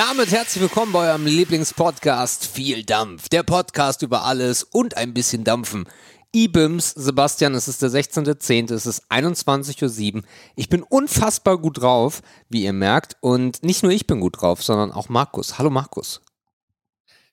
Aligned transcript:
damit 0.00 0.32
herzlich 0.32 0.62
willkommen 0.62 0.92
bei 0.92 1.10
eurem 1.10 1.26
Lieblingspodcast 1.26 2.46
Viel 2.46 2.84
Dampf. 2.84 3.28
Der 3.28 3.42
Podcast 3.42 4.00
über 4.00 4.24
alles 4.24 4.62
und 4.62 4.96
ein 4.96 5.12
bisschen 5.12 5.44
Dampfen. 5.44 5.86
IBIMS, 6.34 6.92
Sebastian, 6.92 7.54
es 7.54 7.68
ist 7.68 7.82
der 7.82 7.90
16.10., 7.90 8.72
es 8.72 8.86
ist 8.86 9.02
21.07 9.10 10.14
Uhr. 10.14 10.22
Ich 10.56 10.70
bin 10.70 10.82
unfassbar 10.82 11.58
gut 11.58 11.82
drauf, 11.82 12.22
wie 12.48 12.64
ihr 12.64 12.72
merkt. 12.72 13.18
Und 13.20 13.62
nicht 13.62 13.82
nur 13.82 13.92
ich 13.92 14.06
bin 14.06 14.20
gut 14.20 14.40
drauf, 14.40 14.62
sondern 14.62 14.90
auch 14.90 15.10
Markus. 15.10 15.58
Hallo 15.58 15.68
Markus. 15.68 16.22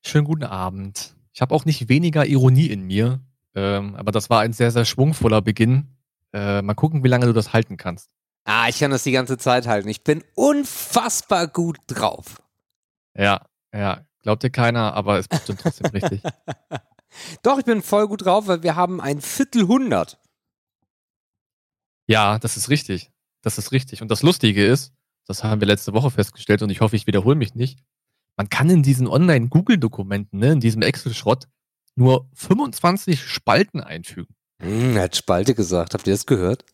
Schönen 0.04 0.26
guten 0.26 0.44
Abend. 0.44 1.16
Ich 1.32 1.40
habe 1.40 1.56
auch 1.56 1.64
nicht 1.64 1.88
weniger 1.88 2.26
Ironie 2.26 2.68
in 2.68 2.82
mir, 2.82 3.22
ähm, 3.56 3.96
aber 3.96 4.12
das 4.12 4.30
war 4.30 4.42
ein 4.42 4.52
sehr, 4.52 4.72
sehr 4.72 4.84
schwungvoller 4.84 5.42
Beginn. 5.42 5.96
Äh, 6.34 6.62
mal 6.62 6.74
gucken, 6.74 7.02
wie 7.06 7.10
lange 7.10 7.28
du 7.28 7.34
das 7.34 7.54
halten 7.54 7.78
kannst. 7.78 8.10
Ah, 8.44 8.68
ich 8.68 8.80
kann 8.80 8.92
das 8.92 9.04
die 9.04 9.14
ganze 9.14 9.38
Zeit 9.38 9.68
halten. 9.68 9.88
Ich 9.88 10.04
bin 10.04 10.22
unfassbar 10.36 11.48
gut 11.48 11.78
drauf. 11.88 12.42
Ja, 13.18 13.46
ja. 13.74 14.06
Glaubt 14.22 14.44
dir 14.44 14.50
keiner, 14.50 14.94
aber 14.94 15.20
es 15.20 15.28
bestimmt 15.28 15.62
trotzdem 15.62 15.92
richtig. 15.92 16.22
Doch, 17.44 17.58
ich 17.58 17.66
bin 17.66 17.82
voll 17.82 18.08
gut 18.08 18.26
drauf, 18.26 18.48
weil 18.48 18.64
wir 18.64 18.76
haben 18.76 19.00
ein 19.00 19.22
Viertelhundert. 19.22 20.20
Ja, 22.08 22.38
das 22.40 22.58
ist 22.58 22.70
richtig. 22.70 23.12
Das 23.42 23.58
ist 23.58 23.72
richtig. 23.72 24.02
Und 24.02 24.10
das 24.12 24.24
Lustige 24.24 24.66
ist, 24.66 24.94
das 25.26 25.44
haben 25.44 25.62
wir 25.62 25.68
letzte 25.68 25.94
Woche 25.94 26.12
festgestellt 26.12 26.62
und 26.62 26.70
ich 26.70 26.82
hoffe, 26.82 26.96
ich 26.96 27.08
wiederhole 27.08 27.36
mich 27.36 27.56
nicht. 27.56 27.80
Man 28.36 28.50
kann 28.50 28.70
in 28.70 28.84
diesen 28.84 29.08
Online-Google-Dokumenten, 29.08 30.40
ne, 30.40 30.52
in 30.52 30.60
diesem 30.60 30.82
Excel-Schrott, 30.82 31.48
nur 31.96 32.30
25 32.34 33.22
Spalten 33.24 33.82
einfügen. 33.82 34.36
Hm, 34.62 34.96
er 34.96 35.04
hat 35.04 35.16
Spalte 35.16 35.56
gesagt. 35.56 35.94
Habt 35.94 36.08
ihr 36.08 36.14
das 36.14 36.26
gehört? 36.26 36.66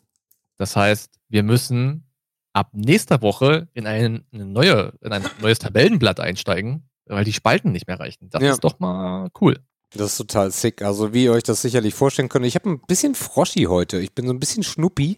Das 0.57 0.75
heißt, 0.75 1.19
wir 1.29 1.43
müssen 1.43 2.05
ab 2.53 2.69
nächster 2.73 3.21
Woche 3.21 3.67
in 3.73 3.87
ein, 3.87 4.23
eine 4.33 4.45
neue, 4.45 4.93
in 5.01 5.11
ein 5.11 5.23
neues 5.41 5.59
Tabellenblatt 5.59 6.19
einsteigen, 6.19 6.87
weil 7.05 7.25
die 7.25 7.33
Spalten 7.33 7.71
nicht 7.71 7.87
mehr 7.87 7.99
reichen. 7.99 8.29
Das 8.29 8.41
Ja. 8.41 8.51
ist 8.51 8.63
doch 8.63 8.79
mal 8.79 9.29
cool. 9.41 9.59
Das 9.95 10.11
ist 10.11 10.17
total 10.17 10.49
sick. 10.51 10.81
Also 10.81 11.13
wie 11.13 11.25
ihr 11.25 11.31
euch 11.33 11.43
das 11.43 11.61
sicherlich 11.61 11.93
vorstellen 11.93 12.29
könnt, 12.29 12.45
ich 12.45 12.55
habe 12.55 12.69
ein 12.69 12.81
bisschen 12.87 13.13
Froschi 13.15 13.63
heute. 13.65 13.99
Ich 13.99 14.13
bin 14.15 14.25
so 14.25 14.33
ein 14.33 14.39
bisschen 14.39 14.63
schnuppi, 14.63 15.15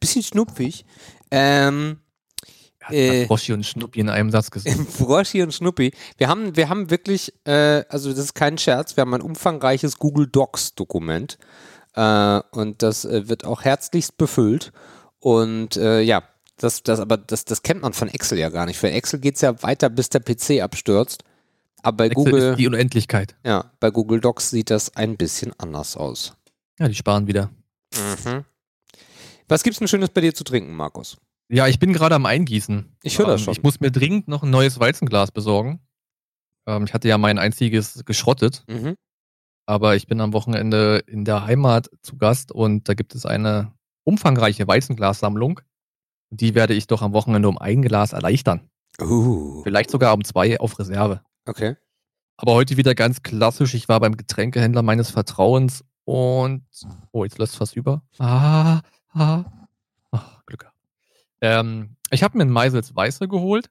bisschen 0.00 0.22
schnupfig. 0.22 0.84
Ähm, 1.30 1.98
Äh. 2.90 3.26
Froschi 3.26 3.52
und 3.52 3.66
Schnuppi 3.66 4.00
in 4.00 4.08
einem 4.08 4.30
Satz 4.30 4.50
gesagt. 4.50 4.76
Froschi 4.90 5.42
und 5.42 5.52
Schnuppi. 5.52 5.92
Wir 6.16 6.28
haben, 6.28 6.56
wir 6.56 6.70
haben 6.70 6.90
wirklich, 6.90 7.34
äh, 7.44 7.84
also 7.90 8.08
das 8.10 8.18
ist 8.20 8.34
kein 8.34 8.56
Scherz, 8.56 8.96
wir 8.96 9.02
haben 9.02 9.12
ein 9.12 9.20
umfangreiches 9.20 9.98
Google 9.98 10.26
Docs 10.26 10.74
Dokument 10.74 11.36
äh, 11.94 12.40
und 12.52 12.82
das 12.82 13.04
äh, 13.04 13.28
wird 13.28 13.44
auch 13.44 13.62
herzlichst 13.62 14.16
befüllt. 14.16 14.72
Und 15.20 15.76
äh, 15.76 16.00
ja, 16.00 16.22
das, 16.58 16.82
das, 16.82 17.00
aber 17.00 17.16
das, 17.16 17.44
das 17.44 17.62
kennt 17.62 17.82
man 17.82 17.92
von 17.92 18.08
Excel 18.08 18.38
ja 18.38 18.48
gar 18.50 18.66
nicht. 18.66 18.78
Für 18.78 18.90
Excel 18.90 19.18
geht 19.20 19.36
es 19.36 19.40
ja 19.40 19.62
weiter, 19.62 19.88
bis 19.90 20.08
der 20.10 20.20
PC 20.20 20.60
abstürzt. 20.62 21.24
Aber 21.82 21.96
bei 21.98 22.06
Excel 22.08 22.24
Google, 22.24 22.50
ist 22.52 22.58
die 22.58 22.66
Unendlichkeit. 22.66 23.36
ja, 23.44 23.70
bei 23.80 23.90
Google 23.90 24.20
Docs 24.20 24.50
sieht 24.50 24.70
das 24.70 24.94
ein 24.96 25.16
bisschen 25.16 25.52
anders 25.58 25.96
aus. 25.96 26.36
Ja, 26.78 26.88
die 26.88 26.94
sparen 26.94 27.26
wieder. 27.26 27.50
Mhm. 27.94 28.44
Was 29.48 29.62
gibt's 29.62 29.78
denn 29.78 29.88
Schönes 29.88 30.10
bei 30.10 30.20
dir 30.20 30.34
zu 30.34 30.44
trinken, 30.44 30.74
Markus? 30.74 31.16
Ja, 31.48 31.66
ich 31.66 31.78
bin 31.78 31.92
gerade 31.94 32.14
am 32.16 32.26
Eingießen. 32.26 32.96
Ich 33.02 33.18
höre 33.18 33.26
das 33.26 33.40
Ähm, 33.40 33.44
schon. 33.46 33.52
Ich 33.52 33.62
muss 33.62 33.80
mir 33.80 33.90
dringend 33.90 34.28
noch 34.28 34.42
ein 34.42 34.50
neues 34.50 34.78
Weizenglas 34.78 35.30
besorgen. 35.30 35.80
Ähm, 36.66 36.84
ich 36.84 36.92
hatte 36.92 37.08
ja 37.08 37.16
mein 37.16 37.38
einziges 37.38 38.02
geschrottet, 38.04 38.64
Mhm. 38.68 38.94
aber 39.66 39.96
ich 39.96 40.06
bin 40.06 40.20
am 40.20 40.32
Wochenende 40.34 40.98
in 41.06 41.24
der 41.24 41.46
Heimat 41.46 41.88
zu 42.02 42.18
Gast 42.18 42.52
und 42.52 42.88
da 42.88 42.94
gibt 42.94 43.14
es 43.14 43.24
eine 43.24 43.72
umfangreiche 44.04 44.66
Weizenglassammlung. 44.68 45.60
Die 46.30 46.54
werde 46.54 46.74
ich 46.74 46.86
doch 46.86 47.02
am 47.02 47.12
Wochenende 47.12 47.48
um 47.48 47.58
ein 47.58 47.82
Glas 47.82 48.12
erleichtern. 48.12 48.68
Uh, 49.00 49.62
Vielleicht 49.62 49.90
sogar 49.90 50.14
um 50.14 50.24
zwei 50.24 50.58
auf 50.60 50.78
Reserve. 50.78 51.22
okay. 51.46 51.76
Aber 52.40 52.54
heute 52.54 52.76
wieder 52.76 52.94
ganz 52.94 53.24
klassisch. 53.24 53.74
Ich 53.74 53.88
war 53.88 53.98
beim 53.98 54.16
Getränkehändler 54.16 54.82
meines 54.82 55.10
Vertrauens 55.10 55.84
und. 56.04 56.64
Oh, 57.10 57.24
jetzt 57.24 57.38
lässt 57.38 57.60
was 57.60 57.72
über. 57.72 58.02
Ah, 58.18 58.80
ah. 59.12 59.44
Ach, 60.12 60.44
Glück 60.46 60.60
gehabt. 60.60 60.76
Ähm, 61.40 61.96
ich 62.10 62.22
habe 62.22 62.38
mir 62.38 62.44
ein 62.44 62.50
Meisels 62.50 62.94
Weiße 62.94 63.26
geholt 63.26 63.70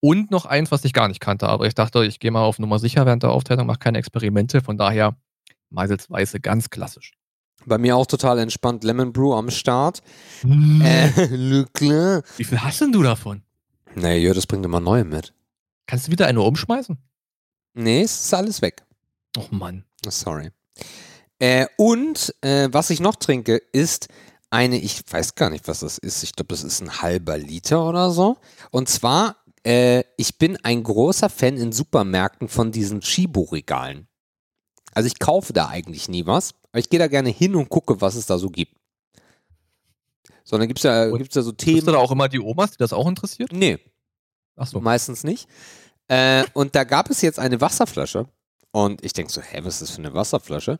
und 0.00 0.30
noch 0.30 0.46
eins, 0.46 0.70
was 0.70 0.84
ich 0.84 0.92
gar 0.92 1.08
nicht 1.08 1.18
kannte. 1.18 1.48
Aber 1.48 1.66
ich 1.66 1.74
dachte, 1.74 2.04
ich 2.04 2.20
gehe 2.20 2.30
mal 2.30 2.44
auf 2.44 2.60
Nummer 2.60 2.78
sicher 2.78 3.06
während 3.06 3.24
der 3.24 3.30
Aufteilung, 3.30 3.66
mache 3.66 3.80
keine 3.80 3.98
Experimente. 3.98 4.60
Von 4.60 4.78
daher 4.78 5.16
Meisels 5.70 6.08
Weiße 6.08 6.38
ganz 6.38 6.70
klassisch. 6.70 7.17
Bei 7.66 7.78
mir 7.78 7.96
auch 7.96 8.06
total 8.06 8.38
entspannt. 8.38 8.84
Lemon 8.84 9.12
Brew 9.12 9.34
am 9.34 9.50
Start. 9.50 10.02
Äh. 10.44 11.08
Äh. 11.80 12.22
Wie 12.36 12.44
viel 12.44 12.60
hast 12.60 12.80
denn 12.80 12.92
du 12.92 13.02
davon? 13.02 13.42
Nee, 13.94 14.18
ja, 14.18 14.32
das 14.34 14.46
bringt 14.46 14.64
immer 14.64 14.80
neue 14.80 15.04
mit. 15.04 15.32
Kannst 15.86 16.06
du 16.06 16.12
wieder 16.12 16.26
eine 16.26 16.40
umschmeißen? 16.40 16.98
Nee, 17.74 18.02
es 18.02 18.24
ist 18.24 18.34
alles 18.34 18.62
weg. 18.62 18.84
Och 19.36 19.50
Mann. 19.50 19.84
Sorry. 20.08 20.50
Äh, 21.38 21.66
und 21.76 22.34
äh, 22.40 22.68
was 22.72 22.90
ich 22.90 23.00
noch 23.00 23.16
trinke, 23.16 23.56
ist 23.72 24.08
eine, 24.50 24.78
ich 24.78 25.02
weiß 25.08 25.34
gar 25.34 25.50
nicht, 25.50 25.68
was 25.68 25.80
das 25.80 25.98
ist. 25.98 26.22
Ich 26.22 26.32
glaube, 26.32 26.48
das 26.48 26.64
ist 26.64 26.80
ein 26.80 27.00
halber 27.00 27.38
Liter 27.38 27.86
oder 27.86 28.10
so. 28.10 28.38
Und 28.70 28.88
zwar, 28.88 29.36
äh, 29.64 30.02
ich 30.16 30.38
bin 30.38 30.56
ein 30.64 30.82
großer 30.82 31.28
Fan 31.28 31.56
in 31.56 31.72
Supermärkten 31.72 32.48
von 32.48 32.72
diesen 32.72 33.00
Chibo-Regalen. 33.00 34.07
Also 34.94 35.06
ich 35.06 35.18
kaufe 35.18 35.52
da 35.52 35.68
eigentlich 35.68 36.08
nie 36.08 36.26
was, 36.26 36.54
aber 36.72 36.80
ich 36.80 36.88
gehe 36.90 36.98
da 36.98 37.06
gerne 37.08 37.28
hin 37.30 37.54
und 37.54 37.68
gucke, 37.68 38.00
was 38.00 38.14
es 38.14 38.26
da 38.26 38.38
so 38.38 38.48
gibt. 38.48 38.74
Sondern 40.44 40.68
gibt 40.68 40.78
es 40.78 40.82
da, 40.84 41.10
gibt's 41.10 41.34
da 41.34 41.42
so 41.42 41.52
Bist 41.52 41.64
Themen. 41.64 41.86
du 41.86 41.92
da 41.92 41.98
auch 41.98 42.10
immer 42.10 42.28
die 42.28 42.40
Omas, 42.40 42.70
die 42.72 42.78
das 42.78 42.92
auch 42.92 43.06
interessiert? 43.06 43.52
Nee, 43.52 43.78
Ach 44.56 44.66
so. 44.66 44.80
meistens 44.80 45.22
nicht. 45.24 45.46
Äh, 46.08 46.44
und 46.54 46.74
da 46.74 46.84
gab 46.84 47.10
es 47.10 47.20
jetzt 47.20 47.38
eine 47.38 47.60
Wasserflasche. 47.60 48.26
Und 48.70 49.04
ich 49.04 49.12
denke 49.12 49.32
so, 49.32 49.40
hä, 49.40 49.60
was 49.62 49.74
ist 49.74 49.82
das 49.82 49.90
für 49.92 49.98
eine 49.98 50.14
Wasserflasche? 50.14 50.78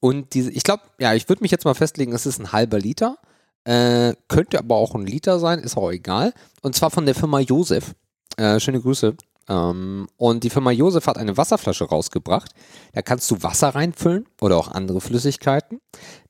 Und 0.00 0.34
diese, 0.34 0.50
ich 0.50 0.62
glaube, 0.62 0.82
ja, 1.00 1.14
ich 1.14 1.28
würde 1.28 1.42
mich 1.42 1.50
jetzt 1.50 1.64
mal 1.64 1.74
festlegen, 1.74 2.12
es 2.12 2.26
ist 2.26 2.38
ein 2.38 2.52
halber 2.52 2.78
Liter. 2.78 3.18
Äh, 3.64 4.14
könnte 4.28 4.58
aber 4.58 4.76
auch 4.76 4.94
ein 4.94 5.04
Liter 5.04 5.40
sein, 5.40 5.58
ist 5.58 5.76
auch 5.76 5.90
egal. 5.90 6.32
Und 6.62 6.74
zwar 6.76 6.90
von 6.90 7.04
der 7.04 7.14
Firma 7.14 7.40
Josef. 7.40 7.94
Äh, 8.36 8.60
schöne 8.60 8.80
Grüße. 8.80 9.16
Ähm, 9.48 10.06
und 10.16 10.44
die 10.44 10.50
Firma 10.50 10.70
Josef 10.70 11.06
hat 11.06 11.18
eine 11.18 11.36
Wasserflasche 11.36 11.84
rausgebracht. 11.84 12.52
Da 12.92 13.02
kannst 13.02 13.30
du 13.30 13.42
Wasser 13.42 13.70
reinfüllen 13.70 14.26
oder 14.40 14.56
auch 14.56 14.68
andere 14.68 15.00
Flüssigkeiten. 15.00 15.80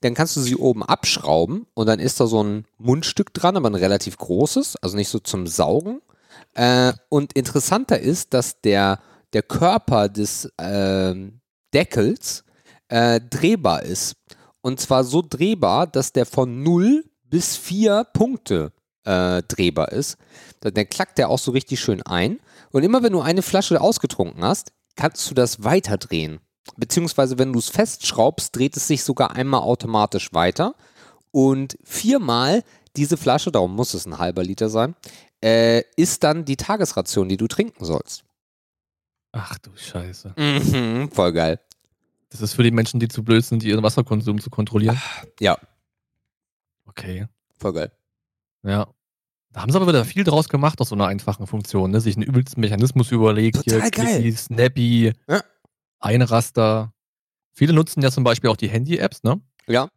Dann 0.01 0.15
kannst 0.15 0.37
du 0.37 0.41
sie 0.41 0.57
oben 0.57 0.83
abschrauben 0.83 1.67
und 1.75 1.87
dann 1.87 1.99
ist 1.99 2.21
da 2.21 2.27
so 2.27 2.43
ein 2.43 2.65
Mundstück 2.79 3.35
dran, 3.35 3.57
aber 3.57 3.71
ein 3.71 3.75
relativ 3.75 4.17
großes, 4.17 4.77
also 4.77 4.97
nicht 4.97 5.09
so 5.09 5.19
zum 5.19 5.47
Saugen. 5.47 6.01
Äh, 6.55 6.93
und 7.09 7.33
interessanter 7.33 7.99
ist, 7.99 8.35
dass 8.35 8.61
der, 8.61 9.01
der 9.33 9.43
Körper 9.43 10.09
des 10.09 10.51
ähm, 10.59 11.41
Deckels 11.75 12.45
äh, 12.89 13.21
drehbar 13.21 13.83
ist. 13.83 14.17
Und 14.61 14.81
zwar 14.81 15.05
so 15.05 15.23
drehbar, 15.29 15.87
dass 15.87 16.13
der 16.13 16.27
von 16.27 16.63
0 16.63 17.05
bis 17.25 17.57
4 17.57 18.05
Punkte 18.13 18.73
äh, 19.09 19.43
drehbar 19.43 19.93
ist. 19.93 20.19
Dann, 20.61 20.89
klackt 20.89 21.19
der 21.19 21.31
auch 21.31 21.39
so 21.39 21.51
richtig 21.53 21.81
schön 21.81 22.03
ein. 22.03 22.41
Und 22.71 22.83
immer 22.83 23.03
wenn 23.03 23.13
du 23.13 23.21
eine 23.21 23.43
Flasche 23.43 23.81
ausgetrunken 23.81 24.45
hast, 24.45 24.73
kannst 24.97 25.31
du 25.31 25.35
das 25.35 25.65
weiterdrehen. 25.65 26.41
Beziehungsweise 26.77 27.39
wenn 27.39 27.53
du 27.53 27.59
es 27.59 27.71
festschraubst, 27.71 28.55
dreht 28.55 28.77
es 28.77 28.87
sich 28.87 29.03
sogar 29.03 29.33
einmal 29.33 29.63
automatisch 29.63 30.33
weiter. 30.35 30.75
Und 31.31 31.79
viermal 31.83 32.63
diese 32.97 33.17
Flasche, 33.17 33.51
darum 33.53 33.75
muss 33.75 33.95
es 33.95 34.07
ein 34.07 34.19
halber 34.19 34.43
Liter 34.43 34.69
sein, 34.69 34.95
äh, 35.43 35.83
ist 35.97 36.25
dann 36.25 36.45
die 36.45 36.57
Tagesration, 36.57 37.29
die 37.29 37.37
du 37.37 37.47
trinken 37.47 37.85
sollst. 37.85 38.25
Ach 39.33 39.57
du 39.59 39.71
Scheiße. 39.75 40.35
Mhm, 40.37 41.11
voll 41.13 41.33
geil. 41.33 41.61
Das 42.31 42.41
ist 42.43 42.55
für 42.55 42.63
die 42.63 42.71
Menschen, 42.71 43.01
die 43.01 43.09
zu 43.09 43.23
blöd 43.23 43.45
sind, 43.45 43.63
ihren 43.63 43.83
Wasserkonsum 43.83 44.41
zu 44.41 44.51
kontrollieren. 44.51 45.01
Ja, 45.41 45.57
Okay. 46.87 47.27
voll 47.59 47.73
geil. 47.75 47.93
Ja. 48.65 48.89
Da 49.53 49.63
haben 49.63 49.73
sie 49.73 49.77
aber 49.77 49.89
wieder 49.89 50.05
viel 50.05 50.25
draus 50.25 50.49
gemacht 50.49 50.81
aus 50.81 50.91
so 50.91 50.95
einer 50.95 51.07
einfachen 51.07 51.47
Funktion, 51.47 51.91
ne? 51.91 52.01
Sich 52.01 52.17
einen 52.17 52.27
übelsten 52.27 52.61
Mechanismus 52.61 53.11
überlegt. 53.11 53.65
Total 53.65 53.91
geil. 53.91 54.21
Clicky, 54.21 54.33
Snappy, 54.33 55.13
Ja. 55.29 55.43
Einraster. 56.01 56.93
Viele 57.53 57.73
nutzen 57.73 58.03
ja 58.03 58.11
zum 58.11 58.25
Beispiel 58.25 58.51
auch 58.51 58.57
die 58.57 58.69
Handy-Apps, 58.69 59.23
ne? 59.25 59.41
Ja. 59.67 59.89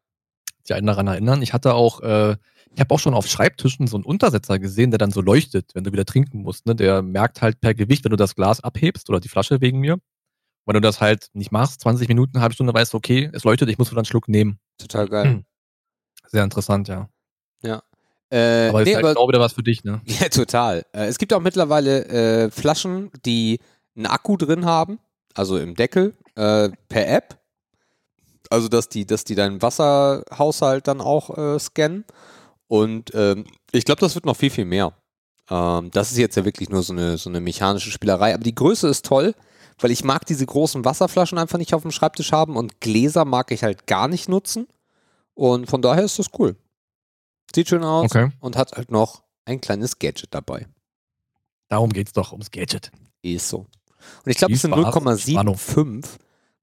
Die 0.67 0.73
einen 0.73 0.87
daran 0.87 1.07
erinnern. 1.07 1.41
Ich 1.41 1.53
hatte 1.53 1.73
auch, 1.73 2.01
äh, 2.01 2.37
ich 2.73 2.79
habe 2.79 2.93
auch 2.93 2.99
schon 2.99 3.13
auf 3.13 3.27
Schreibtischen 3.27 3.87
so 3.87 3.97
einen 3.97 4.05
Untersetzer 4.05 4.57
gesehen, 4.57 4.91
der 4.91 4.97
dann 4.97 5.11
so 5.11 5.21
leuchtet, 5.21 5.71
wenn 5.75 5.83
du 5.83 5.91
wieder 5.91 6.05
trinken 6.05 6.41
musst. 6.43 6.65
Ne? 6.65 6.75
Der 6.75 7.01
merkt 7.01 7.41
halt 7.41 7.59
per 7.59 7.73
Gewicht, 7.73 8.03
wenn 8.05 8.11
du 8.11 8.17
das 8.17 8.35
Glas 8.35 8.61
abhebst 8.61 9.09
oder 9.09 9.19
die 9.19 9.27
Flasche 9.27 9.61
wegen 9.61 9.79
mir. 9.79 9.97
Wenn 10.65 10.75
du 10.75 10.81
das 10.81 11.01
halt 11.01 11.27
nicht 11.33 11.51
machst, 11.51 11.81
20 11.81 12.07
Minuten, 12.07 12.37
eine 12.37 12.43
halbe 12.43 12.53
Stunde, 12.53 12.73
weißt 12.73 12.93
du, 12.93 12.97
okay, 12.97 13.29
es 13.33 13.43
leuchtet, 13.43 13.69
ich 13.69 13.77
muss 13.77 13.89
wieder 13.91 13.99
einen 13.99 14.05
Schluck 14.05 14.27
nehmen. 14.27 14.59
Total 14.77 15.07
geil. 15.07 15.25
Hm. 15.25 15.45
Sehr 16.27 16.43
interessant, 16.43 16.87
ja. 16.87 17.09
Äh, 18.31 18.69
Aber 18.69 18.81
ist 18.81 18.87
nee, 18.87 18.95
halt 18.95 19.03
aber, 19.03 19.13
genau 19.13 19.27
wieder 19.27 19.39
was 19.41 19.53
für 19.53 19.63
dich, 19.63 19.83
ne? 19.83 20.01
ja, 20.05 20.29
total. 20.29 20.85
Äh, 20.93 21.07
es 21.07 21.17
gibt 21.17 21.33
auch 21.33 21.41
mittlerweile 21.41 22.05
äh, 22.05 22.51
Flaschen, 22.51 23.11
die 23.25 23.59
einen 23.95 24.05
Akku 24.05 24.37
drin 24.37 24.65
haben, 24.65 24.99
also 25.35 25.57
im 25.57 25.75
Deckel, 25.75 26.13
äh, 26.35 26.69
per 26.87 27.07
App. 27.09 27.37
Also, 28.49 28.67
dass 28.67 28.89
die, 28.89 29.05
dass 29.05 29.23
die 29.23 29.35
deinen 29.35 29.61
Wasserhaushalt 29.61 30.87
dann 30.87 31.01
auch 31.01 31.37
äh, 31.37 31.59
scannen. 31.59 32.05
Und 32.67 33.11
ähm, 33.13 33.45
ich 33.71 33.85
glaube, 33.85 34.01
das 34.01 34.15
wird 34.15 34.25
noch 34.25 34.35
viel, 34.35 34.49
viel 34.49 34.65
mehr. 34.65 34.93
Ähm, 35.49 35.91
das 35.91 36.11
ist 36.11 36.17
jetzt 36.17 36.35
ja 36.35 36.45
wirklich 36.45 36.69
nur 36.69 36.83
so 36.83 36.93
eine, 36.93 37.17
so 37.17 37.29
eine 37.29 37.41
mechanische 37.41 37.91
Spielerei. 37.91 38.33
Aber 38.33 38.43
die 38.43 38.55
Größe 38.55 38.87
ist 38.87 39.05
toll, 39.05 39.35
weil 39.79 39.91
ich 39.91 40.03
mag 40.03 40.25
diese 40.25 40.45
großen 40.45 40.83
Wasserflaschen 40.85 41.37
einfach 41.37 41.57
nicht 41.57 41.73
auf 41.73 41.81
dem 41.81 41.91
Schreibtisch 41.91 42.31
haben 42.31 42.55
und 42.55 42.79
Gläser 42.79 43.25
mag 43.25 43.51
ich 43.51 43.63
halt 43.63 43.87
gar 43.87 44.07
nicht 44.07 44.29
nutzen. 44.29 44.67
Und 45.33 45.69
von 45.69 45.81
daher 45.81 46.03
ist 46.03 46.19
das 46.19 46.27
cool. 46.39 46.55
Sieht 47.53 47.67
schön 47.69 47.83
aus 47.83 48.05
Okay. 48.05 48.31
und 48.39 48.55
hat 48.57 48.73
halt 48.73 48.91
noch 48.91 49.23
ein 49.45 49.59
kleines 49.61 49.99
Gadget 49.99 50.33
dabei. 50.33 50.67
Darum 51.67 51.91
geht's 51.91 52.13
doch, 52.13 52.31
ums 52.31 52.51
Gadget. 52.51 52.91
Ist 53.21 53.49
so. 53.49 53.59
Und 54.25 54.31
ich 54.31 54.37
glaube, 54.37 54.53
es 54.53 54.61
sind 54.61 54.73
Spaß 54.73 54.95
und 54.95 55.19
Spannung. 55.19 55.55
0,75, 55.55 56.05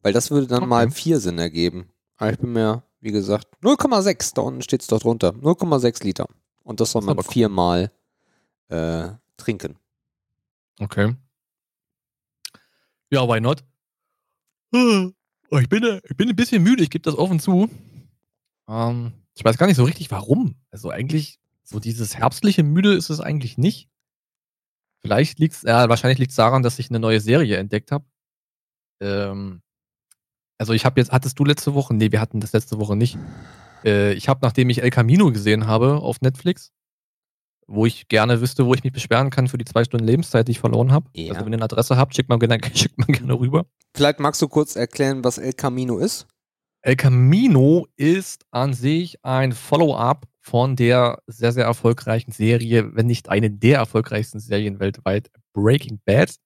weil 0.02 0.12
das 0.12 0.30
würde 0.30 0.46
dann 0.46 0.58
Okay. 0.64 0.68
mal 0.68 0.90
4 0.90 1.20
Sinn 1.20 1.38
ergeben. 1.38 1.88
Aber 2.16 2.32
ich 2.32 2.38
bin 2.38 2.52
mir, 2.52 2.82
wie 3.00 3.12
gesagt, 3.12 3.46
0,6, 3.62 4.34
da 4.34 4.42
unten 4.42 4.62
steht 4.62 4.80
es 4.82 4.88
doch 4.88 5.00
drunter. 5.00 5.30
0,6 5.34 6.02
Liter. 6.04 6.26
Und 6.64 6.80
das 6.80 6.90
soll 6.92 7.02
Das 7.06 7.14
man 7.14 7.24
viermal 7.24 7.92
äh, 8.68 9.08
trinken. 9.36 9.76
Okay. 10.80 11.14
Ja, 13.10 13.26
why 13.26 13.40
not? 13.40 13.64
Hm, 14.74 15.14
oh, 15.50 15.58
Ich 15.58 15.68
bin, 15.68 15.82
äh, 15.84 16.00
ich 16.08 16.16
bin 16.16 16.28
ein 16.28 16.36
bisschen 16.36 16.62
müde, 16.62 16.82
ich 16.82 16.90
gebe 16.90 17.02
das 17.02 17.16
offen 17.16 17.40
zu. 17.40 17.70
Ähm, 18.68 19.12
ich 19.38 19.44
weiß 19.44 19.56
gar 19.56 19.68
nicht 19.68 19.76
so 19.76 19.84
richtig, 19.84 20.10
warum. 20.10 20.56
Also 20.72 20.90
eigentlich, 20.90 21.38
so 21.62 21.78
dieses 21.78 22.16
herbstliche 22.16 22.64
Müde 22.64 22.94
ist 22.94 23.08
es 23.08 23.20
eigentlich 23.20 23.56
nicht. 23.56 23.88
Vielleicht 25.00 25.38
liegt 25.38 25.54
es, 25.54 25.62
ja, 25.62 25.88
wahrscheinlich 25.88 26.18
liegt 26.18 26.30
es 26.30 26.36
daran, 26.36 26.64
dass 26.64 26.80
ich 26.80 26.90
eine 26.90 26.98
neue 26.98 27.20
Serie 27.20 27.56
entdeckt 27.56 27.92
habe. 27.92 28.04
Ähm, 29.00 29.62
also 30.58 30.72
ich 30.72 30.84
habe 30.84 31.00
jetzt, 31.00 31.12
hattest 31.12 31.38
du 31.38 31.44
letzte 31.44 31.74
Woche? 31.74 31.94
Nee, 31.94 32.10
wir 32.10 32.20
hatten 32.20 32.40
das 32.40 32.52
letzte 32.52 32.80
Woche 32.80 32.96
nicht. 32.96 33.16
Äh, 33.84 34.12
ich 34.14 34.28
habe, 34.28 34.40
nachdem 34.42 34.70
ich 34.70 34.82
El 34.82 34.90
Camino 34.90 35.30
gesehen 35.30 35.68
habe 35.68 35.98
auf 35.98 36.20
Netflix, 36.20 36.72
wo 37.68 37.86
ich 37.86 38.08
gerne 38.08 38.40
wüsste, 38.40 38.66
wo 38.66 38.74
ich 38.74 38.82
mich 38.82 38.92
beschweren 38.92 39.30
kann 39.30 39.46
für 39.46 39.58
die 39.58 39.66
zwei 39.66 39.84
Stunden 39.84 40.04
Lebenszeit, 40.04 40.48
die 40.48 40.52
ich 40.52 40.58
verloren 40.58 40.90
habe. 40.90 41.08
Ja. 41.14 41.34
Also 41.34 41.44
wenn 41.44 41.52
ihr 41.52 41.58
eine 41.58 41.64
Adresse 41.64 41.96
habt, 41.96 42.16
schickt 42.16 42.28
man 42.28 42.40
gerne, 42.40 42.58
schickt 42.74 42.98
man 42.98 43.06
gerne 43.06 43.38
rüber. 43.38 43.66
Vielleicht 43.94 44.18
magst 44.18 44.42
du 44.42 44.48
kurz 44.48 44.74
erklären, 44.74 45.22
was 45.22 45.38
El 45.38 45.52
Camino 45.52 45.98
ist? 45.98 46.26
El 46.82 46.94
Camino 46.94 47.86
ist 47.96 48.46
an 48.52 48.72
sich 48.72 49.24
ein 49.24 49.52
Follow-up 49.52 50.28
von 50.38 50.76
der 50.76 51.20
sehr, 51.26 51.52
sehr 51.52 51.64
erfolgreichen 51.64 52.30
Serie, 52.30 52.94
wenn 52.94 53.06
nicht 53.06 53.28
eine 53.28 53.50
der 53.50 53.78
erfolgreichsten 53.78 54.38
Serien 54.38 54.78
weltweit, 54.78 55.30
Breaking 55.52 56.00
Bad. 56.04 56.36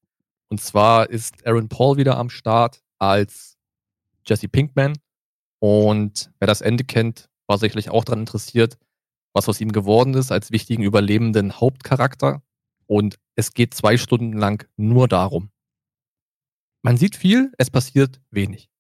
Und 0.49 0.61
zwar 0.61 1.11
ist 1.11 1.47
Aaron 1.47 1.69
Paul 1.69 1.99
wieder 1.99 2.17
am 2.17 2.31
Start 2.31 2.83
als 2.99 3.59
Jesse 4.27 4.49
Pinkman. 4.49 4.95
Und 5.59 6.33
wer 6.39 6.47
das 6.47 6.63
Ende 6.63 6.85
kennt, 6.85 7.29
war 7.47 7.59
sicherlich 7.59 7.91
auch 7.91 8.05
daran 8.05 8.21
interessiert, 8.21 8.79
was 9.35 9.49
aus 9.49 9.61
ihm 9.61 9.71
geworden 9.71 10.15
ist 10.15 10.33
als 10.33 10.51
wichtigen 10.51 10.83
überlebenden 10.83 11.61
Hauptcharakter. 11.61 12.43
Und 12.87 13.19
es 13.37 13.53
geht 13.53 13.75
zwei 13.75 13.99
Stunden 13.99 14.33
lang 14.39 14.67
nur 14.77 15.09
darum. 15.09 15.51
Man 16.83 16.97
sieht 16.97 17.17
viel, 17.17 17.53
es 17.59 17.71
passiert 17.71 18.21
wenig. 18.31 18.71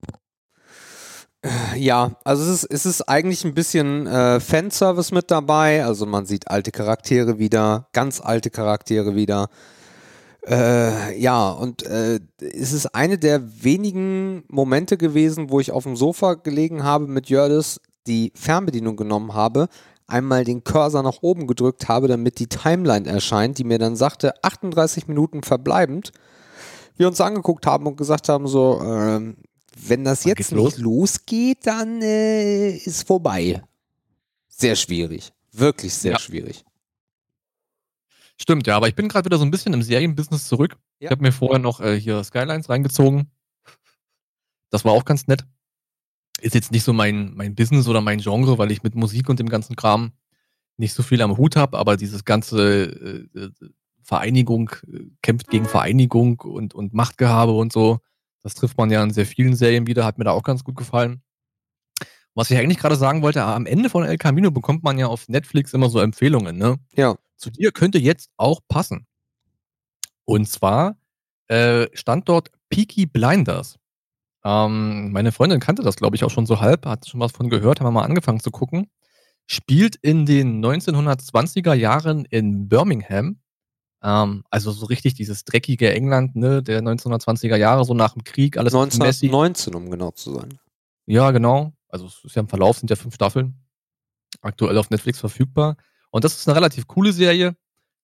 Ja, 1.76 2.12
also 2.22 2.44
es 2.44 2.62
ist, 2.62 2.70
es 2.70 2.86
ist 2.86 3.02
eigentlich 3.08 3.44
ein 3.44 3.54
bisschen 3.54 4.06
äh, 4.06 4.38
Fanservice 4.38 5.12
mit 5.12 5.30
dabei. 5.30 5.84
Also 5.84 6.06
man 6.06 6.24
sieht 6.24 6.48
alte 6.48 6.70
Charaktere 6.70 7.38
wieder, 7.38 7.88
ganz 7.92 8.20
alte 8.20 8.50
Charaktere 8.50 9.16
wieder. 9.16 9.48
Äh, 10.46 11.18
ja, 11.18 11.50
und 11.50 11.84
äh, 11.84 12.20
es 12.40 12.72
ist 12.72 12.94
eine 12.94 13.18
der 13.18 13.62
wenigen 13.62 14.44
Momente 14.48 14.96
gewesen, 14.96 15.50
wo 15.50 15.60
ich 15.60 15.72
auf 15.72 15.84
dem 15.84 15.96
Sofa 15.96 16.34
gelegen 16.34 16.84
habe 16.84 17.06
mit 17.06 17.28
Jördis, 17.28 17.80
die 18.06 18.32
Fernbedienung 18.34 18.96
genommen 18.96 19.34
habe, 19.34 19.68
einmal 20.08 20.44
den 20.44 20.64
Cursor 20.64 21.02
nach 21.02 21.22
oben 21.22 21.46
gedrückt 21.46 21.88
habe, 21.88 22.08
damit 22.08 22.40
die 22.40 22.48
Timeline 22.48 23.08
erscheint, 23.08 23.58
die 23.58 23.64
mir 23.64 23.78
dann 23.78 23.94
sagte, 23.94 24.34
38 24.42 25.06
Minuten 25.06 25.42
verbleibend. 25.42 26.12
Wir 26.96 27.06
uns 27.06 27.20
angeguckt 27.20 27.66
haben 27.66 27.86
und 27.86 27.96
gesagt 27.96 28.28
haben, 28.28 28.48
so, 28.48 28.80
ähm, 28.84 29.36
wenn 29.76 30.04
das 30.04 30.24
jetzt 30.24 30.38
nicht 30.38 30.50
los? 30.52 30.78
losgeht, 30.78 31.66
dann 31.66 32.02
äh, 32.02 32.76
ist 32.76 33.06
vorbei. 33.06 33.62
Sehr 34.48 34.76
schwierig. 34.76 35.32
Wirklich 35.52 35.94
sehr 35.94 36.12
Ja. 36.12 36.18
schwierig. 36.18 36.64
Stimmt, 38.40 38.66
ja, 38.66 38.76
aber 38.76 38.88
ich 38.88 38.94
bin 38.94 39.08
gerade 39.08 39.26
wieder 39.26 39.38
so 39.38 39.44
ein 39.44 39.50
bisschen 39.50 39.72
im 39.72 39.82
Serienbusiness 39.82 40.48
zurück. 40.48 40.76
Ja. 40.98 41.06
Ich 41.06 41.10
habe 41.10 41.22
mir 41.22 41.32
vorher 41.32 41.58
noch 41.58 41.80
äh, 41.80 41.98
hier 41.98 42.22
Skylines 42.24 42.68
reingezogen. 42.68 43.30
Das 44.70 44.84
war 44.84 44.92
auch 44.92 45.04
ganz 45.04 45.26
nett. 45.26 45.44
Ist 46.40 46.54
jetzt 46.54 46.72
nicht 46.72 46.82
so 46.82 46.92
mein, 46.92 47.34
mein 47.34 47.54
Business 47.54 47.86
oder 47.86 48.00
mein 48.00 48.18
Genre, 48.20 48.58
weil 48.58 48.72
ich 48.72 48.82
mit 48.82 48.94
Musik 48.94 49.28
und 49.28 49.38
dem 49.38 49.48
ganzen 49.48 49.76
Kram 49.76 50.12
nicht 50.76 50.94
so 50.94 51.02
viel 51.02 51.20
am 51.22 51.36
Hut 51.36 51.54
habe, 51.56 51.78
aber 51.78 51.96
dieses 51.96 52.24
ganze 52.24 53.28
äh, 53.34 53.38
äh, 53.38 53.50
Vereinigung 54.02 54.70
äh, 54.92 55.04
kämpft 55.22 55.48
gegen 55.50 55.66
Vereinigung 55.66 56.40
und, 56.40 56.74
und 56.74 56.94
Machtgehabe 56.94 57.52
und 57.52 57.72
so, 57.72 58.00
das 58.42 58.54
trifft 58.54 58.78
man 58.78 58.90
ja 58.90 59.02
in 59.02 59.10
sehr 59.12 59.26
vielen 59.26 59.54
Serien 59.56 59.86
wieder, 59.86 60.04
hat 60.04 60.18
mir 60.18 60.24
da 60.24 60.32
auch 60.32 60.42
ganz 60.42 60.64
gut 60.64 60.76
gefallen. 60.76 61.22
Was 62.34 62.50
ich 62.50 62.58
eigentlich 62.58 62.78
gerade 62.78 62.96
sagen 62.96 63.22
wollte, 63.22 63.42
am 63.42 63.66
Ende 63.66 63.90
von 63.90 64.04
El 64.04 64.16
Camino 64.16 64.50
bekommt 64.50 64.82
man 64.82 64.98
ja 64.98 65.06
auf 65.06 65.28
Netflix 65.28 65.74
immer 65.74 65.90
so 65.90 66.00
Empfehlungen, 66.00 66.56
ne? 66.56 66.78
Ja. 66.94 67.16
zu 67.36 67.50
dir 67.50 67.72
könnte 67.72 67.98
jetzt 67.98 68.30
auch 68.38 68.60
passen. 68.68 69.06
Und 70.24 70.48
zwar 70.48 70.96
äh, 71.48 71.88
stand 71.92 72.28
dort 72.28 72.50
Peaky 72.70 73.06
Blinders. 73.06 73.78
Ähm, 74.44 75.12
meine 75.12 75.32
Freundin 75.32 75.60
kannte 75.60 75.82
das, 75.82 75.96
glaube 75.96 76.16
ich, 76.16 76.24
auch 76.24 76.30
schon 76.30 76.46
so 76.46 76.60
halb, 76.60 76.86
hat 76.86 77.06
schon 77.08 77.20
was 77.20 77.32
von 77.32 77.50
gehört, 77.50 77.80
haben 77.80 77.86
wir 77.86 77.92
mal 77.92 78.04
angefangen 78.04 78.40
zu 78.40 78.50
gucken. 78.50 78.90
Spielt 79.46 79.96
in 79.96 80.26
den 80.26 80.64
1920er 80.64 81.74
Jahren 81.74 82.24
in 82.26 82.68
Birmingham. 82.68 83.38
Ähm, 84.02 84.44
also 84.50 84.72
so 84.72 84.86
richtig 84.86 85.14
dieses 85.14 85.44
dreckige 85.44 85.92
England, 85.94 86.34
ne, 86.36 86.62
der 86.62 86.82
1920er 86.82 87.56
Jahre, 87.56 87.84
so 87.84 87.94
nach 87.94 88.14
dem 88.14 88.24
Krieg, 88.24 88.56
alles 88.56 88.72
messy. 88.72 89.26
1919, 89.26 89.74
um 89.74 89.90
genau 89.90 90.10
zu 90.10 90.34
sein. 90.34 90.58
Ja, 91.06 91.30
genau. 91.30 91.72
Also 91.88 92.06
es 92.06 92.24
ist 92.24 92.36
ja 92.36 92.40
im 92.40 92.48
Verlauf, 92.48 92.78
sind 92.78 92.90
ja 92.90 92.96
fünf 92.96 93.14
Staffeln. 93.14 93.54
Aktuell 94.40 94.78
auf 94.78 94.90
Netflix 94.90 95.20
verfügbar. 95.20 95.76
Und 96.10 96.24
das 96.24 96.36
ist 96.36 96.48
eine 96.48 96.56
relativ 96.56 96.86
coole 96.86 97.12
Serie. 97.12 97.54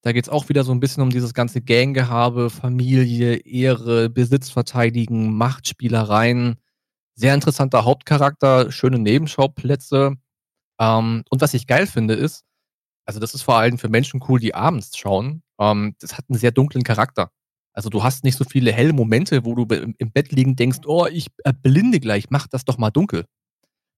Da 0.03 0.12
geht 0.12 0.25
es 0.25 0.31
auch 0.31 0.49
wieder 0.49 0.62
so 0.62 0.73
ein 0.73 0.81
bisschen 0.81 1.03
um 1.03 1.11
dieses 1.11 1.35
ganze 1.35 1.61
Ganggehabe, 1.61 2.51
Familie, 2.51 3.37
Ehre, 3.37 4.09
Besitz 4.09 4.51
verteidigen, 4.51 5.35
Machtspielereien. 5.37 6.56
Sehr 7.15 7.34
interessanter 7.34 7.84
Hauptcharakter, 7.84 8.70
schöne 8.70 8.99
Nebenschauplätze. 8.99 10.15
Ähm, 10.79 11.25
und 11.29 11.41
was 11.41 11.55
ich 11.55 11.67
geil 11.67 11.87
finde, 11.87 12.15
ist, 12.15 12.44
also 13.08 13.20
das 13.20 13.32
ist 13.32 13.41
vor 13.41 13.56
allem 13.56 13.79
für 13.79 13.88
Menschen 13.88 14.20
cool, 14.29 14.38
die 14.38 14.55
abends 14.55 14.94
schauen. 14.94 15.43
Ähm, 15.58 15.96
das 15.98 16.19
hat 16.19 16.27
einen 16.29 16.38
sehr 16.38 16.50
dunklen 16.50 16.84
Charakter. 16.84 17.31
Also 17.72 17.88
du 17.88 18.03
hast 18.03 18.22
nicht 18.22 18.36
so 18.36 18.44
viele 18.44 18.70
helle 18.70 18.93
Momente, 18.93 19.46
wo 19.46 19.55
du 19.55 19.65
im 19.65 20.12
Bett 20.12 20.31
liegend 20.31 20.58
denkst, 20.58 20.81
oh, 20.84 21.06
ich 21.06 21.29
erblinde 21.43 22.00
gleich, 22.00 22.29
mach 22.29 22.46
das 22.48 22.67
doch 22.67 22.77
mal 22.77 22.91
dunkel. 22.91 23.24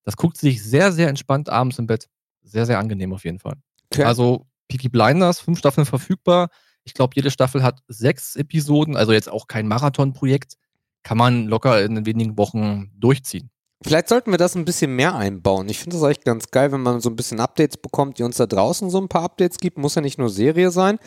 Das 0.05 0.15
guckt 0.15 0.37
sich 0.37 0.63
sehr, 0.63 0.93
sehr 0.93 1.09
entspannt 1.09 1.49
abends 1.49 1.77
im 1.77 1.87
Bett. 1.87 2.07
Sehr, 2.41 2.65
sehr 2.65 2.79
angenehm 2.79 3.11
auf 3.11 3.25
jeden 3.25 3.39
Fall. 3.39 3.55
Okay. 3.91 4.05
Also 4.05 4.47
Peaky 4.69 4.87
Blinders, 4.87 5.41
fünf 5.41 5.59
Staffeln 5.59 5.85
verfügbar. 5.85 6.47
Ich 6.85 6.93
glaube, 6.93 7.11
jede 7.17 7.31
Staffel 7.31 7.63
hat 7.63 7.81
sechs 7.89 8.37
Episoden, 8.37 8.95
also 8.95 9.11
jetzt 9.11 9.29
auch 9.29 9.47
kein 9.47 9.67
Marathonprojekt. 9.67 10.55
Kann 11.03 11.17
man 11.17 11.47
locker 11.47 11.83
in 11.83 12.05
wenigen 12.05 12.37
Wochen 12.37 12.91
durchziehen. 12.95 13.49
Vielleicht 13.83 14.09
sollten 14.09 14.31
wir 14.31 14.37
das 14.37 14.55
ein 14.55 14.65
bisschen 14.65 14.95
mehr 14.95 15.15
einbauen. 15.15 15.67
Ich 15.69 15.79
finde 15.79 15.97
das 15.97 16.03
eigentlich 16.03 16.23
ganz 16.23 16.51
geil, 16.51 16.71
wenn 16.71 16.81
man 16.81 17.01
so 17.01 17.09
ein 17.09 17.15
bisschen 17.15 17.39
Updates 17.39 17.77
bekommt, 17.77 18.19
die 18.19 18.23
uns 18.23 18.37
da 18.37 18.45
draußen 18.45 18.89
so 18.89 18.99
ein 18.99 19.07
paar 19.07 19.23
Updates 19.23 19.57
gibt. 19.57 19.77
Muss 19.77 19.95
ja 19.95 20.01
nicht 20.01 20.19
nur 20.19 20.29
Serie 20.29 20.71
sein. 20.71 20.99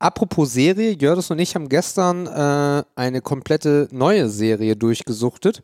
Apropos 0.00 0.52
Serie, 0.52 0.92
Jördis 0.92 1.30
und 1.30 1.38
ich 1.40 1.54
haben 1.54 1.68
gestern 1.68 2.26
äh, 2.26 2.84
eine 2.94 3.20
komplette 3.20 3.88
neue 3.90 4.28
Serie 4.28 4.76
durchgesuchtet. 4.76 5.62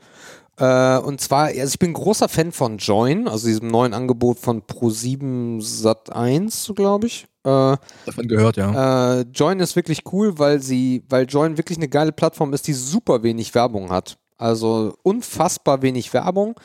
Äh, 0.56 0.98
und 0.98 1.20
zwar, 1.20 1.46
also 1.46 1.64
ich 1.64 1.78
bin 1.78 1.92
großer 1.92 2.28
Fan 2.28 2.52
von 2.52 2.78
Join, 2.78 3.28
also 3.28 3.46
diesem 3.46 3.68
neuen 3.68 3.94
Angebot 3.94 4.38
von 4.38 4.62
Pro7 4.62 5.60
Sat 5.60 6.12
1, 6.12 6.72
glaube 6.76 7.06
ich. 7.06 7.26
Äh, 7.44 7.76
Davon 8.06 8.28
gehört, 8.28 8.56
ja. 8.56 9.20
äh, 9.20 9.24
Join 9.34 9.60
ist 9.60 9.76
wirklich 9.76 10.02
cool, 10.12 10.38
weil 10.38 10.60
sie, 10.60 11.04
weil 11.08 11.26
Join 11.28 11.56
wirklich 11.56 11.78
eine 11.78 11.88
geile 11.88 12.12
Plattform 12.12 12.52
ist, 12.52 12.66
die 12.66 12.72
super 12.72 13.22
wenig 13.22 13.54
Werbung 13.54 13.90
hat. 13.90 14.16
Also 14.36 14.96
unfassbar 15.02 15.82
wenig 15.82 16.12
Werbung 16.12 16.58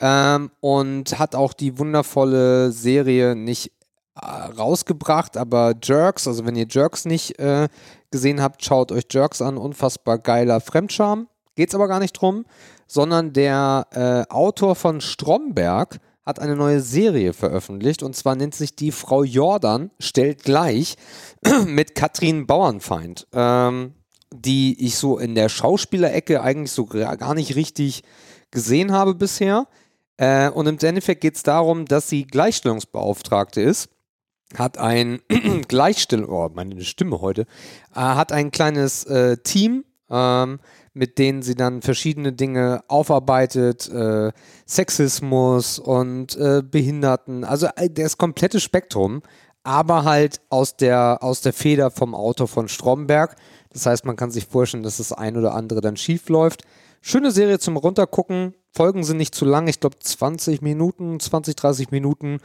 ähm, 0.00 0.50
und 0.60 1.18
hat 1.18 1.34
auch 1.34 1.52
die 1.52 1.78
wundervolle 1.78 2.72
Serie 2.72 3.36
nicht 3.36 3.72
äh, 4.20 4.26
rausgebracht, 4.26 5.36
aber 5.36 5.74
Jerks, 5.82 6.28
also 6.28 6.44
wenn 6.44 6.56
ihr 6.56 6.66
Jerks 6.68 7.04
nicht 7.04 7.38
äh, 7.38 7.68
gesehen 8.10 8.42
habt, 8.42 8.64
schaut 8.64 8.92
euch 8.92 9.04
Jerks 9.10 9.40
an, 9.40 9.56
unfassbar 9.56 10.18
geiler 10.18 10.60
Fremdscham. 10.60 11.28
Geht's 11.54 11.74
aber 11.74 11.88
gar 11.88 11.98
nicht 11.98 12.12
drum, 12.12 12.44
sondern 12.86 13.32
der 13.32 13.86
äh, 13.92 14.32
Autor 14.32 14.74
von 14.74 15.00
Stromberg 15.00 15.98
hat 16.26 16.40
eine 16.40 16.56
neue 16.56 16.80
Serie 16.80 17.32
veröffentlicht 17.32 18.02
und 18.02 18.14
zwar 18.14 18.36
nennt 18.36 18.54
sich 18.54 18.76
die 18.76 18.92
Frau 18.92 19.24
Jordan 19.24 19.90
stellt 19.98 20.44
gleich 20.44 20.96
mit 21.66 21.94
Katrin 21.94 22.46
Bauernfeind, 22.46 23.26
ähm, 23.32 23.94
die 24.34 24.84
ich 24.84 24.96
so 24.96 25.18
in 25.18 25.34
der 25.34 25.48
Schauspielerecke 25.48 26.42
eigentlich 26.42 26.72
so 26.72 26.86
gar 26.86 27.34
nicht 27.34 27.56
richtig 27.56 28.02
gesehen 28.50 28.92
habe 28.92 29.14
bisher. 29.14 29.66
Äh, 30.16 30.50
und 30.50 30.66
im 30.66 30.78
Endeffekt 30.78 31.20
geht 31.20 31.36
es 31.36 31.42
darum, 31.42 31.86
dass 31.86 32.08
sie 32.08 32.26
Gleichstellungsbeauftragte 32.26 33.60
ist 33.60 33.88
hat 34.58 34.78
ein 34.78 35.20
Gleichstellung, 35.68 36.30
oh, 36.30 36.50
meine 36.52 36.82
Stimme 36.82 37.20
heute, 37.20 37.42
äh, 37.94 38.00
hat 38.00 38.32
ein 38.32 38.50
kleines 38.50 39.04
äh, 39.04 39.38
Team, 39.38 39.84
ähm, 40.10 40.60
mit 40.94 41.18
denen 41.18 41.42
sie 41.42 41.54
dann 41.54 41.82
verschiedene 41.82 42.32
Dinge 42.32 42.82
aufarbeitet, 42.88 43.88
äh, 43.88 44.32
Sexismus 44.66 45.78
und 45.78 46.36
äh, 46.36 46.62
Behinderten, 46.62 47.44
also 47.44 47.68
äh, 47.76 47.88
das 47.88 48.18
komplette 48.18 48.60
Spektrum, 48.60 49.22
aber 49.64 50.04
halt 50.04 50.40
aus 50.48 50.76
der, 50.76 51.22
aus 51.22 51.40
der 51.40 51.52
Feder 51.52 51.90
vom 51.90 52.14
Autor 52.14 52.48
von 52.48 52.68
Stromberg. 52.68 53.36
Das 53.70 53.86
heißt, 53.86 54.04
man 54.04 54.16
kann 54.16 54.30
sich 54.30 54.46
vorstellen, 54.46 54.82
dass 54.82 54.98
das 54.98 55.12
ein 55.12 55.36
oder 55.36 55.54
andere 55.54 55.80
dann 55.80 55.96
schief 55.96 56.28
läuft. 56.28 56.62
Schöne 57.00 57.30
Serie 57.30 57.58
zum 57.58 57.76
Runtergucken. 57.76 58.54
Folgen 58.74 59.04
sind 59.04 59.16
nicht 59.16 59.34
zu 59.34 59.44
lang. 59.44 59.66
Ich 59.68 59.80
glaube 59.80 59.98
20 59.98 60.62
Minuten, 60.62 61.20
20, 61.20 61.56
30 61.56 61.90
Minuten. 61.90 62.38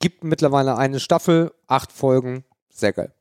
Gibt 0.00 0.24
mittlerweile 0.24 0.76
eine 0.76 1.00
Staffel, 1.00 1.52
acht 1.66 1.92
Folgen. 1.92 2.44
Sehr 2.70 2.92
geil. 2.92 3.14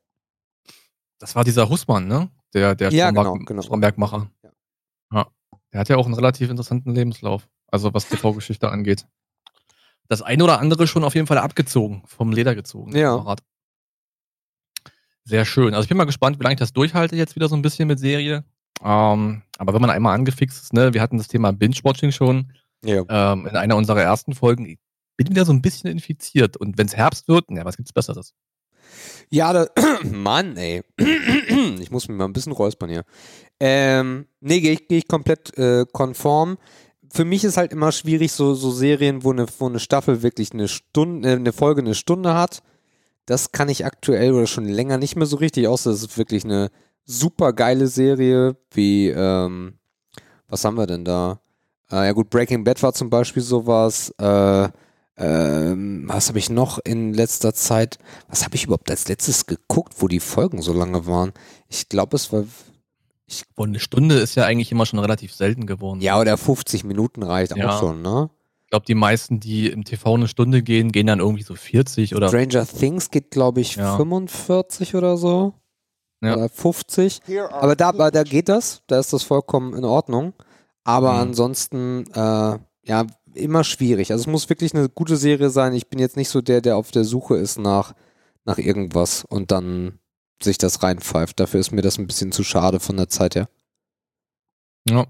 Das 1.20 1.36
war 1.36 1.43
dieser 1.43 1.70
Hussmann, 1.70 2.08
ne? 2.08 2.29
Der, 2.53 2.75
der 2.75 2.91
Ja, 2.91 3.08
Stromberg- 3.10 3.34
genau, 3.34 3.46
genau. 3.46 3.62
Strombergmacher. 3.62 4.29
Ja. 4.43 4.50
Ja. 5.13 5.27
Der 5.74 5.79
hat 5.79 5.89
ja 5.89 5.96
auch 5.98 6.05
einen 6.05 6.15
relativ 6.15 6.50
interessanten 6.50 6.93
Lebenslauf. 6.93 7.48
Also 7.67 7.93
was 7.93 8.08
TV-Geschichte 8.10 8.70
angeht. 8.70 9.05
Das 10.08 10.22
eine 10.22 10.43
oder 10.43 10.60
andere 10.60 10.88
schon 10.88 11.03
auf 11.03 11.15
jeden 11.15 11.27
Fall 11.27 11.38
abgezogen, 11.38 12.03
vom 12.05 12.31
Leder 12.31 12.53
gezogen. 12.55 12.96
Ja. 12.96 13.15
Kamerad. 13.15 13.41
Sehr 15.24 15.46
schön. 15.46 15.74
Also 15.74 15.84
ich 15.84 15.89
bin 15.89 15.98
mal 15.98 16.05
gespannt, 16.05 16.39
wie 16.39 16.43
lange 16.43 16.53
ich 16.55 16.60
das 16.60 16.74
durchhalte 16.74 17.15
jetzt 17.15 17.36
wieder 17.36 17.48
so 17.48 17.55
ein 17.55 17.62
bisschen 17.62 17.88
mit 17.88 18.00
Serie. 18.00 18.43
Ähm, 18.84 19.43
aber 19.58 19.74
wenn 19.74 19.81
man 19.81 19.89
einmal 19.91 20.15
angefixt 20.15 20.62
ist, 20.63 20.74
ne, 20.74 20.93
wir 20.93 21.01
hatten 21.01 21.17
das 21.17 21.27
Thema 21.27 21.53
Binge-Watching 21.53 22.12
schon 22.12 22.51
Ja. 22.84 23.03
ähm, 23.08 23.46
in 23.46 23.55
einer 23.55 23.75
unserer 23.75 24.01
ersten 24.01 24.34
Folgen. 24.34 24.65
Ich 24.65 24.79
bin 25.17 25.29
wieder 25.29 25.46
so 25.46 25.53
ein 25.53 25.62
bisschen 25.62 25.89
infiziert. 25.91 26.58
Und 26.58 26.77
wenn 26.77 26.88
es 26.88 26.96
Herbst 26.98 27.27
wird, 27.27 27.46
ja, 27.51 27.63
was 27.63 27.77
gibt's 27.77 27.93
Besseres? 27.93 28.34
Ja, 29.29 29.53
da, 29.53 29.67
Mann, 30.03 30.58
ey. 30.58 30.84
Ich 31.79 31.91
muss 31.91 32.08
mich 32.08 32.17
mal 32.17 32.25
ein 32.25 32.34
bisschen 32.34 32.53
räuspern 32.53 32.89
hier. 32.89 33.03
Ähm, 33.60 34.27
nee, 34.39 34.60
gehe 34.62 34.74
ich, 34.74 34.88
geh 34.88 34.98
ich 34.98 35.08
komplett 35.08 35.55
äh, 35.58 35.86
konform. 35.91 36.58
Für 37.13 37.25
mich 37.25 37.44
ist 37.44 37.58
halt 37.58 37.74
immer 37.74 37.91
schwierig, 37.91 38.32
so, 38.32 38.53
so 38.53 38.72
Serien, 38.72 39.24
wo 39.24 39.32
eine, 39.32 39.46
wo 39.60 39.68
eine 39.68 39.80
Staffel 39.80 40.22
wirklich 40.24 40.53
eine 40.53 40.70
Stunde, 40.70 41.30
äh, 41.30 41.34
eine 41.34 41.51
Folge 41.51 41.82
eine 41.82 41.96
Stunde 41.96 42.36
hat. 42.36 42.63
Das 43.25 43.51
kann 43.51 43.70
ich 43.70 43.86
aktuell 43.86 44.32
oder 44.32 44.48
schon 44.48 44.65
länger 44.65 44.98
nicht 44.98 45.15
mehr 45.18 45.25
so 45.25 45.38
richtig, 45.38 45.68
außer 45.68 45.91
es 45.91 46.03
ist 46.03 46.18
wirklich 46.18 46.46
eine 46.46 46.72
super 47.06 47.53
geile 47.53 47.88
Serie, 47.88 48.56
wie, 48.72 49.10
ähm, 49.10 49.74
was 50.48 50.63
haben 50.63 50.77
wir 50.77 50.88
denn 50.88 51.03
da? 51.03 51.41
Äh, 51.91 52.08
ja 52.08 52.12
gut, 52.13 52.30
Breaking 52.30 52.63
Bad 52.63 52.82
war 52.82 52.94
zum 52.94 53.10
Beispiel 53.10 53.44
sowas. 53.44 54.13
Äh, 54.18 54.70
ähm, 55.18 56.06
was 56.08 56.30
habe 56.30 56.39
ich 56.39 56.50
noch 56.50 56.80
in 56.84 57.13
letzter 57.13 57.53
Zeit? 57.53 58.00
Was 58.30 58.46
habe 58.46 58.56
ich 58.56 58.63
überhaupt 58.63 58.89
als 58.89 59.08
letztes 59.10 59.46
geguckt, 59.46 59.96
wo 60.00 60.08
die 60.08 60.22
Folgen 60.22 60.62
so 60.62 60.74
lange 60.74 61.06
waren? 61.06 61.34
Ich 61.68 61.89
glaube, 61.89 62.15
es 62.15 62.32
war. 62.32 62.46
Und 63.56 63.70
eine 63.70 63.80
Stunde 63.80 64.16
ist 64.16 64.36
ja 64.36 64.46
eigentlich 64.46 64.72
immer 64.72 64.86
schon 64.86 65.00
relativ 65.00 65.34
selten 65.34 65.66
geworden. 65.66 66.02
Ja, 66.02 66.20
oder 66.20 66.38
50 66.38 66.84
Minuten 66.84 67.24
reicht 67.24 67.56
Ja. 67.56 67.70
auch 67.76 67.80
schon, 67.80 68.02
ne? 68.02 68.30
Ich 68.64 68.70
glaube, 68.72 68.86
die 68.86 68.96
meisten, 68.96 69.40
die 69.42 69.68
im 69.70 69.84
TV 69.84 70.14
eine 70.16 70.28
Stunde 70.30 70.62
gehen, 70.64 70.92
gehen 70.94 71.08
dann 71.08 71.20
irgendwie 71.20 71.44
so 71.44 71.56
40 71.56 72.16
oder 72.16 72.30
Stranger 72.30 72.66
Things 72.66 73.12
geht, 73.12 73.30
glaube 73.32 73.60
ich, 73.62 73.76
Ja. 73.76 73.98
45 73.98 74.96
oder 74.96 75.18
so. 75.18 75.54
Ja. 76.24 76.36
Oder 76.36 76.50
50. 76.50 77.20
Aber 77.52 77.76
da, 77.76 77.90
aber 77.90 78.12
da 78.12 78.24
geht 78.24 78.48
das, 78.48 78.82
da 78.88 79.00
ist 79.00 79.12
das 79.12 79.24
vollkommen 79.24 79.74
in 79.74 79.84
Ordnung. 79.84 80.34
Aber 80.84 81.14
Mhm. 81.14 81.20
ansonsten, 81.20 82.06
äh, 82.14 82.60
ja, 82.84 83.06
immer 83.34 83.64
schwierig. 83.64 84.12
Also 84.12 84.22
es 84.24 84.28
muss 84.28 84.50
wirklich 84.50 84.74
eine 84.74 84.88
gute 84.90 85.16
Serie 85.18 85.50
sein. 85.50 85.74
Ich 85.74 85.88
bin 85.88 86.00
jetzt 86.00 86.16
nicht 86.18 86.30
so 86.30 86.42
der, 86.42 86.62
der 86.62 86.78
auf 86.78 86.92
der 86.92 87.04
Suche 87.04 87.36
ist 87.38 87.60
nach, 87.60 87.94
nach 88.46 88.58
irgendwas 88.58 89.24
und 89.26 89.52
dann 89.52 90.00
sich 90.44 90.58
das 90.58 90.84
reinpfeift. 90.84 91.40
Dafür 91.40 91.60
ist 91.60 91.72
mir 91.72 91.82
das 91.82 91.98
ein 91.98 92.08
bisschen 92.08 92.32
zu 92.32 92.44
schade 92.44 92.80
von 92.80 92.98
der 92.98 93.10
Zeit 93.10 93.36
her. 93.36 93.50
Ja. 94.88 95.06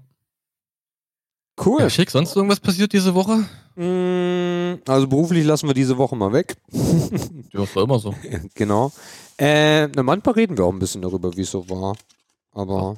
Cool. 1.64 1.80
ja. 1.82 1.90
Schick, 1.90 2.10
sonst 2.10 2.34
irgendwas 2.34 2.60
passiert 2.60 2.92
diese 2.92 3.14
Woche? 3.14 3.44
Mm, 3.76 4.80
Also 4.86 5.06
beruflich 5.06 5.44
lassen 5.44 5.66
wir 5.66 5.74
diese 5.74 5.98
Woche 5.98 6.16
mal 6.16 6.32
weg. 6.32 6.56
Ja, 7.52 7.64
ist 7.64 7.76
doch 7.76 7.82
immer 7.84 7.98
so. 7.98 8.14
genau. 8.54 8.92
Äh, 9.36 9.88
na, 9.88 10.02
manchmal 10.02 10.34
reden 10.36 10.56
wir 10.56 10.64
auch 10.64 10.72
ein 10.72 10.78
bisschen 10.78 11.02
darüber, 11.02 11.36
wie 11.36 11.42
es 11.42 11.50
so 11.50 11.68
war. 11.68 11.96
Aber 12.52 12.96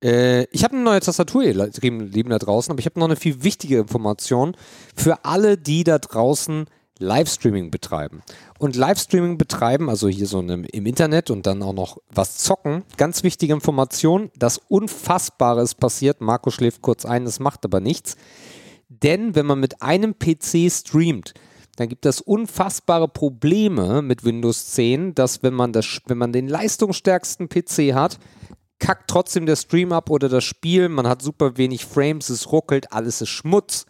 äh, 0.00 0.44
ich 0.52 0.62
habe 0.62 0.74
eine 0.74 0.84
neue 0.84 1.00
Tastatur, 1.00 1.42
ihr 1.42 1.54
Lieben 1.80 2.00
Lieben 2.12 2.30
da 2.30 2.38
draußen, 2.38 2.70
aber 2.70 2.78
ich 2.78 2.86
habe 2.86 3.00
noch 3.00 3.06
eine 3.08 3.16
viel 3.16 3.42
wichtige 3.42 3.78
Information 3.78 4.56
für 4.94 5.24
alle, 5.24 5.58
die 5.58 5.82
da 5.82 5.98
draußen 5.98 6.66
Livestreaming 6.98 7.70
betreiben. 7.70 8.22
Und 8.58 8.76
Livestreaming 8.76 9.36
betreiben, 9.36 9.88
also 9.90 10.08
hier 10.08 10.26
so 10.26 10.40
im, 10.40 10.64
Internet 10.64 11.30
und 11.30 11.46
dann 11.46 11.62
auch 11.62 11.72
noch 11.72 11.98
was 12.08 12.38
zocken, 12.38 12.84
ganz 12.96 13.22
wichtige 13.24 13.52
Information, 13.52 14.30
das 14.36 14.58
Unfassbare 14.58 15.62
ist 15.62 15.74
passiert. 15.76 16.20
Marco 16.20 16.50
schläft 16.50 16.82
kurz 16.82 17.04
ein, 17.04 17.24
das 17.24 17.40
macht 17.40 17.64
aber 17.64 17.80
nichts. 17.80 18.16
Denn 18.88 19.34
wenn 19.34 19.46
man 19.46 19.58
mit 19.58 19.82
einem 19.82 20.14
PC 20.18 20.70
streamt, 20.70 21.34
dann 21.76 21.88
gibt 21.88 22.06
es 22.06 22.20
unfassbare 22.20 23.08
Probleme 23.08 24.00
mit 24.00 24.24
Windows 24.24 24.66
10, 24.72 25.14
dass 25.14 25.42
wenn 25.42 25.54
man, 25.54 25.72
das, 25.72 26.00
wenn 26.06 26.18
man 26.18 26.32
den 26.32 26.46
leistungsstärksten 26.46 27.48
PC 27.48 27.94
hat, 27.94 28.20
kackt 28.78 29.10
trotzdem 29.10 29.46
der 29.46 29.56
Stream 29.56 29.92
ab 29.92 30.10
oder 30.10 30.28
das 30.28 30.44
Spiel, 30.44 30.88
man 30.88 31.08
hat 31.08 31.22
super 31.22 31.56
wenig 31.56 31.84
Frames, 31.86 32.28
es 32.28 32.52
ruckelt, 32.52 32.92
alles 32.92 33.20
ist 33.20 33.30
Schmutz. 33.30 33.86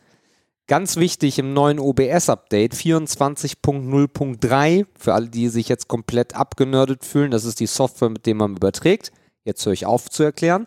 Ganz 0.66 0.96
wichtig 0.96 1.38
im 1.38 1.52
neuen 1.52 1.78
OBS-Update 1.78 2.72
24.0.3, 2.72 4.86
für 4.98 5.12
alle, 5.12 5.28
die 5.28 5.50
sich 5.50 5.68
jetzt 5.68 5.88
komplett 5.88 6.34
abgenördet 6.34 7.04
fühlen, 7.04 7.30
das 7.30 7.44
ist 7.44 7.60
die 7.60 7.66
Software, 7.66 8.08
mit 8.08 8.24
der 8.24 8.34
man 8.34 8.56
überträgt. 8.56 9.12
Jetzt 9.44 9.66
höre 9.66 9.74
ich 9.74 9.84
auf 9.84 10.08
zu 10.08 10.22
erklären. 10.22 10.66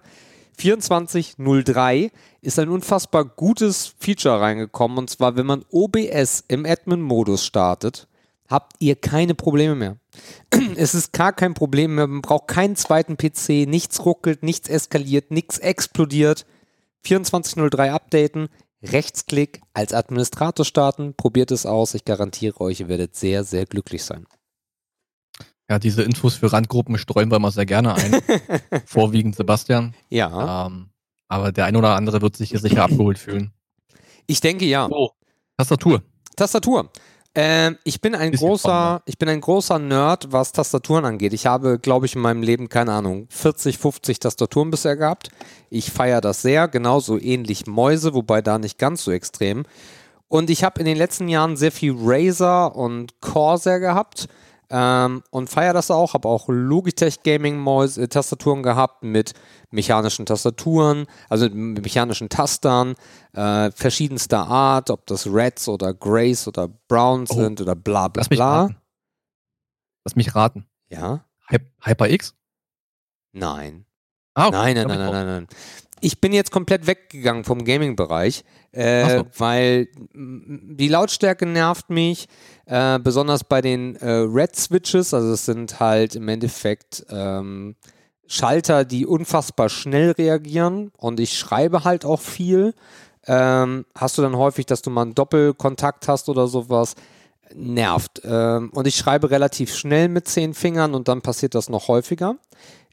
24.03 0.60 2.12
ist 2.42 2.60
ein 2.60 2.70
unfassbar 2.70 3.26
gutes 3.26 3.96
Feature 3.98 4.40
reingekommen 4.40 5.00
und 5.00 5.10
zwar, 5.10 5.36
wenn 5.36 5.48
man 5.48 5.66
OBS 5.72 6.44
im 6.48 6.68
Admin-Modus 6.68 7.44
startet, 7.44 8.08
habt 8.48 8.76
ihr 8.78 8.98
keine 8.98 9.34
Probleme 9.34 9.74
mehr. 9.74 9.98
Es 10.76 10.94
ist 10.94 11.12
gar 11.12 11.34
kein 11.34 11.56
Problem 11.56 11.96
mehr, 11.96 12.06
man 12.06 12.22
braucht 12.22 12.50
keinen 12.50 12.76
zweiten 12.76 13.18
PC, 13.18 13.68
nichts 13.68 14.06
ruckelt, 14.06 14.44
nichts 14.44 14.70
eskaliert, 14.70 15.32
nichts 15.32 15.58
explodiert. 15.58 16.46
24.03 17.04 17.90
updaten, 17.90 18.50
Rechtsklick 18.92 19.62
als 19.74 19.94
Administrator 19.94 20.66
starten, 20.66 21.14
probiert 21.16 21.52
es 21.52 21.66
aus, 21.66 21.94
ich 21.94 22.06
garantiere 22.06 22.60
euch, 22.62 22.80
ihr 22.82 22.88
werdet 22.88 23.16
sehr, 23.16 23.44
sehr 23.44 23.66
glücklich 23.66 24.04
sein. 24.04 24.26
Ja, 25.70 25.80
diese 25.80 26.04
Infos 26.04 26.36
für 26.36 26.52
Randgruppen 26.54 26.98
streuen 26.98 27.30
wir 27.30 27.40
mal 27.40 27.52
sehr 27.52 27.66
gerne 27.66 27.94
ein. 27.96 28.22
Vorwiegend 28.86 29.36
Sebastian. 29.36 29.94
Ja, 30.10 30.68
Ähm, 30.68 30.90
aber 31.28 31.52
der 31.52 31.66
ein 31.66 31.76
oder 31.76 31.96
andere 31.96 32.22
wird 32.22 32.38
sich 32.38 32.52
hier 32.52 32.60
sicher 32.60 32.84
abgeholt 32.84 33.18
fühlen. 33.20 33.52
ich 34.28 34.40
denke 34.40 34.66
ja. 34.66 34.88
So, 34.90 35.12
Tastatur. 35.58 36.04
Tastatur. 36.38 36.90
Ähm, 37.36 37.78
ich 37.84 38.02
bin 38.02 38.16
ein 38.16 38.32
Bisschen 38.32 38.48
großer, 38.48 38.70
spannender. 38.70 39.04
ich 39.06 39.18
bin 39.18 39.30
ein 39.30 39.42
großer 39.42 39.80
Nerd, 39.80 40.32
was 40.32 40.52
Tastaturen 40.52 41.06
angeht. 41.06 41.34
Ich 41.34 41.46
habe, 41.46 41.78
glaube 41.78 42.08
ich, 42.08 42.16
in 42.16 42.22
meinem 42.22 42.42
Leben, 42.42 42.68
keine 42.68 42.94
Ahnung, 42.94 43.28
40, 43.30 43.78
50 43.78 44.20
Tastaturen 44.20 44.72
bisher 44.72 44.96
gehabt. 44.96 45.30
Ich 45.70 45.92
feiere 45.92 46.22
das 46.22 46.42
sehr, 46.42 46.68
genauso 46.68 47.20
ähnlich 47.20 47.68
Mäuse, 47.68 48.14
wobei 48.14 48.42
da 48.42 48.58
nicht 48.58 48.80
ganz 48.80 49.04
so 49.04 49.12
extrem. 49.12 49.66
Und 50.28 50.50
ich 50.50 50.64
habe 50.64 50.80
in 50.80 50.86
den 50.86 50.98
letzten 50.98 51.30
Jahren 51.30 51.58
sehr 51.58 51.72
viel 51.72 51.96
Razer 51.98 52.76
und 52.76 53.22
Corsair 53.22 53.80
gehabt 53.80 54.28
ähm, 54.70 55.24
und 55.32 55.50
feiere 55.50 55.74
das 55.74 55.90
auch. 55.92 56.14
Habe 56.14 56.28
auch 56.28 56.46
Logitech 56.50 57.24
Gaming 57.24 57.58
Mäuse, 57.58 58.04
äh, 58.04 58.08
Tastaturen 58.08 58.64
gehabt 58.64 59.04
mit 59.04 59.34
mechanischen 59.72 60.26
Tastaturen, 60.26 61.06
also 61.30 61.50
mit 61.50 61.84
mechanischen 61.84 62.30
Tastern, 62.30 62.96
äh, 63.34 63.72
verschiedenster 63.72 64.48
Art, 64.48 64.90
ob 64.90 65.06
das 65.08 65.28
Reds 65.28 65.68
oder 65.68 65.94
Grays 65.94 66.48
oder 66.48 66.68
Browns 66.88 67.32
Oh. 67.32 67.36
sind 67.36 67.62
oder 67.62 67.76
bla 67.76 68.08
bla 68.08 68.22
Lass 68.22 68.30
mich 68.30 68.38
bla. 68.40 68.62
raten. 68.64 68.78
Lass 70.06 70.16
mich 70.16 70.36
raten. 70.36 70.66
Ja? 70.90 71.26
Hy 71.50 71.58
HyperX? 71.84 72.34
Nein. 73.34 73.86
Ah, 74.34 74.48
okay. 74.48 74.58
Nein, 74.58 74.76
nein, 74.76 74.88
nein, 74.88 75.00
nein, 75.00 75.12
nein, 75.12 75.26
nein. 75.26 75.48
Ich 76.00 76.22
bin 76.22 76.32
jetzt 76.34 76.52
komplett 76.52 76.86
weggegangen 76.86 77.44
vom 77.44 77.64
Gaming-Bereich, 77.66 78.44
äh, 78.72 79.18
so. 79.18 79.26
weil 79.38 79.88
die 80.14 80.88
Lautstärke 80.88 81.46
nervt 81.46 81.90
mich, 81.90 82.28
äh, 82.66 83.00
besonders 83.00 83.44
bei 83.44 83.62
den 83.62 83.96
äh, 83.96 84.10
Red-Switches, 84.10 85.14
also 85.14 85.32
es 85.32 85.46
sind 85.46 85.80
halt 85.80 86.16
im 86.16 86.28
Endeffekt 86.28 87.06
ähm, 87.10 87.76
Schalter, 88.28 88.86
die 88.86 89.06
unfassbar 89.06 89.70
schnell 89.70 90.12
reagieren 90.12 90.92
und 90.98 91.20
ich 91.20 91.38
schreibe 91.38 91.84
halt 91.84 92.06
auch 92.06 92.20
viel. 92.20 92.74
Ähm, 93.26 93.86
hast 93.96 94.18
du 94.18 94.22
dann 94.22 94.38
häufig, 94.38 94.66
dass 94.66 94.82
du 94.82 94.90
mal 94.90 95.04
einen 95.04 95.16
Doppelkontakt 95.16 96.08
hast 96.08 96.30
oder 96.30 96.48
sowas? 96.48 96.96
Nervt. 97.54 98.22
Ähm, 98.26 98.70
und 98.74 98.88
ich 98.88 98.96
schreibe 98.96 99.32
relativ 99.32 99.74
schnell 99.74 100.10
mit 100.10 100.28
zehn 100.28 100.54
Fingern 100.54 100.94
und 100.94 101.08
dann 101.08 101.22
passiert 101.22 101.56
das 101.56 101.70
noch 101.70 101.88
häufiger. 101.88 102.36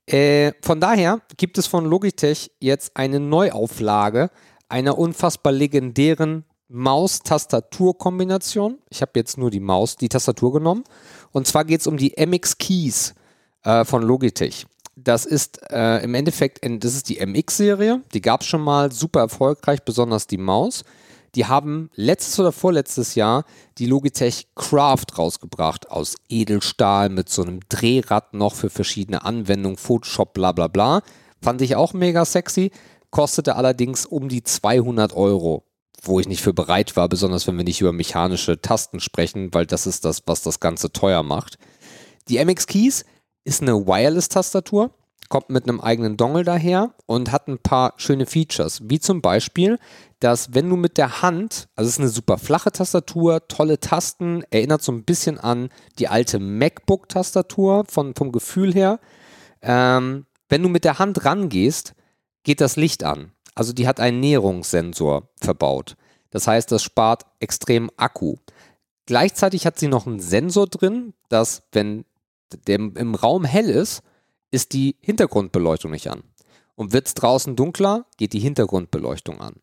Äh, 0.06 0.52
von 0.62 0.80
daher 0.80 1.20
gibt 1.36 1.58
es 1.58 1.66
von 1.66 1.84
Logitech 1.86 2.50
jetzt 2.60 2.96
eine 2.96 3.20
Neuauflage 3.20 4.30
einer 4.68 4.98
unfassbar 4.98 5.52
legendären 5.52 6.44
Maus-Tastatur-Kombination. 6.68 8.78
Ich 8.90 9.02
habe 9.02 9.12
jetzt 9.16 9.38
nur 9.38 9.50
die 9.50 9.60
Maus, 9.60 9.96
die 9.96 10.08
Tastatur 10.08 10.54
genommen. 10.54 10.82
Und 11.30 11.46
zwar 11.46 11.64
geht 11.64 11.80
es 11.80 11.86
um 11.86 11.96
die 11.96 12.14
MX 12.16 12.58
Keys 12.58 13.14
äh, 13.62 13.84
von 13.84 14.02
Logitech. 14.02 14.66
Das 14.96 15.26
ist 15.26 15.60
äh, 15.70 16.02
im 16.04 16.14
Endeffekt, 16.14 16.60
das 16.62 16.94
ist 16.94 17.08
die 17.08 17.24
MX-Serie. 17.24 18.02
Die 18.12 18.20
gab 18.20 18.42
es 18.42 18.46
schon 18.46 18.62
mal, 18.62 18.92
super 18.92 19.20
erfolgreich, 19.20 19.82
besonders 19.84 20.26
die 20.26 20.38
Maus. 20.38 20.84
Die 21.34 21.46
haben 21.46 21.90
letztes 21.94 22.38
oder 22.38 22.52
vorletztes 22.52 23.16
Jahr 23.16 23.44
die 23.78 23.86
Logitech 23.86 24.46
Craft 24.54 25.18
rausgebracht 25.18 25.90
aus 25.90 26.16
Edelstahl 26.28 27.08
mit 27.08 27.28
so 27.28 27.42
einem 27.42 27.60
Drehrad 27.68 28.34
noch 28.34 28.54
für 28.54 28.70
verschiedene 28.70 29.24
Anwendungen, 29.24 29.76
Photoshop, 29.76 30.32
bla 30.34 30.52
bla 30.52 30.68
bla. 30.68 31.02
Fand 31.42 31.60
ich 31.60 31.74
auch 31.76 31.92
mega 31.92 32.24
sexy, 32.24 32.70
kostete 33.10 33.56
allerdings 33.56 34.06
um 34.06 34.28
die 34.28 34.44
200 34.44 35.12
Euro, 35.12 35.64
wo 36.02 36.20
ich 36.20 36.28
nicht 36.28 36.42
für 36.42 36.54
bereit 36.54 36.96
war, 36.96 37.08
besonders 37.08 37.46
wenn 37.46 37.56
wir 37.56 37.64
nicht 37.64 37.80
über 37.80 37.92
mechanische 37.92 38.60
Tasten 38.60 39.00
sprechen, 39.00 39.52
weil 39.52 39.66
das 39.66 39.86
ist 39.86 40.04
das, 40.04 40.22
was 40.26 40.42
das 40.42 40.60
Ganze 40.60 40.92
teuer 40.92 41.22
macht. 41.22 41.58
Die 42.28 42.42
MX 42.42 42.66
Keys 42.66 43.04
ist 43.44 43.60
eine 43.60 43.86
Wireless-Tastatur, 43.86 44.90
kommt 45.28 45.50
mit 45.50 45.68
einem 45.68 45.80
eigenen 45.80 46.16
Dongle 46.16 46.44
daher 46.44 46.94
und 47.06 47.32
hat 47.32 47.48
ein 47.48 47.58
paar 47.58 47.94
schöne 47.96 48.26
Features, 48.26 48.80
wie 48.84 49.00
zum 49.00 49.20
Beispiel, 49.20 49.78
dass 50.24 50.54
wenn 50.54 50.70
du 50.70 50.76
mit 50.76 50.96
der 50.96 51.20
Hand, 51.20 51.68
also 51.76 51.86
es 51.86 51.96
ist 51.96 52.00
eine 52.00 52.08
super 52.08 52.38
flache 52.38 52.72
Tastatur, 52.72 53.46
tolle 53.46 53.78
Tasten, 53.78 54.42
erinnert 54.50 54.80
so 54.80 54.90
ein 54.90 55.04
bisschen 55.04 55.38
an 55.38 55.68
die 55.98 56.08
alte 56.08 56.38
MacBook-Tastatur 56.38 57.84
vom 57.86 58.32
Gefühl 58.32 58.72
her. 58.72 59.00
Ähm, 59.60 60.24
wenn 60.48 60.62
du 60.62 60.70
mit 60.70 60.84
der 60.84 60.98
Hand 60.98 61.26
rangehst, 61.26 61.94
geht 62.42 62.62
das 62.62 62.76
Licht 62.76 63.04
an. 63.04 63.32
Also 63.54 63.74
die 63.74 63.86
hat 63.86 64.00
einen 64.00 64.20
Näherungssensor 64.20 65.28
verbaut. 65.42 65.94
Das 66.30 66.46
heißt, 66.46 66.72
das 66.72 66.82
spart 66.82 67.24
extrem 67.38 67.90
Akku. 67.98 68.36
Gleichzeitig 69.04 69.66
hat 69.66 69.78
sie 69.78 69.88
noch 69.88 70.06
einen 70.06 70.20
Sensor 70.20 70.68
drin, 70.68 71.12
dass 71.28 71.64
wenn 71.72 72.06
der 72.66 72.76
im 72.76 73.14
Raum 73.14 73.44
hell 73.44 73.68
ist, 73.68 74.02
ist 74.50 74.72
die 74.72 74.96
Hintergrundbeleuchtung 75.02 75.90
nicht 75.90 76.08
an. 76.10 76.22
Und 76.76 76.94
wird 76.94 77.08
es 77.08 77.14
draußen 77.14 77.56
dunkler, 77.56 78.06
geht 78.16 78.32
die 78.32 78.40
Hintergrundbeleuchtung 78.40 79.42
an. 79.42 79.56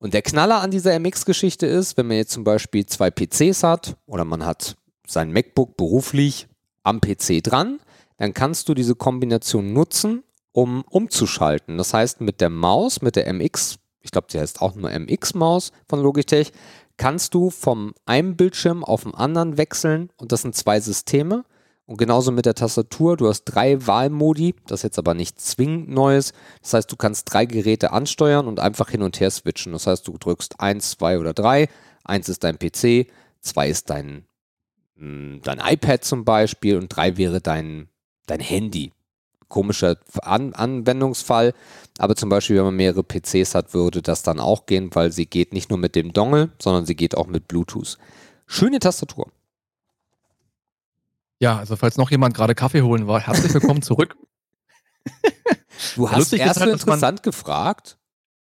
Und 0.00 0.14
der 0.14 0.22
Knaller 0.22 0.62
an 0.62 0.70
dieser 0.70 0.98
MX-Geschichte 0.98 1.66
ist, 1.66 1.98
wenn 1.98 2.06
man 2.06 2.16
jetzt 2.16 2.32
zum 2.32 2.42
Beispiel 2.42 2.86
zwei 2.86 3.10
PCs 3.10 3.62
hat 3.62 3.96
oder 4.06 4.24
man 4.24 4.46
hat 4.46 4.76
sein 5.06 5.30
MacBook 5.30 5.76
beruflich 5.76 6.48
am 6.82 7.02
PC 7.02 7.42
dran, 7.42 7.80
dann 8.16 8.32
kannst 8.32 8.68
du 8.68 8.74
diese 8.74 8.94
Kombination 8.94 9.74
nutzen, 9.74 10.24
um 10.52 10.84
umzuschalten. 10.88 11.76
Das 11.76 11.92
heißt, 11.92 12.22
mit 12.22 12.40
der 12.40 12.48
Maus, 12.48 13.02
mit 13.02 13.14
der 13.14 13.30
MX, 13.30 13.78
ich 14.00 14.10
glaube, 14.10 14.28
die 14.32 14.40
heißt 14.40 14.62
auch 14.62 14.74
nur 14.74 14.90
MX-Maus 14.90 15.70
von 15.86 16.00
Logitech, 16.00 16.52
kannst 16.96 17.34
du 17.34 17.50
vom 17.50 17.92
einen 18.06 18.36
Bildschirm 18.36 18.84
auf 18.84 19.02
den 19.02 19.14
anderen 19.14 19.58
wechseln 19.58 20.10
und 20.16 20.32
das 20.32 20.42
sind 20.42 20.54
zwei 20.54 20.80
Systeme. 20.80 21.44
Und 21.90 21.96
genauso 21.96 22.30
mit 22.30 22.46
der 22.46 22.54
Tastatur, 22.54 23.16
du 23.16 23.26
hast 23.26 23.42
drei 23.46 23.84
Wahlmodi, 23.84 24.54
das 24.68 24.78
ist 24.78 24.84
jetzt 24.84 24.98
aber 25.00 25.12
nicht 25.12 25.40
zwingend 25.40 25.88
Neues. 25.88 26.32
Das 26.62 26.74
heißt, 26.74 26.92
du 26.92 26.94
kannst 26.94 27.32
drei 27.32 27.46
Geräte 27.46 27.90
ansteuern 27.90 28.46
und 28.46 28.60
einfach 28.60 28.90
hin 28.90 29.02
und 29.02 29.18
her 29.18 29.28
switchen. 29.28 29.72
Das 29.72 29.88
heißt, 29.88 30.06
du 30.06 30.16
drückst 30.16 30.60
eins, 30.60 30.92
zwei 30.92 31.18
oder 31.18 31.34
drei. 31.34 31.68
Eins 32.04 32.28
ist 32.28 32.44
dein 32.44 32.60
PC, 32.60 33.10
zwei 33.40 33.68
ist 33.68 33.90
dein, 33.90 34.24
hm, 34.98 35.40
dein 35.42 35.58
iPad 35.58 36.04
zum 36.04 36.24
Beispiel 36.24 36.76
und 36.76 36.90
drei 36.90 37.16
wäre 37.16 37.40
dein, 37.40 37.88
dein 38.26 38.38
Handy. 38.38 38.92
Komischer 39.48 39.96
An 40.22 40.54
Anwendungsfall, 40.54 41.54
aber 41.98 42.14
zum 42.14 42.28
Beispiel, 42.28 42.54
wenn 42.54 42.66
man 42.66 42.76
mehrere 42.76 43.02
PCs 43.02 43.56
hat, 43.56 43.74
würde 43.74 44.00
das 44.00 44.22
dann 44.22 44.38
auch 44.38 44.66
gehen, 44.66 44.90
weil 44.94 45.10
sie 45.10 45.26
geht 45.26 45.52
nicht 45.52 45.70
nur 45.70 45.78
mit 45.80 45.96
dem 45.96 46.12
Dongle, 46.12 46.52
sondern 46.62 46.86
sie 46.86 46.94
geht 46.94 47.16
auch 47.16 47.26
mit 47.26 47.48
Bluetooth. 47.48 47.98
Schöne 48.46 48.78
Tastatur. 48.78 49.32
Ja, 51.40 51.56
also 51.58 51.74
falls 51.74 51.96
noch 51.96 52.10
jemand 52.10 52.34
gerade 52.34 52.54
Kaffee 52.54 52.82
holen 52.82 53.06
war, 53.06 53.20
herzlich 53.20 53.52
willkommen 53.52 53.82
zurück. 53.82 54.16
Du 55.96 56.10
hast 56.10 56.18
Lustig 56.18 56.40
erst 56.40 56.60
halt, 56.60 56.72
interessant 56.72 57.18
man, 57.18 57.22
gefragt. 57.22 57.98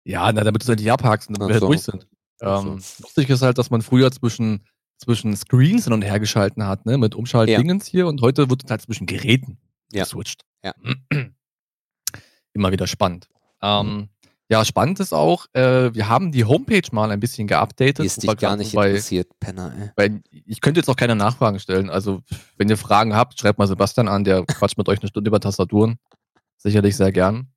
Ja, 0.03 0.31
na, 0.31 0.43
damit 0.43 0.63
du 0.63 0.65
es 0.65 0.69
endlich 0.69 0.91
abhakst 0.91 1.29
und 1.29 1.37
damit 1.37 1.53
wir 1.53 1.59
so. 1.59 1.67
durch 1.67 1.83
sind. 1.83 2.07
Ähm, 2.41 2.79
so. 2.79 3.03
Lustig 3.03 3.29
ist 3.29 3.43
halt, 3.43 3.59
dass 3.59 3.69
man 3.69 3.83
früher 3.83 4.11
zwischen, 4.11 4.65
zwischen 4.97 5.35
Screens 5.35 5.83
hin 5.83 5.93
und 5.93 6.01
her 6.01 6.19
geschalten 6.19 6.65
hat, 6.65 6.87
ne, 6.87 6.97
mit 6.97 7.13
Umschaltdingens 7.13 7.87
ja. 7.87 7.91
hier 7.91 8.07
und 8.07 8.21
heute 8.21 8.49
wird 8.49 8.63
es 8.63 8.71
halt 8.71 8.81
zwischen 8.81 9.05
Geräten 9.05 9.59
ja. 9.91 10.03
geswitcht. 10.03 10.45
Ja. 10.63 10.73
Immer 12.53 12.71
wieder 12.71 12.87
spannend. 12.87 13.29
Ähm, 13.61 13.85
mhm. 13.85 14.09
Ja, 14.51 14.65
spannend 14.65 14.99
ist 14.99 15.13
auch, 15.13 15.45
äh, 15.53 15.93
wir 15.93 16.09
haben 16.09 16.33
die 16.33 16.43
Homepage 16.43 16.81
mal 16.91 17.09
ein 17.09 17.21
bisschen 17.21 17.47
geupdatet. 17.47 18.05
Ist 18.05 18.21
dich 18.21 18.35
gar 18.35 18.57
nicht 18.57 18.75
bei, 18.75 18.89
interessiert, 18.89 19.31
Penner, 19.39 19.73
ey. 19.79 19.91
Weil 19.95 20.21
ich 20.29 20.59
könnte 20.59 20.81
jetzt 20.81 20.89
auch 20.89 20.97
keine 20.97 21.15
Nachfragen 21.15 21.57
stellen. 21.57 21.89
Also, 21.89 22.21
wenn 22.57 22.67
ihr 22.67 22.75
Fragen 22.75 23.15
habt, 23.15 23.39
schreibt 23.39 23.59
mal 23.59 23.67
Sebastian 23.67 24.09
an, 24.09 24.25
der 24.25 24.43
quatscht 24.45 24.77
mit 24.77 24.89
euch 24.89 24.99
eine 24.99 25.07
Stunde 25.07 25.29
über 25.29 25.39
Tastaturen. 25.39 25.99
Sicherlich 26.57 26.97
sehr 26.97 27.13
gern. 27.13 27.47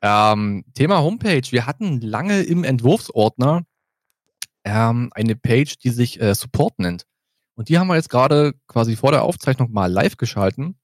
Ähm, 0.00 0.64
Thema 0.72 1.02
Homepage. 1.02 1.42
Wir 1.50 1.66
hatten 1.66 2.00
lange 2.00 2.40
im 2.40 2.64
Entwurfsordner 2.64 3.64
ähm, 4.64 5.10
eine 5.14 5.36
Page, 5.36 5.76
die 5.76 5.90
sich 5.90 6.18
äh, 6.18 6.34
Support 6.34 6.78
nennt. 6.78 7.04
Und 7.56 7.68
die 7.68 7.78
haben 7.78 7.88
wir 7.88 7.96
jetzt 7.96 8.08
gerade 8.08 8.54
quasi 8.68 8.96
vor 8.96 9.10
der 9.10 9.24
Aufzeichnung 9.24 9.70
mal 9.70 9.92
live 9.92 10.16
geschalten. 10.16 10.78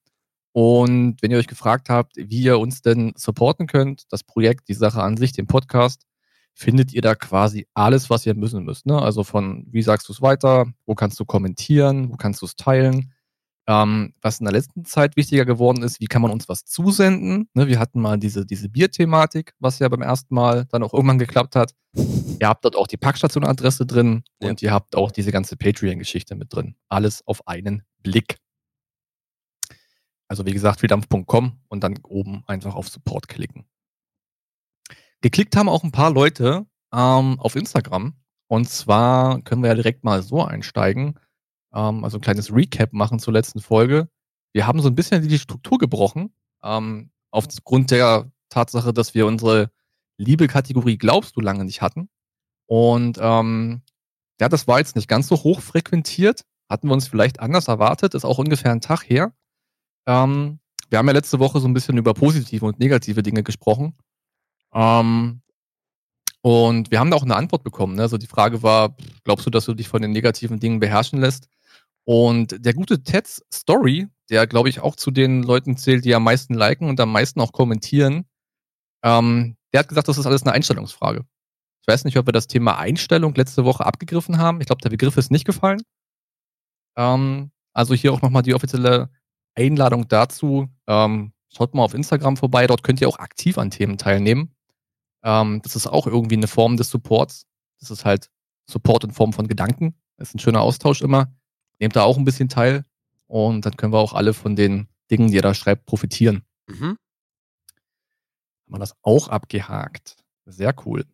Und 0.54 1.16
wenn 1.20 1.32
ihr 1.32 1.38
euch 1.38 1.48
gefragt 1.48 1.90
habt, 1.90 2.12
wie 2.16 2.42
ihr 2.42 2.60
uns 2.60 2.80
denn 2.80 3.12
supporten 3.16 3.66
könnt, 3.66 4.04
das 4.10 4.22
Projekt, 4.22 4.68
die 4.68 4.74
Sache 4.74 5.02
an 5.02 5.16
sich, 5.16 5.32
den 5.32 5.48
Podcast, 5.48 6.06
findet 6.54 6.92
ihr 6.92 7.02
da 7.02 7.16
quasi 7.16 7.66
alles, 7.74 8.08
was 8.08 8.24
ihr 8.24 8.36
müssen 8.36 8.62
müsst. 8.62 8.86
Ne? 8.86 9.02
Also 9.02 9.24
von, 9.24 9.66
wie 9.72 9.82
sagst 9.82 10.08
du 10.08 10.12
es 10.12 10.22
weiter, 10.22 10.66
wo 10.86 10.94
kannst 10.94 11.18
du 11.18 11.24
kommentieren, 11.24 12.12
wo 12.12 12.16
kannst 12.16 12.40
du 12.40 12.46
es 12.46 12.54
teilen. 12.54 13.12
Ähm, 13.66 14.14
was 14.22 14.38
in 14.38 14.44
der 14.44 14.52
letzten 14.52 14.84
Zeit 14.84 15.16
wichtiger 15.16 15.44
geworden 15.44 15.82
ist, 15.82 16.00
wie 16.00 16.06
kann 16.06 16.22
man 16.22 16.30
uns 16.30 16.48
was 16.48 16.64
zusenden? 16.64 17.48
Ne? 17.54 17.66
Wir 17.66 17.80
hatten 17.80 18.00
mal 18.00 18.16
diese, 18.16 18.46
diese 18.46 18.68
Bierthematik, 18.68 19.54
was 19.58 19.80
ja 19.80 19.88
beim 19.88 20.02
ersten 20.02 20.36
Mal 20.36 20.66
dann 20.70 20.84
auch 20.84 20.94
irgendwann 20.94 21.18
geklappt 21.18 21.56
hat. 21.56 21.74
Ihr 22.40 22.46
habt 22.46 22.64
dort 22.64 22.76
auch 22.76 22.86
die 22.86 22.96
Packstation-Adresse 22.96 23.86
drin 23.86 24.22
ja. 24.40 24.50
und 24.50 24.62
ihr 24.62 24.70
habt 24.70 24.94
auch 24.94 25.10
diese 25.10 25.32
ganze 25.32 25.56
Patreon-Geschichte 25.56 26.36
mit 26.36 26.54
drin. 26.54 26.76
Alles 26.88 27.26
auf 27.26 27.48
einen 27.48 27.82
Blick. 28.04 28.36
Also 30.28 30.46
wie 30.46 30.52
gesagt, 30.52 30.80
freedampf.com 30.80 31.60
und 31.68 31.84
dann 31.84 31.98
oben 32.02 32.44
einfach 32.46 32.74
auf 32.74 32.88
Support 32.88 33.28
klicken. 33.28 33.66
Geklickt 35.20 35.56
haben 35.56 35.68
auch 35.68 35.84
ein 35.84 35.92
paar 35.92 36.10
Leute 36.10 36.66
ähm, 36.92 37.40
auf 37.40 37.56
Instagram. 37.56 38.14
Und 38.46 38.68
zwar 38.68 39.40
können 39.42 39.62
wir 39.62 39.68
ja 39.68 39.74
direkt 39.74 40.04
mal 40.04 40.22
so 40.22 40.42
einsteigen, 40.42 41.18
ähm, 41.74 42.04
also 42.04 42.18
ein 42.18 42.20
kleines 42.20 42.52
Recap 42.52 42.92
machen 42.92 43.18
zur 43.18 43.32
letzten 43.32 43.60
Folge. 43.60 44.08
Wir 44.52 44.66
haben 44.66 44.80
so 44.80 44.88
ein 44.88 44.94
bisschen 44.94 45.26
die 45.26 45.38
Struktur 45.38 45.78
gebrochen, 45.78 46.34
ähm, 46.62 47.10
aufgrund 47.30 47.90
der 47.90 48.30
Tatsache, 48.48 48.92
dass 48.92 49.14
wir 49.14 49.26
unsere 49.26 49.70
liebe 50.18 50.46
Kategorie 50.46 50.96
Glaubst 50.96 51.36
du 51.36 51.40
lange 51.40 51.64
nicht 51.64 51.82
hatten. 51.82 52.08
Und 52.66 53.18
ähm, 53.20 53.82
ja, 54.40 54.48
das 54.48 54.66
war 54.68 54.78
jetzt 54.78 54.96
nicht 54.96 55.08
ganz 55.08 55.26
so 55.26 55.36
hoch 55.36 55.60
frequentiert. 55.60 56.44
Hatten 56.68 56.88
wir 56.88 56.94
uns 56.94 57.08
vielleicht 57.08 57.40
anders 57.40 57.68
erwartet, 57.68 58.14
ist 58.14 58.24
auch 58.24 58.38
ungefähr 58.38 58.72
ein 58.72 58.80
Tag 58.80 59.02
her. 59.02 59.32
Ähm, 60.06 60.60
wir 60.90 60.98
haben 60.98 61.06
ja 61.06 61.12
letzte 61.12 61.38
Woche 61.38 61.60
so 61.60 61.68
ein 61.68 61.74
bisschen 61.74 61.96
über 61.96 62.14
positive 62.14 62.64
und 62.64 62.78
negative 62.78 63.22
Dinge 63.22 63.42
gesprochen. 63.42 63.96
Ähm, 64.72 65.42
und 66.42 66.90
wir 66.90 67.00
haben 67.00 67.10
da 67.10 67.16
auch 67.16 67.22
eine 67.22 67.36
Antwort 67.36 67.64
bekommen. 67.64 67.96
Ne? 67.96 68.02
Also 68.02 68.18
die 68.18 68.26
Frage 68.26 68.62
war, 68.62 68.96
glaubst 69.24 69.46
du, 69.46 69.50
dass 69.50 69.64
du 69.64 69.74
dich 69.74 69.88
von 69.88 70.02
den 70.02 70.10
negativen 70.10 70.60
Dingen 70.60 70.78
beherrschen 70.78 71.18
lässt? 71.18 71.48
Und 72.04 72.64
der 72.64 72.74
gute 72.74 73.02
Ted's 73.02 73.42
Story, 73.52 74.08
der 74.28 74.46
glaube 74.46 74.68
ich 74.68 74.80
auch 74.80 74.94
zu 74.94 75.10
den 75.10 75.42
Leuten 75.42 75.76
zählt, 75.78 76.04
die 76.04 76.14
am 76.14 76.24
meisten 76.24 76.52
liken 76.52 76.88
und 76.90 77.00
am 77.00 77.10
meisten 77.12 77.40
auch 77.40 77.52
kommentieren, 77.52 78.26
ähm, 79.02 79.56
der 79.72 79.80
hat 79.80 79.88
gesagt, 79.88 80.08
das 80.08 80.18
ist 80.18 80.26
alles 80.26 80.42
eine 80.42 80.52
Einstellungsfrage. 80.52 81.24
Ich 81.80 81.88
weiß 81.92 82.04
nicht, 82.04 82.16
ob 82.18 82.26
wir 82.26 82.32
das 82.32 82.46
Thema 82.46 82.78
Einstellung 82.78 83.34
letzte 83.34 83.64
Woche 83.64 83.84
abgegriffen 83.86 84.38
haben. 84.38 84.60
Ich 84.60 84.66
glaube, 84.66 84.82
der 84.82 84.90
Begriff 84.90 85.16
ist 85.16 85.30
nicht 85.30 85.44
gefallen. 85.44 85.82
Ähm, 86.96 87.50
also 87.72 87.94
hier 87.94 88.12
auch 88.12 88.22
nochmal 88.22 88.42
die 88.42 88.54
offizielle 88.54 89.10
Einladung 89.54 90.08
dazu. 90.08 90.68
Ähm, 90.86 91.32
schaut 91.48 91.74
mal 91.74 91.84
auf 91.84 91.94
Instagram 91.94 92.36
vorbei, 92.36 92.66
dort 92.66 92.82
könnt 92.82 93.00
ihr 93.00 93.08
auch 93.08 93.18
aktiv 93.18 93.58
an 93.58 93.70
Themen 93.70 93.98
teilnehmen. 93.98 94.54
Ähm, 95.22 95.60
das 95.62 95.76
ist 95.76 95.86
auch 95.86 96.06
irgendwie 96.06 96.36
eine 96.36 96.48
Form 96.48 96.76
des 96.76 96.90
Supports. 96.90 97.46
Das 97.80 97.90
ist 97.90 98.04
halt 98.04 98.30
Support 98.66 99.04
in 99.04 99.12
Form 99.12 99.32
von 99.32 99.48
Gedanken. 99.48 99.94
Das 100.16 100.28
ist 100.28 100.34
ein 100.34 100.38
schöner 100.38 100.60
Austausch 100.60 101.02
immer. 101.02 101.32
Nehmt 101.80 101.96
da 101.96 102.02
auch 102.02 102.16
ein 102.16 102.24
bisschen 102.24 102.48
teil 102.48 102.84
und 103.26 103.66
dann 103.66 103.76
können 103.76 103.92
wir 103.92 103.98
auch 103.98 104.12
alle 104.12 104.34
von 104.34 104.56
den 104.56 104.88
Dingen, 105.10 105.28
die 105.28 105.34
ihr 105.34 105.42
da 105.42 105.54
schreibt, 105.54 105.86
profitieren. 105.86 106.44
Mhm. 106.66 106.96
Haben 108.66 108.68
wir 108.68 108.78
das 108.78 108.94
auch 109.02 109.28
abgehakt. 109.28 110.16
Sehr 110.46 110.74
cool. 110.86 111.04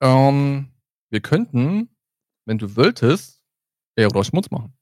Ähm, 0.00 0.68
wir 1.10 1.20
könnten, 1.20 1.90
wenn 2.46 2.58
du 2.58 2.76
wolltest, 2.76 3.42
oder 3.98 4.24
Schmutz 4.24 4.50
machen. 4.50 4.72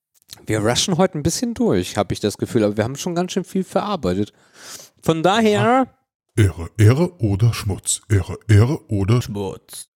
Wir 0.47 0.61
rushen 0.61 0.97
heute 0.99 1.19
ein 1.19 1.23
bisschen 1.23 1.55
durch, 1.55 1.97
habe 1.97 2.13
ich 2.13 2.21
das 2.21 2.39
Gefühl, 2.39 2.65
aber 2.65 2.77
wir 2.77 2.85
haben 2.85 2.97
schon 2.97 3.15
ganz 3.15 3.33
schön 3.33 3.45
viel 3.45 3.65
verarbeitet. 3.65 4.33
Von 5.03 5.23
daher. 5.23 5.95
Ehre, 6.37 6.71
Ehre 6.79 7.17
oder 7.21 7.53
Schmutz. 7.53 8.03
Ehre, 8.09 8.39
Ehre 8.49 8.87
oder 8.91 9.21
Schmutz. 9.23 9.89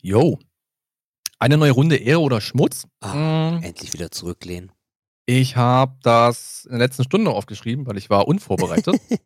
Yo. 0.00 0.38
Eine 1.38 1.56
neue 1.56 1.72
Runde 1.72 1.96
Ehre 1.96 2.20
oder 2.20 2.40
Schmutz. 2.40 2.86
Ah, 3.00 3.12
Hm, 3.12 3.62
endlich 3.62 3.92
wieder 3.92 4.10
zurücklehnen. 4.10 4.72
Ich 5.26 5.56
habe 5.56 5.96
das 6.02 6.64
in 6.64 6.70
der 6.78 6.80
letzten 6.80 7.04
Stunde 7.04 7.30
aufgeschrieben, 7.30 7.86
weil 7.86 7.98
ich 7.98 8.10
war 8.10 8.26
unvorbereitet. 8.28 9.00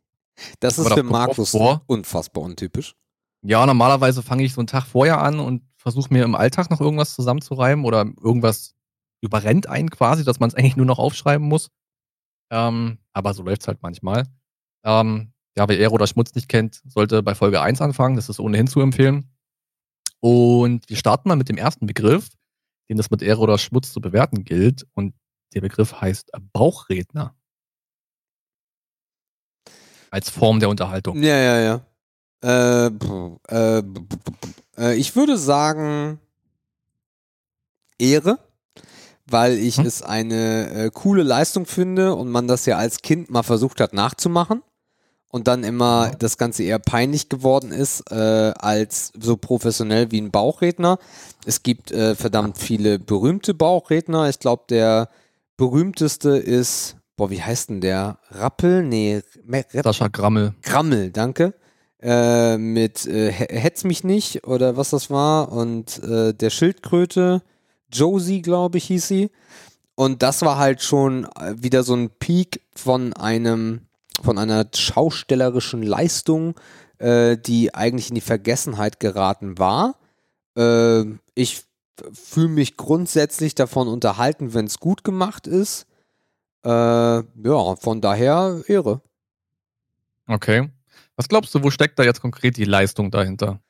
Das 0.60 0.78
ist 0.78 0.90
für 0.90 1.02
Markus 1.02 1.50
vor. 1.50 1.82
unfassbar 1.86 2.42
untypisch. 2.42 2.94
ja, 3.42 3.64
normalerweise 3.66 4.22
fange 4.22 4.42
ich 4.42 4.54
so 4.54 4.62
einen 4.62 4.66
Tag 4.66 4.86
vorher 4.86 5.20
an 5.20 5.38
und 5.38 5.62
versuche 5.76 6.12
mir 6.12 6.24
im 6.24 6.34
Alltag 6.34 6.70
noch 6.70 6.80
irgendwas 6.80 7.14
zusammenzureimen 7.14 7.84
oder 7.84 8.06
irgendwas 8.22 8.71
überrennt 9.22 9.68
einen 9.68 9.88
quasi, 9.90 10.24
dass 10.24 10.40
man 10.40 10.50
es 10.50 10.54
eigentlich 10.54 10.76
nur 10.76 10.86
noch 10.86 10.98
aufschreiben 10.98 11.46
muss. 11.46 11.70
Ähm, 12.50 12.98
aber 13.12 13.32
so 13.32 13.42
läuft 13.42 13.62
es 13.62 13.68
halt 13.68 13.82
manchmal. 13.82 14.24
Ähm, 14.84 15.32
ja, 15.56 15.68
wer 15.68 15.78
Ehre 15.78 15.92
oder 15.92 16.06
Schmutz 16.06 16.34
nicht 16.34 16.48
kennt, 16.48 16.82
sollte 16.84 17.22
bei 17.22 17.34
Folge 17.34 17.60
1 17.60 17.80
anfangen. 17.80 18.16
Das 18.16 18.28
ist 18.28 18.40
ohnehin 18.40 18.66
zu 18.66 18.80
empfehlen. 18.80 19.30
Und 20.20 20.88
wir 20.88 20.96
starten 20.96 21.28
mal 21.28 21.36
mit 21.36 21.48
dem 21.48 21.56
ersten 21.56 21.86
Begriff, 21.86 22.28
den 22.88 22.98
es 22.98 23.10
mit 23.10 23.22
Ehre 23.22 23.40
oder 23.40 23.58
Schmutz 23.58 23.92
zu 23.92 24.00
bewerten 24.00 24.44
gilt. 24.44 24.86
Und 24.94 25.14
der 25.54 25.60
Begriff 25.60 26.00
heißt 26.00 26.30
Bauchredner. 26.52 27.34
Als 30.10 30.30
Form 30.30 30.60
der 30.60 30.68
Unterhaltung. 30.68 31.22
Ja, 31.22 31.36
ja, 31.36 31.60
ja. 31.60 31.86
Äh, 32.44 32.86
äh, 33.48 33.82
äh, 34.76 34.94
ich 34.96 35.14
würde 35.14 35.38
sagen 35.38 36.18
Ehre, 37.98 38.38
weil 39.26 39.58
ich 39.58 39.78
Hm? 39.78 39.86
es 39.86 40.02
eine 40.02 40.70
äh, 40.70 40.90
coole 40.92 41.22
Leistung 41.22 41.66
finde 41.66 42.14
und 42.14 42.28
man 42.30 42.48
das 42.48 42.66
ja 42.66 42.76
als 42.76 43.02
Kind 43.02 43.30
mal 43.30 43.42
versucht 43.42 43.80
hat 43.80 43.92
nachzumachen 43.92 44.62
und 45.28 45.48
dann 45.48 45.64
immer 45.64 46.10
das 46.18 46.36
Ganze 46.38 46.62
eher 46.64 46.78
peinlich 46.78 47.28
geworden 47.28 47.72
ist 47.72 48.10
äh, 48.10 48.52
als 48.58 49.12
so 49.18 49.36
professionell 49.36 50.10
wie 50.10 50.20
ein 50.20 50.30
Bauchredner. 50.30 50.98
Es 51.46 51.62
gibt 51.62 51.90
äh, 51.92 52.14
verdammt 52.14 52.58
viele 52.58 52.98
berühmte 52.98 53.54
Bauchredner. 53.54 54.28
Ich 54.28 54.38
glaube, 54.40 54.64
der 54.68 55.08
berühmteste 55.56 56.30
ist, 56.36 56.96
boah, 57.16 57.30
wie 57.30 57.42
heißt 57.42 57.70
denn 57.70 57.80
der? 57.80 58.18
Rappel? 58.30 58.82
Nee, 58.82 59.22
Me- 59.44 59.64
Rap 59.72 59.84
Sascha 59.84 60.08
Grammel. 60.08 60.54
Grammel, 60.62 61.10
danke. 61.10 61.54
Äh, 62.02 62.58
mit 62.58 63.06
äh, 63.06 63.30
He- 63.30 63.46
Hetz 63.58 63.84
mich 63.84 64.02
nicht 64.02 64.44
oder 64.46 64.76
was 64.76 64.90
das 64.90 65.08
war 65.08 65.52
und 65.52 66.02
äh, 66.02 66.34
der 66.34 66.50
Schildkröte, 66.50 67.42
Josie, 67.92 68.42
glaube 68.42 68.78
ich, 68.78 68.84
hieß 68.84 69.08
sie. 69.08 69.30
Und 69.94 70.22
das 70.22 70.42
war 70.42 70.58
halt 70.58 70.82
schon 70.82 71.24
äh, 71.36 71.54
wieder 71.56 71.82
so 71.82 71.94
ein 71.94 72.10
Peak 72.10 72.62
von 72.74 73.12
einem, 73.12 73.82
von 74.22 74.38
einer 74.38 74.66
schaustellerischen 74.74 75.82
Leistung, 75.82 76.54
äh, 76.98 77.36
die 77.36 77.74
eigentlich 77.74 78.08
in 78.08 78.14
die 78.14 78.20
Vergessenheit 78.20 79.00
geraten 79.00 79.58
war. 79.58 79.96
Äh, 80.56 81.04
ich 81.34 81.64
fühle 82.12 82.48
mich 82.48 82.76
grundsätzlich 82.76 83.54
davon 83.54 83.88
unterhalten, 83.88 84.54
wenn 84.54 84.66
es 84.66 84.78
gut 84.78 85.04
gemacht 85.04 85.46
ist. 85.46 85.86
Äh, 86.64 86.68
ja, 86.68 87.76
von 87.76 88.00
daher 88.00 88.62
Ehre. 88.66 89.02
Okay. 90.26 90.70
Was 91.16 91.28
glaubst 91.28 91.54
du, 91.54 91.62
wo 91.62 91.70
steckt 91.70 91.98
da 91.98 92.04
jetzt 92.04 92.20
konkret 92.20 92.56
die 92.56 92.64
Leistung 92.64 93.10
dahinter? 93.10 93.60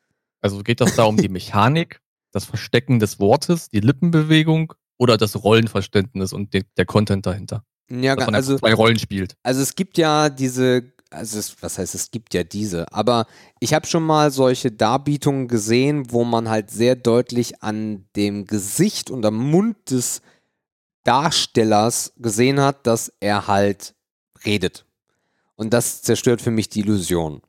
Also 0.40 0.62
geht 0.62 0.80
das 0.80 0.94
da 0.94 1.04
um 1.04 1.16
die 1.16 1.28
Mechanik, 1.30 2.00
das 2.32 2.44
Verstecken 2.44 2.98
des 2.98 3.20
Wortes, 3.20 3.68
die 3.68 3.80
Lippenbewegung 3.80 4.74
oder 4.98 5.16
das 5.16 5.42
Rollenverständnis 5.42 6.32
und 6.32 6.52
de 6.54 6.64
der 6.76 6.86
Content 6.86 7.26
dahinter? 7.26 7.64
Ja, 7.90 8.16
Dass 8.16 8.26
man 8.26 8.34
also, 8.34 8.58
zwei 8.58 8.74
Rollen 8.74 8.98
spielt. 8.98 9.36
also 9.42 9.60
es 9.60 9.74
gibt 9.74 9.98
ja 9.98 10.30
diese, 10.30 10.92
also 11.10 11.38
es, 11.38 11.62
was 11.62 11.78
heißt, 11.78 11.94
es 11.94 12.10
gibt 12.10 12.32
ja 12.32 12.42
diese, 12.42 12.90
aber 12.92 13.26
ich 13.60 13.74
habe 13.74 13.86
schon 13.86 14.02
mal 14.04 14.30
solche 14.30 14.70
Darbietungen 14.72 15.46
gesehen, 15.46 16.10
wo 16.10 16.24
man 16.24 16.48
halt 16.48 16.70
sehr 16.70 16.96
deutlich 16.96 17.62
an 17.62 18.06
dem 18.16 18.46
Gesicht 18.46 19.10
und 19.10 19.26
am 19.26 19.36
Mund 19.36 19.90
des 19.90 20.22
Darstellers 21.04 22.12
gesehen 22.16 22.60
hat, 22.60 22.86
dass 22.86 23.12
er 23.20 23.46
halt 23.46 23.94
redet. 24.44 24.86
Und 25.56 25.72
das 25.74 26.02
zerstört 26.02 26.40
für 26.40 26.50
mich 26.50 26.68
die 26.68 26.80
Illusion. 26.80 27.42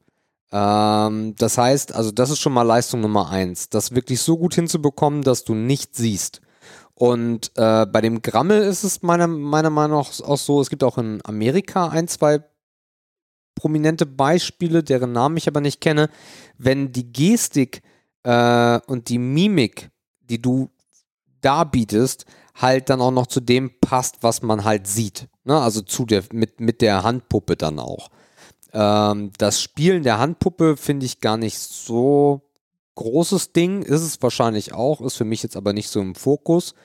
Ähm, 0.54 1.34
das 1.36 1.58
heißt, 1.58 1.94
also 1.94 2.12
das 2.12 2.30
ist 2.30 2.40
schon 2.40 2.54
mal 2.54 2.62
Leistung 2.62 3.02
Nummer 3.02 3.30
eins, 3.30 3.70
das 3.70 3.96
wirklich 3.96 4.22
so 4.22 4.38
gut 4.38 4.54
hinzubekommen, 4.54 5.24
dass 5.24 5.44
du 5.44 5.56
nicht 5.56 5.96
siehst. 5.96 6.42
Und 6.94 7.52
äh, 7.56 7.88
bei 7.88 8.02
dem 8.02 8.22
Grammel 8.22 8.62
ist 8.62 8.84
es 8.84 9.02
meiner, 9.02 9.28
meiner 9.28 9.72
Meinung 9.72 9.98
nach 9.98 10.22
auch 10.22 10.38
so, 10.38 10.62
es 10.62 10.70
gibt 10.70 10.84
auch 10.84 11.00
in 11.00 11.22
Amerika 11.26 11.90
ein, 11.90 12.08
zwei 12.08 12.44
prominente 13.56 14.06
Beispiele, 14.06 14.84
deren 14.84 15.12
Namen 15.12 15.38
ich 15.38 15.48
aber 15.48 15.60
nicht 15.60 15.82
kenne. 15.82 16.10
Wenn 16.60 16.92
die 16.92 17.12
Gestik 17.12 17.82
äh, 18.22 18.80
und 18.86 19.10
die 19.10 19.18
Mimik, 19.18 19.90
die 20.22 20.40
du 20.40 20.70
darbietest, 21.42 22.26
halt 22.56 22.92
dann 22.92 23.02
auch 23.02 23.12
noch 23.12 23.28
zu 23.28 23.40
dem 23.42 23.72
passt, 23.82 24.18
was 24.22 24.44
man 24.44 24.64
halt 24.64 24.86
sieht. 24.86 25.28
Ne? 25.46 25.60
Also 25.60 25.82
zu 25.82 26.06
der, 26.06 26.24
mit, 26.32 26.60
mit 26.60 26.82
der 26.82 27.02
Handpuppe 27.02 27.58
dann 27.58 27.80
auch. 27.80 28.10
Ähm, 28.74 29.32
das 29.38 29.62
Spielen 29.62 30.04
der 30.04 30.20
Handpuppe 30.20 30.78
finde 30.78 31.06
ich 31.06 31.20
gar 31.22 31.38
nicht 31.38 31.58
so 31.58 32.42
großes 32.96 33.54
Ding, 33.54 33.82
ist 33.84 34.02
es 34.02 34.22
wahrscheinlich 34.22 34.74
auch, 34.74 35.02
ist 35.02 35.16
für 35.16 35.26
mich 35.26 35.44
jetzt 35.44 35.56
aber 35.58 35.74
nicht 35.74 35.90
so 35.90 36.00
im 36.02 36.16
Fokus. 36.16 36.76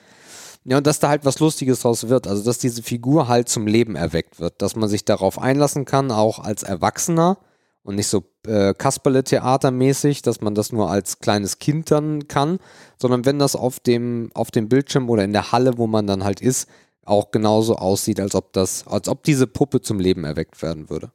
Ja, 0.65 0.77
und 0.77 0.87
dass 0.87 0.99
da 0.99 1.09
halt 1.09 1.25
was 1.25 1.39
Lustiges 1.39 1.81
draus 1.81 2.09
wird, 2.09 2.27
also 2.27 2.43
dass 2.43 2.57
diese 2.57 2.83
Figur 2.83 3.27
halt 3.27 3.49
zum 3.49 3.65
Leben 3.65 3.95
erweckt 3.95 4.39
wird, 4.39 4.61
dass 4.61 4.75
man 4.75 4.89
sich 4.89 5.05
darauf 5.05 5.39
einlassen 5.39 5.85
kann, 5.85 6.11
auch 6.11 6.39
als 6.39 6.63
Erwachsener 6.63 7.37
und 7.83 7.95
nicht 7.95 8.07
so 8.07 8.23
äh, 8.45 8.73
Kasperle-Theatermäßig, 8.73 10.21
dass 10.21 10.41
man 10.41 10.55
das 10.55 10.71
nur 10.71 10.91
als 10.91 11.19
kleines 11.19 11.59
Kind 11.59 11.91
dann 11.91 12.27
kann, 12.27 12.59
sondern 13.01 13.25
wenn 13.25 13.39
das 13.39 13.55
auf 13.55 13.79
dem, 13.79 14.31
auf 14.33 14.51
dem 14.51 14.67
Bildschirm 14.67 15.09
oder 15.09 15.23
in 15.23 15.33
der 15.33 15.51
Halle, 15.51 15.77
wo 15.77 15.87
man 15.87 16.05
dann 16.05 16.23
halt 16.23 16.41
ist, 16.41 16.67
auch 17.05 17.31
genauso 17.31 17.75
aussieht, 17.77 18.19
als 18.19 18.35
ob 18.35 18.53
das, 18.53 18.85
als 18.85 19.07
ob 19.07 19.23
diese 19.23 19.47
Puppe 19.47 19.81
zum 19.81 19.99
Leben 19.99 20.25
erweckt 20.25 20.61
werden 20.61 20.89
würde. 20.89 21.11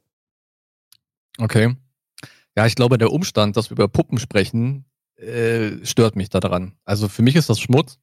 Okay. 1.37 1.75
Ja, 2.57 2.65
ich 2.65 2.75
glaube, 2.75 2.97
der 2.97 3.11
Umstand, 3.11 3.57
dass 3.57 3.69
wir 3.69 3.73
über 3.75 3.87
Puppen 3.87 4.17
sprechen, 4.17 4.85
äh, 5.17 5.85
stört 5.85 6.15
mich 6.15 6.29
daran. 6.29 6.77
Also 6.85 7.09
für 7.09 7.21
mich 7.21 7.35
ist 7.35 7.49
das 7.49 7.59
Schmutz. 7.59 7.99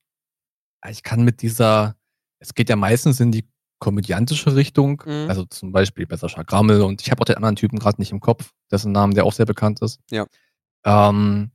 Ich 0.89 1.03
kann 1.03 1.23
mit 1.25 1.43
dieser, 1.43 1.97
es 2.39 2.55
geht 2.55 2.69
ja 2.69 2.77
meistens 2.77 3.21
in 3.21 3.33
die 3.33 3.49
komödiantische 3.79 4.55
Richtung, 4.55 5.03
Mhm. 5.07 5.29
also 5.29 5.45
zum 5.47 5.73
Beispiel 5.73 6.07
bei 6.07 6.17
Sascha 6.17 6.43
Grammel 6.43 6.83
und 6.83 7.01
ich 7.03 7.11
habe 7.11 7.21
auch 7.21 7.25
den 7.25 7.37
anderen 7.37 7.57
Typen 7.57 7.79
gerade 7.79 8.01
nicht 8.01 8.13
im 8.13 8.21
Kopf, 8.21 8.53
dessen 8.71 8.93
Namen, 8.93 9.15
der 9.15 9.25
auch 9.25 9.33
sehr 9.33 9.47
bekannt 9.47 9.81
ist. 9.83 9.99
Ja. 10.11 10.27
Ähm, 10.85 11.51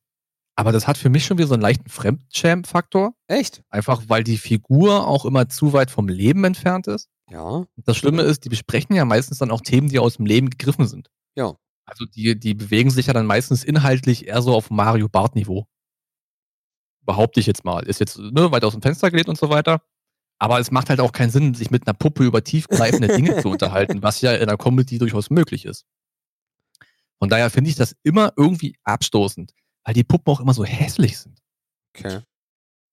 aber 0.55 0.71
das 0.71 0.87
hat 0.87 0.97
für 0.97 1.09
mich 1.09 1.25
schon 1.25 1.37
wieder 1.37 1.47
so 1.47 1.53
einen 1.53 1.61
leichten 1.61 1.89
Fremdscham-Faktor, 1.89 3.13
Echt? 3.27 3.63
einfach 3.69 4.03
weil 4.07 4.23
die 4.23 4.37
Figur 4.37 5.07
auch 5.07 5.23
immer 5.25 5.47
zu 5.49 5.71
weit 5.73 5.91
vom 5.91 6.07
Leben 6.09 6.43
entfernt 6.43 6.87
ist. 6.87 7.09
Ja. 7.29 7.65
Das 7.77 7.95
Schlimme 7.97 8.23
ist, 8.23 8.43
die 8.45 8.49
besprechen 8.49 8.95
ja 8.95 9.05
meistens 9.05 9.37
dann 9.37 9.51
auch 9.51 9.61
Themen, 9.61 9.89
die 9.89 9.99
aus 9.99 10.17
dem 10.17 10.25
Leben 10.25 10.49
gegriffen 10.49 10.87
sind. 10.87 11.09
Ja. 11.35 11.55
Also 11.87 12.05
die, 12.05 12.37
die 12.37 12.53
bewegen 12.53 12.89
sich 12.91 13.07
ja 13.07 13.13
dann 13.13 13.25
meistens 13.25 13.63
inhaltlich 13.63 14.27
eher 14.27 14.41
so 14.41 14.53
auf 14.53 14.69
Mario 14.69 15.07
Bart-Niveau. 15.07 15.67
Behaupte 17.01 17.39
ich 17.39 17.47
jetzt 17.47 17.63
mal. 17.63 17.87
Ist 17.87 18.01
jetzt 18.01 18.19
ne, 18.19 18.51
weit 18.51 18.65
aus 18.65 18.73
dem 18.73 18.81
Fenster 18.81 19.09
gelegt 19.09 19.29
und 19.29 19.37
so 19.37 19.49
weiter. 19.49 19.81
Aber 20.37 20.59
es 20.59 20.69
macht 20.69 20.89
halt 20.89 20.99
auch 20.99 21.13
keinen 21.13 21.31
Sinn, 21.31 21.53
sich 21.53 21.71
mit 21.71 21.87
einer 21.87 21.95
Puppe 21.95 22.25
über 22.25 22.43
tiefgreifende 22.43 23.07
Dinge 23.07 23.41
zu 23.41 23.49
unterhalten, 23.49 24.03
was 24.03 24.21
ja 24.21 24.33
in 24.33 24.47
der 24.47 24.57
Comedy 24.57 24.99
durchaus 24.99 25.29
möglich 25.29 25.65
ist. 25.65 25.85
Von 27.19 27.29
daher 27.29 27.49
finde 27.49 27.69
ich 27.69 27.75
das 27.77 27.95
immer 28.03 28.33
irgendwie 28.35 28.77
abstoßend, 28.83 29.53
weil 29.83 29.93
die 29.93 30.03
Puppen 30.03 30.31
auch 30.31 30.41
immer 30.41 30.53
so 30.53 30.65
hässlich 30.65 31.17
sind. 31.17 31.41
Okay. 31.95 32.21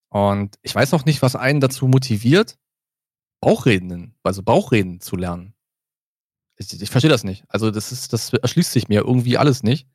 Und 0.08 0.56
ich 0.62 0.74
weiß 0.74 0.94
auch 0.94 1.04
nicht, 1.04 1.20
was 1.20 1.34
einen 1.34 1.60
dazu 1.60 1.88
motiviert, 1.88 2.56
Bauchreden, 3.40 4.14
also 4.22 4.42
Bauchreden 4.42 5.00
zu 5.00 5.16
lernen. 5.16 5.53
Ich, 6.56 6.80
ich 6.80 6.90
verstehe 6.90 7.10
das 7.10 7.24
nicht. 7.24 7.44
Also 7.48 7.70
das 7.70 7.92
ist, 7.92 8.12
das 8.12 8.32
erschließt 8.32 8.72
sich 8.72 8.88
mir 8.88 9.00
irgendwie 9.02 9.38
alles 9.38 9.62
nicht. 9.62 9.88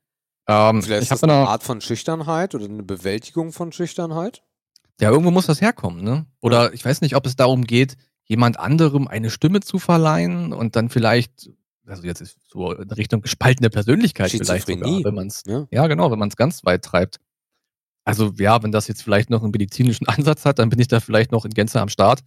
Ähm, 0.48 0.82
Vielleicht 0.82 1.04
ich 1.04 1.12
ist 1.12 1.12
das 1.12 1.24
eine 1.24 1.34
eine 1.34 1.48
Art 1.48 1.64
von 1.64 1.80
Schüchternheit 1.80 2.56
oder 2.56 2.66
eine 2.66 2.84
Bewältigung 2.84 3.52
von 3.52 3.72
Schüchternheit. 3.72 4.44
Ja, 5.00 5.12
irgendwo 5.12 5.32
muss 5.32 5.46
das 5.46 5.62
herkommen, 5.62 6.04
ne? 6.04 6.26
Oder 6.42 6.74
ich 6.74 6.84
weiß 6.84 7.02
nicht, 7.02 7.16
ob 7.16 7.26
es 7.26 7.36
darum 7.36 7.64
geht, 7.66 7.96
jemand 8.26 8.60
anderem 8.60 9.08
eine 9.08 9.30
Stimme 9.30 9.62
zu 9.62 9.80
verleihen 9.80 10.52
und 10.52 10.76
dann 10.76 10.90
vielleicht, 10.90 11.50
also 11.86 12.04
jetzt 12.04 12.22
ist 12.22 12.38
so 12.50 12.74
in 12.74 12.92
Richtung 12.92 13.22
gespaltene 13.22 13.70
Persönlichkeit 13.70 14.32
vielleicht 14.32 14.68
sogar, 14.68 15.04
wenn 15.04 15.16
man 15.16 15.28
es, 15.28 15.44
Ja. 15.46 15.68
ja 15.72 15.88
genau, 15.88 16.12
wenn 16.12 16.20
man 16.20 16.30
es 16.30 16.36
ganz 16.36 16.66
weit 16.66 16.84
treibt. 16.84 17.20
Also 18.04 18.34
ja, 18.38 18.62
wenn 18.64 18.72
das 18.72 18.88
jetzt 18.88 19.04
vielleicht 19.04 19.30
noch 19.30 19.44
einen 19.44 19.52
medizinischen 19.52 20.08
Ansatz 20.10 20.46
hat, 20.46 20.60
dann 20.60 20.70
bin 20.70 20.80
ich 20.80 20.88
da 20.88 21.00
vielleicht 21.00 21.32
noch 21.32 21.46
in 21.46 21.52
Gänze 21.52 21.80
am 21.80 21.90
Start. 21.90 22.22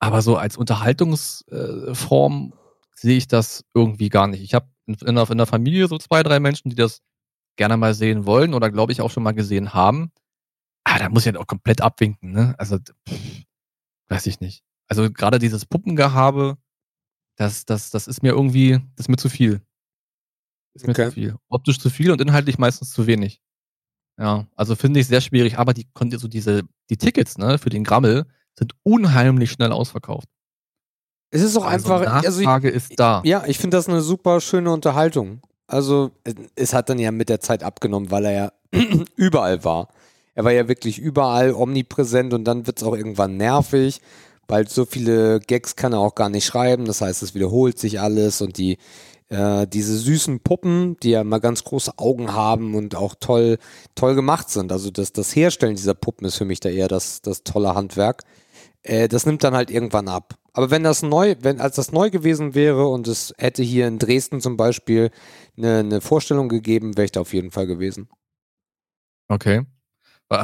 Aber 0.00 0.22
so 0.22 0.36
als 0.36 0.56
Unterhaltungsform 0.56 2.52
sehe 2.94 3.16
ich 3.16 3.28
das 3.28 3.64
irgendwie 3.74 4.08
gar 4.08 4.26
nicht. 4.28 4.42
Ich 4.42 4.54
habe 4.54 4.68
in, 4.86 4.94
in, 4.94 5.14
der, 5.16 5.30
in 5.30 5.38
der 5.38 5.46
Familie 5.46 5.88
so 5.88 5.98
zwei, 5.98 6.22
drei 6.22 6.40
Menschen, 6.40 6.70
die 6.70 6.76
das 6.76 7.00
gerne 7.56 7.76
mal 7.76 7.94
sehen 7.94 8.26
wollen 8.26 8.54
oder 8.54 8.70
glaube 8.70 8.92
ich 8.92 9.00
auch 9.02 9.10
schon 9.10 9.22
mal 9.24 9.32
gesehen 9.34 9.74
haben. 9.74 10.12
Ah, 10.84 10.98
da 10.98 11.08
muss 11.10 11.26
ich 11.26 11.34
ja 11.34 11.40
auch 11.40 11.46
komplett 11.46 11.80
abwinken, 11.82 12.32
ne? 12.32 12.54
Also, 12.58 12.78
pff, 12.78 13.42
weiß 14.08 14.26
ich 14.26 14.40
nicht. 14.40 14.62
Also 14.88 15.10
gerade 15.10 15.38
dieses 15.38 15.66
Puppengehabe, 15.66 16.58
das, 17.38 17.64
das, 17.66 17.90
das 17.90 18.08
ist 18.08 18.22
mir 18.22 18.30
irgendwie, 18.30 18.72
das 18.96 19.06
ist 19.06 19.08
mir 19.10 19.16
zu 19.18 19.28
viel. 19.30 19.62
Ist 20.74 20.86
mir 20.86 20.92
Okay. 20.92 21.06
zu 21.06 21.12
viel. 21.12 21.36
Optisch 21.48 21.78
zu 21.78 21.90
viel 21.90 22.10
und 22.10 22.20
inhaltlich 22.20 22.58
meistens 22.58 22.90
zu 22.90 23.06
wenig. 23.06 23.40
Ja, 24.18 24.46
also 24.56 24.76
finde 24.76 25.00
ich 25.00 25.08
sehr 25.08 25.20
schwierig, 25.20 25.58
aber 25.58 25.74
die 25.74 25.86
konnte 25.94 26.18
so 26.18 26.28
diese, 26.28 26.62
die 26.90 26.96
Tickets, 26.98 27.38
ne, 27.38 27.58
für 27.58 27.70
den 27.70 27.84
Grammel 27.84 28.26
sind 28.58 28.74
unheimlich 28.84 29.52
schnell 29.52 29.72
ausverkauft. 29.72 30.28
Es 31.34 31.42
ist 31.42 31.56
auch 31.56 31.64
Also 31.64 31.92
einfach. 31.92 32.12
Also 32.24 32.40
ich, 32.40 32.46
Nachfrage 32.46 32.68
ist 32.70 32.92
da. 32.96 33.20
ja, 33.24 33.42
ich 33.46 33.58
finde 33.58 33.76
das 33.76 33.88
eine 33.88 34.00
super 34.00 34.40
schöne 34.40 34.70
Unterhaltung. 34.70 35.40
Also, 35.66 36.10
es- 36.24 36.34
es 36.54 36.74
hat 36.74 36.88
dann 36.88 36.98
ja 36.98 37.10
mit 37.10 37.28
der 37.28 37.40
Zeit 37.40 37.62
abgenommen, 37.62 38.10
weil 38.10 38.24
er 38.26 38.32
ja 38.32 38.52
überall 39.16 39.64
war. 39.64 39.88
Er 40.34 40.44
war 40.44 40.52
ja 40.52 40.68
wirklich 40.68 40.98
überall 40.98 41.52
omnipräsent 41.52 42.34
und 42.34 42.44
dann 42.44 42.66
wird 42.66 42.78
es 42.78 42.84
auch 42.84 42.94
irgendwann 42.96 43.36
nervig, 43.36 44.00
weil 44.48 44.68
so 44.68 44.84
viele 44.84 45.40
Gags 45.40 45.76
kann 45.76 45.92
er 45.92 46.00
auch 46.00 46.14
gar 46.14 46.28
nicht 46.28 46.44
schreiben. 46.44 46.84
Das 46.84 47.00
heißt, 47.00 47.22
es 47.22 47.34
wiederholt 47.34 47.78
sich 47.78 48.00
alles 48.00 48.40
und 48.40 48.58
die, 48.58 48.78
äh, 49.28 49.66
diese 49.66 49.96
süßen 49.96 50.40
Puppen, 50.40 50.96
die 51.02 51.10
ja 51.10 51.22
immer 51.22 51.40
ganz 51.40 51.64
große 51.64 51.92
Augen 51.98 52.32
haben 52.32 52.74
und 52.74 52.94
auch 52.94 53.14
toll, 53.18 53.58
toll 53.94 54.14
gemacht 54.14 54.50
sind. 54.50 54.70
Also 54.70 54.90
das, 54.90 55.12
das 55.12 55.34
Herstellen 55.34 55.76
dieser 55.76 55.94
Puppen 55.94 56.26
ist 56.26 56.36
für 56.36 56.44
mich 56.44 56.60
da 56.60 56.68
eher 56.68 56.88
das, 56.88 57.22
das 57.22 57.42
tolle 57.42 57.74
Handwerk. 57.74 58.22
Äh, 58.82 59.08
das 59.08 59.24
nimmt 59.26 59.42
dann 59.44 59.54
halt 59.54 59.70
irgendwann 59.70 60.08
ab. 60.08 60.34
Aber 60.54 60.70
wenn 60.70 60.84
das 60.84 61.02
neu, 61.02 61.34
wenn 61.40 61.60
als 61.60 61.74
das 61.76 61.90
neu 61.90 62.10
gewesen 62.10 62.54
wäre 62.54 62.86
und 62.86 63.08
es 63.08 63.34
hätte 63.38 63.62
hier 63.62 63.88
in 63.88 63.98
Dresden 63.98 64.40
zum 64.40 64.56
Beispiel 64.56 65.10
eine, 65.56 65.80
eine 65.80 66.00
Vorstellung 66.00 66.48
gegeben, 66.48 66.96
wäre 66.96 67.04
ich 67.04 67.12
da 67.12 67.20
auf 67.20 67.34
jeden 67.34 67.50
Fall 67.50 67.66
gewesen. 67.66 68.08
Okay. 69.28 69.66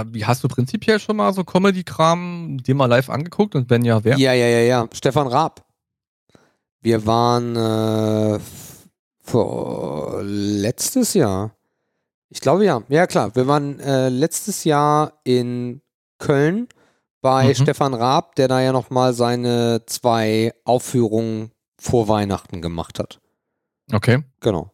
Wie 0.07 0.25
hast 0.25 0.45
du 0.45 0.49
prinzipiell 0.49 0.99
schon 1.01 1.17
mal 1.17 1.33
so 1.33 1.45
Comedy-Kram 1.45 2.59
dir 2.59 2.75
mal 2.75 2.87
live 2.87 3.09
angeguckt 3.09 3.55
und 3.55 3.71
wenn 3.71 3.85
ja, 3.85 4.05
wer? 4.05 4.19
Ja, 4.19 4.33
ja, 4.33 4.47
ja, 4.47 4.61
ja. 4.61 4.89
Stefan 4.93 5.29
Raab. 5.29 5.65
Wir 6.83 7.07
waren 7.07 7.57
äh, 7.57 8.41
vor 9.21 10.23
letztes 10.23 11.15
Jahr. 11.15 11.55
Ich 12.31 12.41
glaube 12.41 12.65
ja. 12.65 12.83
Ja, 12.89 13.07
klar. 13.07 13.35
Wir 13.37 13.47
waren 13.47 13.79
äh, 13.81 14.09
letztes 14.09 14.65
Jahr 14.65 15.21
in 15.25 15.83
Köln 16.19 16.69
bei 17.21 17.49
Mhm. 17.49 17.55
Stefan 17.55 17.95
Raab, 17.95 18.35
der 18.37 18.49
da 18.49 18.61
ja 18.61 18.73
nochmal 18.73 19.13
seine 19.13 19.85
zwei 19.87 20.53
Aufführungen 20.65 21.53
vor 21.79 22.09
Weihnachten 22.09 22.63
gemacht 22.63 22.99
hat. 22.99 23.21
Okay. 23.93 24.23
Genau. 24.41 24.73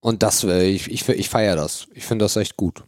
Und 0.00 0.22
das, 0.22 0.44
äh, 0.44 0.64
ich, 0.68 0.90
ich, 0.90 1.08
ich 1.08 1.28
feiere 1.28 1.56
das. 1.56 1.86
Ich 1.92 2.04
finde 2.06 2.24
das 2.24 2.36
echt 2.36 2.56
gut. 2.56 2.84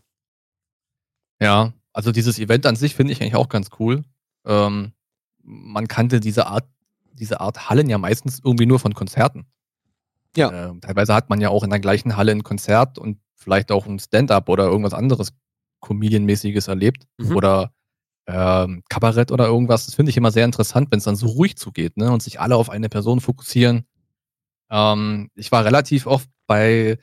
Ja, 1.41 1.73
also 1.93 2.13
dieses 2.13 2.39
Event 2.39 2.65
an 2.67 2.77
sich 2.77 2.95
finde 2.95 3.13
ich 3.13 3.21
eigentlich 3.21 3.35
auch 3.37 3.49
ganz 3.49 3.69
cool. 3.79 4.05
Ähm, 4.47 4.93
man 5.43 5.89
kannte 5.89 6.21
diese 6.21 6.47
Art, 6.47 6.65
diese 7.13 7.41
Art 7.41 7.69
Hallen 7.69 7.91
ja 7.91 7.99
meistens 7.99 8.41
irgendwie 8.43 8.67
nur 8.67 8.79
von 8.79 8.95
Konzerten. 8.95 9.47
Ja. 10.37 10.71
Ähm, 10.71 10.81
teilweise 10.81 11.15
hat 11.15 11.29
man 11.29 11.41
ja 11.41 11.51
auch 11.51 11.63
in 11.65 11.71
der 11.71 11.81
gleichen 11.81 12.17
Halle 12.17 12.33
ein 12.33 12.43
Konzert 12.45 12.99
und 12.99 13.19
vielleicht 13.35 13.71
auch 13.71 13.87
ein 13.87 13.99
Stand-up 13.99 14.49
oder 14.49 14.65
irgendwas 14.65 14.95
anderes 14.95 15.33
Comedian-mäßiges 15.81 16.69
erlebt. 16.69 17.07
Mhm. 17.19 17.37
Oder 17.37 17.75
ähm, 18.27 18.83
Kabarett 18.89 19.33
oder 19.33 19.47
irgendwas. 19.47 19.87
Das 19.87 19.95
finde 19.95 20.11
ich 20.11 20.17
immer 20.17 20.31
sehr 20.31 20.45
interessant, 20.45 20.91
wenn 20.91 20.99
es 20.99 21.05
dann 21.05 21.17
so 21.17 21.27
ruhig 21.27 21.57
zugeht, 21.57 21.97
ne? 21.97 22.11
Und 22.11 22.23
sich 22.23 22.41
alle 22.41 22.57
auf 22.57 22.71
eine 22.71 22.89
Person 22.89 23.21
fokussieren. 23.21 23.87
Ähm, 24.71 25.31
ich 25.35 25.53
war 25.53 25.65
relativ 25.65 26.07
oft 26.07 26.29
bei 26.47 26.99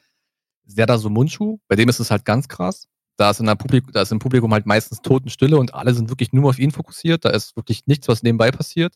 Serdar 0.65 0.99
Sumunchu, 0.99 1.59
bei 1.67 1.75
dem 1.75 1.89
ist 1.89 1.99
es 1.99 2.11
halt 2.11 2.25
ganz 2.25 2.47
krass. 2.47 2.87
Da 3.17 3.31
ist, 3.31 3.39
in 3.41 3.47
der 3.47 3.55
Publikum, 3.55 3.91
da 3.91 4.01
ist 4.01 4.11
im 4.13 4.19
Publikum 4.19 4.53
halt 4.53 4.65
meistens 4.65 5.01
Totenstille 5.01 5.57
und 5.57 5.73
alle 5.73 5.93
sind 5.93 6.09
wirklich 6.09 6.31
nur 6.31 6.49
auf 6.49 6.59
ihn 6.59 6.71
fokussiert. 6.71 7.25
Da 7.25 7.31
ist 7.31 7.55
wirklich 7.57 7.85
nichts, 7.85 8.07
was 8.07 8.23
nebenbei 8.23 8.51
passiert. 8.51 8.93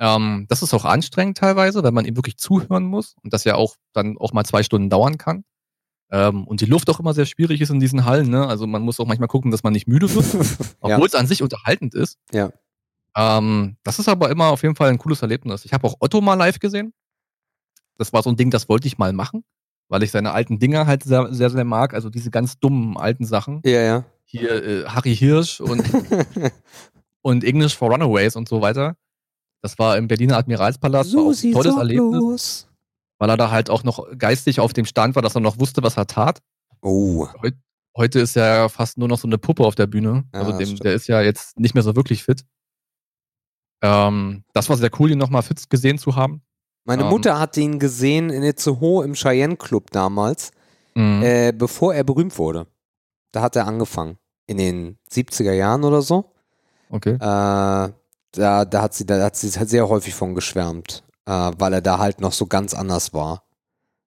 Ähm, 0.00 0.46
das 0.48 0.62
ist 0.62 0.74
auch 0.74 0.84
anstrengend 0.84 1.38
teilweise, 1.38 1.82
weil 1.82 1.92
man 1.92 2.04
ihm 2.04 2.16
wirklich 2.16 2.36
zuhören 2.38 2.84
muss 2.84 3.16
und 3.22 3.32
das 3.32 3.44
ja 3.44 3.56
auch 3.56 3.76
dann 3.94 4.18
auch 4.18 4.32
mal 4.32 4.44
zwei 4.44 4.62
Stunden 4.62 4.90
dauern 4.90 5.18
kann. 5.18 5.44
Ähm, 6.10 6.46
und 6.46 6.60
die 6.60 6.66
Luft 6.66 6.88
auch 6.88 7.00
immer 7.00 7.12
sehr 7.12 7.26
schwierig 7.26 7.60
ist 7.60 7.70
in 7.70 7.80
diesen 7.80 8.04
Hallen. 8.04 8.30
Ne? 8.30 8.46
Also 8.46 8.66
man 8.66 8.82
muss 8.82 8.98
auch 8.98 9.06
manchmal 9.06 9.28
gucken, 9.28 9.50
dass 9.50 9.62
man 9.62 9.72
nicht 9.72 9.86
müde 9.86 10.12
wird, 10.14 10.24
ja. 10.82 10.96
obwohl 10.96 11.06
es 11.06 11.14
an 11.14 11.26
sich 11.26 11.42
unterhaltend 11.42 11.94
ist. 11.94 12.18
Ja. 12.32 12.50
Ähm, 13.14 13.76
das 13.82 13.98
ist 13.98 14.08
aber 14.08 14.30
immer 14.30 14.46
auf 14.46 14.62
jeden 14.62 14.76
Fall 14.76 14.90
ein 14.90 14.98
cooles 14.98 15.22
Erlebnis. 15.22 15.64
Ich 15.64 15.72
habe 15.72 15.86
auch 15.86 15.96
Otto 16.00 16.20
mal 16.20 16.34
live 16.34 16.58
gesehen. 16.58 16.94
Das 17.98 18.12
war 18.12 18.22
so 18.22 18.30
ein 18.30 18.36
Ding, 18.36 18.50
das 18.50 18.68
wollte 18.68 18.86
ich 18.86 18.96
mal 18.96 19.12
machen, 19.12 19.44
weil 19.88 20.02
ich 20.02 20.12
seine 20.12 20.32
alten 20.32 20.58
Dinger 20.58 20.86
halt 20.86 21.02
sehr, 21.02 21.32
sehr, 21.34 21.50
sehr 21.50 21.64
mag. 21.64 21.94
Also 21.94 22.10
diese 22.10 22.30
ganz 22.30 22.58
dummen 22.58 22.96
alten 22.96 23.24
Sachen. 23.24 23.60
Ja, 23.64 23.80
ja. 23.80 24.04
Hier 24.24 24.64
äh, 24.64 24.84
Harry 24.84 25.16
Hirsch 25.16 25.60
und, 25.60 25.82
und 27.22 27.44
English 27.44 27.76
for 27.76 27.90
Runaways 27.90 28.36
und 28.36 28.48
so 28.48 28.60
weiter. 28.60 28.96
Das 29.62 29.78
war 29.78 29.96
im 29.96 30.06
Berliner 30.06 30.36
Admiralspalast. 30.36 31.14
war 31.14 31.22
auch 31.22 31.42
ein 31.42 31.52
tolles 31.52 31.76
Erlebnis, 31.76 32.67
weil 33.18 33.28
er 33.30 33.36
da 33.36 33.50
halt 33.50 33.70
auch 33.70 33.84
noch 33.84 34.06
geistig 34.16 34.60
auf 34.60 34.72
dem 34.72 34.84
Stand 34.86 35.14
war, 35.14 35.22
dass 35.22 35.34
er 35.34 35.40
noch 35.40 35.58
wusste, 35.58 35.82
was 35.82 35.96
er 35.96 36.06
tat. 36.06 36.40
Oh. 36.80 37.26
Heute 37.96 38.20
ist 38.20 38.36
er 38.36 38.46
ja 38.46 38.68
fast 38.68 38.96
nur 38.98 39.08
noch 39.08 39.18
so 39.18 39.26
eine 39.26 39.38
Puppe 39.38 39.64
auf 39.64 39.74
der 39.74 39.86
Bühne. 39.88 40.24
Ja, 40.32 40.40
also 40.40 40.56
dem, 40.56 40.76
der 40.76 40.94
ist 40.94 41.08
ja 41.08 41.20
jetzt 41.20 41.58
nicht 41.58 41.74
mehr 41.74 41.82
so 41.82 41.96
wirklich 41.96 42.22
fit. 42.22 42.44
Ähm, 43.82 44.44
das 44.52 44.68
war 44.68 44.76
sehr 44.76 44.90
cool, 44.98 45.10
ihn 45.10 45.18
nochmal 45.18 45.42
fit 45.42 45.68
gesehen 45.70 45.98
zu 45.98 46.16
haben. 46.16 46.42
Meine 46.84 47.02
Ähm. 47.02 47.08
Mutter 47.08 47.38
hatte 47.38 47.60
ihn 47.60 47.78
gesehen 47.78 48.30
in 48.30 48.42
Itzehoe 48.42 49.04
im 49.04 49.14
Cheyenne 49.14 49.56
Club 49.56 49.90
damals, 49.90 50.50
Mhm. 50.94 51.22
äh, 51.22 51.52
bevor 51.52 51.94
er 51.94 52.04
berühmt 52.04 52.38
wurde. 52.38 52.66
Da 53.32 53.42
hat 53.42 53.56
er 53.56 53.66
angefangen. 53.66 54.18
In 54.46 54.56
den 54.56 54.98
70er 55.10 55.52
Jahren 55.52 55.84
oder 55.84 56.00
so. 56.02 56.32
Okay. 56.90 57.14
Äh, 57.14 57.18
da, 57.20 58.64
da 58.64 58.82
hat 58.82 58.94
sie, 58.94 59.04
da 59.04 59.22
hat 59.22 59.36
sie 59.36 59.50
halt 59.58 59.68
sehr 59.68 59.88
häufig 59.88 60.14
von 60.14 60.34
geschwärmt, 60.34 61.04
äh, 61.28 61.52
weil 61.58 61.72
er 61.74 61.82
da 61.82 61.98
halt 61.98 62.20
noch 62.20 62.32
so 62.32 62.46
ganz 62.46 62.72
anders 62.74 63.12
war. 63.12 63.42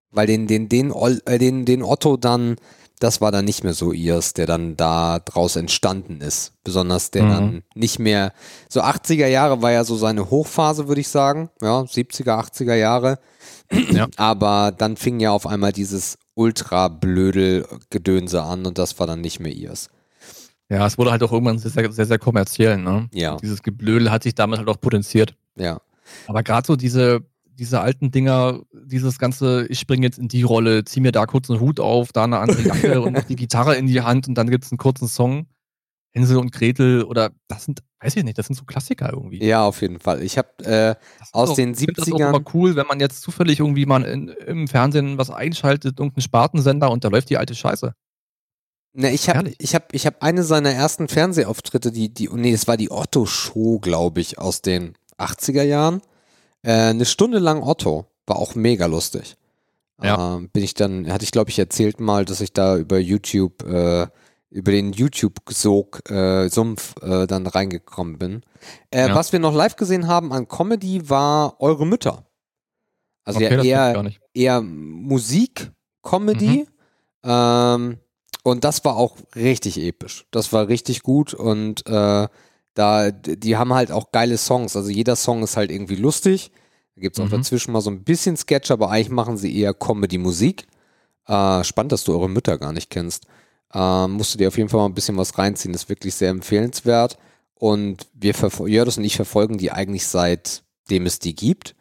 Weil 0.09 0.27
den, 0.27 0.47
den, 0.47 0.67
den, 0.67 0.91
äh, 1.25 1.37
den, 1.37 1.63
den 1.65 1.83
Otto 1.83 2.17
dann, 2.17 2.55
das 2.99 3.21
war 3.21 3.31
dann 3.31 3.45
nicht 3.45 3.63
mehr 3.63 3.73
so 3.73 3.93
ihrs, 3.93 4.33
der 4.33 4.45
dann 4.45 4.75
da 4.75 5.19
draus 5.19 5.55
entstanden 5.55 6.19
ist. 6.21 6.53
Besonders 6.63 7.11
der 7.11 7.23
Mhm. 7.23 7.29
dann 7.29 7.63
nicht 7.75 7.97
mehr, 7.99 8.33
so 8.69 8.81
80er 8.81 9.27
Jahre 9.27 9.61
war 9.61 9.71
ja 9.71 9.83
so 9.85 9.95
seine 9.95 10.29
Hochphase, 10.29 10.87
würde 10.89 10.99
ich 11.01 11.07
sagen. 11.07 11.49
Ja, 11.61 11.85
70er, 11.85 12.37
80er 12.37 12.75
Jahre. 12.75 13.19
Ja. 13.91 14.07
Aber 14.17 14.73
dann 14.77 14.97
fing 14.97 15.19
ja 15.21 15.31
auf 15.31 15.47
einmal 15.47 15.71
dieses 15.71 16.17
Ultra-Blödel-Gedönse 16.35 18.43
an 18.43 18.65
und 18.65 18.77
das 18.77 18.99
war 18.99 19.07
dann 19.07 19.21
nicht 19.21 19.39
mehr 19.39 19.53
ihrs. 19.53 19.89
Ja, 20.69 20.85
es 20.85 20.97
wurde 20.97 21.11
halt 21.11 21.23
auch 21.23 21.31
irgendwann 21.31 21.59
sehr, 21.59 21.71
sehr, 21.71 21.91
sehr, 21.91 22.05
sehr 22.05 22.19
kommerziell, 22.19 22.77
ne? 22.77 23.09
Ja, 23.13 23.35
Dieses 23.37 23.61
Geblödel 23.61 24.09
hat 24.11 24.23
sich 24.23 24.35
damit 24.35 24.59
halt 24.59 24.69
auch 24.69 24.79
potenziert. 24.79 25.35
ja. 25.55 25.79
Aber 26.27 26.43
gerade 26.43 26.65
so 26.67 26.75
diese, 26.75 27.21
diese 27.45 27.81
alten 27.81 28.11
Dinger, 28.11 28.61
dieses 28.73 29.19
ganze, 29.19 29.67
ich 29.67 29.79
springe 29.79 30.05
jetzt 30.05 30.17
in 30.19 30.27
die 30.27 30.43
Rolle, 30.43 30.83
zieh 30.85 30.99
mir 30.99 31.11
da 31.11 31.25
kurz 31.25 31.49
einen 31.49 31.59
Hut 31.59 31.79
auf, 31.79 32.11
da 32.11 32.23
eine 32.23 32.39
andere 32.39 32.61
Jacke 32.61 33.01
und 33.01 33.29
die 33.29 33.35
Gitarre 33.35 33.75
in 33.75 33.87
die 33.87 34.01
Hand 34.01 34.27
und 34.27 34.35
dann 34.35 34.49
gibt's 34.49 34.71
einen 34.71 34.77
kurzen 34.77 35.07
Song. 35.07 35.47
Hänsel 36.13 36.37
und 36.37 36.51
Gretel 36.51 37.03
oder 37.03 37.31
das 37.47 37.63
sind, 37.63 37.79
weiß 38.01 38.17
ich 38.17 38.25
nicht, 38.25 38.37
das 38.37 38.47
sind 38.47 38.57
so 38.57 38.65
Klassiker 38.65 39.13
irgendwie. 39.13 39.41
Ja, 39.41 39.65
auf 39.65 39.79
jeden 39.81 39.97
Fall. 39.99 40.21
Ich 40.23 40.37
habe 40.37 40.49
äh, 40.65 40.91
ist 41.21 41.33
aus 41.33 41.51
auch- 41.51 41.55
den 41.55 41.71
ich 41.71 41.79
find 41.79 41.97
das 41.97 42.11
auch 42.11 42.17
70ern 42.17 42.29
immer 42.35 42.41
cool, 42.53 42.75
wenn 42.75 42.85
man 42.85 42.99
jetzt 42.99 43.21
zufällig 43.21 43.59
irgendwie 43.59 43.85
mal 43.85 44.03
in, 44.03 44.27
im 44.27 44.67
Fernsehen 44.67 45.17
was 45.17 45.29
einschaltet, 45.29 45.99
irgendeinen 45.99 46.21
Spartensender 46.23 46.91
und 46.91 47.05
da 47.05 47.07
läuft 47.07 47.29
die 47.29 47.37
alte 47.37 47.55
Scheiße. 47.55 47.93
Ne, 48.93 49.11
ich 49.11 49.29
habe 49.29 49.53
ich 49.57 49.73
hab, 49.73 49.93
ich 49.93 50.05
hab 50.05 50.21
eine 50.21 50.43
seiner 50.43 50.71
ersten 50.71 51.07
Fernsehauftritte, 51.07 51.93
die, 51.93 52.13
die, 52.13 52.27
nee, 52.33 52.51
es 52.51 52.67
war 52.67 52.75
die 52.75 52.91
Otto-Show, 52.91 53.79
glaube 53.79 54.19
ich, 54.19 54.37
aus 54.37 54.61
den 54.61 54.95
80er 55.21 55.63
Jahren. 55.63 56.01
Äh, 56.63 56.71
eine 56.71 57.05
Stunde 57.05 57.39
lang 57.39 57.63
Otto. 57.63 58.05
War 58.27 58.37
auch 58.37 58.55
mega 58.55 58.85
lustig. 58.85 59.35
Ja. 60.01 60.35
Ähm, 60.35 60.49
bin 60.49 60.63
ich 60.63 60.73
dann, 60.73 61.11
hatte 61.11 61.23
ich, 61.23 61.31
glaube 61.31 61.49
ich, 61.49 61.59
erzählt 61.59 61.99
mal, 61.99 62.25
dass 62.25 62.41
ich 62.41 62.53
da 62.53 62.77
über 62.77 62.97
YouTube, 62.99 63.63
äh, 63.63 64.07
über 64.49 64.71
den 64.71 64.93
YouTube-Sog, 64.93 66.09
äh, 66.09 66.49
Sumpf, 66.49 66.95
äh, 67.01 67.27
dann 67.27 67.47
reingekommen 67.47 68.17
bin. 68.17 68.43
Äh, 68.89 69.07
Ja. 69.07 69.15
Was 69.15 69.31
wir 69.31 69.39
noch 69.39 69.53
live 69.53 69.75
gesehen 69.75 70.07
haben 70.07 70.33
an 70.33 70.47
Comedy 70.47 71.09
war 71.09 71.59
Eure 71.61 71.85
Mütter. 71.85 72.25
Also 73.23 73.39
okay, 73.39 73.61
ja 73.67 73.91
eher, 73.91 74.11
eher 74.33 74.61
Musik, 74.61 75.71
Comedy. 76.01 76.67
Ähm, 77.23 77.99
und 78.43 78.63
das 78.63 78.83
war 78.83 78.97
auch 78.97 79.17
richtig 79.35 79.79
episch. 79.79 80.25
Das 80.31 80.51
war 80.51 80.67
richtig 80.67 81.03
gut 81.03 81.33
und 81.33 81.85
äh, 81.85 82.27
da, 82.73 83.11
die 83.11 83.57
haben 83.57 83.73
halt 83.73 83.91
auch 83.91 84.11
geile 84.11 84.37
Songs. 84.37 84.75
Also 84.75 84.89
jeder 84.89 85.15
Song 85.15 85.43
ist 85.43 85.57
halt 85.57 85.71
irgendwie 85.71 85.95
lustig. 85.95 86.51
Da 86.95 87.01
gibt 87.01 87.17
es 87.17 87.23
auch 87.23 87.27
Mhm. 87.27 87.37
dazwischen 87.41 87.71
mal 87.71 87.81
so 87.81 87.89
ein 87.89 88.03
bisschen 88.03 88.37
Sketch, 88.37 88.71
aber 88.71 88.89
eigentlich 88.89 89.09
machen 89.09 89.37
sie 89.37 89.55
eher 89.57 89.73
Comedy-Musik. 89.73 90.67
Äh, 91.27 91.63
spannend, 91.63 91.91
dass 91.91 92.03
du 92.03 92.13
eure 92.13 92.29
Mütter 92.29 92.57
gar 92.57 92.73
nicht 92.73 92.89
kennst. 92.89 93.25
Äh, 93.73 94.07
musst 94.07 94.33
du 94.33 94.37
dir 94.37 94.47
auf 94.47 94.57
jeden 94.57 94.69
Fall 94.69 94.79
mal 94.79 94.85
ein 94.87 94.93
bisschen 94.93 95.17
was 95.17 95.37
reinziehen. 95.37 95.73
Das 95.73 95.83
ist 95.83 95.89
wirklich 95.89 96.15
sehr 96.15 96.29
empfehlenswert. 96.29 97.17
Und 97.55 98.07
wir 98.13 98.33
Jördus 98.67 98.97
und 98.97 99.03
ich 99.03 99.15
verfolgen 99.15 99.57
die 99.57 99.71
eigentlich 99.71 100.07
seitdem 100.07 101.05
es 101.05 101.19
die 101.19 101.35
gibt. 101.35 101.75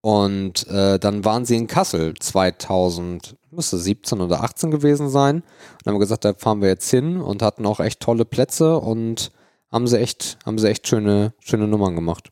Und 0.00 0.68
äh, 0.68 0.98
dann 0.98 1.24
waren 1.24 1.44
sie 1.46 1.56
in 1.56 1.66
Kassel 1.66 2.14
2000, 2.14 3.36
müsste 3.50 3.78
17 3.78 4.20
oder 4.20 4.42
18 4.42 4.70
gewesen 4.70 5.08
sein. 5.08 5.36
Und 5.84 5.86
haben 5.92 5.98
gesagt, 5.98 6.24
da 6.24 6.34
fahren 6.34 6.60
wir 6.60 6.68
jetzt 6.68 6.90
hin 6.90 7.20
und 7.20 7.42
hatten 7.42 7.66
auch 7.66 7.80
echt 7.80 8.00
tolle 8.00 8.24
Plätze 8.24 8.78
und 8.78 9.30
haben 9.74 9.88
sie 9.88 9.98
echt, 9.98 10.38
haben 10.46 10.56
sie 10.56 10.68
echt 10.68 10.86
schöne, 10.86 11.34
schöne 11.40 11.66
Nummern 11.66 11.96
gemacht. 11.96 12.30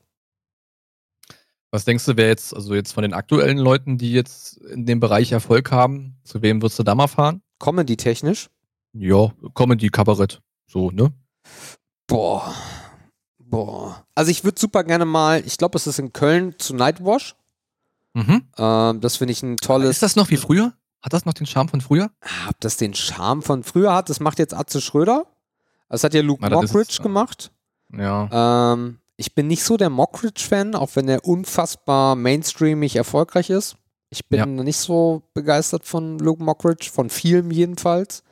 Was 1.72 1.85
denkst 1.85 2.05
du, 2.05 2.16
wer 2.16 2.28
jetzt, 2.28 2.55
also 2.55 2.74
jetzt 2.74 2.92
von 2.92 3.02
den 3.02 3.14
aktuellen 3.14 3.59
Leuten, 3.59 3.98
die 3.98 4.12
jetzt 4.12 4.59
in 4.59 4.87
dem 4.87 5.00
Bereich 5.00 5.33
Erfolg 5.33 5.72
haben, 5.72 6.16
zu 6.22 6.40
wem 6.40 6.62
würdest 6.62 6.78
du 6.78 6.85
da 6.85 6.94
mal 6.94 7.09
fahren? 7.09 7.42
Comedy-technisch, 7.59 8.48
Ja, 8.92 9.33
Comedy, 9.55 9.88
Kabarett. 9.88 10.40
So, 10.66 10.90
ne? 10.90 11.12
Boah. 12.07 12.55
Boah. 13.38 14.07
Also 14.14 14.31
ich 14.31 14.44
würde 14.44 14.61
super 14.61 14.85
gerne 14.85 15.05
mal, 15.05 15.42
ich 15.44 15.59
glaube, 15.59 15.76
es 15.76 15.87
ist 15.87 15.98
in 15.98 16.12
Köln 16.12 16.55
zu 16.59 16.74
Nightwash. 16.74 17.35
Mhm. 18.14 18.42
Ähm, 18.57 19.00
das 19.00 19.16
finde 19.16 19.33
ich 19.33 19.42
ein 19.42 19.57
tolles. 19.57 19.90
Ist 19.90 20.02
das 20.02 20.14
noch 20.14 20.31
wie 20.31 20.37
früher? 20.37 20.74
Hat 21.02 21.12
das 21.12 21.24
noch 21.24 21.35
den 21.35 21.46
Charme 21.46 21.68
von 21.68 21.81
früher? 21.81 22.12
Ob 22.48 22.61
das 22.61 22.76
den 22.76 22.94
Charme 22.94 23.42
von 23.42 23.64
früher 23.64 23.94
hat, 23.94 24.11
das 24.11 24.20
macht 24.20 24.38
jetzt 24.38 24.55
Atze 24.55 24.81
Schröder. 24.81 25.26
Das 25.92 26.02
hat 26.05 26.14
ja 26.14 26.22
Luke 26.22 26.40
Na, 26.42 26.48
Mockridge 26.50 26.92
es, 26.92 27.02
gemacht. 27.02 27.52
Ja. 27.96 28.72
Ähm, 28.72 28.98
ich 29.18 29.35
bin 29.35 29.46
nicht 29.46 29.62
so 29.62 29.76
der 29.76 29.90
Mockridge-Fan, 29.90 30.74
auch 30.74 30.90
wenn 30.94 31.07
er 31.09 31.24
unfassbar 31.26 32.16
mainstreamig 32.16 32.96
erfolgreich 32.96 33.50
ist. 33.50 33.76
Ich 34.09 34.26
bin 34.28 34.38
Ja. 34.38 34.46
nicht 34.46 34.78
so 34.78 35.22
begeistert 35.35 35.85
von 35.85 36.18
Luke 36.18 36.42
Mockridge, 36.42 36.90
von 36.92 37.11
vielem 37.11 37.50
jedenfalls. 37.50 38.22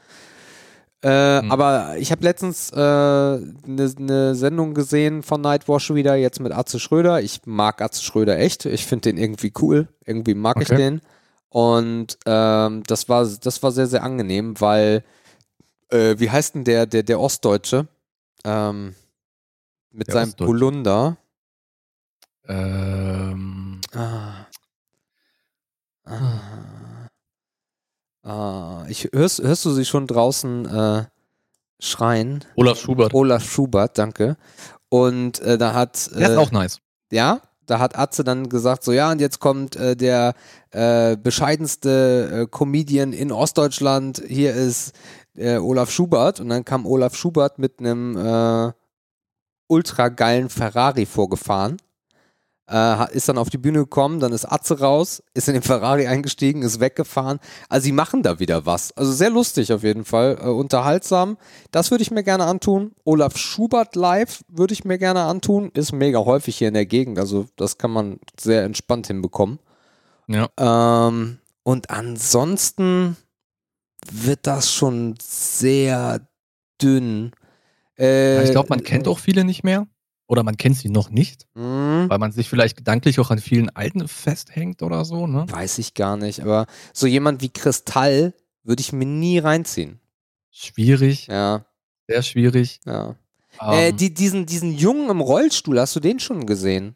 Äh, 1.02 1.40
Hm. 1.42 1.52
Aber 1.52 1.96
ich 1.98 2.12
habe 2.12 2.22
letztens 2.24 2.72
eine 2.72 3.54
ne 3.66 4.34
Sendung 4.34 4.72
gesehen 4.74 5.22
von 5.22 5.40
Nightwash 5.42 5.92
wieder, 5.94 6.14
jetzt 6.16 6.40
mit 6.40 6.52
Atze 6.52 6.80
Schröder. 6.80 7.20
Ich 7.22 7.42
mag 7.44 7.80
Atze 7.82 8.02
Schröder 8.02 8.38
echt. 8.38 8.64
Ich 8.66 8.86
finde 8.86 9.10
den 9.10 9.18
irgendwie 9.18 9.52
cool. 9.60 9.88
Irgendwie 10.06 10.34
mag 10.34 10.56
ich 10.62 10.70
Okay. 10.70 10.76
den. 10.78 11.00
Und 11.50 12.18
ähm, 12.26 12.82
das, 12.86 13.08
war, 13.08 13.26
das 13.26 13.62
war 13.62 13.72
sehr, 13.72 13.86
sehr 13.86 14.02
angenehm, 14.02 14.60
weil, 14.60 15.04
äh, 15.90 16.18
wie 16.18 16.30
heißt 16.30 16.54
denn 16.54 16.64
der, 16.64 16.86
der, 16.86 17.02
der 17.02 17.20
Ostdeutsche? 17.20 17.88
Ähm, 18.44 18.94
mit 19.90 20.08
Der 20.08 20.14
seinem 20.14 20.28
Ostdeutsche. 20.30 20.46
Polunder. 20.50 21.16
Ähm, 22.48 23.80
Ah. 23.92 24.46
Ah. 26.04 27.08
Ah. 28.22 28.84
Ich, 28.88 29.08
hörst, 29.12 29.42
hörst 29.42 29.64
du 29.64 29.70
sie 29.72 29.84
schon 29.84 30.06
draußen 30.06 30.66
äh, 30.66 31.04
schreien? 31.80 32.44
Olaf 32.56 32.78
Schubert. 32.78 33.14
Olaf 33.14 33.44
Schubert, 33.44 33.98
danke. 33.98 34.36
Und 34.88 35.40
äh, 35.40 35.58
da 35.58 35.74
hat. 35.74 36.10
Der 36.14 36.30
ist 36.30 36.34
äh, 36.34 36.38
auch 36.38 36.50
nice. 36.52 36.78
ja, 37.10 37.40
da 37.66 37.78
hat 37.78 37.96
Atze 37.96 38.24
dann 38.24 38.48
gesagt, 38.48 38.84
so 38.84 38.92
ja, 38.92 39.10
und 39.10 39.20
jetzt 39.20 39.38
kommt 39.40 39.76
äh, 39.76 39.96
der 39.96 40.34
äh, 40.70 41.16
bescheidenste 41.16 42.42
äh, 42.42 42.46
Comedian 42.50 43.12
in 43.12 43.32
Ostdeutschland, 43.32 44.22
hier 44.26 44.54
ist 44.54 44.92
äh, 45.36 45.56
Olaf 45.56 45.90
Schubert 45.90 46.40
und 46.40 46.48
dann 46.48 46.64
kam 46.64 46.86
Olaf 46.86 47.14
Schubert 47.14 47.58
mit 47.58 47.78
einem 47.80 48.16
äh, 48.16 48.72
ultra 49.68 50.08
geilen 50.08 50.48
Ferrari 50.48 51.06
vorgefahren, 51.06 51.76
äh, 52.68 53.14
ist 53.14 53.28
dann 53.28 53.38
auf 53.38 53.50
die 53.50 53.58
Bühne 53.58 53.80
gekommen, 53.80 54.20
dann 54.20 54.32
ist 54.32 54.44
Atze 54.44 54.80
raus, 54.80 55.22
ist 55.34 55.48
in 55.48 55.54
den 55.54 55.62
Ferrari 55.62 56.06
eingestiegen, 56.06 56.62
ist 56.62 56.80
weggefahren. 56.80 57.38
Also 57.68 57.84
sie 57.84 57.92
machen 57.92 58.22
da 58.22 58.38
wieder 58.38 58.66
was. 58.66 58.92
Also 58.96 59.12
sehr 59.12 59.30
lustig 59.30 59.72
auf 59.72 59.82
jeden 59.82 60.04
Fall, 60.04 60.38
äh, 60.40 60.48
unterhaltsam. 60.48 61.36
Das 61.70 61.90
würde 61.90 62.02
ich 62.02 62.10
mir 62.10 62.22
gerne 62.22 62.44
antun. 62.44 62.92
Olaf 63.04 63.36
Schubert 63.36 63.96
live 63.96 64.42
würde 64.48 64.72
ich 64.72 64.84
mir 64.84 64.98
gerne 64.98 65.22
antun. 65.22 65.70
Ist 65.74 65.92
mega 65.92 66.18
häufig 66.18 66.56
hier 66.56 66.68
in 66.68 66.74
der 66.74 66.86
Gegend. 66.86 67.18
Also 67.18 67.46
das 67.56 67.78
kann 67.78 67.92
man 67.92 68.18
sehr 68.38 68.64
entspannt 68.64 69.06
hinbekommen. 69.06 69.58
Ja. 70.26 70.48
Ähm, 70.58 71.38
und 71.62 71.90
ansonsten 71.90 73.16
wird 74.10 74.46
das 74.46 74.72
schon 74.72 75.14
sehr 75.20 76.26
dünn. 76.80 77.32
Äh, 77.98 78.44
ich 78.44 78.50
glaube, 78.52 78.68
man 78.70 78.82
kennt 78.82 79.08
auch 79.08 79.18
viele 79.18 79.44
nicht 79.44 79.62
mehr. 79.64 79.86
Oder 80.26 80.44
man 80.44 80.56
kennt 80.56 80.76
sie 80.76 80.90
noch 80.90 81.10
nicht, 81.10 81.48
mh, 81.54 82.08
weil 82.08 82.18
man 82.18 82.30
sich 82.30 82.48
vielleicht 82.48 82.76
gedanklich 82.76 83.18
auch 83.18 83.32
an 83.32 83.40
vielen 83.40 83.68
alten 83.70 84.06
festhängt 84.06 84.80
oder 84.80 85.04
so, 85.04 85.26
ne? 85.26 85.44
Weiß 85.50 85.78
ich 85.78 85.94
gar 85.94 86.16
nicht. 86.16 86.40
Aber 86.40 86.66
so 86.92 87.08
jemand 87.08 87.42
wie 87.42 87.48
Kristall 87.48 88.32
würde 88.62 88.80
ich 88.80 88.92
mir 88.92 89.06
nie 89.06 89.40
reinziehen. 89.40 89.98
Schwierig, 90.52 91.26
Ja, 91.26 91.66
sehr 92.06 92.22
schwierig. 92.22 92.78
ja. 92.86 93.16
äh, 93.60 93.88
Ähm, 93.88 93.96
die, 93.96 94.14
diesen, 94.14 94.46
diesen 94.46 94.72
Jungen 94.72 95.10
im 95.10 95.20
Rollstuhl, 95.20 95.80
hast 95.80 95.96
du 95.96 96.00
den 96.00 96.20
schon 96.20 96.46
gesehen? 96.46 96.94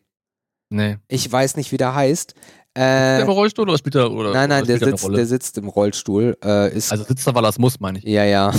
nee. 0.71 0.99
Ich 1.09 1.31
weiß 1.31 1.57
nicht, 1.57 1.73
wie 1.73 1.77
der 1.77 1.95
heißt. 1.97 2.37
Ist 2.75 2.81
der 2.81 3.19
Äh, 3.19 3.23
im 3.23 3.29
Rollstuhl 3.31 3.69
oder 3.69 3.79
spielt 3.79 3.95
er 3.95 4.11
oder 4.11 4.33
nein, 4.33 4.49
nein, 4.49 4.65
der 4.67 4.81
er 4.81 4.87
sitzt, 4.97 5.09
der 5.09 5.27
sitzt 5.27 5.59
im 5.59 5.69
Rollstuhl. 5.69 6.37
Äh, 6.45 6.75
ist, 6.77 6.91
Also 6.93 7.05
sitzt 7.05 7.27
er, 7.27 7.35
weil 7.35 7.45
er 7.45 7.51
es 7.51 7.59
muss, 7.59 7.79
meine 7.81 7.99
ich. 7.99 8.05
ja, 8.05 8.25
ja. 8.25 8.53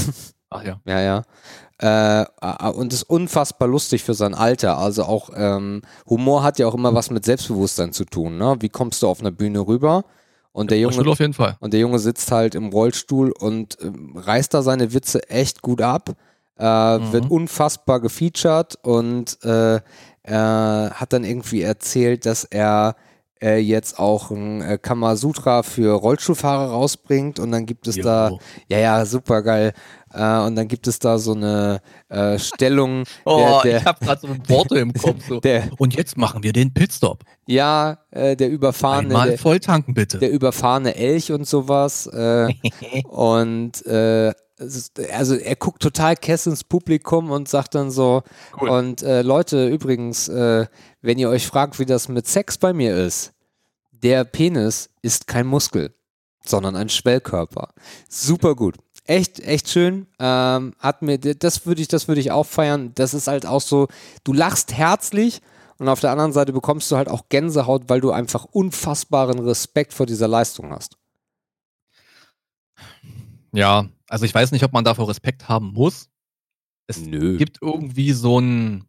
Ach 0.49 0.63
ja. 0.63 0.80
Ja, 0.86 1.01
ja. 1.01 1.21
Äh, 1.82 2.21
äh, 2.41 2.69
und 2.69 2.93
ist 2.93 3.04
unfassbar 3.04 3.67
lustig 3.67 4.04
für 4.04 4.13
sein 4.13 4.34
Alter. 4.34 4.78
Also 4.78 5.04
auch 5.04 5.30
ähm, 5.36 5.82
Humor 6.08 6.43
hat 6.43 6.60
ja 6.60 6.67
auch 6.67 6.73
immer 6.75 6.93
was 6.93 7.10
mit 7.10 7.25
Selbstbewusstsein 7.25 7.91
zu 7.91 8.06
tun. 8.06 8.38
Ne? 8.38 8.56
Wie 8.60 8.69
kommst 8.69 9.01
du 9.04 9.08
auf 9.10 9.19
einer 9.19 9.32
Bühne 9.32 9.60
rüber? 9.60 10.06
Und 10.54 10.71
der 10.71 10.80
Junge 10.80 11.06
auf 11.12 11.19
jeden 11.19 11.34
Fall. 11.34 11.58
und 11.60 11.73
der 11.73 11.82
Junge 11.82 11.99
sitzt 11.99 12.32
halt 12.32 12.56
im 12.56 12.69
Rollstuhl 12.69 13.34
und 13.38 13.78
ähm, 13.82 14.13
reißt 14.15 14.54
da 14.54 14.62
seine 14.62 14.93
Witze 14.93 15.30
echt 15.30 15.62
gut 15.62 15.82
ab. 15.82 16.12
Äh, 16.58 16.97
Mhm. 16.99 17.12
Wird 17.12 17.30
unfassbar 17.30 17.99
gefeatured 17.99 18.75
und 18.82 19.38
äh, 19.43 19.82
er 20.23 20.91
hat 20.93 21.12
dann 21.12 21.25
irgendwie 21.25 21.62
erzählt, 21.62 22.25
dass 22.25 22.45
er 22.45 22.95
äh, 23.41 23.57
jetzt 23.57 23.99
auch 23.99 24.31
ein 24.31 24.61
äh, 24.61 24.77
Kamasutra 24.81 25.63
für 25.63 25.93
Rollstuhlfahrer 25.93 26.69
rausbringt 26.71 27.39
und 27.39 27.51
dann 27.51 27.65
gibt 27.65 27.87
es 27.87 27.95
da 27.97 28.29
Jo. 28.29 28.39
ja, 28.69 28.79
ja, 28.79 29.05
super 29.05 29.41
geil. 29.41 29.73
Äh, 30.13 30.39
und 30.39 30.55
dann 30.55 30.67
gibt 30.67 30.87
es 30.87 30.99
da 30.99 31.17
so 31.17 31.33
eine 31.33 31.81
äh, 32.09 32.39
Stellung, 32.39 33.03
Oh, 33.25 33.59
der, 33.63 33.77
ich 33.79 33.85
habe 33.85 34.03
gerade 34.05 34.21
so 34.21 34.27
Worte 34.49 34.79
im 34.79 34.93
Kopf. 34.93 35.15
So. 35.27 35.39
der, 35.39 35.69
Und 35.77 35.95
jetzt 35.95 36.17
machen 36.17 36.43
wir 36.43 36.53
den 36.53 36.73
Pitstop. 36.73 37.23
ja, 37.47 37.97
äh, 38.11 38.35
der 38.35 38.49
überfahrene, 38.49 39.09
Einmal 39.09 39.29
der, 39.29 39.37
voll 39.37 39.59
tanken, 39.59 39.93
bitte. 39.93 40.19
der 40.19 40.31
überfahrene 40.31 40.95
Elch 40.95 41.31
und 41.31 41.45
sowas. 41.47 42.07
Äh, 42.07 42.53
und 43.09 43.85
äh, 43.85 44.31
also 44.57 45.35
er 45.35 45.55
guckt 45.55 45.81
total 45.81 46.15
kess 46.15 46.45
ins 46.45 46.63
Publikum 46.63 47.29
und 47.31 47.49
sagt 47.49 47.75
dann 47.75 47.91
so, 47.91 48.23
Cool. 48.59 48.69
und 48.69 49.03
äh, 49.03 49.21
Leute, 49.21 49.67
übrigens, 49.67 50.27
äh, 50.27 50.65
wenn 51.01 51.19
ihr 51.19 51.29
euch 51.29 51.45
fragt, 51.47 51.77
wie 51.79 51.85
das 51.85 52.07
mit 52.07 52.27
Sex 52.27 52.57
bei 52.57 52.73
mir 52.73 52.95
ist, 52.95 53.33
der 53.91 54.23
Penis 54.23 54.89
ist 55.01 55.27
kein 55.27 55.47
Muskel, 55.47 55.93
sondern 56.45 56.75
ein 56.75 56.89
Schwellkörper. 56.89 57.69
Super 58.07 58.55
gut. 58.55 58.75
Echt, 59.07 59.39
echt 59.39 59.69
schön. 59.69 60.07
Ähm, 60.19 60.73
hat 60.79 61.01
mir, 61.01 61.19
das 61.19 61.65
würde 61.65 61.81
ich, 61.81 61.87
das 61.87 62.07
würde 62.07 62.21
ich 62.21 62.31
auch 62.31 62.45
feiern. 62.45 62.91
Das 62.95 63.13
ist 63.13 63.27
halt 63.27 63.45
auch 63.45 63.61
so, 63.61 63.87
du 64.23 64.33
lachst 64.33 64.73
herzlich 64.73 65.41
und 65.77 65.89
auf 65.89 65.99
der 65.99 66.11
anderen 66.11 66.31
Seite 66.33 66.53
bekommst 66.53 66.89
du 66.91 66.95
halt 66.97 67.09
auch 67.09 67.29
Gänsehaut, 67.29 67.83
weil 67.87 68.01
du 68.01 68.11
einfach 68.11 68.45
unfassbaren 68.45 69.39
Respekt 69.39 69.93
vor 69.93 70.05
dieser 70.05 70.27
Leistung 70.27 70.71
hast. 70.71 70.97
Ja, 73.55 73.87
also 74.07 74.25
ich 74.25 74.33
weiß 74.33 74.51
nicht, 74.51 74.63
ob 74.63 74.73
man 74.73 74.83
davor 74.83 75.07
Respekt 75.09 75.47
haben 75.49 75.73
muss. 75.73 76.09
Es 76.87 76.99
Nö. 76.99 77.37
gibt 77.37 77.59
irgendwie 77.61 78.11
so 78.11 78.39
ein, 78.39 78.85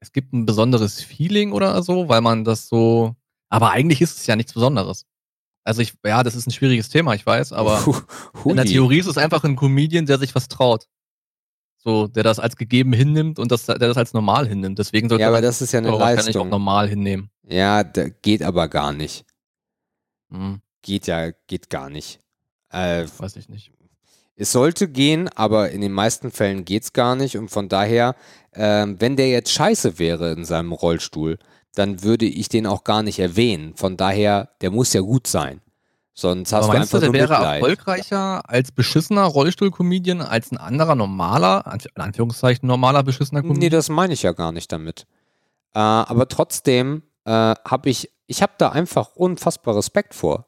es 0.00 0.12
gibt 0.12 0.32
ein 0.32 0.46
besonderes 0.46 1.00
Feeling 1.02 1.52
oder 1.52 1.82
so, 1.82 2.08
weil 2.08 2.20
man 2.20 2.44
das 2.44 2.68
so, 2.68 3.16
aber 3.48 3.70
eigentlich 3.70 4.00
ist 4.00 4.18
es 4.18 4.26
ja 4.26 4.36
nichts 4.36 4.52
Besonderes. 4.52 5.06
Also 5.64 5.80
ich, 5.82 5.94
ja, 6.04 6.22
das 6.22 6.34
ist 6.34 6.46
ein 6.46 6.52
schwieriges 6.52 6.88
Thema, 6.88 7.14
ich 7.14 7.24
weiß, 7.24 7.52
aber 7.52 7.84
in 8.44 8.56
der 8.56 8.64
Hui. 8.64 8.72
Theorie 8.72 8.98
ist 8.98 9.06
es 9.06 9.18
einfach 9.18 9.44
ein 9.44 9.56
Comedian, 9.56 10.06
der 10.06 10.18
sich 10.18 10.34
was 10.34 10.48
traut. 10.48 10.88
So, 11.78 12.06
der 12.06 12.22
das 12.22 12.38
als 12.38 12.56
gegeben 12.56 12.92
hinnimmt 12.92 13.40
und 13.40 13.50
das, 13.50 13.66
der 13.66 13.76
das 13.76 13.96
als 13.96 14.12
normal 14.12 14.46
hinnimmt. 14.46 14.78
Deswegen 14.78 15.08
sollte 15.08 15.22
Ja, 15.22 15.28
aber 15.28 15.40
das 15.40 15.60
ist 15.62 15.72
ja 15.72 15.78
eine 15.78 15.90
das 15.90 15.98
wahrscheinlich 15.98 16.20
auch 16.36 16.42
Leistung. 16.42 16.48
normal 16.48 16.88
hinnehmen. 16.88 17.30
Ja, 17.42 17.82
da 17.82 18.08
geht 18.08 18.42
aber 18.44 18.68
gar 18.68 18.92
nicht. 18.92 19.24
Hm, 20.32 20.60
Geht 20.82 21.06
ja, 21.08 21.30
geht 21.48 21.70
gar 21.70 21.90
nicht. 21.90 22.20
Äh, 22.72 23.06
weiß 23.18 23.36
ich 23.36 23.48
nicht. 23.48 23.70
es 24.36 24.50
sollte 24.52 24.88
gehen, 24.88 25.28
aber 25.34 25.70
in 25.70 25.80
den 25.82 25.92
meisten 25.92 26.30
Fällen 26.30 26.64
geht's 26.64 26.92
gar 26.92 27.14
nicht. 27.16 27.36
Und 27.36 27.50
von 27.50 27.68
daher, 27.68 28.14
ähm, 28.54 28.96
wenn 29.00 29.16
der 29.16 29.28
jetzt 29.28 29.52
scheiße 29.52 29.98
wäre 29.98 30.32
in 30.32 30.44
seinem 30.44 30.72
Rollstuhl, 30.72 31.38
dann 31.74 32.02
würde 32.02 32.26
ich 32.26 32.48
den 32.48 32.66
auch 32.66 32.84
gar 32.84 33.02
nicht 33.02 33.18
erwähnen. 33.18 33.74
Von 33.76 33.96
daher, 33.96 34.50
der 34.60 34.70
muss 34.70 34.92
ja 34.92 35.00
gut 35.00 35.26
sein. 35.26 35.60
Sonst 36.14 36.52
hast 36.52 36.64
Aber 36.64 36.72
du 36.74 36.78
meinst 36.80 36.94
einfach 36.94 37.06
du, 37.06 37.12
der 37.12 37.20
wäre 37.22 37.32
Mitleid. 37.38 37.60
erfolgreicher 37.62 38.42
als 38.50 38.70
beschissener 38.72 39.24
Rollstuhl-Comedian 39.24 40.20
als 40.20 40.50
ein 40.52 40.58
anderer 40.58 40.94
normaler, 40.94 41.64
in 41.94 42.02
Anführungszeichen 42.02 42.66
normaler 42.66 43.02
beschissener 43.02 43.40
Nee, 43.40 43.48
Comedian? 43.48 43.70
das 43.72 43.88
meine 43.88 44.12
ich 44.12 44.22
ja 44.22 44.32
gar 44.32 44.52
nicht 44.52 44.70
damit. 44.72 45.06
Äh, 45.74 45.78
aber 45.78 46.28
trotzdem 46.28 47.02
äh, 47.24 47.30
habe 47.30 47.88
ich, 47.88 48.10
ich 48.26 48.42
habe 48.42 48.52
da 48.58 48.68
einfach 48.70 49.14
unfassbar 49.14 49.74
Respekt 49.76 50.14
vor, 50.14 50.46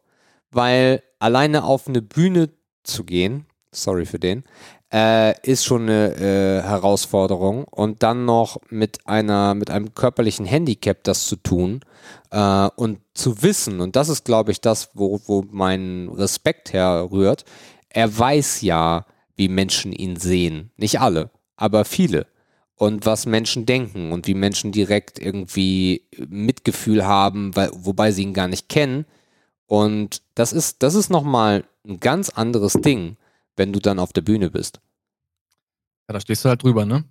weil 0.51 1.03
alleine 1.25 1.65
auf 1.65 1.89
eine 1.89 2.03
Bühne 2.03 2.51
zu 2.83 3.05
gehen, 3.05 3.47
sorry 3.73 4.05
für 4.05 4.19
den, 4.19 4.45
äh, 4.93 5.35
ist 5.41 5.65
schon 5.65 5.83
eine 5.83 6.15
äh, 6.17 6.63
Herausforderung 6.63 7.65
und 7.65 8.03
dann 8.03 8.27
noch 8.27 8.59
mit 8.69 9.07
einer, 9.07 9.55
mit 9.55 9.71
einem 9.71 9.95
körperlichen 9.95 10.45
Handicap 10.45 11.03
das 11.03 11.27
zu 11.27 11.37
tun 11.37 11.81
äh, 12.31 12.69
und 12.77 12.99
zu 13.15 13.43
wissen, 13.43 13.81
und 13.81 13.97
das 13.97 14.11
ist, 14.11 14.27
glaube 14.27 14.53
ich, 14.53 14.61
das, 14.61 14.91
wo, 14.93 15.19
wo 15.27 15.45
mein 15.51 16.11
Respekt 16.15 16.75
herrührt, 16.75 17.47
er 17.89 18.17
weiß 18.17 18.61
ja, 18.61 19.07
wie 19.35 19.49
Menschen 19.49 19.93
ihn 19.93 20.17
sehen. 20.17 20.73
Nicht 20.77 21.01
alle, 21.01 21.31
aber 21.57 21.87
viele 21.87 22.27
und 22.77 23.07
was 23.07 23.25
Menschen 23.25 23.65
denken 23.65 24.13
und 24.13 24.27
wie 24.27 24.35
Menschen 24.35 24.73
direkt 24.73 25.19
irgendwie 25.19 26.03
Mitgefühl 26.29 27.07
haben, 27.07 27.57
weil, 27.57 27.71
wobei 27.73 28.13
sie 28.13 28.25
ihn 28.25 28.35
gar 28.35 28.49
nicht 28.49 28.69
kennen. 28.69 29.07
Und 29.67 30.23
das 30.35 30.53
ist, 30.53 30.83
das 30.83 30.95
ist 30.95 31.11
nochmal 31.11 31.65
ein 31.87 32.01
ganz 32.01 32.29
anderes 32.31 32.75
Ding, 32.75 33.17
wenn 33.57 33.73
du 33.73 33.81
dann 33.81 33.99
auf 33.99 34.13
der 34.13 34.23
Bühne 34.23 34.51
bist. 34.51 34.81
Ja, 36.09 36.13
da 36.15 36.21
stehst 36.21 36.45
du 36.45 36.49
halt 36.49 36.63
drüber, 36.63 36.85
ne? 36.85 37.05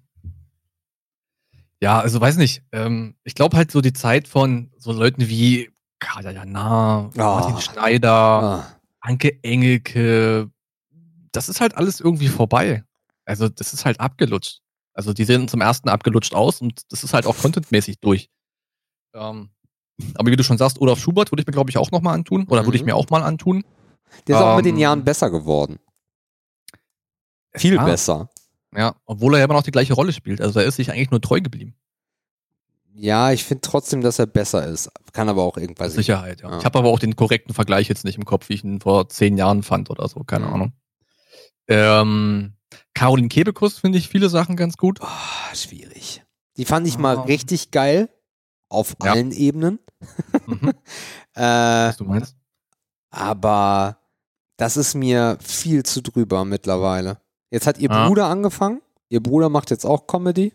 Ja, 1.82 2.00
also 2.00 2.22
weiß 2.22 2.38
nicht. 2.38 2.64
Ähm, 2.72 3.16
ich 3.24 3.36
glaube 3.36 3.58
halt 3.58 3.72
so 3.72 3.82
die 3.82 3.94
Zeit 3.94 4.28
von 4.28 4.72
so 4.78 4.92
Leuten 4.94 5.28
wie 5.28 5.70
Kaja 6.00 6.32
Jana, 6.32 7.10
Martin 7.16 7.56
Ah. 7.56 7.62
Schneider, 7.62 8.12
Ah, 8.12 8.68
Anke 9.02 9.44
Engelke, 9.44 10.50
das 11.32 11.50
ist 11.50 11.60
halt 11.60 11.76
alles 11.76 12.00
irgendwie 12.00 12.28
vorbei. 12.28 12.84
Also 13.26 13.50
das 13.50 13.74
ist 13.74 13.86
halt 13.86 14.00
abgelutscht. 14.00 14.60
Also 14.94 15.12
die 15.14 15.24
sehen 15.26 15.48
zum 15.48 15.62
ersten 15.62 15.90
abgelutscht 15.90 16.36
aus 16.36 16.62
und 16.62 16.82
das 16.92 17.04
ist 17.04 17.14
halt 17.14 17.26
auch 17.26 17.38
contentmäßig 17.38 18.00
durch. 18.00 18.30
Ähm, 19.14 19.50
aber 20.16 20.32
wie 20.32 20.36
du 20.36 20.44
schon 20.44 20.58
sagst, 20.58 20.80
Olaf 20.82 21.00
Schubert 21.00 21.32
würde 21.32 21.42
ich 21.42 21.48
mir, 21.48 21.54
glaube 21.54 21.70
ich, 21.70 21.78
auch 21.78 21.92
nochmal 21.92 22.16
antun. 22.16 22.46
Oder 22.50 22.66
würde 22.66 22.76
ich 22.78 22.82
Mhm. 22.84 22.88
mir 22.88 22.96
auch 22.96 23.10
mal 23.10 23.24
antun. 23.24 23.64
der 24.28 24.36
ist 24.38 24.42
auch 24.44 24.56
mit 24.58 24.66
den 24.66 24.76
Ähm, 24.76 24.82
Jahren 24.82 25.04
besser 25.04 25.30
geworden. 25.32 25.80
Viel 27.56 27.76
Ja. 27.76 27.84
besser. 27.86 28.30
Ja, 28.76 28.96
obwohl 29.06 29.34
er 29.36 29.40
ja 29.40 29.46
immer 29.46 29.54
noch 29.56 29.64
die 29.64 29.72
gleiche 29.72 29.94
Rolle 29.94 30.14
spielt. 30.14 30.42
Also 30.42 30.60
er 30.60 30.66
ist 30.66 30.76
sich 30.78 30.92
eigentlich 30.92 31.12
nur 31.12 31.22
treu 31.22 31.42
geblieben. 31.42 31.76
Ja, 32.96 33.32
ich 33.32 33.44
finde 33.44 33.62
trotzdem, 33.62 34.02
dass 34.02 34.20
er 34.20 34.28
besser 34.28 34.68
ist. 34.68 34.92
Kann 35.14 35.30
aber 35.30 35.42
auch 35.44 35.58
irgendwas. 35.58 35.94
Sicherheit, 35.94 36.42
ja. 36.42 36.52
Ja. 36.52 36.58
Ich 36.60 36.66
habe 36.66 36.78
aber 36.78 36.90
auch 36.90 37.00
den 37.00 37.16
korrekten 37.16 37.54
Vergleich 37.56 37.90
jetzt 37.90 38.04
nicht 38.06 38.18
im 38.18 38.26
Kopf, 38.26 38.50
wie 38.50 38.54
ich 38.54 38.64
ihn 38.64 38.82
vor 38.82 39.10
zehn 39.10 39.36
Jahren 39.38 39.64
fand 39.64 39.90
oder 39.90 40.08
so, 40.08 40.24
keine 40.24 40.46
Mhm. 40.46 40.54
Ahnung. 40.54 40.74
Ähm, 41.68 42.54
Caroline 42.94 43.30
Kebekus 43.30 43.80
finde 43.80 43.98
ich 43.98 44.10
viele 44.10 44.30
Sachen 44.30 44.56
ganz 44.56 44.78
gut. 44.78 45.00
Oh, 45.02 45.56
schwierig. 45.56 46.24
Die 46.58 46.66
fand 46.66 46.88
ich 46.88 46.98
mal 47.00 47.18
Ah. 47.18 47.22
richtig 47.22 47.72
geil. 47.72 48.10
Auf 48.74 48.96
Ja. 49.04 49.12
allen 49.14 49.32
Ebenen. 49.32 49.80
Mhm, 50.48 50.74
Äh, 51.36 51.42
was 51.42 51.98
du 51.98 52.04
meinst? 52.06 52.36
aber 53.10 53.98
das 54.58 54.78
ist 54.78 54.94
mir 54.96 55.38
viel 55.42 55.84
zu 55.84 56.02
drüber 56.02 56.46
mittlerweile. 56.46 57.20
Jetzt 57.52 57.68
hat 57.68 57.78
ihr 57.78 57.90
Ah. 57.92 58.08
Bruder 58.08 58.28
angefangen. 58.28 58.82
Ihr 59.10 59.22
Bruder 59.22 59.50
macht 59.50 59.70
jetzt 59.72 59.86
auch 59.86 60.08
Comedy. 60.08 60.54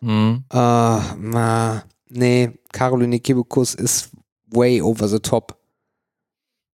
Mhm. 0.00 0.44
Äh, 0.50 0.56
na, 0.56 1.84
nee, 2.08 2.50
Caroline 2.72 3.20
Kebekus 3.20 3.74
ist 3.74 4.10
way 4.46 4.82
over 4.82 5.08
the 5.08 5.20
top. 5.20 5.56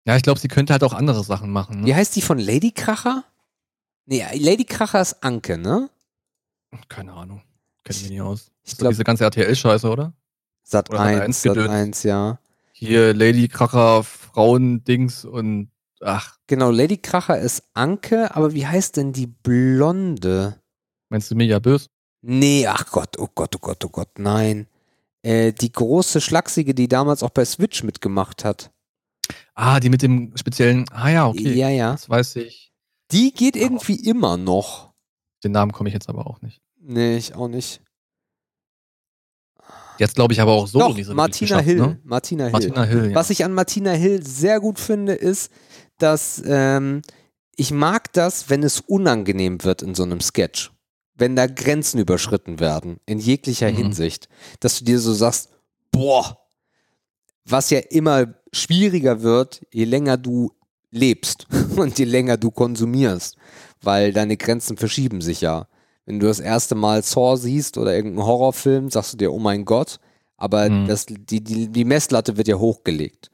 Ja, 0.07 0.17
ich 0.17 0.23
glaube, 0.23 0.41
sie 0.41 0.49
könnte 0.49 0.73
halt 0.73 0.83
auch 0.85 0.95
andere 0.95 1.23
Sachen 1.23 1.51
machen. 1.51 1.85
Wie 1.85 1.91
Ne? 1.91 1.97
heißt 1.97 2.17
die 2.17 2.23
von 2.23 2.39
Lady 2.39 2.71
Kracher? 2.73 3.25
Nee, 4.07 4.25
Lady 4.39 4.65
Kracher 4.65 5.03
ist 5.03 5.23
Anke, 5.23 5.59
ne? 5.59 5.91
Keine 6.89 7.13
Ahnung. 7.13 7.43
Kennt 7.85 8.01
mich 8.01 8.11
nicht 8.11 8.21
aus. 8.23 8.51
Ich 8.63 8.77
glaube, 8.77 8.95
diese 8.95 9.05
ganze 9.05 9.25
RTL-Scheiße, 9.25 9.89
oder? 9.91 10.13
Sat 10.69 10.91
oder 10.91 10.99
Sat. 10.99 11.07
1, 11.07 11.21
1 11.21 11.43
Sat 11.43 11.55
Gedöns. 11.55 11.71
1, 11.71 12.03
ja. 12.03 12.39
Hier 12.73 13.15
Lady 13.15 13.49
Kracher, 13.49 14.05
Frauendings 14.05 15.25
und 15.25 15.71
ach, 16.01 16.37
Genau, 16.47 16.71
Lady 16.71 16.99
Kracher 16.99 17.39
ist 17.39 17.63
Anke, 17.75 18.35
aber 18.35 18.53
wie 18.53 18.67
heißt 18.67 18.97
denn 18.97 19.13
die 19.13 19.27
Blonde? 19.27 20.61
meinst 21.09 21.31
du 21.31 21.35
Mega 21.35 21.59
Bös? 21.59 21.89
Nee, 22.21 22.67
ach 22.67 22.87
Gott, 22.91 23.19
oh 23.19 23.29
Gott, 23.35 23.57
oh 23.57 23.59
Gott, 23.61 23.85
oh 23.85 23.89
Gott, 23.89 24.19
nein. 24.19 24.67
Äh, 25.23 25.53
die 25.53 25.73
große 25.73 26.21
Schlachsige, 26.21 26.75
die 26.75 26.87
damals 26.87 27.23
auch 27.23 27.31
bei 27.31 27.45
Switch 27.45 27.83
mitgemacht 27.83 28.45
hat. 28.45 28.71
Ah, 29.55 29.81
die 29.81 29.89
mit 29.89 30.03
dem 30.03 30.37
speziellen. 30.37 30.85
Ah 30.91 31.09
ja, 31.09 31.27
okay. 31.27 31.55
Ja, 31.55 31.69
ja. 31.69 31.93
Das 31.93 32.09
weiß 32.09 32.37
ich. 32.37 32.73
Die 33.11 33.33
geht 33.33 33.57
irgendwie 33.57 33.97
immer 33.97 34.37
noch. 34.37 34.93
Den 35.43 35.53
Namen 35.53 35.73
komme 35.73 35.89
ich 35.89 35.95
jetzt 35.95 36.09
aber 36.09 36.27
auch 36.27 36.43
nicht. 36.43 36.61
Nee, 36.81 37.17
ich 37.17 37.35
auch 37.35 37.49
nicht. 37.49 37.81
Jetzt 39.99 40.15
glaube 40.15 40.33
ich 40.33 40.41
aber 40.41 40.53
auch 40.53 40.67
so 40.67 40.79
Doch, 40.79 40.95
nicht 40.95 41.07
so 41.07 41.15
Martina 41.15 41.59
Hill. 41.61 41.77
Ne? 41.77 42.01
Martina 42.05 42.45
Hill. 42.45 42.53
Martina 42.53 42.85
Hill, 42.85 43.11
ja. 43.11 43.15
Was 43.15 43.31
ich 43.31 43.45
an 43.45 43.53
Martina 43.53 43.93
Hill 43.93 44.25
sehr 44.25 44.61
gut 44.61 44.79
finde, 44.79 45.13
ist, 45.15 45.51
dass 45.99 46.43
ähm, 46.47 47.03
ich 47.57 47.73
mag 47.73 48.13
das, 48.13 48.49
wenn 48.51 48.63
es 48.63 48.81
unangenehm 48.81 49.65
wird 49.65 49.83
in 49.83 49.95
so 49.95 50.05
einem 50.05 50.21
Sketch. 50.21 50.71
Wenn 51.17 51.35
da 51.35 51.47
Grenzen 51.49 51.99
überschritten 51.99 52.61
werden, 52.61 52.99
in 53.07 53.19
jeglicher 53.19 53.71
Mhm. 53.73 53.77
Hinsicht. 53.77 54.29
Dass 54.61 54.79
du 54.79 54.85
dir 54.85 55.01
so 55.01 55.13
sagst, 55.13 55.51
boah, 55.91 56.39
was 57.45 57.71
ja 57.71 57.81
immer 57.91 58.35
schwieriger 58.53 59.23
wird, 59.23 59.63
je 59.73 59.85
länger 59.85 60.17
du 60.17 60.53
lebst 60.91 61.47
und 61.77 61.99
je 61.99 62.05
länger 62.05 62.37
du 62.37 62.51
konsumierst, 62.53 63.37
weil 63.83 64.13
deine 64.13 64.37
Grenzen 64.37 64.77
verschieben 64.77 65.21
sich 65.21 65.41
ja. 65.41 65.67
Wenn 66.09 66.21
du 66.21 66.27
das 66.27 66.41
erste 66.41 66.75
Mal 66.75 67.03
Saw 67.03 67.37
siehst 67.37 67.77
oder 67.77 67.95
irgendeinen 67.95 68.27
Horrorfilm, 68.27 68.89
sagst 68.89 69.13
du 69.13 69.17
dir, 69.19 69.31
oh 69.31 69.39
mein 69.39 69.67
Gott, 69.67 70.01
aber 70.39 70.71
Mhm. 70.71 70.87
das, 70.87 71.05
die, 71.05 71.45
die, 71.45 71.69
die 71.69 71.85
Messlatte 71.85 72.39
wird 72.39 72.49
ja 72.49 72.57
hochgelegt. 72.57 73.31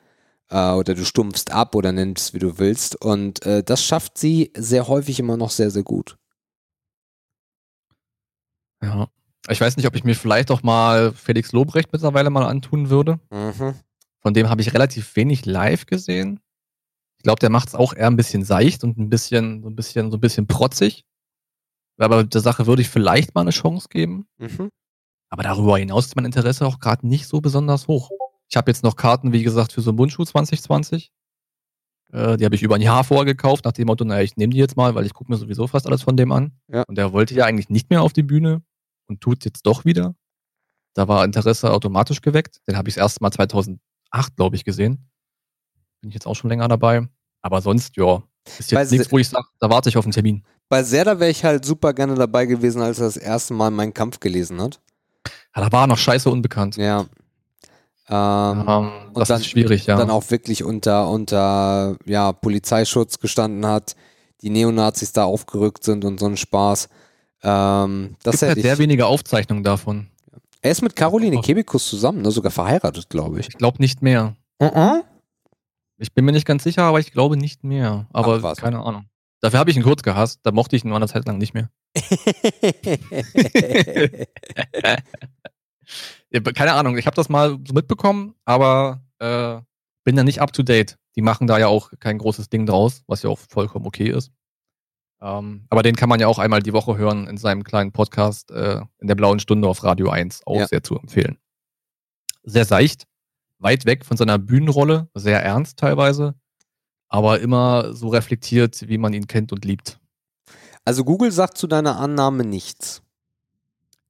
Äh, 0.51 0.73
oder 0.73 0.97
du 0.97 1.05
stumpfst 1.05 1.53
ab 1.53 1.77
oder 1.77 1.93
nennst, 1.93 2.35
wie 2.35 2.41
du 2.41 2.59
willst. 2.59 3.01
Und 3.01 3.47
äh, 3.47 3.63
das 3.63 3.85
schafft 3.85 4.19
sie 4.19 4.51
sehr 4.57 4.89
häufig 4.89 5.21
immer 5.21 5.37
noch 5.37 5.51
sehr, 5.51 5.71
sehr 5.71 5.85
gut. 5.85 6.17
Ja. 8.83 9.07
Ich 9.49 9.61
weiß 9.61 9.77
nicht, 9.77 9.87
ob 9.87 9.95
ich 9.95 10.03
mir 10.03 10.17
vielleicht 10.17 10.51
auch 10.51 10.65
mal 10.65 11.13
Felix 11.13 11.53
Lobrecht 11.53 11.93
mittlerweile 11.93 12.31
mal 12.31 12.45
antun 12.45 12.91
würde. 12.91 13.21
Mhm. 13.31 13.75
Von 14.21 14.35
dem 14.35 14.49
habe 14.49 14.63
ich 14.63 14.75
relativ 14.75 15.15
wenig 15.15 15.47
live 15.47 15.87
gesehen. 15.87 16.41
Ich 17.19 17.23
glaube, 17.23 17.39
der 17.39 17.51
macht 17.51 17.69
es 17.69 17.75
auch 17.77 17.95
eher 17.95 18.09
ein 18.09 18.17
bisschen 18.17 18.43
seicht 18.45 18.83
und 18.83 18.99
ein 18.99 19.11
bisschen, 19.11 19.63
so 19.63 19.69
ein 19.69 19.77
bisschen, 19.77 20.11
so 20.11 20.17
ein 20.17 20.21
bisschen 20.21 20.49
protzig. 20.49 21.05
Aber 21.99 22.25
der 22.25 22.41
Sache 22.41 22.67
würde 22.67 22.83
ich 22.83 22.89
vielleicht 22.89 23.35
mal 23.35 23.43
eine 23.43 23.51
Chance 23.51 23.89
geben. 23.89 24.27
Mhm. 24.39 24.71
Aber 25.31 25.43
darüber 25.43 25.79
hinaus 25.79 26.07
ist 26.07 26.17
mein 26.17 26.25
Interesse 26.25 26.67
auch 26.67 26.79
gerade 26.81 27.07
nicht 27.07 27.27
so 27.27 27.41
besonders 27.41 27.89
hoch. 27.89 28.11
Ich 28.49 28.57
habe 28.57 28.71
jetzt 28.71 28.83
noch 28.85 28.97
Karten, 28.97 29.33
wie 29.33 29.43
gesagt, 29.43 29.73
für 29.73 29.81
so 29.81 29.91
einen 29.91 29.97
Bundschuh 29.97 30.25
2020. 30.25 31.13
Äh, 32.13 32.37
die 32.37 32.45
habe 32.45 32.55
ich 32.55 32.63
über 32.63 32.75
ein 32.77 32.81
Jahr 32.81 33.03
vorher 33.05 33.25
gekauft, 33.25 33.65
nach 33.65 33.73
dem 33.73 33.87
Motto, 33.87 34.05
naja, 34.05 34.23
ich 34.23 34.37
nehme 34.37 34.53
die 34.53 34.59
jetzt 34.59 34.77
mal, 34.77 34.95
weil 34.95 35.07
ich 35.07 35.15
gucke 35.15 35.31
mir 35.33 35.39
sowieso 35.39 35.67
fast 35.67 35.87
alles 35.87 36.03
von 36.03 36.17
dem 36.17 36.31
an. 36.33 36.53
Ja. 36.69 36.83
Und 36.87 36.97
der 36.97 37.13
wollte 37.13 37.35
ja 37.35 37.45
eigentlich 37.47 37.69
nicht 37.71 37.91
mehr 37.91 38.03
auf 38.03 38.13
die 38.13 38.23
Bühne 38.23 38.63
und 39.09 39.21
tut 39.21 39.45
jetzt 39.45 39.67
doch 39.67 39.85
wieder. 39.85 40.15
Da 40.95 41.09
war 41.09 41.25
Interesse 41.25 41.73
automatisch 41.73 42.21
geweckt. 42.21 42.61
Den 42.69 42.77
habe 42.77 42.89
ich 42.89 42.95
das 42.95 43.03
erste 43.03 43.23
Mal 43.23 43.33
2008, 43.33 43.81
glaube 44.37 44.55
ich, 44.57 44.65
gesehen. 44.65 45.11
Bin 46.01 46.11
ich 46.11 46.15
jetzt 46.15 46.27
auch 46.27 46.35
schon 46.37 46.51
länger 46.51 46.69
dabei. 46.69 47.09
Aber 47.43 47.61
sonst, 47.63 47.97
ja, 47.97 48.23
ist 48.59 48.71
jetzt 48.71 48.93
nichts, 48.93 49.07
sie- 49.07 49.13
wo 49.13 49.19
ich 49.19 49.29
sage, 49.29 49.47
da 49.59 49.69
warte 49.71 49.89
ich 49.89 49.97
auf 49.97 50.05
einen 50.05 50.13
Termin. 50.13 50.45
Bei 50.69 50.83
Serda 50.83 51.21
wäre 51.21 51.31
ich 51.31 51.45
halt 51.45 51.65
super 51.65 51.93
gerne 51.93 52.15
dabei 52.15 52.47
gewesen, 52.47 52.83
als 52.83 52.99
er 52.99 53.07
das 53.07 53.17
erste 53.17 53.55
Mal 53.55 53.71
meinen 53.71 53.95
Kampf 53.95 54.21
gelesen 54.21 54.61
hat. 54.61 54.81
Ja, 55.55 55.63
da 55.63 55.71
war 55.73 55.85
er 55.85 55.87
noch 55.89 55.99
scheiße 55.99 56.29
unbekannt. 56.31 56.77
Ja. 56.77 57.07
Ähm, 58.09 58.65
Ähm, 58.69 58.91
und 59.09 59.19
das 59.19 59.29
dann- 59.29 59.41
ist 59.41 59.47
schwierig, 59.47 59.87
ja. 59.87 59.97
dann 59.97 60.11
auch 60.11 60.31
wirklich 60.31 60.63
unter, 60.65 61.09
unter 61.09 61.97
ja, 62.05 62.33
Polizeischutz 62.33 63.19
gestanden 63.19 63.65
hat, 63.67 63.95
die 64.43 64.51
Neonazis 64.51 65.13
da 65.13 65.25
aufgerückt 65.25 65.85
sind 65.85 66.05
und 66.05 66.21
so 66.21 66.27
ein 66.27 66.37
Spaß. 66.37 66.89
Ähm, 67.43 68.17
das 68.23 68.37
hätte 68.37 68.49
halt 68.49 68.63
sehr 68.63 68.73
ich, 68.75 68.79
wenige 68.79 69.07
Aufzeichnungen 69.07 69.65
davon. 69.65 70.09
er 70.61 70.71
ist 70.71 70.83
mit 70.83 70.97
Caroline. 70.97 71.41
Kebekus 71.41 71.89
zusammen, 71.89 72.23
ne? 72.23 72.31
sogar 72.31 72.51
verheiratet, 72.51 73.09
glaube 73.09 73.41
ich. 73.41 73.49
Ich 73.49 73.57
glaube 73.59 73.79
nicht 73.81 74.03
mehr. 74.03 74.35
Mhm. 74.61 75.03
Ich 75.99 76.13
bin 76.13 76.25
mir 76.25 76.33
nicht 76.33 76.47
ganz 76.47 76.65
sicher, 76.65 76.83
aber 76.83 77.01
ich 77.01 77.13
glaube 77.13 77.37
nicht 77.37 77.65
mehr. 77.65 78.07
Aber 78.13 78.41
Ach, 78.43 78.57
keine 78.57 78.81
Ahnung. 78.85 79.07
Dafür 79.45 79.59
habe 79.59 79.71
ich 79.71 79.77
ihn 79.77 79.83
kurz 79.83 80.03
gehasst. 80.03 80.41
Da 80.45 80.53
mochte 80.53 80.75
ich 80.75 80.85
ihn 80.85 80.89
nur 80.89 80.97
eine 80.97 81.07
Zeit 81.07 81.27
lang 81.27 81.37
nicht 81.37 81.53
mehr. 81.53 81.69
Keine 86.55 86.73
Ahnung, 86.73 86.97
ich 86.97 87.05
habe 87.05 87.15
das 87.15 87.29
mal 87.29 87.59
so 87.67 87.75
mitbekommen, 87.75 88.35
aber 88.47 89.03
äh, 89.19 89.61
bin 90.05 90.17
da 90.17 90.25
nicht 90.25 90.41
up 90.41 90.55
to 90.55 90.63
date. 90.63 90.97
Die 91.15 91.21
machen 91.21 91.47
da 91.47 91.59
ja 91.59 91.67
auch 91.69 91.91
kein 92.01 92.17
großes 92.17 92.49
Ding 92.49 92.65
draus, 92.65 93.03
was 93.07 93.23
ja 93.23 93.29
auch 93.29 93.39
vollkommen 93.39 93.85
okay 93.87 94.09
ist. 94.09 94.33
Ähm, 95.21 95.67
aber 95.69 95.83
den 95.83 95.95
kann 95.95 96.09
man 96.09 96.21
ja 96.21 96.27
auch 96.27 96.39
einmal 96.39 96.63
die 96.63 96.73
Woche 96.73 96.97
hören 96.97 97.27
in 97.27 97.37
seinem 97.37 97.65
kleinen 97.65 97.93
Podcast 97.93 98.51
äh, 98.51 98.81
in 98.99 99.09
der 99.09 99.15
blauen 99.15 99.41
Stunde 99.41 99.69
auf 99.69 99.85
Radio 99.85 100.09
1. 100.09 100.41
Auch 100.47 100.61
Ja. 100.61 100.67
sehr 100.69 100.83
zu 100.83 100.99
empfehlen. 100.99 101.37
Sehr 102.45 102.65
seicht, 102.65 103.07
weit 103.59 103.85
weg 103.85 104.07
von 104.07 104.17
seiner 104.17 104.39
Bühnenrolle, 104.39 105.11
sehr 105.13 105.43
ernst 105.45 105.79
teilweise, 105.79 106.35
aber 107.15 107.39
immer 107.39 107.95
so 107.95 108.09
reflektiert, 108.09 108.89
wie 108.89 108.99
man 108.99 109.13
ihn 109.13 109.29
kennt 109.29 109.53
und 109.53 109.65
liebt. 109.65 110.01
also 110.85 111.05
Google 111.05 111.31
sagt 111.31 111.57
zu 111.57 111.69
deiner 111.69 112.01
Annahme 112.01 112.43
nichts. 112.45 113.03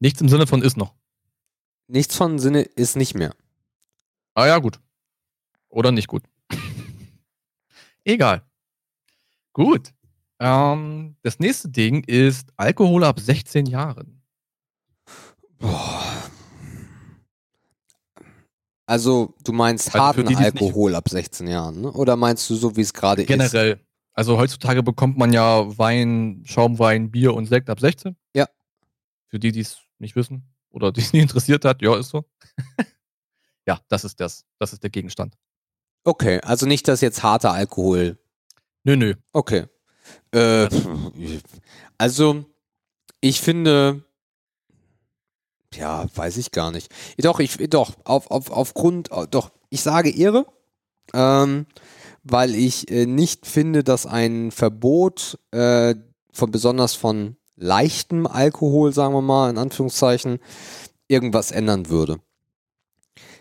Nichts 0.00 0.22
im 0.22 0.30
Sinne 0.30 0.46
von 0.46 0.62
ist 0.62 0.78
noch. 0.78 0.94
Nichts 1.86 2.16
von 2.16 2.38
Sinne 2.38 2.62
ist 2.62 2.96
nicht 2.96 3.14
mehr. 3.14 3.34
Ah 4.32 4.46
ja, 4.46 4.58
gut. 4.58 4.80
Oder 5.68 5.92
nicht 5.92 6.08
gut. 6.08 6.22
Egal. 8.04 8.40
Gut. 9.52 9.92
Ähm, 10.38 11.16
das 11.20 11.38
nächste 11.38 11.68
Ding 11.68 12.04
ist 12.04 12.54
Alkohol 12.56 13.04
ab 13.04 13.20
16 13.20 13.66
Jahren. 13.66 14.22
Boah. 15.58 16.03
Also, 18.86 19.34
du 19.44 19.52
meinst 19.52 19.94
Also 19.94 19.98
harten 19.98 20.36
Alkohol 20.36 20.94
ab 20.94 21.08
16 21.08 21.46
Jahren, 21.46 21.80
ne? 21.80 21.92
Oder 21.92 22.16
meinst 22.16 22.48
du 22.50 22.54
so, 22.54 22.76
wie 22.76 22.82
es 22.82 22.92
gerade 22.92 23.22
ist? 23.22 23.28
Generell. 23.28 23.80
Also 24.12 24.38
heutzutage 24.38 24.82
bekommt 24.82 25.18
man 25.18 25.32
ja 25.32 25.76
Wein, 25.76 26.42
Schaumwein, 26.44 27.10
Bier 27.10 27.34
und 27.34 27.46
Sekt 27.46 27.68
ab 27.68 27.80
16. 27.80 28.16
Ja. 28.34 28.46
Für 29.28 29.40
die, 29.40 29.50
die 29.50 29.60
es 29.60 29.78
nicht 29.98 30.14
wissen 30.14 30.44
oder 30.70 30.92
die 30.92 31.00
es 31.00 31.12
nie 31.12 31.20
interessiert 31.20 31.64
hat, 31.64 31.82
ja, 31.82 31.96
ist 31.98 32.10
so. 32.10 32.24
ja, 33.66 33.80
das 33.88 34.04
ist 34.04 34.20
das. 34.20 34.44
Das 34.58 34.72
ist 34.72 34.82
der 34.82 34.90
Gegenstand. 34.90 35.34
Okay, 36.04 36.40
also 36.42 36.66
nicht, 36.66 36.86
dass 36.86 37.00
jetzt 37.00 37.22
harter 37.22 37.52
Alkohol. 37.52 38.18
Nö, 38.84 38.96
nö. 38.96 39.14
Okay. 39.32 39.64
Äh, 40.32 40.68
also, 41.96 42.44
ich 43.20 43.40
finde, 43.40 44.04
ja, 45.76 46.06
weiß 46.14 46.36
ich 46.36 46.50
gar 46.50 46.70
nicht. 46.70 46.92
Doch, 47.18 47.40
ich, 47.40 47.56
doch, 47.70 47.92
auf, 48.04 48.30
auf, 48.30 48.50
aufgrund, 48.50 49.10
doch, 49.30 49.50
ich 49.70 49.82
sage 49.82 50.10
Ehre, 50.10 50.46
ähm, 51.12 51.66
weil 52.22 52.54
ich 52.54 52.90
äh, 52.90 53.06
nicht 53.06 53.46
finde, 53.46 53.84
dass 53.84 54.06
ein 54.06 54.50
Verbot 54.50 55.38
äh, 55.50 55.94
von 56.32 56.50
besonders 56.50 56.94
von 56.94 57.36
leichtem 57.56 58.26
Alkohol, 58.26 58.92
sagen 58.92 59.14
wir 59.14 59.22
mal, 59.22 59.50
in 59.50 59.58
Anführungszeichen, 59.58 60.38
irgendwas 61.08 61.50
ändern 61.50 61.88
würde. 61.88 62.18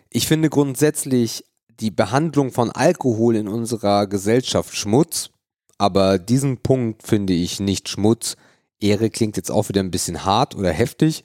Ich 0.10 0.28
finde 0.28 0.50
grundsätzlich 0.50 1.46
die 1.80 1.92
Behandlung 1.92 2.52
von 2.52 2.70
Alkohol 2.70 3.36
in 3.36 3.48
unserer 3.48 4.06
Gesellschaft 4.06 4.76
Schmutz, 4.76 5.32
aber 5.78 6.20
diesen 6.20 6.58
Punkt 6.58 7.04
finde 7.04 7.34
ich 7.34 7.60
nicht 7.60 7.90
Schmutz. 7.90 8.36
Ehre 8.80 9.10
klingt 9.10 9.38
jetzt 9.38 9.50
auch 9.50 9.70
wieder 9.70 9.82
ein 9.82 9.92
bisschen 9.92 10.24
hart 10.24 10.56
oder 10.56 10.72
heftig. 10.72 11.24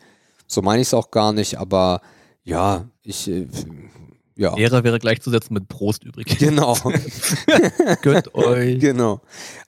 So 0.48 0.62
meine 0.62 0.82
ich 0.82 0.88
es 0.88 0.94
auch 0.94 1.10
gar 1.10 1.32
nicht, 1.32 1.58
aber 1.58 2.00
ja, 2.42 2.88
ich. 3.02 3.28
Äh, 3.28 3.46
ja. 4.34 4.56
Ehre 4.56 4.84
wäre 4.84 5.00
gleichzusetzen 5.00 5.52
mit 5.52 5.68
Prost 5.68 6.04
übrig. 6.04 6.38
Genau. 6.38 6.76
Gönnt 8.02 8.34
euch. 8.34 8.78
Genau. 8.78 9.20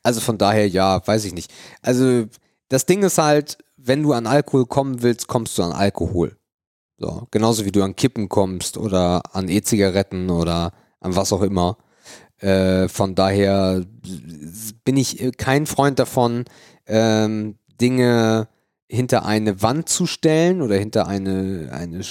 Also 0.03 0.21
von 0.21 0.39
daher, 0.39 0.69
ja, 0.69 1.05
weiß 1.05 1.25
ich 1.25 1.35
nicht. 1.35 1.53
Also 1.83 2.27
das 2.69 2.87
Ding 2.87 3.03
ist 3.03 3.19
halt, 3.19 3.59
wenn 3.77 4.03
du 4.05 4.13
an 4.13 4.29
Alkohol 4.29 4.67
kommen 4.67 5.03
willst, 5.03 5.27
kommst 5.27 5.59
du 5.59 5.65
an 5.65 5.73
Alkohol. 5.73 6.37
So, 6.99 7.27
genauso 7.31 7.65
wie 7.65 7.73
du 7.73 7.83
an 7.83 7.97
Kippen 7.97 8.29
kommst 8.29 8.77
oder 8.77 9.23
an 9.33 9.49
E-Zigaretten 9.49 10.31
oder 10.31 10.73
an 11.01 11.17
was 11.17 11.33
auch 11.33 11.43
immer. 11.43 11.79
Äh, 12.39 12.89
von 12.89 13.15
daher 13.15 13.85
bin 14.85 14.97
ich 14.97 15.33
kein 15.37 15.67
Freund 15.67 15.99
davon, 15.99 16.45
ähm, 16.87 17.57
Dinge 17.81 18.49
hinter 18.91 19.25
eine 19.25 19.63
Wand 19.63 19.89
zu 19.89 20.07
stellen 20.07 20.61
oder 20.63 20.77
hinter 20.77 21.07
eine, 21.07 21.71
eine, 21.73 22.03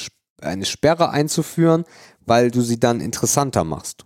eine 0.42 0.66
Sperre 0.66 1.10
einzuführen, 1.10 1.84
weil 2.26 2.52
du 2.52 2.62
sie 2.62 2.80
dann 2.80 3.02
interessanter 3.02 3.66
machst. 3.66 4.06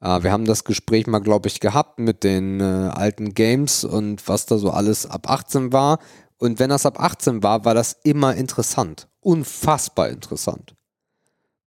Äh, 0.00 0.22
wir 0.22 0.32
haben 0.32 0.44
das 0.44 0.64
Gespräch 0.64 1.06
mal, 1.06 1.20
glaube 1.20 1.48
ich, 1.48 1.60
gehabt 1.60 2.00
mit 2.00 2.24
den 2.24 2.60
äh, 2.60 2.64
alten 2.64 3.34
Games 3.34 3.84
und 3.84 4.26
was 4.28 4.46
da 4.46 4.58
so 4.58 4.70
alles 4.70 5.06
ab 5.06 5.30
18 5.30 5.72
war. 5.72 5.98
Und 6.38 6.58
wenn 6.58 6.70
das 6.70 6.84
ab 6.84 7.00
18 7.00 7.42
war, 7.42 7.64
war 7.64 7.74
das 7.74 7.96
immer 8.02 8.34
interessant. 8.34 9.08
Unfassbar 9.20 10.08
interessant. 10.08 10.74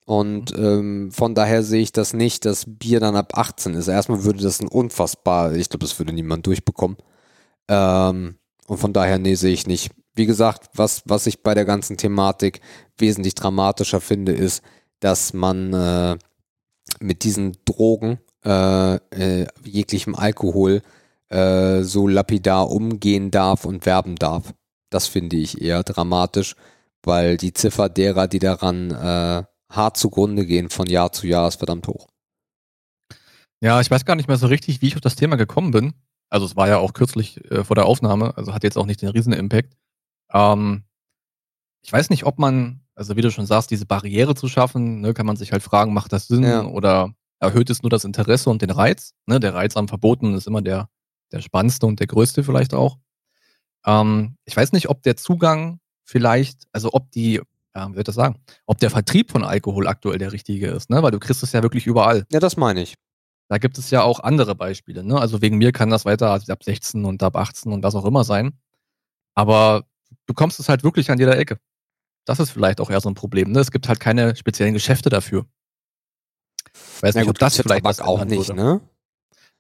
Und 0.04 0.52
ähm, 0.56 1.10
von 1.12 1.34
daher 1.34 1.62
sehe 1.62 1.82
ich 1.82 1.92
das 1.92 2.12
nicht, 2.12 2.44
dass 2.44 2.64
Bier 2.66 3.00
dann 3.00 3.16
ab 3.16 3.38
18 3.38 3.74
ist. 3.74 3.88
Erstmal 3.88 4.24
würde 4.24 4.42
das 4.42 4.60
ein 4.60 4.68
unfassbar, 4.68 5.54
ich 5.54 5.68
glaube, 5.68 5.84
das 5.84 5.98
würde 5.98 6.12
niemand 6.12 6.46
durchbekommen. 6.46 6.96
Ähm, 7.68 8.36
und 8.66 8.78
von 8.78 8.92
daher, 8.92 9.18
nee, 9.18 9.34
sehe 9.34 9.52
ich 9.52 9.66
nicht. 9.66 9.92
Wie 10.14 10.26
gesagt, 10.26 10.70
was, 10.74 11.02
was 11.06 11.26
ich 11.26 11.42
bei 11.42 11.54
der 11.54 11.64
ganzen 11.64 11.96
Thematik 11.96 12.60
wesentlich 12.98 13.34
dramatischer 13.34 14.00
finde, 14.00 14.32
ist, 14.32 14.62
dass 14.98 15.32
man 15.32 15.72
äh, 15.72 16.18
mit 17.00 17.24
diesen 17.24 17.56
Drogen, 17.64 18.18
äh, 18.44 18.96
äh, 18.96 19.46
jeglichem 19.64 20.14
Alkohol, 20.14 20.82
äh, 21.28 21.82
so 21.82 22.08
lapidar 22.08 22.70
umgehen 22.70 23.30
darf 23.30 23.64
und 23.64 23.86
werben 23.86 24.16
darf. 24.16 24.52
Das 24.90 25.06
finde 25.06 25.36
ich 25.36 25.60
eher 25.62 25.84
dramatisch, 25.84 26.56
weil 27.02 27.36
die 27.36 27.52
Ziffer 27.52 27.88
derer, 27.88 28.26
die 28.26 28.40
daran 28.40 28.90
äh, 28.90 29.44
hart 29.70 29.96
zugrunde 29.96 30.44
gehen 30.44 30.68
von 30.70 30.86
Jahr 30.88 31.12
zu 31.12 31.26
Jahr, 31.26 31.48
ist 31.48 31.56
verdammt 31.56 31.86
hoch. 31.86 32.08
Ja, 33.62 33.80
ich 33.80 33.90
weiß 33.90 34.04
gar 34.04 34.16
nicht 34.16 34.26
mehr 34.26 34.38
so 34.38 34.48
richtig, 34.48 34.82
wie 34.82 34.88
ich 34.88 34.96
auf 34.96 35.00
das 35.00 35.16
Thema 35.16 35.36
gekommen 35.36 35.70
bin. 35.70 35.92
Also 36.30 36.46
es 36.46 36.56
war 36.56 36.68
ja 36.68 36.78
auch 36.78 36.92
kürzlich 36.92 37.44
äh, 37.50 37.64
vor 37.64 37.76
der 37.76 37.86
Aufnahme, 37.86 38.36
also 38.36 38.54
hat 38.54 38.64
jetzt 38.64 38.78
auch 38.78 38.86
nicht 38.86 39.02
den 39.02 39.10
riesen 39.10 39.32
Impact. 39.32 39.76
Ähm, 40.32 40.84
ich 41.82 41.92
weiß 41.92 42.10
nicht, 42.10 42.24
ob 42.24 42.38
man, 42.38 42.80
also 42.94 43.16
wie 43.16 43.22
du 43.22 43.30
schon 43.30 43.46
sagst, 43.46 43.70
diese 43.70 43.86
Barriere 43.86 44.34
zu 44.34 44.48
schaffen, 44.48 45.00
ne, 45.00 45.14
kann 45.14 45.26
man 45.26 45.36
sich 45.36 45.52
halt 45.52 45.62
fragen, 45.62 45.94
macht 45.94 46.12
das 46.12 46.28
Sinn 46.28 46.42
ja. 46.42 46.64
oder 46.64 47.14
erhöht 47.38 47.70
es 47.70 47.82
nur 47.82 47.90
das 47.90 48.04
Interesse 48.04 48.50
und 48.50 48.62
den 48.62 48.70
Reiz? 48.70 49.14
Ne, 49.26 49.40
der 49.40 49.54
Reiz 49.54 49.76
am 49.76 49.88
Verboten 49.88 50.34
ist 50.34 50.46
immer 50.46 50.62
der, 50.62 50.88
der 51.32 51.40
spannendste 51.40 51.86
und 51.86 52.00
der 52.00 52.06
größte 52.06 52.44
vielleicht 52.44 52.74
auch. 52.74 52.98
Ähm, 53.86 54.36
ich 54.44 54.56
weiß 54.56 54.72
nicht, 54.72 54.88
ob 54.88 55.02
der 55.02 55.16
Zugang 55.16 55.80
vielleicht, 56.04 56.64
also 56.72 56.90
ob 56.92 57.10
die, 57.12 57.40
ja, 57.74 57.94
wie 57.94 57.98
ich 57.98 58.04
das 58.04 58.14
sagen, 58.14 58.40
ob 58.66 58.78
der 58.78 58.90
Vertrieb 58.90 59.30
von 59.30 59.44
Alkohol 59.44 59.86
aktuell 59.86 60.18
der 60.18 60.32
richtige 60.32 60.68
ist, 60.68 60.90
ne? 60.90 61.02
Weil 61.02 61.12
du 61.12 61.18
kriegst 61.18 61.42
es 61.42 61.52
ja 61.52 61.62
wirklich 61.62 61.86
überall. 61.86 62.26
Ja, 62.30 62.40
das 62.40 62.56
meine 62.56 62.82
ich. 62.82 62.94
Da 63.48 63.58
gibt 63.58 63.78
es 63.78 63.90
ja 63.90 64.02
auch 64.02 64.20
andere 64.20 64.54
Beispiele, 64.54 65.02
ne? 65.02 65.18
Also 65.18 65.40
wegen 65.40 65.58
mir 65.58 65.72
kann 65.72 65.90
das 65.90 66.04
weiter 66.04 66.30
ab 66.30 66.62
16 66.62 67.04
und 67.04 67.22
ab 67.22 67.36
18 67.36 67.72
und 67.72 67.82
was 67.82 67.94
auch 67.94 68.04
immer 68.04 68.24
sein. 68.24 68.58
Aber 69.34 69.84
du 70.30 70.34
bekommst 70.34 70.60
es 70.60 70.68
halt 70.68 70.84
wirklich 70.84 71.10
an 71.10 71.18
jeder 71.18 71.36
Ecke. 71.36 71.58
Das 72.24 72.38
ist 72.38 72.50
vielleicht 72.50 72.80
auch 72.80 72.88
eher 72.88 73.00
so 73.00 73.10
ein 73.10 73.14
Problem. 73.14 73.50
Ne? 73.50 73.58
Es 73.58 73.72
gibt 73.72 73.88
halt 73.88 73.98
keine 73.98 74.36
speziellen 74.36 74.74
Geschäfte 74.74 75.10
dafür. 75.10 75.44
Weiß 77.00 77.16
nicht, 77.16 77.24
gut, 77.24 77.30
ob 77.30 77.38
das 77.38 77.56
vielleicht 77.56 77.84
was 77.84 78.00
auch 78.00 78.24
nicht, 78.24 78.48
würde. 78.48 78.54
ne? 78.54 78.80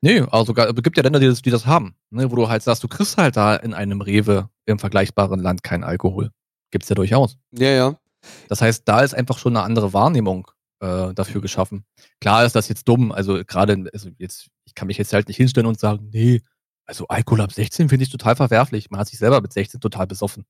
Nee, 0.00 0.20
also 0.30 0.54
es 0.54 0.82
gibt 0.82 0.96
ja 0.96 1.02
Länder, 1.02 1.18
die 1.18 1.26
das, 1.26 1.42
die 1.42 1.50
das 1.50 1.66
haben, 1.66 1.94
ne? 2.10 2.30
wo 2.30 2.36
du 2.36 2.48
halt 2.48 2.62
sagst, 2.62 2.84
du 2.84 2.88
kriegst 2.88 3.16
halt 3.16 3.36
da 3.36 3.56
in 3.56 3.74
einem 3.74 4.00
Rewe 4.00 4.48
im 4.64 4.78
vergleichbaren 4.78 5.40
Land 5.40 5.62
keinen 5.62 5.82
Alkohol. 5.82 6.30
Gibt's 6.70 6.88
ja 6.88 6.94
durchaus. 6.94 7.36
Ja, 7.50 7.70
ja. 7.70 8.00
Das 8.48 8.62
heißt, 8.62 8.86
da 8.86 9.00
ist 9.00 9.14
einfach 9.14 9.38
schon 9.38 9.56
eine 9.56 9.64
andere 9.64 9.92
Wahrnehmung 9.92 10.48
äh, 10.78 11.12
dafür 11.12 11.40
geschaffen. 11.40 11.84
Klar 12.20 12.44
ist 12.44 12.54
das 12.54 12.68
jetzt 12.68 12.86
dumm, 12.86 13.10
also 13.10 13.42
gerade, 13.44 13.90
also 13.92 14.10
jetzt, 14.18 14.48
ich 14.64 14.74
kann 14.74 14.86
mich 14.86 14.98
jetzt 14.98 15.12
halt 15.12 15.26
nicht 15.26 15.36
hinstellen 15.36 15.66
und 15.66 15.80
sagen, 15.80 16.08
nee, 16.12 16.40
also 16.86 17.06
Alkohol 17.08 17.40
ab 17.40 17.52
16 17.52 17.88
finde 17.88 18.04
ich 18.04 18.10
total 18.10 18.36
verwerflich. 18.36 18.90
Man 18.90 19.00
hat 19.00 19.08
sich 19.08 19.18
selber 19.18 19.40
mit 19.40 19.52
16 19.52 19.80
total 19.80 20.06
besoffen. 20.06 20.44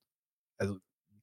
Also 0.60 0.76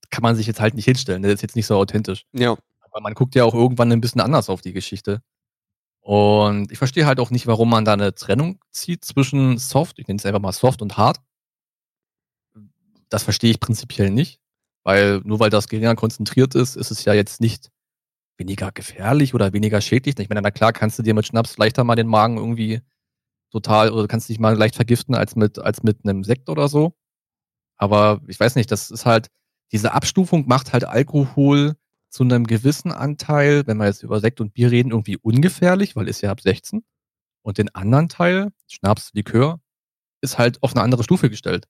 kann 0.10 0.24
man 0.24 0.36
sich 0.36 0.48
jetzt 0.48 0.60
halt 0.60 0.74
nicht 0.74 0.86
hinstellen. 0.86 1.22
Ne? 1.22 1.28
Das 1.28 1.36
ist 1.36 1.42
jetzt 1.44 1.56
nicht 1.56 1.68
so 1.68 1.78
authentisch. 1.78 2.26
Ja. 2.34 2.58
Aber 2.82 3.02
man 3.02 3.14
guckt 3.14 3.36
ja 3.36 3.44
auch 3.44 3.54
irgendwann 3.54 3.92
ein 3.92 4.02
bisschen 4.02 4.22
anders 4.22 4.50
auf 4.50 4.62
die 4.62 4.74
Geschichte. 4.74 5.22
Und 6.02 6.72
ich 6.72 6.78
verstehe 6.78 7.06
halt 7.06 7.20
auch 7.20 7.32
nicht, 7.32 7.48
warum 7.48 7.70
man 7.70 7.86
da 7.86 7.94
eine 7.94 8.16
Trennung 8.16 8.60
zieht 8.72 9.04
zwischen 9.04 9.58
Soft, 9.58 10.00
ich 10.00 10.08
nenne 10.08 10.20
es 10.20 10.26
einfach 10.26 10.40
mal 10.40 10.54
Soft 10.54 10.82
und 10.82 10.98
Hard. 10.98 11.20
Das 13.10 13.24
verstehe 13.24 13.52
ich 13.52 13.60
prinzipiell 13.60 14.10
nicht, 14.10 14.40
weil 14.84 15.22
nur 15.26 15.40
weil 15.40 15.50
das 15.50 15.68
geringer 15.68 15.96
konzentriert 15.96 16.56
ist, 16.56 16.78
ist 16.78 16.92
es 16.92 17.04
ja 17.06 17.14
jetzt 17.14 17.42
nicht 17.42 17.72
weniger 18.38 18.72
gefährlich 18.72 19.34
oder 19.34 19.54
weniger 19.54 19.82
schädlich. 19.82 20.18
Ich 20.18 20.30
meine, 20.30 20.42
na 20.42 20.52
klar 20.52 20.74
kannst 20.74 20.98
du 20.98 21.04
dir 21.04 21.14
mit 21.14 21.28
Schnaps 21.28 21.58
leichter 21.58 21.84
mal 21.84 21.96
den 21.96 22.08
Magen 22.08 22.38
irgendwie 22.38 22.82
total 23.52 23.92
oder 23.92 24.08
kannst 24.08 24.30
dich 24.30 24.40
mal 24.40 24.56
leicht 24.56 24.76
vergiften 24.76 25.16
als 25.16 25.36
mit, 25.36 25.60
als 25.60 25.84
mit 25.84 26.00
einem 26.06 26.24
Sekt 26.24 26.50
oder 26.50 26.68
so. 26.70 26.94
Aber 27.78 28.22
ich 28.28 28.40
weiß 28.40 28.56
nicht, 28.56 28.72
das 28.72 28.92
ist 28.92 29.06
halt, 29.06 29.28
diese 29.72 29.94
Abstufung 29.94 30.48
macht 30.48 30.74
halt 30.74 30.86
Alkohol 30.86 31.76
zu 32.10 32.24
einem 32.24 32.48
gewissen 32.48 32.92
Anteil, 32.92 33.68
wenn 33.68 33.78
wir 33.78 33.86
jetzt 33.86 34.04
über 34.04 34.20
Sekt 34.20 34.42
und 34.42 34.54
Bier 34.54 34.72
reden, 34.72 34.92
irgendwie 34.92 35.18
ungefährlich, 35.18 35.96
weil 35.96 36.08
ist 36.08 36.22
ja 36.22 36.32
ab 36.32 36.42
16. 36.42 36.84
Und 37.44 37.58
den 37.58 37.74
anderen 37.76 38.10
Teil, 38.10 38.52
Schnaps, 38.68 39.12
Likör, 39.14 39.60
ist 40.22 40.38
halt 40.38 40.62
auf 40.64 40.76
eine 40.76 40.84
andere 40.84 41.04
Stufe 41.04 41.30
gestellt. 41.30 41.68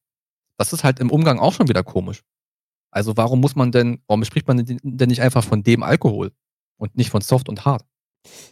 Das 0.57 0.73
ist 0.73 0.83
halt 0.83 0.99
im 0.99 1.11
Umgang 1.11 1.39
auch 1.39 1.53
schon 1.53 1.67
wieder 1.67 1.83
komisch. 1.83 2.23
Also 2.91 3.17
warum 3.17 3.41
muss 3.41 3.55
man 3.55 3.71
denn, 3.71 4.01
warum 4.07 4.23
spricht 4.23 4.47
man 4.47 4.63
denn 4.65 5.09
nicht 5.09 5.21
einfach 5.21 5.43
von 5.43 5.63
dem 5.63 5.83
Alkohol 5.83 6.31
und 6.77 6.95
nicht 6.95 7.09
von 7.09 7.21
Soft 7.21 7.49
und 7.49 7.65
Hard? 7.65 7.85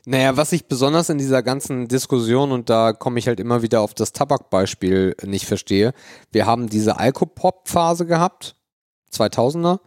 Naja, 0.05 0.37
was 0.37 0.51
ich 0.51 0.67
besonders 0.67 1.09
in 1.09 1.17
dieser 1.17 1.43
ganzen 1.43 1.87
Diskussion, 1.87 2.51
und 2.51 2.69
da 2.69 2.93
komme 2.93 3.19
ich 3.19 3.27
halt 3.27 3.39
immer 3.39 3.61
wieder 3.61 3.81
auf 3.81 3.93
das 3.93 4.13
Tabakbeispiel 4.13 5.15
nicht 5.23 5.45
verstehe, 5.45 5.93
wir 6.31 6.45
haben 6.45 6.69
diese 6.69 6.97
Alkopop-Phase 6.97 8.05
gehabt, 8.05 8.55
2000er, 9.11 9.79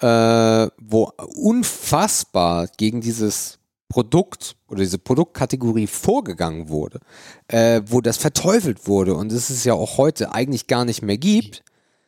äh, 0.00 0.70
wo 0.80 1.10
unfassbar 1.36 2.68
gegen 2.76 3.00
dieses 3.00 3.58
Produkt 3.88 4.56
oder 4.68 4.80
diese 4.80 4.98
Produktkategorie 4.98 5.86
vorgegangen 5.86 6.68
wurde, 6.68 7.00
äh, 7.48 7.80
wo 7.86 8.00
das 8.00 8.16
verteufelt 8.16 8.88
wurde 8.88 9.14
und 9.14 9.30
es 9.30 9.50
ist 9.50 9.64
ja 9.64 9.74
auch 9.74 9.98
heute 9.98 10.34
eigentlich 10.34 10.66
gar 10.66 10.84
nicht 10.84 11.02
mehr 11.02 11.16
gibt. 11.16 11.62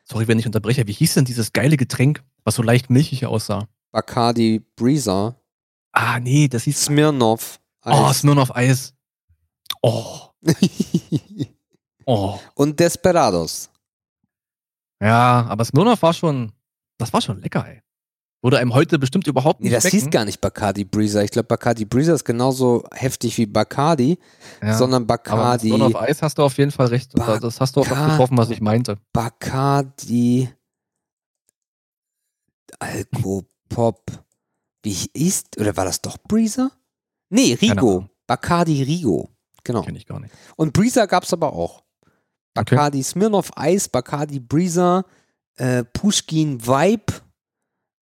Sorry, 0.05 0.27
wenn 0.29 0.39
ich 0.39 0.47
unterbreche, 0.47 0.87
wie 0.87 0.93
hieß 0.93 1.15
denn 1.15 1.25
dieses 1.25 1.53
geile 1.53 1.77
Getränk, 1.77 2.23
was 2.45 2.57
so 2.57 2.63
leicht 2.63 2.91
milchig 2.91 3.27
aussah? 3.27 3.69
Bacardi 3.93 4.63
Breezer. 4.77 5.37
Ah, 5.99 6.21
nee, 6.21 6.47
das 6.47 6.65
hieß 6.65 6.85
Smirnoff. 6.85 7.59
Eis. 7.81 7.95
Oh, 7.99 8.13
Smirnoff 8.13 8.55
Eis. 8.55 8.93
Oh. 9.81 10.29
oh. 12.05 12.39
Und 12.55 12.79
Desperados. 12.79 13.71
Ja, 15.01 15.47
aber 15.49 15.65
Smirnoff 15.65 16.03
war 16.03 16.13
schon, 16.13 16.53
das 16.99 17.15
war 17.15 17.23
schon 17.23 17.41
lecker, 17.41 17.67
ey. 17.67 17.81
Wurde 18.43 18.59
einem 18.59 18.75
heute 18.75 18.99
bestimmt 18.99 19.27
überhaupt 19.27 19.61
nicht 19.61 19.71
Nee, 19.71 19.75
das 19.75 19.85
wecken. 19.85 19.99
hieß 20.01 20.11
gar 20.11 20.27
nicht 20.27 20.39
Bacardi 20.39 20.85
Breezer. 20.85 21.25
Ich 21.25 21.31
glaube, 21.31 21.49
Bacardi 21.49 21.87
Breezer 21.87 22.13
ist 22.13 22.25
genauso 22.27 22.85
heftig 22.93 23.39
wie 23.39 23.47
Bacardi, 23.47 24.19
ja, 24.61 24.75
sondern 24.75 25.07
Bacardi. 25.07 25.73
Aber 25.73 25.87
auf 25.87 25.97
Eis 25.97 26.21
hast 26.21 26.37
du 26.37 26.43
auf 26.43 26.59
jeden 26.59 26.73
Fall 26.73 26.89
recht. 26.89 27.15
Ba 27.15 27.39
das 27.39 27.59
hast 27.59 27.75
du 27.75 27.81
auch 27.81 27.89
getroffen, 27.89 28.37
was 28.37 28.51
ich 28.51 28.61
meinte. 28.61 28.99
Bacardi 29.15 30.51
Alkopop. 32.79 34.26
Wie 34.87 35.11
ist, 35.15 35.59
oder 35.59 35.77
war 35.77 35.85
das 35.85 36.01
doch 36.01 36.17
Breezer? 36.17 36.71
Nee, 37.29 37.55
Rigo. 37.61 38.09
Bacardi 38.29 38.85
Rigo. 38.85 39.31
Genau. 39.65 39.83
Kenn 39.83 39.97
ich 39.97 40.07
gar 40.07 40.21
nicht. 40.21 40.33
Und 40.55 40.73
Breezer 40.73 41.09
gab 41.09 41.25
es 41.25 41.33
aber 41.33 41.53
auch. 41.55 41.83
Bacardi 42.55 43.03
Smirnoff 43.03 43.51
Eis, 43.57 43.89
Bacardi 43.89 44.39
Breezer, 44.39 45.05
äh, 45.57 45.83
Pushkin 45.83 46.65
Vibe. 46.65 47.15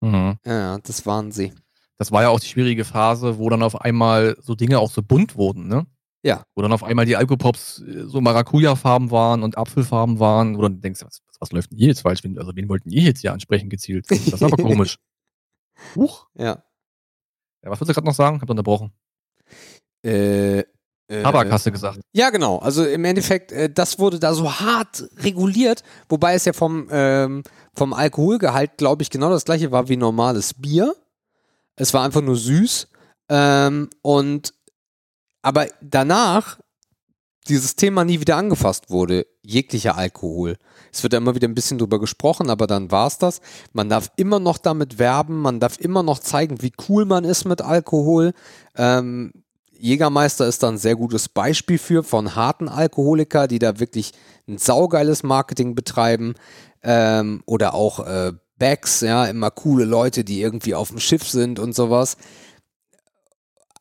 Mhm. 0.03 0.37
Ja, 0.45 0.77
das 0.77 1.07
waren 1.07 1.33
sie. 1.33 1.55
Das 1.97 2.13
war 2.13 2.21
ja 2.21 2.29
auch 2.29 2.39
die 2.39 2.49
schwierige 2.49 2.85
Phase, 2.85 3.39
wo 3.39 3.49
dann 3.49 3.63
auf 3.63 3.81
einmal 3.81 4.37
so 4.43 4.55
Dinge 4.55 4.79
auch 4.79 4.91
so 4.91 5.03
bunt 5.03 5.37
wurden, 5.37 5.69
ne? 5.69 5.87
Ja. 6.23 6.45
Wo 6.55 6.61
dann 6.61 6.73
auf 6.73 6.85
einmal 6.85 7.07
die 7.07 7.17
Alkopops 7.17 7.81
äh, 7.81 8.05
so 8.05 8.21
Maracuja-Farben 8.21 9.11
waren 9.11 9.43
und 9.43 9.57
Apfelfarben 9.57 10.21
waren. 10.21 10.55
Oder 10.55 10.69
du 10.69 10.77
denkst, 10.77 11.01
was, 11.03 11.23
was 11.41 11.51
läuft 11.51 11.71
denn 11.71 11.79
hier 11.79 11.89
jetzt 11.89 12.03
falsch? 12.03 12.21
Also 12.37 12.55
wen 12.55 12.69
wollten 12.69 12.91
ihr 12.91 13.05
jetzt 13.05 13.23
hier 13.23 13.33
ansprechen 13.33 13.71
gezielt? 13.71 14.11
Das 14.11 14.19
ist 14.19 14.43
aber 14.43 14.57
komisch. 14.63 14.99
Huch. 15.97 16.29
Ja. 16.35 16.63
Ja, 17.65 17.71
was 17.71 17.81
wolltest 17.81 17.91
du 17.91 17.95
gerade 17.95 18.07
noch 18.07 18.15
sagen? 18.15 18.41
Hab 18.41 18.51
unterbrochen. 18.51 18.93
Äh, 20.05 20.65
äh, 21.09 21.23
Tabak 21.23 21.51
hast 21.51 21.67
du 21.67 21.73
gesagt. 21.73 22.01
Ja, 22.13 22.31
genau. 22.31 22.59
Also 22.59 22.85
im 22.85 23.05
Endeffekt, 23.05 23.53
äh, 23.53 23.71
das 23.71 23.99
wurde 23.99 24.19
da 24.19 24.35
so 24.35 24.61
hart 24.61 25.09
reguliert, 25.17 25.83
wobei 26.09 26.35
es 26.35 26.45
ja 26.45 26.53
vom, 26.53 26.89
ähm, 26.91 27.43
vom 27.75 27.93
Alkoholgehalt, 27.93 28.77
glaube 28.77 29.03
ich, 29.03 29.11
genau 29.11 29.31
das 29.31 29.45
gleiche 29.45 29.71
war 29.73 29.89
wie 29.89 29.97
normales 29.97 30.55
Bier. 30.55 30.95
Es 31.77 31.95
war 31.95 32.05
einfach 32.05 32.21
nur 32.21 32.37
süß. 32.37 32.89
Ähm, 33.31 33.89
und 34.03 34.55
aber 35.43 35.67
danach 35.81 36.59
dieses 37.49 37.77
Thema 37.77 38.05
nie 38.05 38.21
wieder 38.21 38.37
angefasst 38.37 38.91
wurde, 38.91 39.27
jeglicher 39.45 39.97
Alkohol. 39.97 40.57
Es 40.93 41.03
wird 41.03 41.13
da 41.13 41.19
immer 41.19 41.35
wieder 41.35 41.47
ein 41.47 41.55
bisschen 41.55 41.79
drüber 41.79 42.01
gesprochen, 42.01 42.51
aber 42.51 42.67
dann 42.67 42.91
war's 42.91 43.19
das. 43.19 43.41
Man 43.73 43.89
darf 43.89 44.11
immer 44.17 44.41
noch 44.41 44.59
damit 44.59 44.99
werben, 44.99 45.41
man 45.41 45.61
darf 45.61 45.79
immer 45.79 46.03
noch 46.03 46.19
zeigen, 46.19 46.63
wie 46.63 46.73
cool 46.89 47.05
man 47.05 47.25
ist 47.25 47.45
mit 47.45 47.63
Alkohol. 47.63 48.33
Ähm, 48.77 49.33
Jägermeister 49.79 50.47
ist 50.47 50.63
da 50.63 50.69
ein 50.69 50.79
sehr 50.79 50.97
gutes 50.97 51.29
Beispiel 51.29 51.79
für, 51.79 52.03
von 52.03 52.35
harten 52.35 52.69
Alkoholiker, 52.69 53.49
die 53.49 53.59
da 53.59 53.81
wirklich 53.81 54.13
ein 54.49 54.59
saugeiles 54.59 55.23
Marketing 55.23 55.75
betreiben. 55.75 56.35
Ähm, 56.83 57.43
oder 57.45 57.75
auch 57.75 58.01
äh, 58.07 58.33
Bags, 58.59 59.01
ja, 59.01 59.27
immer 59.27 59.51
coole 59.51 59.85
Leute, 59.85 60.25
die 60.25 60.41
irgendwie 60.41 60.75
auf 60.75 60.89
dem 60.89 61.01
Schiff 61.01 61.29
sind 61.29 61.59
und 61.59 61.75
sowas. 61.75 62.17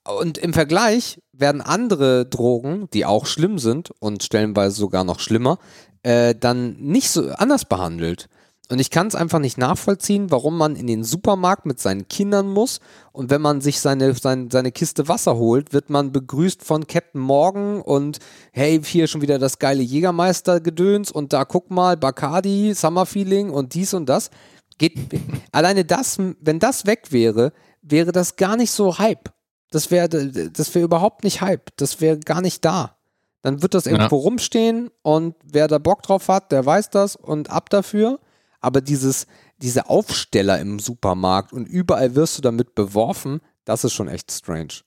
Und 0.03 0.37
im 0.37 0.53
Vergleich 0.53 1.19
werden 1.33 1.61
andere 1.61 2.25
Drogen, 2.25 2.87
die 2.93 3.05
auch 3.05 3.25
schlimm 3.25 3.57
sind 3.57 3.91
und 3.99 4.23
stellenweise 4.23 4.75
sogar 4.75 5.03
noch 5.03 5.19
schlimmer, 5.19 5.57
äh, 6.03 6.35
dann 6.35 6.73
nicht 6.77 7.09
so 7.09 7.29
anders 7.31 7.65
behandelt. 7.65 8.29
Und 8.69 8.79
ich 8.79 8.89
kann 8.89 9.07
es 9.07 9.15
einfach 9.15 9.39
nicht 9.39 9.57
nachvollziehen, 9.57 10.31
warum 10.31 10.57
man 10.57 10.75
in 10.75 10.87
den 10.87 11.03
Supermarkt 11.03 11.65
mit 11.65 11.79
seinen 11.81 12.07
Kindern 12.07 12.47
muss 12.47 12.79
und 13.11 13.29
wenn 13.29 13.41
man 13.41 13.59
sich 13.59 13.79
seine, 13.81 14.13
seine, 14.13 14.47
seine 14.49 14.71
Kiste 14.71 15.07
Wasser 15.09 15.35
holt, 15.35 15.73
wird 15.73 15.89
man 15.89 16.13
begrüßt 16.13 16.63
von 16.63 16.87
Captain 16.87 17.19
Morgan 17.19 17.81
und 17.81 18.19
hey, 18.53 18.81
hier 18.81 19.07
schon 19.07 19.21
wieder 19.21 19.37
das 19.37 19.59
geile 19.59 19.83
Jägermeister-Gedöns 19.83 21.11
und 21.11 21.33
da 21.33 21.43
guck 21.43 21.71
mal, 21.71 21.97
Bacardi, 21.97 22.73
Summer 22.73 23.05
Feeling 23.05 23.49
und 23.49 23.73
dies 23.73 23.93
und 23.93 24.07
das. 24.07 24.29
Geht, 24.77 24.97
alleine 25.51 25.83
das, 25.83 26.17
wenn 26.17 26.59
das 26.59 26.85
weg 26.85 27.11
wäre, 27.11 27.51
wäre 27.81 28.13
das 28.13 28.37
gar 28.37 28.55
nicht 28.55 28.71
so 28.71 28.97
Hype. 28.97 29.29
Das 29.73 29.89
wäre 29.89 30.07
das 30.07 30.75
wäre 30.75 30.85
überhaupt 30.85 31.23
nicht 31.23 31.41
Hype. 31.41 31.75
Das 31.77 31.99
wäre 31.99 32.19
gar 32.19 32.41
nicht 32.41 32.63
da. 32.63 32.95
Dann 33.41 33.63
wird 33.63 33.73
das 33.73 33.87
irgendwo 33.87 34.17
rumstehen 34.17 34.91
und 35.01 35.35
wer 35.43 35.67
da 35.67 35.79
Bock 35.79 36.03
drauf 36.03 36.27
hat, 36.27 36.51
der 36.51 36.63
weiß 36.63 36.91
das 36.91 37.15
und 37.15 37.49
ab 37.49 37.71
dafür. 37.71 38.19
Aber 38.61 38.81
dieses, 38.81 39.25
diese 39.57 39.89
Aufsteller 39.89 40.59
im 40.59 40.77
Supermarkt 40.77 41.53
und 41.53 41.65
überall 41.65 42.13
wirst 42.13 42.37
du 42.37 42.43
damit 42.43 42.75
beworfen, 42.75 43.41
das 43.65 43.83
ist 43.83 43.93
schon 43.93 44.07
echt 44.07 44.31
strange. 44.31 44.81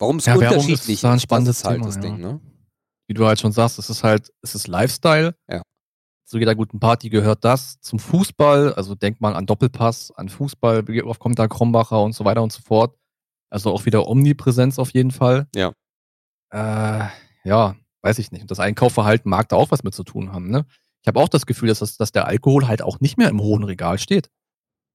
Warum 0.00 0.16
es 0.16 0.26
Ja, 0.26 0.34
unterschiedlich 0.34 0.98
ist 0.98 1.04
ein 1.04 1.20
spannendes 1.20 1.58
ist 1.58 1.64
halt 1.64 1.76
Thema, 1.76 1.86
das 1.86 1.94
ja. 1.94 2.00
Ding, 2.00 2.18
ne? 2.18 2.40
Wie 3.06 3.14
du 3.14 3.24
halt 3.24 3.38
schon 3.38 3.52
sagst, 3.52 3.78
es 3.78 3.88
ist 3.88 4.02
halt, 4.02 4.32
es 4.42 4.56
ist 4.56 4.66
Lifestyle. 4.66 5.36
Ja. 5.48 5.62
Zu 6.24 6.38
jeder 6.38 6.56
guten 6.56 6.80
Party 6.80 7.08
gehört 7.08 7.44
das. 7.44 7.78
Zum 7.80 8.00
Fußball, 8.00 8.74
also 8.74 8.96
denkt 8.96 9.20
man 9.20 9.34
an 9.34 9.46
Doppelpass, 9.46 10.10
an 10.16 10.28
Fußball, 10.28 10.88
wie 10.88 11.04
oft 11.04 11.20
kommt 11.20 11.38
da 11.38 11.46
Krombacher 11.46 12.02
und 12.02 12.14
so 12.14 12.24
weiter 12.24 12.42
und 12.42 12.52
so 12.52 12.60
fort. 12.60 12.96
Also 13.54 13.70
auch 13.70 13.86
wieder 13.86 14.08
Omnipräsenz 14.08 14.80
auf 14.80 14.90
jeden 14.90 15.12
Fall. 15.12 15.46
Ja. 15.54 15.72
Äh, 16.50 17.06
ja, 17.44 17.76
weiß 18.02 18.18
ich 18.18 18.32
nicht. 18.32 18.42
Und 18.42 18.50
das 18.50 18.58
Einkaufverhalten 18.58 19.30
mag 19.30 19.48
da 19.48 19.54
auch 19.54 19.70
was 19.70 19.84
mit 19.84 19.94
zu 19.94 20.02
tun 20.02 20.32
haben, 20.32 20.50
ne? 20.50 20.66
Ich 21.02 21.06
habe 21.06 21.20
auch 21.20 21.28
das 21.28 21.46
Gefühl, 21.46 21.68
dass, 21.68 21.78
das, 21.78 21.96
dass 21.96 22.10
der 22.10 22.26
Alkohol 22.26 22.66
halt 22.66 22.82
auch 22.82 22.98
nicht 22.98 23.16
mehr 23.16 23.28
im 23.28 23.40
hohen 23.40 23.62
Regal 23.62 23.98
steht. 23.98 24.28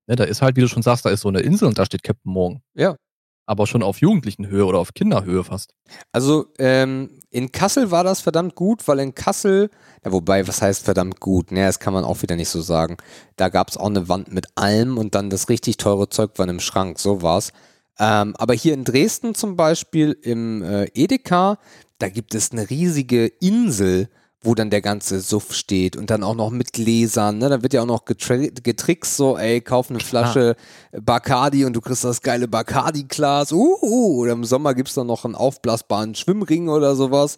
Ne, 0.07 0.17
da 0.17 0.25
ist 0.25 0.41
halt, 0.41 0.57
wie 0.57 0.61
du 0.61 0.67
schon 0.67 0.81
sagst, 0.81 1.05
da 1.05 1.09
ist 1.09 1.21
so 1.21 1.29
eine 1.29 1.39
Insel 1.39 1.69
und 1.69 1.77
da 1.77 1.85
steht 1.85 2.03
Captain 2.03 2.33
Morgan. 2.33 2.61
Ja. 2.73 2.97
Aber 3.45 3.65
schon 3.65 3.81
auf 3.81 4.01
Jugendlichenhöhe 4.01 4.65
oder 4.65 4.79
auf 4.79 4.93
Kinderhöhe 4.93 5.45
fast. 5.45 5.73
Also 6.11 6.47
ähm, 6.57 7.21
in 7.29 7.53
Kassel 7.53 7.91
war 7.91 8.03
das 8.03 8.19
verdammt 8.19 8.55
gut, 8.55 8.85
weil 8.89 8.99
in 8.99 9.15
Kassel, 9.15 9.69
ja, 10.03 10.11
wobei, 10.11 10.47
was 10.49 10.61
heißt 10.61 10.83
verdammt 10.83 11.21
gut? 11.21 11.51
Naja, 11.53 11.67
das 11.67 11.79
kann 11.79 11.93
man 11.93 12.03
auch 12.03 12.21
wieder 12.23 12.35
nicht 12.35 12.49
so 12.49 12.59
sagen. 12.59 12.97
Da 13.37 13.47
gab 13.47 13.69
es 13.69 13.77
auch 13.77 13.87
eine 13.87 14.09
Wand 14.09 14.33
mit 14.33 14.47
allem 14.55 14.97
und 14.97 15.15
dann 15.15 15.29
das 15.29 15.47
richtig 15.47 15.77
teure 15.77 16.09
Zeug 16.09 16.31
war 16.35 16.47
im 16.49 16.59
Schrank, 16.59 16.99
so 16.99 17.21
war's. 17.21 17.53
Ähm, 17.99 18.33
aber 18.37 18.53
hier 18.53 18.73
in 18.73 18.85
Dresden 18.85 19.35
zum 19.35 19.55
Beispiel 19.55 20.17
im 20.21 20.63
äh, 20.63 20.85
Edeka, 20.93 21.57
da 21.97 22.09
gibt 22.09 22.33
es 22.33 22.51
eine 22.51 22.69
riesige 22.69 23.25
Insel, 23.25 24.07
wo 24.41 24.55
dann 24.55 24.69
der 24.69 24.81
ganze 24.81 25.19
Suff 25.19 25.53
steht 25.53 25.97
und 25.97 26.09
dann 26.09 26.23
auch 26.23 26.35
noch 26.35 26.49
mit 26.49 26.71
Gläsern. 26.71 27.39
Ne? 27.39 27.49
Da 27.49 27.61
wird 27.61 27.73
ja 27.73 27.81
auch 27.81 27.85
noch 27.85 28.05
getri 28.05 28.51
getrickst, 28.63 29.17
so, 29.17 29.37
ey, 29.37 29.59
kauf 29.59 29.89
eine 29.89 29.99
Flasche 29.99 30.55
Bacardi 30.93 31.65
und 31.65 31.73
du 31.73 31.81
kriegst 31.81 32.05
das 32.05 32.21
geile 32.21 32.47
Bacardi-Glas. 32.47 33.51
Uh, 33.51 33.77
uh, 33.81 34.21
oder 34.21 34.31
im 34.31 34.45
Sommer 34.45 34.73
gibt 34.73 34.87
es 34.87 34.95
dann 34.95 35.07
noch 35.07 35.25
einen 35.25 35.35
aufblasbaren 35.35 36.15
Schwimmring 36.15 36.69
oder 36.69 36.95
sowas. 36.95 37.37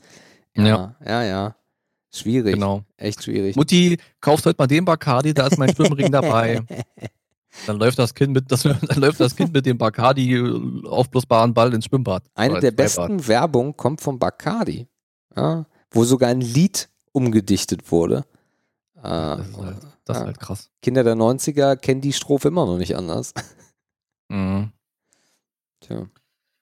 Ja, 0.56 0.66
ja, 0.66 0.96
ja. 1.04 1.24
ja. 1.24 1.56
Schwierig. 2.14 2.56
Genau. 2.56 2.84
Echt 2.98 3.24
schwierig. 3.24 3.56
Mutti, 3.56 3.98
kaufst 4.20 4.46
heute 4.46 4.58
mal 4.60 4.68
den 4.68 4.86
Bacardi, 4.86 5.34
da 5.34 5.48
ist 5.48 5.58
mein 5.58 5.74
Schwimmring 5.74 6.12
dabei. 6.12 6.62
Dann 7.68 7.78
läuft 7.78 8.00
das 8.00 8.14
Kind 8.14 8.34
mit, 8.34 8.52
das, 8.52 8.64
dann 8.64 8.80
läuft 8.98 9.20
das 9.20 9.36
Kind 9.36 9.54
mit 9.54 9.66
dem 9.66 9.78
Bacardi 9.78 10.42
aufblasbaren 10.86 11.54
Ball 11.54 11.74
ins 11.74 11.86
Schwimmbad. 11.86 12.24
Eine 12.34 12.60
der 12.60 12.72
Freibad. 12.72 12.76
besten 12.78 13.28
Werbung 13.28 13.76
kommt 13.78 14.02
von 14.02 14.20
Bacardi. 14.20 14.88
Ja, 15.36 15.66
wo 15.92 16.04
sogar 16.04 16.30
ein 16.30 16.42
Lied 16.42 16.90
umgedichtet 17.12 17.92
wurde. 17.92 18.26
Äh, 18.98 19.02
Das 19.04 19.48
ist 19.50 19.58
halt, 19.58 19.78
das 20.06 20.18
ist 20.18 20.22
ja. 20.22 20.26
halt 20.28 20.40
krass. 20.40 20.70
Kinder 20.82 21.04
der 21.04 21.16
90er 21.16 21.76
kennen 21.76 22.02
die 22.02 22.14
Strophe 22.14 22.48
immer 22.48 22.66
noch 22.66 22.78
nicht 22.78 22.96
anders. 22.96 23.34
Mhm. 24.30 24.72
Tja. 25.82 26.06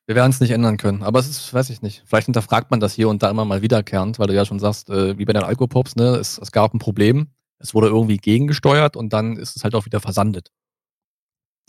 Wir 0.08 0.16
werden 0.16 0.32
es 0.32 0.40
nicht 0.40 0.50
ändern 0.50 0.78
können. 0.78 1.04
Aber 1.04 1.20
es 1.20 1.30
ist, 1.30 1.54
weiß 1.54 1.70
ich 1.70 1.84
nicht. 1.84 2.02
Vielleicht 2.08 2.26
hinterfragt 2.26 2.72
man 2.72 2.80
das 2.80 2.94
hier 2.94 3.08
und 3.10 3.22
da 3.22 3.30
immer 3.30 3.46
mal 3.46 3.62
wiederkehrend, 3.62 4.18
weil 4.18 4.26
du 4.26 4.34
ja 4.34 4.44
schon 4.44 4.58
sagst, 4.58 4.90
äh, 4.90 5.16
wie 5.20 5.26
bei 5.26 5.34
den 5.34 5.44
Alkopops, 5.44 5.96
ne, 5.96 6.16
es, 6.16 6.40
es 6.40 6.52
gab 6.52 6.74
ein 6.74 6.80
Problem, 6.80 7.28
es 7.60 7.76
wurde 7.76 7.90
irgendwie 7.90 8.18
gegengesteuert 8.18 8.96
und 8.98 9.14
dann 9.14 9.38
ist 9.38 9.56
es 9.56 9.64
halt 9.64 9.76
auch 9.76 9.86
wieder 9.86 10.00
versandet. 10.00 10.52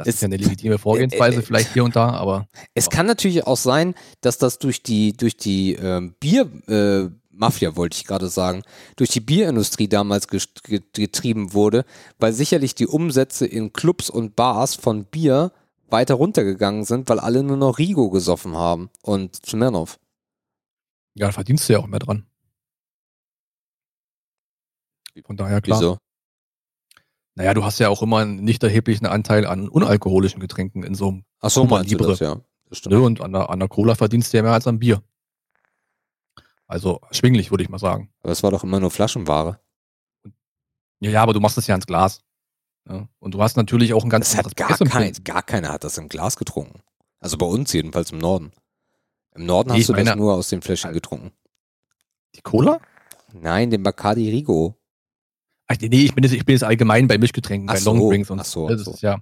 Das 0.01 0.09
Es- 0.09 0.15
ist 0.17 0.21
ja 0.23 0.27
eine 0.27 0.37
legitime 0.39 0.79
Vorgehensweise, 0.79 1.37
äh, 1.37 1.41
äh, 1.41 1.43
vielleicht 1.43 1.73
hier 1.75 1.85
und 1.85 1.95
da, 1.95 2.11
aber 2.11 2.49
Es 2.75 2.89
kann 2.91 3.07
natürlich 3.07 3.47
auch 3.47 3.57
sein, 3.59 3.95
dass 4.23 4.39
das 4.39 4.59
durch 4.59 4.83
die, 4.83 5.13
durch 5.17 5.37
die 5.37 5.75
ähm, 5.75 6.15
Bier, 6.21 6.51
äh, 6.69 7.11
Mafia 7.31 7.77
wollte 7.77 7.97
ich 7.97 8.05
gerade 8.07 8.29
sagen, 8.29 8.63
durch 8.97 9.11
die 9.11 9.21
Bierindustrie 9.21 9.89
damals 9.89 10.27
getrieben 10.29 11.53
wurde, 11.53 11.85
weil 12.19 12.33
sicherlich 12.33 12.75
die 12.75 12.87
Umsätze 12.87 13.47
in 13.47 13.73
Clubs 13.73 14.11
und 14.11 14.37
Bars 14.37 14.75
von 14.75 15.05
Bier 15.05 15.53
weiter 15.89 16.15
runtergegangen 16.15 16.85
sind, 16.85 17.09
weil 17.09 17.19
alle 17.19 17.43
nur 17.43 17.57
noch 17.57 17.79
Rigo 17.79 18.11
gesoffen 18.11 18.57
haben 18.57 18.91
und 19.03 19.37
Smirnoff. 19.47 19.99
ja, 21.15 21.27
da 21.27 21.33
verdienst 21.33 21.69
du 21.69 21.73
ja 21.75 21.79
auch 21.81 21.87
mehr 21.87 21.99
dran. 21.99 22.27
Von 25.27 25.37
daher 25.37 25.61
klar. 25.61 25.79
Wieso? 25.81 25.99
Naja, 27.37 27.55
du 27.55 27.65
hast 27.65 27.79
ja 27.79 27.89
auch 27.89 28.03
immer 28.03 28.19
einen 28.19 28.43
nicht 28.45 28.63
erheblichen 28.63 29.07
Anteil 29.07 29.47
an 29.47 29.69
unalkoholischen 29.69 30.41
Getränken 30.41 30.83
in 30.83 30.95
so 30.95 31.09
einem, 31.09 31.25
Ach 31.41 31.51
so, 31.51 31.65
meinst 31.65 31.91
Libre. 31.91 32.09
das, 32.09 32.19
ja. 32.21 32.41
Das 32.69 32.79
stimmt. 32.79 32.95
ne? 32.97 33.01
Und 33.03 33.21
an 33.21 33.33
der, 33.33 33.51
an 33.51 33.59
der 33.61 33.69
Cola 33.69 33.95
verdienst 33.95 34.33
du 34.33 34.37
ja 34.39 34.43
mehr 34.43 34.53
als 34.53 34.67
am 34.67 34.79
Bier. 34.79 35.03
Also 36.67 37.01
erschwinglich, 37.09 37.51
würde 37.51 37.65
ich 37.65 37.69
mal 37.71 37.79
sagen. 37.79 38.13
Aber 38.23 38.33
es 38.33 38.43
war 38.43 38.51
doch 38.51 38.63
immer 38.65 38.79
nur 38.81 38.91
Flaschenware. 38.91 39.61
Ja, 41.01 41.11
ja, 41.11 41.23
aber 41.23 41.33
du 41.33 41.41
machst 41.41 41.59
es 41.59 41.67
ja 41.67 41.75
ins 41.75 41.87
Glas. 41.87 42.23
Ja? 42.89 43.09
Und 43.19 43.35
du 43.35 43.43
hast 43.43 43.57
natürlich 43.57 43.93
auch 43.95 44.05
ein 44.05 44.11
ganz 44.11 44.31
Das 44.31 44.45
hat 44.45 44.57
gar, 44.57 44.77
kein, 44.77 45.13
gar 45.25 45.43
keiner 45.43 45.71
hat 45.71 45.85
das 45.85 45.99
im 45.99 46.09
Glas 46.09 46.37
getrunken. 46.37 46.81
Also 47.21 47.39
bei 47.39 47.47
uns 47.47 47.73
jedenfalls 47.73 48.13
im 48.13 48.19
Norden. 48.19 48.53
Im 49.35 49.47
Norden 49.47 49.73
Nee, 49.73 49.81
hast 49.81 49.89
du 49.89 49.93
das 49.95 50.05
meine- 50.05 50.17
nur 50.17 50.35
aus 50.35 50.49
den 50.49 50.63
Fläschchen 50.63 50.93
getrunken. 50.93 51.33
Die 52.35 52.41
Cola? 52.43 52.81
Nein, 53.33 53.71
den 53.71 53.83
Bacardi 53.83 54.29
Rigo. 54.31 54.77
Ach, 55.71 55.77
nee, 55.81 56.03
ich 56.03 56.15
bin 56.15 56.25
jetzt, 56.25 56.33
ich 56.33 56.45
bin 56.45 56.55
jetzt 56.55 56.65
allgemein 56.65 57.07
bei 57.07 57.17
Mischgetränken, 57.17 57.69
Ach 57.69 57.75
bei 57.75 57.81
so, 57.81 57.93
Longdrinks 57.93 58.29
und 58.31 58.41
ach 58.41 58.45
so, 58.45 58.77
so. 58.77 58.91
ist 58.91 59.03
ja. 59.03 59.19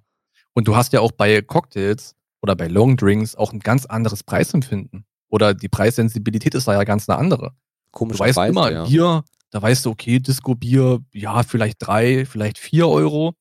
Und 0.55 0.67
du 0.67 0.75
hast 0.75 0.95
ja 0.95 1.01
auch 1.01 1.13
bei 1.13 1.43
Cocktails 1.43 2.17
oder 2.41 2.57
bei 2.57 2.69
Longdrinks 2.69 3.35
auch 3.35 3.53
ein 3.53 3.59
ganz 3.59 3.85
anderes 3.85 4.23
Preisempfinden. 4.23 5.05
Oder 5.29 5.53
die 5.53 5.69
Preissensibilität 5.69 6.55
ist 6.55 6.67
da 6.67 6.73
ja 6.73 6.85
ganz 6.85 7.07
eine 7.07 7.19
andere. 7.19 7.51
Du 7.51 7.91
Komischerweise, 7.91 8.37
weißt 8.37 8.51
immer, 8.51 8.73
ja. 8.73 8.85
Bier, 8.85 9.25
da 9.51 9.61
weißt 9.61 9.85
du, 9.85 9.91
okay, 9.91 10.21
Disco-Bier, 10.21 11.01
ja, 11.13 11.43
vielleicht 11.43 11.87
drei, 11.87 12.25
vielleicht 12.25 12.57
vier 12.57 12.89
Euro. 12.89 13.35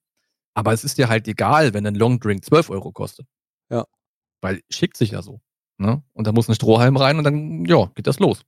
Aber 0.54 0.74
es 0.74 0.84
ist 0.84 0.98
dir 0.98 1.08
halt 1.08 1.30
egal, 1.30 1.74
wenn 1.74 1.88
ein 1.88 1.96
Longdrink 1.96 2.44
12 2.44 2.72
Euro 2.72 2.92
kostet. 2.92 3.26
Ja. 3.70 3.86
Weil 4.42 4.60
schickt 4.70 4.98
sich 4.98 5.12
ja 5.12 5.22
so. 5.22 5.40
Ne? 5.78 6.04
Und 6.12 6.28
da 6.28 6.34
muss 6.34 6.50
ein 6.50 6.56
Strohhalm 6.56 6.98
rein 6.98 7.18
und 7.18 7.24
dann, 7.24 7.64
ja, 7.64 7.90
geht 7.96 8.08
das 8.08 8.20
los. 8.20 8.42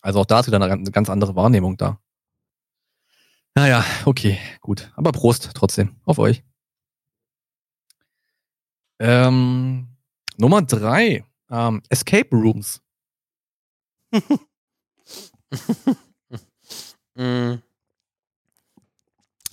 Also 0.00 0.20
auch 0.20 0.26
da 0.26 0.40
ist 0.40 0.46
wieder 0.46 0.62
eine 0.62 0.90
ganz 0.90 1.10
andere 1.10 1.36
Wahrnehmung 1.36 1.76
da. 1.76 2.00
Naja, 3.54 3.84
okay, 4.04 4.38
gut. 4.60 4.90
Aber 4.96 5.12
Prost 5.12 5.50
trotzdem 5.54 5.96
auf 6.04 6.18
euch. 6.18 6.42
Ähm, 8.98 9.88
Nummer 10.36 10.62
drei. 10.62 11.24
Ähm, 11.50 11.82
Escape 11.88 12.28
Rooms. 12.30 12.80
mm. 17.14 17.54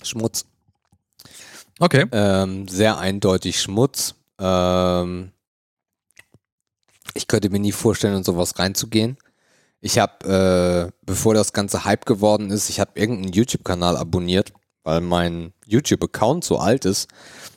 Schmutz. 0.02 0.46
Okay. 1.80 2.06
Ähm, 2.12 2.68
sehr 2.68 2.98
eindeutig 2.98 3.60
Schmutz. 3.60 4.14
Ähm, 4.38 5.32
ich 7.14 7.26
könnte 7.26 7.50
mir 7.50 7.58
nie 7.58 7.72
vorstellen, 7.72 8.16
in 8.16 8.24
sowas 8.24 8.58
reinzugehen. 8.58 9.16
Ich 9.80 9.98
habe, 9.98 10.90
äh, 10.90 10.92
bevor 11.06 11.34
das 11.34 11.52
Ganze 11.52 11.84
Hype 11.84 12.04
geworden 12.04 12.50
ist, 12.50 12.68
ich 12.68 12.80
habe 12.80 12.92
irgendeinen 12.94 13.32
YouTube-Kanal 13.32 13.96
abonniert, 13.96 14.52
weil 14.82 15.00
mein 15.00 15.52
YouTube-Account 15.66 16.44
so 16.44 16.58
alt 16.58 16.84
ist. 16.84 17.08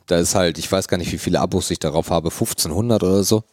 Da 0.05 0.19
ist 0.19 0.35
halt, 0.35 0.57
ich 0.57 0.71
weiß 0.71 0.87
gar 0.87 0.97
nicht, 0.97 1.11
wie 1.11 1.17
viele 1.17 1.39
Abos 1.39 1.71
ich 1.71 1.79
darauf 1.79 2.11
habe, 2.11 2.29
1500 2.29 3.01
oder 3.01 3.23
so. 3.23 3.43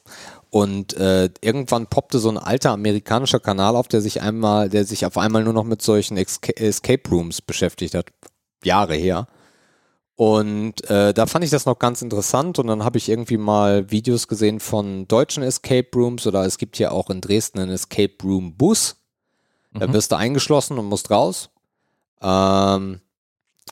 Und 0.50 0.94
äh, 0.96 1.30
irgendwann 1.40 1.86
poppte 1.86 2.18
so 2.18 2.30
ein 2.30 2.38
alter 2.38 2.72
amerikanischer 2.72 3.40
Kanal 3.40 3.76
auf, 3.76 3.88
der 3.88 4.00
sich 4.00 4.20
einmal, 4.22 4.68
der 4.68 4.84
sich 4.84 5.06
auf 5.06 5.16
einmal 5.18 5.44
nur 5.44 5.52
noch 5.52 5.64
mit 5.64 5.82
solchen 5.82 6.16
Escape 6.16 7.10
Rooms 7.10 7.42
beschäftigt 7.42 7.94
hat. 7.94 8.06
Jahre 8.64 8.94
her. 8.94 9.28
Und 10.18 10.90
äh, 10.90 11.14
da 11.14 11.26
fand 11.26 11.44
ich 11.44 11.52
das 11.52 11.64
noch 11.64 11.78
ganz 11.78 12.02
interessant 12.02 12.58
und 12.58 12.66
dann 12.66 12.82
habe 12.82 12.98
ich 12.98 13.08
irgendwie 13.08 13.36
mal 13.36 13.88
Videos 13.92 14.26
gesehen 14.26 14.58
von 14.58 15.06
deutschen 15.06 15.44
Escape 15.44 15.86
Rooms 15.94 16.26
oder 16.26 16.44
es 16.44 16.58
gibt 16.58 16.76
ja 16.80 16.90
auch 16.90 17.08
in 17.08 17.20
Dresden 17.20 17.60
einen 17.60 17.70
Escape 17.70 18.14
Room 18.24 18.56
Bus. 18.56 18.96
Da 19.72 19.86
mhm. 19.86 19.92
wirst 19.92 20.10
du 20.10 20.16
eingeschlossen 20.16 20.76
und 20.76 20.86
musst 20.86 21.12
raus. 21.12 21.50
Ähm, 22.20 23.00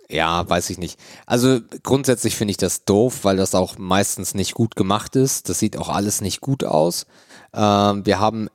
ja, 0.09 0.49
weiß 0.49 0.71
ich 0.71 0.79
nicht. 0.79 1.01
Also 1.27 1.59
grundsätzlich 1.83 2.37
finde 2.37 2.53
ich 2.53 2.59
das 2.59 2.85
doof, 2.85 3.25
weil 3.25 3.37
das 3.37 3.57
auch 3.57 3.77
meistens 3.77 4.35
nicht 4.35 4.55
gut 4.55 4.77
gemacht 4.77 5.17
ist. 5.17 5.49
Das 5.49 5.59
sieht 5.59 5.77
auch 5.77 5.89
alles 5.89 6.21
nicht 6.21 6.41
gut 6.41 6.63
aus. 6.63 7.07
Ähm, 7.55 8.07
wir 8.07 8.21
haben, 8.21 8.51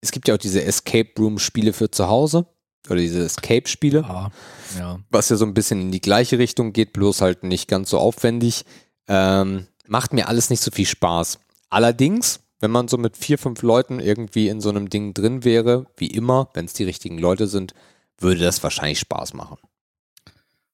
es 0.00 0.10
gibt 0.10 0.26
ja 0.26 0.34
auch 0.34 0.38
diese 0.38 0.64
Escape 0.64 1.10
Room 1.16 1.38
Spiele 1.38 1.72
für 1.72 1.92
zu 1.92 2.08
Hause 2.08 2.46
oder 2.88 2.98
diese 2.98 3.24
Escape-Spiele, 3.24 4.00
ja, 4.00 4.30
ja. 4.78 4.98
was 5.10 5.28
ja 5.28 5.36
so 5.36 5.44
ein 5.44 5.54
bisschen 5.54 5.80
in 5.80 5.92
die 5.92 6.00
gleiche 6.00 6.38
Richtung 6.38 6.72
geht, 6.72 6.92
bloß 6.92 7.20
halt 7.20 7.42
nicht 7.44 7.68
ganz 7.68 7.90
so 7.90 7.98
aufwendig. 7.98 8.64
Ähm, 9.08 9.66
macht 9.86 10.12
mir 10.12 10.28
alles 10.28 10.50
nicht 10.50 10.62
so 10.62 10.70
viel 10.70 10.86
Spaß. 10.86 11.38
Allerdings, 11.70 12.40
wenn 12.60 12.70
man 12.70 12.88
so 12.88 12.98
mit 12.98 13.16
vier, 13.16 13.38
fünf 13.38 13.62
Leuten 13.62 14.00
irgendwie 14.00 14.48
in 14.48 14.60
so 14.60 14.68
einem 14.68 14.90
Ding 14.90 15.14
drin 15.14 15.44
wäre, 15.44 15.86
wie 15.96 16.08
immer, 16.08 16.50
wenn 16.54 16.64
es 16.64 16.72
die 16.72 16.84
richtigen 16.84 17.18
Leute 17.18 17.46
sind, 17.46 17.74
würde 18.18 18.40
das 18.40 18.62
wahrscheinlich 18.62 19.00
Spaß 19.00 19.34
machen. 19.34 19.58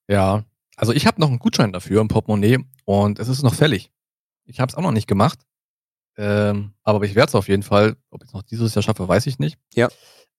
Ja, 0.09 0.45
also 0.76 0.93
ich 0.93 1.07
habe 1.07 1.20
noch 1.20 1.28
einen 1.28 1.38
Gutschein 1.38 1.72
dafür 1.72 2.01
im 2.01 2.09
Portemonnaie 2.09 2.59
und 2.84 3.18
es 3.18 3.28
ist 3.28 3.43
noch 3.43 3.55
fällig. 3.55 3.90
Ich 4.45 4.61
habe 4.61 4.70
es 4.70 4.76
auch 4.76 4.82
noch 4.82 4.93
nicht 4.93 5.07
gemacht, 5.07 5.38
ähm, 6.16 6.72
aber 6.82 7.05
ich 7.05 7.14
werde 7.14 7.30
es 7.30 7.34
auf 7.34 7.49
jeden 7.49 7.62
Fall. 7.62 7.97
Ob 8.11 8.22
ich 8.22 8.28
es 8.28 8.34
noch 8.34 8.43
dieses 8.43 8.74
Jahr 8.74 8.82
schaffe, 8.82 9.07
weiß 9.07 9.26
ich 9.26 9.38
nicht. 9.38 9.59
Ja. 9.74 9.88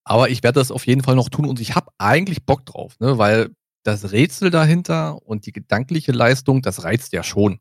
Aber 0.06 0.30
ich 0.30 0.44
werde 0.44 0.60
das 0.60 0.72
auf 0.72 0.86
jeden 0.86 1.04
Fall 1.04 1.16
noch 1.16 1.30
tun 1.30 1.46
und 1.46 1.60
ich 1.60 1.76
habe 1.76 1.92
eigentlich 1.98 2.46
Bock 2.46 2.66
drauf, 2.66 3.00
ne? 3.00 3.18
weil 3.18 3.52
das 3.84 4.12
Rätsel 4.12 4.50
dahinter 4.50 5.22
und 5.26 5.46
die 5.46 5.52
gedankliche 5.52 6.12
Leistung, 6.12 6.62
das 6.62 6.84
reizt 6.84 7.14
ja 7.14 7.24
schon. 7.24 7.60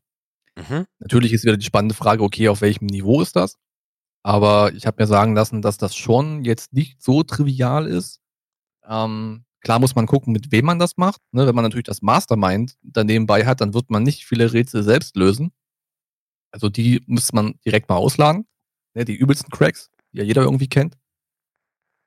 Mhm. 0.55 0.85
Natürlich 0.99 1.33
ist 1.33 1.43
wieder 1.43 1.57
die 1.57 1.65
spannende 1.65 1.95
Frage, 1.95 2.23
okay, 2.23 2.49
auf 2.49 2.61
welchem 2.61 2.85
Niveau 2.85 3.21
ist 3.21 3.35
das? 3.35 3.57
Aber 4.23 4.73
ich 4.73 4.85
habe 4.85 5.01
mir 5.01 5.07
sagen 5.07 5.35
lassen, 5.35 5.61
dass 5.61 5.77
das 5.77 5.95
schon 5.95 6.45
jetzt 6.45 6.73
nicht 6.73 7.01
so 7.01 7.23
trivial 7.23 7.87
ist. 7.87 8.21
Ähm, 8.85 9.45
klar 9.61 9.79
muss 9.79 9.95
man 9.95 10.05
gucken, 10.05 10.31
mit 10.31 10.51
wem 10.51 10.65
man 10.65 10.79
das 10.79 10.95
macht. 10.97 11.21
Ne? 11.31 11.45
Wenn 11.45 11.55
man 11.55 11.63
natürlich 11.63 11.85
das 11.85 12.01
Mastermind 12.01 12.77
daneben 12.81 13.25
bei 13.25 13.45
hat, 13.45 13.59
dann 13.59 13.73
wird 13.73 13.89
man 13.89 14.03
nicht 14.03 14.25
viele 14.25 14.53
Rätsel 14.53 14.83
selbst 14.83 15.15
lösen. 15.17 15.51
Also 16.51 16.69
die 16.69 17.01
müsste 17.07 17.35
man 17.35 17.55
direkt 17.65 17.89
mal 17.89 17.95
ausladen. 17.95 18.45
Ne? 18.93 19.03
Die 19.03 19.15
übelsten 19.15 19.49
Cracks, 19.49 19.89
die 20.13 20.19
ja 20.19 20.23
jeder 20.23 20.43
irgendwie 20.43 20.67
kennt 20.67 20.97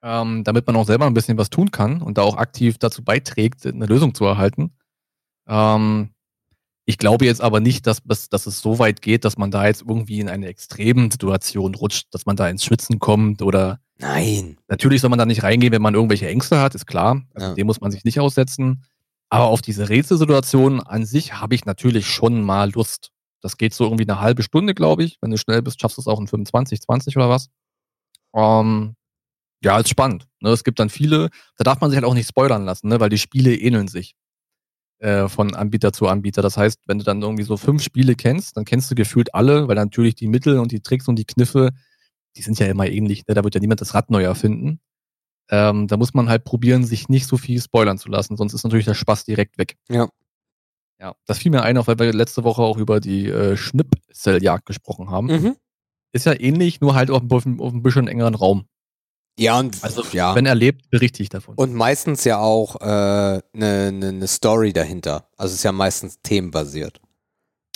ähm, 0.07 0.44
damit 0.44 0.66
man 0.68 0.76
auch 0.76 0.86
selber 0.86 1.07
ein 1.07 1.14
bisschen 1.14 1.36
was 1.36 1.50
tun 1.50 1.72
kann 1.72 2.00
und 2.00 2.16
da 2.16 2.22
auch 2.22 2.36
aktiv 2.36 2.78
dazu 2.78 3.02
beiträgt, 3.02 3.66
eine 3.66 3.86
Lösung 3.86 4.14
zu 4.14 4.24
erhalten. 4.24 4.70
Ähm, 5.48 6.11
ich 6.84 6.98
glaube 6.98 7.24
jetzt 7.24 7.40
aber 7.42 7.59
nicht, 7.59 7.88
dass, 7.88 8.04
dass, 8.04 8.28
dass 8.28 8.46
es 8.46 8.61
so 8.61 8.78
weit 8.78 9.02
geht, 9.02 9.24
dass 9.24 9.36
man 9.36 9.50
da 9.50 9.66
jetzt 9.66 9.82
irgendwie 9.82 10.20
in 10.20 10.28
eine 10.28 10.46
extremen 10.46 11.11
Situation 11.11 11.74
rutscht, 11.74 12.07
dass 12.12 12.24
man 12.24 12.36
da 12.36 12.48
ins 12.48 12.64
Schwitzen 12.64 13.00
kommt 13.00 13.42
oder. 13.42 13.80
Nein. 13.98 14.59
Natürlich 14.68 15.00
soll 15.00 15.11
man 15.11 15.18
da 15.18 15.26
nicht 15.26 15.42
reingehen, 15.42 15.72
wenn 15.72 15.82
man 15.82 15.94
irgendwelche 15.94 16.28
Ängste 16.28 16.61
hat, 16.61 16.76
ist 16.76 16.86
klar. 16.86 17.22
Also 17.34 17.48
ja. 17.48 17.54
Dem 17.54 17.66
muss 17.66 17.80
man 17.80 17.90
sich 17.90 18.04
nicht 18.04 18.20
aussetzen. 18.20 18.84
Aber 19.28 19.46
auf 19.46 19.61
diese 19.61 19.88
Rätselsituation 19.88 20.80
an 20.80 21.04
sich 21.04 21.32
habe 21.32 21.57
ich 21.57 21.64
natürlich 21.64 22.07
schon 22.07 22.42
mal 22.42 22.70
Lust. 22.70 23.11
Das 23.40 23.57
geht 23.57 23.74
so 23.74 23.84
irgendwie 23.84 24.09
eine 24.09 24.20
halbe 24.20 24.44
Stunde, 24.44 24.74
glaube 24.74 25.02
ich. 25.02 25.18
Wenn 25.20 25.32
du 25.32 25.38
schnell 25.38 25.62
bist, 25.62 25.80
schaffst 25.80 25.96
du 25.96 26.02
es 26.02 26.07
auch 26.07 26.20
in 26.20 26.28
25, 26.28 26.80
20 26.82 27.16
oder 27.16 27.28
was. 27.28 27.48
Ähm, 28.36 28.95
ja, 29.62 29.78
ist 29.78 29.88
spannend. 29.88 30.26
Ne? 30.40 30.50
Es 30.50 30.64
gibt 30.64 30.78
dann 30.78 30.90
viele, 30.90 31.30
da 31.57 31.64
darf 31.64 31.80
man 31.80 31.90
sich 31.90 31.96
halt 31.96 32.07
auch 32.07 32.14
nicht 32.14 32.28
spoilern 32.28 32.64
lassen, 32.64 32.88
ne? 32.88 33.00
weil 33.00 33.09
die 33.09 33.18
Spiele 33.18 33.54
ähneln 33.54 33.88
sich 33.88 34.14
äh, 34.98 35.28
von 35.28 35.54
Anbieter 35.54 35.92
zu 35.92 36.09
Anbieter. 36.09 36.42
Das 36.42 36.57
heißt, 36.57 36.80
wenn 36.86 36.98
du 36.98 37.04
dann 37.04 37.22
irgendwie 37.22 37.42
so 37.42 37.57
fünf 37.57 37.82
Spiele 37.82 38.14
kennst, 38.14 38.57
dann 38.57 38.64
kennst 38.64 38.90
du 38.90 38.94
gefühlt 38.94 39.34
alle, 39.34 39.68
weil 39.68 39.76
natürlich 39.76 40.14
die 40.14 40.28
Mittel 40.28 40.59
und 40.59 40.72
die 40.72 40.80
Tricks 40.80 41.09
und 41.09 41.16
die 41.16 41.24
Kniffe, 41.24 41.70
die 42.36 42.42
sind 42.42 42.59
ja 42.59 42.66
immer 42.66 42.86
ähnlich. 42.86 43.26
Ne? 43.26 43.34
Da 43.34 43.44
wird 43.44 43.54
ja 43.54 43.61
niemand 43.61 43.80
das 43.80 43.94
Rad 43.94 44.11
neu 44.11 44.22
erfinden. 44.22 44.80
Ähm, 45.48 45.86
da 45.86 45.96
muss 45.96 46.12
man 46.12 46.28
halt 46.28 46.44
probieren, 46.44 46.84
sich 46.84 47.09
nicht 47.09 47.26
so 47.26 47.36
viel 47.36 47.61
spoilern 47.61 47.98
zu 47.98 48.09
lassen, 48.09 48.36
sonst 48.36 48.52
ist 48.52 48.64
natürlich 48.64 48.86
der 48.86 48.94
Spaß 48.94 49.24
direkt 49.24 49.59
weg. 49.59 49.76
Ja. 49.88 50.09
Ja, 50.98 51.14
das 51.26 51.38
fiel 51.38 51.50
mir 51.50 51.62
ein, 51.62 51.76
auch 51.76 51.86
weil 51.86 51.98
wir 51.98 52.12
letzte 52.12 52.42
Woche 52.42 52.62
auch 52.62 52.78
über 52.78 53.00
die 53.00 53.28
äh, 53.28 53.57
Schnipseljagd 53.57 54.64
gesprochen 54.64 55.11
haben. 55.11 55.26
Mhm. 55.26 55.57
Ist 56.12 56.24
ja 56.24 56.32
ähnlich, 56.32 56.80
nur 56.80 56.94
halt 56.94 57.11
auf, 57.11 57.22
auf, 57.30 57.46
auf 57.46 57.72
einem 57.72 57.82
bisschen 57.82 58.09
engeren 58.09 58.34
Raum. 58.34 58.66
Ja, 59.39 59.59
und 59.59 59.84
also, 59.84 60.03
ja. 60.12 60.34
wenn 60.34 60.47
er 60.47 60.55
lebt, 60.55 60.89
berichte 60.91 61.22
ich 61.22 61.28
davon. 61.28 61.57
Und 61.57 61.74
meistens 61.74 62.24
ja 62.24 62.39
auch 62.39 62.76
eine 62.76 63.43
äh, 63.55 63.59
ne, 63.59 63.93
ne, 63.93 64.12
ne 64.12 64.26
Story 64.26 64.72
dahinter. 64.72 65.28
Also 65.37 65.53
es 65.53 65.59
ist 65.59 65.64
ja 65.64 65.72
meistens 65.72 66.20
themenbasiert. 66.22 67.01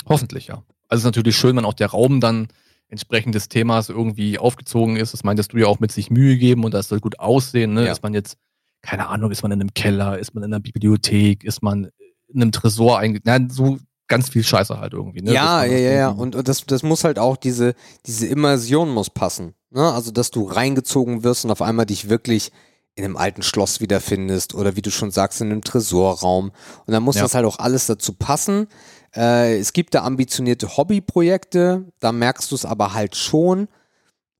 Hoffentlich, 0.07 0.47
ja. 0.47 0.63
Also 0.89 1.01
es 1.01 1.01
ist 1.01 1.05
natürlich 1.05 1.37
schön, 1.37 1.57
wenn 1.57 1.67
auch 1.67 1.75
der 1.75 1.89
Raum 1.89 2.21
dann 2.21 2.49
entsprechend 2.89 3.35
des 3.35 3.49
Themas 3.49 3.89
irgendwie 3.89 4.39
aufgezogen 4.39 4.97
ist. 4.97 5.13
Das 5.13 5.23
meintest 5.23 5.53
du 5.53 5.59
ja 5.59 5.67
auch 5.67 5.81
mit 5.81 5.93
sich 5.93 6.11
Mühe 6.11 6.37
geben 6.37 6.65
und 6.65 6.75
das 6.75 6.89
soll 6.89 7.01
gut 7.01 7.19
aussehen. 7.21 7.75
Ne? 7.75 7.87
Ja. 7.87 7.93
Ist 7.93 8.03
man 8.03 8.15
jetzt, 8.15 8.37
keine 8.83 9.09
Ahnung, 9.09 9.31
ist 9.31 9.43
man 9.43 9.53
in 9.53 9.61
einem 9.61 9.75
Keller, 9.75 10.19
ist 10.19 10.35
man 10.35 10.43
in 10.43 10.53
einer 10.53 10.61
Bibliothek, 10.61 11.45
ist 11.45 11.63
man 11.63 11.91
in 12.29 12.43
einem 12.43 12.53
Tresor 12.53 12.99
eingegangen. 12.99 13.51
So 13.51 13.79
ganz 14.09 14.31
viel 14.31 14.43
Scheiße 14.43 14.81
halt 14.81 14.95
irgendwie. 14.95 15.23
Ne? 15.23 15.33
Ja, 15.33 15.65
ja, 15.65 15.79
ja, 15.79 15.93
ja. 15.93 16.09
Und, 16.09 16.35
und 16.35 16.49
das, 16.49 16.65
das 16.67 16.83
muss 16.83 17.05
halt 17.05 17.19
auch, 17.19 17.37
diese, 17.37 17.75
diese 18.07 18.27
Immersion 18.27 18.91
muss 18.91 19.11
passen. 19.11 19.55
Ne? 19.71 19.93
Also, 19.93 20.11
dass 20.11 20.31
du 20.31 20.45
reingezogen 20.45 21.25
wirst 21.25 21.45
und 21.45 21.51
auf 21.51 21.63
einmal 21.63 21.87
dich 21.87 22.09
wirklich 22.09 22.53
in 22.95 23.05
einem 23.05 23.17
alten 23.17 23.43
Schloss 23.43 23.81
wiederfindest 23.81 24.55
oder 24.55 24.77
wie 24.77 24.83
du 24.83 24.91
schon 24.91 25.11
sagst, 25.11 25.41
in 25.41 25.51
einem 25.51 25.63
Tresorraum. 25.63 26.53
Und 26.87 26.93
dann 26.93 27.03
muss 27.03 27.17
ja. 27.17 27.23
das 27.23 27.35
halt 27.35 27.47
auch 27.47 27.59
alles 27.59 27.87
dazu 27.87 28.13
passen. 28.13 28.67
Äh, 29.15 29.59
es 29.59 29.73
gibt 29.73 29.95
da 29.95 30.05
ambitionierte 30.05 30.77
Hobbyprojekte, 30.77 31.85
da 32.01 32.13
merkst 32.13 32.51
du 32.51 32.55
es 32.55 32.65
aber 32.65 32.95
halt 32.95 33.17
schon. 33.17 33.69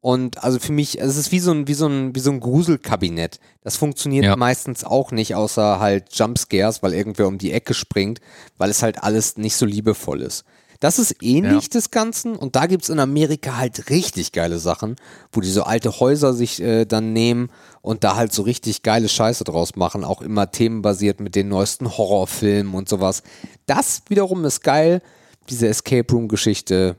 Und 0.03 0.43
also 0.43 0.59
für 0.59 0.73
mich, 0.73 0.99
es 0.99 1.17
ist 1.17 1.31
wie 1.31 1.41
so 1.41 1.53
ein, 1.53 1.69
wie 1.69 1.75
so 1.75 1.87
ein, 1.87 2.15
wie 2.15 2.21
so 2.21 2.31
ein 2.31 2.41
Gruselkabinett. 2.41 3.39
Das 3.63 3.77
funktioniert 3.77 4.25
ja. 4.25 4.37
meistens 4.37 4.83
auch 4.83 5.13
nicht, 5.13 5.35
außer 5.35 5.79
halt 5.79 6.15
Jumpscares, 6.15 6.83
weil 6.83 6.95
irgendwer 6.95 7.29
um 7.29 7.37
die 7.37 7.53
Ecke 7.53 7.75
springt, 7.75 8.21
weil 8.57 8.71
es 8.71 8.83
halt 8.83 9.03
alles 9.03 9.37
nicht 9.37 9.57
so 9.57 9.67
liebevoll 9.67 10.23
ist. 10.23 10.45
Das 10.81 10.99
ist 10.99 11.23
ähnlich 11.23 11.65
ja. 11.65 11.69
des 11.69 11.91
Ganzen 11.91 12.37
und 12.37 12.57
da 12.57 12.65
gibt 12.65 12.85
es 12.85 12.89
in 12.89 12.99
Amerika 12.99 13.59
halt 13.59 13.91
richtig 13.91 14.33
geile 14.33 14.59
Sachen, 14.59 14.97
wo 15.31 15.43
die 15.43 15.51
so 15.51 15.63
alte 15.63 16.01
Häuser 16.01 16.33
sich 16.33 16.61
äh, 16.63 16.87
dann 16.87 17.13
nehmen 17.13 17.51
und 17.83 18.03
da 18.03 18.17
halt 18.17 18.33
so 18.33 18.43
richtig 18.43 18.83
geile 18.83 19.11
Scheiße 19.11 19.45
draus 19.45 19.77
machen, 19.77 20.05
auch 20.05 20.23
immer 20.23 20.51
themenbasiert 20.51 21.21
mit 21.21 21.37
den 21.37 21.49
neuesten 21.49 21.99
Horrorfilmen 21.99 22.73
und 22.73 22.89
sowas. 22.89 23.23
Das 23.67 24.03
wiederum 24.09 24.43
ist 24.47 24.63
geil, 24.63 25.03
diese 25.51 25.69
Escape 25.69 26.11
Room 26.11 26.29
Geschichte. 26.29 26.97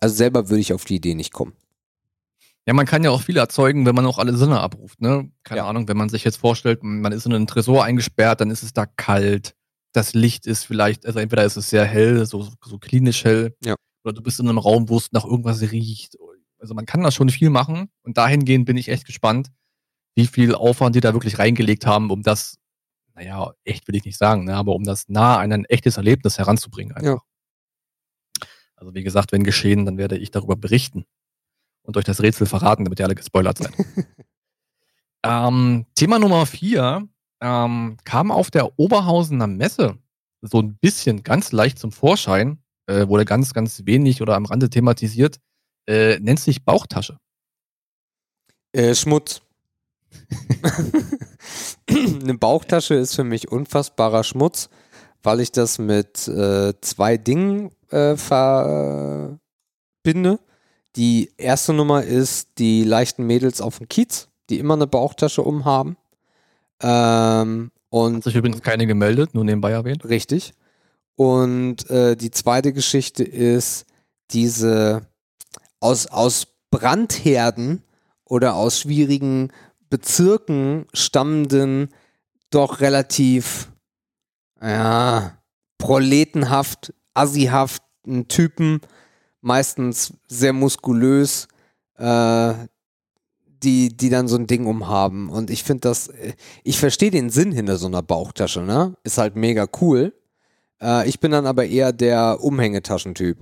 Also 0.00 0.16
selber 0.16 0.48
würde 0.50 0.60
ich 0.60 0.72
auf 0.72 0.84
die 0.84 0.96
Idee 0.96 1.14
nicht 1.14 1.32
kommen. 1.32 1.52
Ja, 2.66 2.74
man 2.74 2.86
kann 2.86 3.04
ja 3.04 3.10
auch 3.10 3.22
viel 3.22 3.36
erzeugen, 3.36 3.86
wenn 3.86 3.94
man 3.94 4.06
auch 4.06 4.18
alle 4.18 4.36
Sinne 4.36 4.58
abruft, 4.58 5.00
ne? 5.00 5.30
Keine 5.44 5.58
ja. 5.58 5.66
Ahnung, 5.68 5.86
wenn 5.86 5.98
man 5.98 6.08
sich 6.08 6.24
jetzt 6.24 6.38
vorstellt, 6.38 6.82
man 6.82 7.12
ist 7.12 7.26
in 7.26 7.34
einen 7.34 7.46
Tresor 7.46 7.84
eingesperrt, 7.84 8.40
dann 8.40 8.50
ist 8.50 8.62
es 8.64 8.72
da 8.72 8.86
kalt 8.86 9.53
das 9.94 10.12
Licht 10.12 10.46
ist 10.46 10.64
vielleicht, 10.64 11.06
also 11.06 11.20
entweder 11.20 11.44
ist 11.44 11.56
es 11.56 11.70
sehr 11.70 11.84
hell, 11.84 12.26
so, 12.26 12.42
so 12.42 12.78
klinisch 12.78 13.24
hell, 13.24 13.56
ja. 13.64 13.76
oder 14.04 14.12
du 14.12 14.22
bist 14.22 14.40
in 14.40 14.48
einem 14.48 14.58
Raum, 14.58 14.88
wo 14.88 14.98
es 14.98 15.12
nach 15.12 15.24
irgendwas 15.24 15.62
riecht. 15.62 16.18
Also 16.58 16.74
man 16.74 16.84
kann 16.84 17.02
da 17.02 17.10
schon 17.10 17.28
viel 17.28 17.50
machen 17.50 17.90
und 18.02 18.16
dahingehend 18.16 18.66
bin 18.66 18.76
ich 18.76 18.88
echt 18.88 19.06
gespannt, 19.06 19.50
wie 20.16 20.26
viel 20.26 20.54
Aufwand 20.54 20.96
die 20.96 21.00
da 21.00 21.12
wirklich 21.12 21.38
reingelegt 21.38 21.86
haben, 21.86 22.10
um 22.10 22.22
das, 22.22 22.58
naja, 23.14 23.52
echt 23.64 23.86
will 23.86 23.94
ich 23.94 24.04
nicht 24.04 24.18
sagen, 24.18 24.44
ne, 24.44 24.54
aber 24.54 24.74
um 24.74 24.82
das 24.84 25.08
nah 25.08 25.38
an 25.38 25.52
ein 25.52 25.64
echtes 25.66 25.96
Erlebnis 25.96 26.38
heranzubringen. 26.38 26.96
Einfach. 26.96 27.22
Ja. 27.22 28.46
Also 28.74 28.94
wie 28.94 29.04
gesagt, 29.04 29.30
wenn 29.30 29.44
geschehen, 29.44 29.86
dann 29.86 29.96
werde 29.96 30.18
ich 30.18 30.30
darüber 30.30 30.56
berichten 30.56 31.04
und 31.82 31.96
euch 31.96 32.04
das 32.04 32.20
Rätsel 32.20 32.46
verraten, 32.46 32.84
damit 32.84 32.98
ihr 32.98 33.04
alle 33.04 33.14
gespoilert 33.14 33.58
seid. 33.58 33.72
Ähm, 35.24 35.86
Thema 35.94 36.18
Nummer 36.18 36.44
vier 36.44 37.08
ähm, 37.44 37.98
kam 38.04 38.30
auf 38.30 38.50
der 38.50 38.78
Oberhausener 38.78 39.46
Messe 39.46 39.98
so 40.40 40.60
ein 40.60 40.76
bisschen 40.76 41.22
ganz 41.22 41.52
leicht 41.52 41.78
zum 41.78 41.92
Vorschein, 41.92 42.58
äh, 42.86 43.06
wurde 43.06 43.26
ganz, 43.26 43.52
ganz 43.52 43.82
wenig 43.84 44.22
oder 44.22 44.34
am 44.34 44.46
Rande 44.46 44.70
thematisiert, 44.70 45.40
äh, 45.86 46.18
nennt 46.20 46.40
sich 46.40 46.64
Bauchtasche. 46.64 47.18
Äh, 48.72 48.94
Schmutz. 48.94 49.42
Eine 51.88 52.34
Bauchtasche 52.34 52.94
ist 52.94 53.14
für 53.14 53.24
mich 53.24 53.50
unfassbarer 53.50 54.24
Schmutz, 54.24 54.70
weil 55.22 55.40
ich 55.40 55.52
das 55.52 55.78
mit 55.78 56.26
äh, 56.28 56.72
zwei 56.80 57.18
Dingen 57.18 57.70
äh, 57.90 58.16
verbinde. 58.16 59.38
Die 60.96 61.32
erste 61.36 61.74
Nummer 61.74 62.04
ist 62.04 62.58
die 62.58 62.84
leichten 62.84 63.26
Mädels 63.26 63.60
auf 63.60 63.78
dem 63.78 63.88
Kiez, 63.88 64.28
die 64.48 64.58
immer 64.58 64.74
eine 64.74 64.86
Bauchtasche 64.86 65.42
umhaben. 65.42 65.96
Ähm, 66.82 67.70
und 67.90 68.16
Hat 68.16 68.24
sich 68.24 68.36
übrigens 68.36 68.62
keine 68.62 68.86
gemeldet, 68.86 69.34
nur 69.34 69.44
nebenbei 69.44 69.70
erwähnt. 69.70 70.04
Richtig. 70.04 70.52
Und 71.16 71.88
äh, 71.90 72.16
die 72.16 72.30
zweite 72.30 72.72
Geschichte 72.72 73.22
ist 73.22 73.86
diese 74.30 75.06
aus, 75.80 76.06
aus 76.06 76.46
Brandherden 76.70 77.82
oder 78.24 78.54
aus 78.54 78.80
schwierigen 78.80 79.52
Bezirken 79.90 80.86
stammenden, 80.92 81.88
doch 82.50 82.80
relativ, 82.80 83.70
ja, 84.60 85.38
proletenhaft, 85.78 86.92
assihaften 87.12 88.26
Typen, 88.26 88.80
meistens 89.40 90.14
sehr 90.26 90.52
muskulös, 90.52 91.46
äh, 91.96 92.54
die, 93.64 93.96
die 93.96 94.10
dann 94.10 94.28
so 94.28 94.36
ein 94.36 94.46
Ding 94.46 94.66
umhaben. 94.66 95.28
Und 95.30 95.50
ich 95.50 95.64
finde 95.64 95.80
das, 95.82 96.10
ich 96.62 96.78
verstehe 96.78 97.10
den 97.10 97.30
Sinn 97.30 97.52
hinter 97.52 97.76
so 97.76 97.86
einer 97.86 98.02
Bauchtasche, 98.02 98.60
ne? 98.60 98.96
Ist 99.02 99.18
halt 99.18 99.36
mega 99.36 99.66
cool. 99.80 100.12
Äh, 100.80 101.08
ich 101.08 101.20
bin 101.20 101.30
dann 101.30 101.46
aber 101.46 101.66
eher 101.66 101.92
der 101.92 102.38
Umhängetaschentyp. 102.40 103.38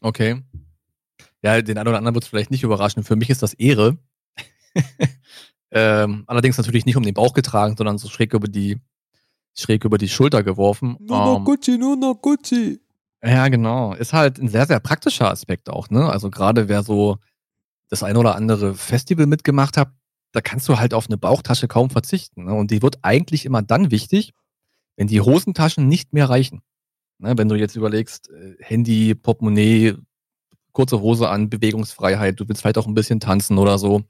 Okay. 0.00 0.42
Ja, 1.42 1.60
den 1.62 1.78
einen 1.78 1.88
oder 1.88 1.98
anderen 1.98 2.14
wird 2.14 2.24
es 2.24 2.30
vielleicht 2.30 2.50
nicht 2.50 2.62
überraschen. 2.62 3.04
Für 3.04 3.16
mich 3.16 3.30
ist 3.30 3.42
das 3.42 3.54
Ehre. 3.54 3.98
ähm, 5.70 6.24
allerdings 6.26 6.58
natürlich 6.58 6.86
nicht 6.86 6.96
um 6.96 7.02
den 7.02 7.14
Bauch 7.14 7.34
getragen, 7.34 7.76
sondern 7.76 7.98
so 7.98 8.08
schräg 8.08 8.34
über 8.34 8.48
die, 8.48 8.78
schräg 9.56 9.84
über 9.84 9.98
die 9.98 10.08
Schulter 10.08 10.42
geworfen. 10.42 10.96
Nur 11.00 11.18
noch 11.18 11.36
Ähm, 11.38 11.44
Gucci, 11.44 11.78
nur 11.78 11.96
noch 11.96 12.14
Gucci. 12.20 12.80
Ja, 13.22 13.48
genau. 13.48 13.94
Ist 13.94 14.12
halt 14.12 14.38
ein 14.38 14.48
sehr, 14.48 14.66
sehr 14.66 14.80
praktischer 14.80 15.30
Aspekt 15.30 15.68
auch, 15.68 15.90
ne? 15.90 16.08
Also 16.08 16.30
gerade 16.30 16.68
wer 16.68 16.82
so 16.82 17.18
das 17.90 18.02
eine 18.02 18.18
oder 18.18 18.36
andere 18.36 18.74
Festival 18.74 19.26
mitgemacht 19.26 19.76
hat, 19.76 19.92
da 20.32 20.40
kannst 20.40 20.68
du 20.68 20.78
halt 20.78 20.94
auf 20.94 21.06
eine 21.06 21.18
Bauchtasche 21.18 21.68
kaum 21.68 21.90
verzichten. 21.90 22.44
Ne? 22.44 22.54
Und 22.54 22.70
die 22.70 22.82
wird 22.82 22.98
eigentlich 23.02 23.44
immer 23.44 23.62
dann 23.62 23.90
wichtig, 23.90 24.32
wenn 24.96 25.08
die 25.08 25.20
Hosentaschen 25.20 25.88
nicht 25.88 26.12
mehr 26.12 26.30
reichen. 26.30 26.62
Ne? 27.18 27.36
Wenn 27.36 27.48
du 27.48 27.56
jetzt 27.56 27.76
überlegst, 27.76 28.30
äh, 28.30 28.54
Handy, 28.60 29.14
Portemonnaie, 29.14 29.96
kurze 30.72 31.00
Hose 31.00 31.28
an, 31.28 31.50
Bewegungsfreiheit, 31.50 32.38
du 32.38 32.48
willst 32.48 32.62
vielleicht 32.62 32.78
auch 32.78 32.86
ein 32.86 32.94
bisschen 32.94 33.18
tanzen 33.18 33.58
oder 33.58 33.76
so. 33.76 34.02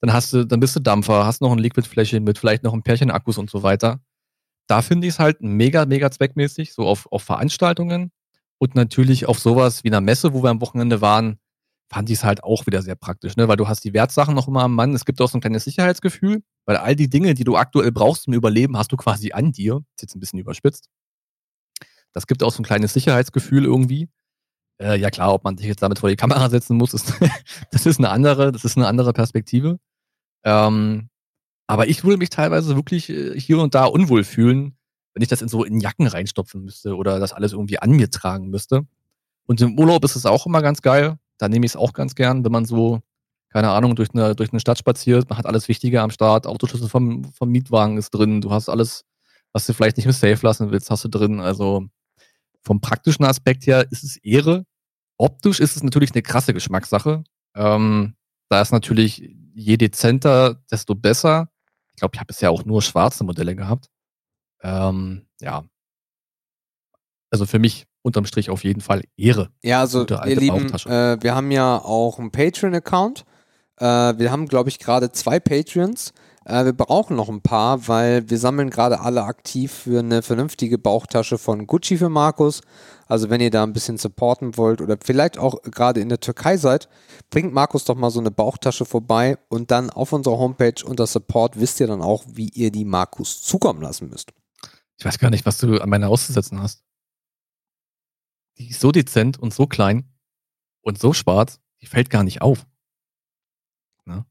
Dann 0.00 0.12
hast 0.12 0.32
du, 0.32 0.44
dann 0.44 0.58
bist 0.58 0.74
du 0.74 0.80
Dampfer, 0.80 1.24
hast 1.24 1.40
noch 1.40 1.52
ein 1.52 1.58
Liquidfläschchen 1.58 2.24
mit 2.24 2.38
vielleicht 2.38 2.64
noch 2.64 2.74
ein 2.74 2.82
Pärchen 2.82 3.12
Akkus 3.12 3.38
und 3.38 3.48
so 3.48 3.62
weiter. 3.62 4.00
Da 4.66 4.82
finde 4.82 5.06
ich 5.06 5.14
es 5.14 5.18
halt 5.20 5.40
mega, 5.40 5.86
mega 5.86 6.10
zweckmäßig, 6.10 6.72
so 6.72 6.86
auf, 6.86 7.10
auf 7.12 7.22
Veranstaltungen 7.22 8.10
und 8.58 8.74
natürlich 8.74 9.26
auf 9.26 9.38
sowas 9.38 9.84
wie 9.84 9.88
einer 9.88 10.00
Messe, 10.00 10.32
wo 10.32 10.42
wir 10.42 10.50
am 10.50 10.60
Wochenende 10.60 11.00
waren, 11.00 11.38
fand 11.94 12.10
ich 12.10 12.18
es 12.18 12.24
halt 12.24 12.42
auch 12.42 12.66
wieder 12.66 12.82
sehr 12.82 12.96
praktisch, 12.96 13.36
ne? 13.36 13.46
weil 13.46 13.56
du 13.56 13.68
hast 13.68 13.84
die 13.84 13.94
Wertsachen 13.94 14.34
noch 14.34 14.48
immer 14.48 14.64
am 14.64 14.74
Mann. 14.74 14.94
Es 14.94 15.04
gibt 15.04 15.20
auch 15.20 15.28
so 15.28 15.38
ein 15.38 15.40
kleines 15.40 15.62
Sicherheitsgefühl, 15.62 16.42
weil 16.66 16.76
all 16.76 16.96
die 16.96 17.08
Dinge, 17.08 17.34
die 17.34 17.44
du 17.44 17.56
aktuell 17.56 17.92
brauchst 17.92 18.24
zum 18.24 18.34
Überleben, 18.34 18.76
hast 18.76 18.90
du 18.90 18.96
quasi 18.96 19.30
an 19.30 19.52
dir. 19.52 19.84
Ist 19.94 20.02
jetzt 20.02 20.16
ein 20.16 20.20
bisschen 20.20 20.40
überspitzt. 20.40 20.88
Das 22.12 22.26
gibt 22.26 22.42
auch 22.42 22.50
so 22.50 22.62
ein 22.62 22.64
kleines 22.64 22.94
Sicherheitsgefühl 22.94 23.64
irgendwie. 23.64 24.08
Äh, 24.80 24.98
ja 24.98 25.10
klar, 25.10 25.32
ob 25.32 25.44
man 25.44 25.56
sich 25.56 25.68
jetzt 25.68 25.84
damit 25.84 26.00
vor 26.00 26.08
die 26.08 26.16
Kamera 26.16 26.50
setzen 26.50 26.76
muss, 26.76 26.94
ist, 26.94 27.14
das 27.70 27.86
ist 27.86 28.00
eine 28.00 28.10
andere, 28.10 28.50
das 28.50 28.64
ist 28.64 28.76
eine 28.76 28.88
andere 28.88 29.12
Perspektive. 29.12 29.78
Ähm, 30.42 31.10
aber 31.68 31.86
ich 31.86 32.02
würde 32.02 32.18
mich 32.18 32.30
teilweise 32.30 32.74
wirklich 32.74 33.08
äh, 33.08 33.38
hier 33.38 33.60
und 33.60 33.76
da 33.76 33.84
unwohl 33.84 34.24
fühlen, 34.24 34.76
wenn 35.14 35.22
ich 35.22 35.28
das 35.28 35.42
in 35.42 35.48
so 35.48 35.62
in 35.62 35.78
Jacken 35.78 36.08
reinstopfen 36.08 36.64
müsste 36.64 36.96
oder 36.96 37.20
das 37.20 37.32
alles 37.32 37.52
irgendwie 37.52 37.78
an 37.78 37.92
mir 37.92 38.10
tragen 38.10 38.48
müsste. 38.48 38.84
Und 39.46 39.60
im 39.60 39.78
Urlaub 39.78 40.02
ist 40.02 40.16
es 40.16 40.26
auch 40.26 40.44
immer 40.46 40.60
ganz 40.60 40.82
geil. 40.82 41.18
Da 41.38 41.48
nehme 41.48 41.66
ich 41.66 41.72
es 41.72 41.76
auch 41.76 41.92
ganz 41.92 42.14
gern, 42.14 42.44
wenn 42.44 42.52
man 42.52 42.64
so, 42.64 43.00
keine 43.50 43.70
Ahnung, 43.70 43.96
durch 43.96 44.10
eine, 44.14 44.34
durch 44.34 44.52
eine 44.52 44.60
Stadt 44.60 44.78
spaziert. 44.78 45.28
Man 45.28 45.38
hat 45.38 45.46
alles 45.46 45.68
Wichtige 45.68 46.00
am 46.00 46.10
Start. 46.10 46.46
Autoschlüssel 46.46 46.88
vom, 46.88 47.24
vom 47.32 47.50
Mietwagen 47.50 47.96
ist 47.98 48.10
drin. 48.10 48.40
Du 48.40 48.50
hast 48.50 48.68
alles, 48.68 49.04
was 49.52 49.66
du 49.66 49.74
vielleicht 49.74 49.96
nicht 49.96 50.06
mehr 50.06 50.12
safe 50.12 50.44
lassen 50.44 50.70
willst, 50.70 50.90
hast 50.90 51.04
du 51.04 51.08
drin. 51.08 51.40
Also 51.40 51.86
vom 52.62 52.80
praktischen 52.80 53.24
Aspekt 53.24 53.66
her 53.66 53.86
ist 53.90 54.04
es 54.04 54.16
Ehre. 54.18 54.64
Optisch 55.16 55.60
ist 55.60 55.76
es 55.76 55.82
natürlich 55.82 56.12
eine 56.12 56.22
krasse 56.22 56.54
Geschmackssache. 56.54 57.24
Ähm, 57.54 58.16
da 58.48 58.60
ist 58.60 58.72
natürlich 58.72 59.36
je 59.54 59.76
dezenter, 59.76 60.62
desto 60.70 60.94
besser. 60.94 61.48
Ich 61.90 62.00
glaube, 62.00 62.14
ich 62.14 62.20
habe 62.20 62.26
bisher 62.26 62.50
auch 62.50 62.64
nur 62.64 62.82
schwarze 62.82 63.24
Modelle 63.24 63.54
gehabt. 63.54 63.88
Ähm, 64.62 65.26
ja. 65.40 65.64
Also 67.30 67.46
für 67.46 67.58
mich 67.58 67.86
unterm 68.04 68.26
Strich 68.26 68.50
auf 68.50 68.62
jeden 68.62 68.82
Fall 68.82 69.02
Ehre. 69.16 69.48
Ja, 69.62 69.80
also 69.80 70.06
ihr 70.06 70.36
Lieben, 70.36 70.72
äh, 70.86 71.16
wir 71.20 71.34
haben 71.34 71.50
ja 71.50 71.78
auch 71.78 72.18
einen 72.18 72.30
Patreon-Account. 72.30 73.24
Äh, 73.78 73.84
wir 73.84 74.30
haben, 74.30 74.46
glaube 74.46 74.68
ich, 74.68 74.78
gerade 74.78 75.10
zwei 75.10 75.40
Patreons. 75.40 76.12
Äh, 76.44 76.66
wir 76.66 76.74
brauchen 76.74 77.16
noch 77.16 77.30
ein 77.30 77.40
paar, 77.40 77.88
weil 77.88 78.28
wir 78.28 78.38
sammeln 78.38 78.68
gerade 78.68 79.00
alle 79.00 79.24
aktiv 79.24 79.72
für 79.72 80.00
eine 80.00 80.20
vernünftige 80.20 80.76
Bauchtasche 80.76 81.38
von 81.38 81.66
Gucci 81.66 81.96
für 81.96 82.10
Markus. 82.10 82.60
Also 83.06 83.30
wenn 83.30 83.40
ihr 83.40 83.50
da 83.50 83.62
ein 83.62 83.72
bisschen 83.72 83.96
supporten 83.96 84.58
wollt 84.58 84.82
oder 84.82 84.98
vielleicht 85.02 85.38
auch 85.38 85.62
gerade 85.62 86.00
in 86.00 86.10
der 86.10 86.20
Türkei 86.20 86.58
seid, 86.58 86.90
bringt 87.30 87.54
Markus 87.54 87.84
doch 87.84 87.96
mal 87.96 88.10
so 88.10 88.20
eine 88.20 88.30
Bauchtasche 88.30 88.84
vorbei 88.84 89.38
und 89.48 89.70
dann 89.70 89.88
auf 89.88 90.12
unserer 90.12 90.38
Homepage 90.38 90.84
unter 90.84 91.06
Support 91.06 91.58
wisst 91.58 91.80
ihr 91.80 91.86
dann 91.86 92.02
auch, 92.02 92.24
wie 92.28 92.50
ihr 92.50 92.70
die 92.70 92.84
Markus 92.84 93.42
zukommen 93.42 93.80
lassen 93.80 94.10
müsst. 94.10 94.32
Ich 94.98 95.04
weiß 95.04 95.18
gar 95.18 95.30
nicht, 95.30 95.46
was 95.46 95.58
du 95.58 95.80
an 95.80 95.88
meiner 95.88 96.08
auszusetzen 96.08 96.60
hast. 96.60 96.83
Die 98.58 98.68
ist 98.70 98.80
so 98.80 98.92
dezent 98.92 99.38
und 99.38 99.52
so 99.52 99.66
klein 99.66 100.04
und 100.82 100.98
so 100.98 101.12
schwarz, 101.12 101.60
die 101.80 101.86
fällt 101.86 102.10
gar 102.10 102.22
nicht 102.24 102.40
auf. 102.42 102.66
Ne? 104.04 104.24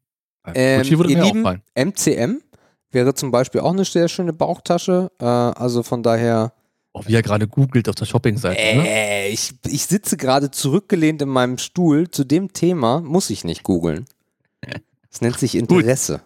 Äh, 0.47 0.75
Ähm, 0.75 0.81
Gucci 0.81 0.97
würde 0.97 1.11
ihr 1.11 1.17
mir 1.17 1.23
Lieben, 1.25 1.39
auffallen. 1.39 1.61
MCM 1.75 2.41
wäre 2.91 3.13
zum 3.13 3.31
Beispiel 3.31 3.61
auch 3.61 3.73
eine 3.73 3.85
sehr 3.85 4.07
schöne 4.07 4.33
Bauchtasche. 4.33 5.11
Äh, 5.19 5.25
also 5.25 5.83
von 5.83 6.03
daher, 6.03 6.53
Auch 6.93 7.07
wie 7.07 7.15
er 7.15 7.21
gerade 7.21 7.47
googelt 7.47 7.89
auf 7.89 7.95
der 7.95 8.05
Shoppingseite. 8.05 8.61
Ne? 8.77 8.87
äh, 8.87 9.29
ich, 9.29 9.53
ich 9.65 9.85
sitze 9.85 10.15
gerade 10.15 10.51
zurückgelehnt 10.51 11.21
in 11.21 11.29
meinem 11.29 11.57
Stuhl. 11.57 12.09
Zu 12.09 12.23
dem 12.23 12.53
Thema 12.53 13.01
muss 13.01 13.29
ich 13.29 13.43
nicht 13.43 13.63
googeln. 13.63 14.05
Es 15.11 15.21
nennt 15.21 15.37
sich 15.37 15.53
Interesse. 15.53 16.21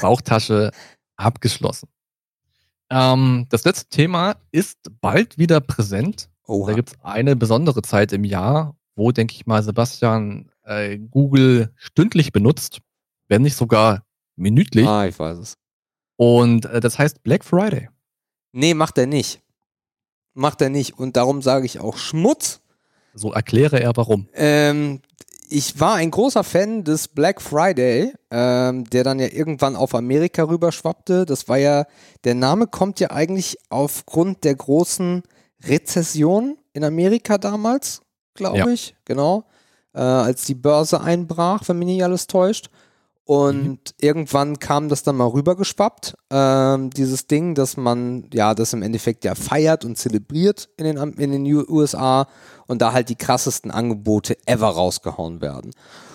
Bauchtasche 0.00 0.70
abgeschlossen. 1.16 1.88
Ähm, 2.88 3.46
das 3.50 3.64
letzte 3.64 3.88
Thema 3.90 4.36
ist 4.50 4.78
bald 5.02 5.36
wieder 5.36 5.60
präsent. 5.60 6.29
Da 6.50 6.56
Oha. 6.56 6.72
gibt 6.72 6.90
es 6.90 6.98
eine 7.02 7.36
besondere 7.36 7.80
Zeit 7.82 8.12
im 8.12 8.24
Jahr, 8.24 8.74
wo, 8.96 9.12
denke 9.12 9.34
ich 9.34 9.46
mal, 9.46 9.62
Sebastian 9.62 10.50
äh, 10.64 10.98
Google 10.98 11.72
stündlich 11.76 12.32
benutzt, 12.32 12.80
wenn 13.28 13.42
nicht 13.42 13.54
sogar 13.54 14.02
minütlich. 14.34 14.86
Ah, 14.86 15.06
ich 15.06 15.16
weiß 15.16 15.38
es. 15.38 15.54
Und 16.16 16.64
äh, 16.66 16.80
das 16.80 16.98
heißt 16.98 17.22
Black 17.22 17.44
Friday. 17.44 17.88
Nee, 18.52 18.74
macht 18.74 18.98
er 18.98 19.06
nicht. 19.06 19.40
Macht 20.34 20.60
er 20.60 20.70
nicht. 20.70 20.98
Und 20.98 21.16
darum 21.16 21.40
sage 21.40 21.66
ich 21.66 21.78
auch 21.78 21.96
Schmutz. 21.96 22.60
So 23.14 23.32
erkläre 23.32 23.80
er 23.80 23.96
warum. 23.96 24.28
Ähm, 24.34 25.02
ich 25.48 25.78
war 25.78 25.94
ein 25.94 26.10
großer 26.10 26.42
Fan 26.42 26.82
des 26.82 27.06
Black 27.06 27.40
Friday, 27.40 28.12
ähm, 28.32 28.90
der 28.90 29.04
dann 29.04 29.20
ja 29.20 29.28
irgendwann 29.28 29.76
auf 29.76 29.94
Amerika 29.94 30.42
rüberschwappte. 30.42 31.26
Das 31.26 31.48
war 31.48 31.58
ja, 31.58 31.86
der 32.24 32.34
Name 32.34 32.66
kommt 32.66 32.98
ja 32.98 33.12
eigentlich 33.12 33.56
aufgrund 33.68 34.42
der 34.42 34.56
großen 34.56 35.22
Rezession 35.66 36.56
in 36.72 36.84
Amerika 36.84 37.38
damals, 37.38 38.00
glaube 38.34 38.58
Ja. 38.58 38.66
ich, 38.68 38.94
genau, 39.04 39.44
äh, 39.94 40.00
als 40.00 40.44
die 40.44 40.54
Börse 40.54 41.00
einbrach, 41.00 41.62
wenn 41.68 41.78
mich 41.78 41.86
nicht 41.88 42.04
alles 42.04 42.26
täuscht. 42.26 42.70
Und 43.24 43.62
Mhm. 43.64 43.78
irgendwann 44.00 44.58
kam 44.58 44.88
das 44.88 45.04
dann 45.04 45.16
mal 45.16 45.26
rübergeschwappt, 45.28 46.14
ähm, 46.30 46.90
dieses 46.90 47.28
Ding, 47.28 47.54
dass 47.54 47.76
man 47.76 48.28
ja 48.32 48.54
das 48.54 48.72
im 48.72 48.82
Endeffekt 48.82 49.24
ja 49.24 49.36
feiert 49.36 49.84
und 49.84 49.96
zelebriert 49.96 50.68
in 50.76 50.84
den, 50.84 50.96
in 51.14 51.30
den 51.30 51.46
USA 51.70 52.26
und 52.66 52.82
da 52.82 52.92
halt 52.92 53.08
die 53.08 53.14
krassesten 53.14 53.70
Angebote 53.70 54.36
ever 54.46 54.68
rausgehauen 54.68 55.40
werden. 55.40 55.70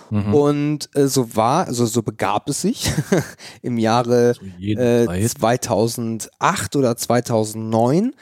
Mhm. 0.10 0.34
Und 0.34 0.90
äh, 0.96 1.08
so 1.08 1.36
war, 1.38 1.68
also 1.68 1.86
so 1.86 2.04
begab 2.04 2.50
es 2.50 2.62
sich 2.62 2.92
im 3.62 3.78
Jahre 3.78 4.34
äh, 4.60 5.06
Zeit. 5.06 5.30
2008 5.30 6.76
oder 6.76 6.98
2009, 6.98 8.14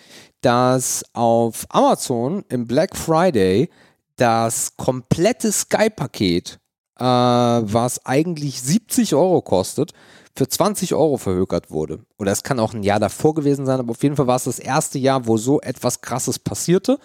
dass 0.43 1.03
auf 1.13 1.65
Amazon 1.69 2.45
im 2.49 2.67
Black 2.67 2.95
Friday 2.95 3.69
das 4.15 4.77
komplette 4.77 5.51
Sky-Paket 5.51 6.59
äh, 6.99 7.03
was 7.03 8.05
eigentlich 8.05 8.61
70 8.61 9.15
Euro 9.15 9.41
kostet, 9.41 9.93
für 10.35 10.47
20 10.47 10.93
Euro 10.93 11.17
verhökert 11.17 11.69
wurde. 11.69 11.99
Oder 12.17 12.31
es 12.31 12.43
kann 12.43 12.59
auch 12.59 12.73
ein 12.73 12.83
Jahr 12.83 12.99
davor 12.99 13.35
gewesen 13.35 13.65
sein, 13.65 13.79
aber 13.79 13.91
auf 13.91 14.03
jeden 14.03 14.15
Fall 14.15 14.27
war 14.27 14.35
es 14.35 14.45
das 14.45 14.59
erste 14.59 14.97
Jahr, 14.97 15.27
wo 15.27 15.37
so 15.37 15.61
etwas 15.61 16.01
Krasses 16.01 16.39
passierte 16.39 16.99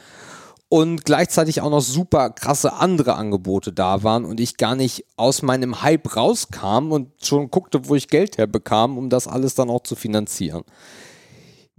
und 0.70 1.04
gleichzeitig 1.04 1.60
auch 1.60 1.70
noch 1.70 1.80
super 1.80 2.30
krasse 2.30 2.74
andere 2.74 3.14
Angebote 3.16 3.72
da 3.72 4.02
waren 4.02 4.24
und 4.24 4.40
ich 4.40 4.56
gar 4.56 4.76
nicht 4.76 5.04
aus 5.16 5.42
meinem 5.42 5.82
Hype 5.82 6.16
rauskam 6.16 6.92
und 6.92 7.10
schon 7.22 7.50
guckte, 7.50 7.88
wo 7.88 7.94
ich 7.94 8.08
Geld 8.08 8.38
herbekam, 8.38 8.96
um 8.96 9.10
das 9.10 9.26
alles 9.26 9.54
dann 9.54 9.70
auch 9.70 9.82
zu 9.82 9.94
finanzieren. 9.94 10.64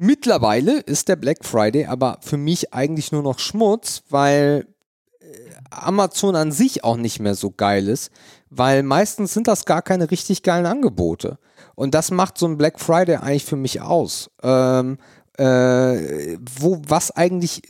Mittlerweile 0.02 0.80
ist 0.80 1.10
der 1.10 1.18
Black 1.18 1.44
Friday 1.44 1.86
aber 1.86 2.20
für 2.22 2.38
mich 2.38 2.74
eigentlich 2.74 3.12
nur 3.12 3.22
noch 3.22 3.38
Schmutz, 3.38 4.04
weil 4.10 4.66
Amazon 5.70 6.36
an 6.36 6.54
sich 6.54 6.84
auch 6.84 6.98
nicht 6.98 7.20
mehr 7.20 7.36
so 7.36 7.52
geil 7.52 7.88
ist, 7.88 8.12
weil 8.50 8.84
meistens 8.84 9.34
sind 9.34 9.48
das 9.48 9.66
gar 9.66 9.82
keine 9.82 10.10
richtig 10.10 10.44
geilen 10.44 10.66
Angebote. 10.66 11.38
Und 11.76 11.94
das 11.94 12.12
macht 12.12 12.38
so 12.38 12.48
ein 12.48 12.58
Black 12.58 12.80
Friday 12.80 13.18
eigentlich 13.18 13.46
für 13.46 13.56
mich 13.56 13.82
aus. 13.82 14.30
Ähm, 14.42 14.98
äh, 15.38 16.38
wo, 16.58 16.82
was 16.88 17.12
eigentlich, 17.12 17.62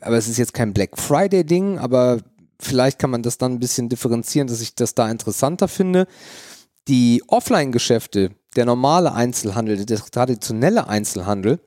aber 0.00 0.16
es 0.16 0.28
ist 0.28 0.38
jetzt 0.38 0.54
kein 0.54 0.72
Black 0.72 0.98
Friday-Ding, 0.98 1.78
aber 1.78 2.18
vielleicht 2.60 2.98
kann 2.98 3.10
man 3.10 3.22
das 3.22 3.38
dann 3.38 3.54
ein 3.54 3.60
bisschen 3.60 3.88
differenzieren, 3.88 4.48
dass 4.48 4.60
ich 4.60 4.74
das 4.74 4.94
da 4.94 5.10
interessanter 5.10 5.68
finde. 5.68 6.06
Die 6.88 7.22
Offline-Geschäfte, 7.28 8.30
der 8.56 8.66
normale 8.66 9.14
Einzelhandel, 9.14 9.84
der 9.84 9.98
traditionelle 9.98 10.88
Einzelhandel, 10.88 11.60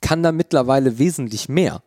kann 0.00 0.22
da 0.22 0.32
mittlerweile 0.32 0.98
wesentlich 0.98 1.48
mehr. 1.48 1.82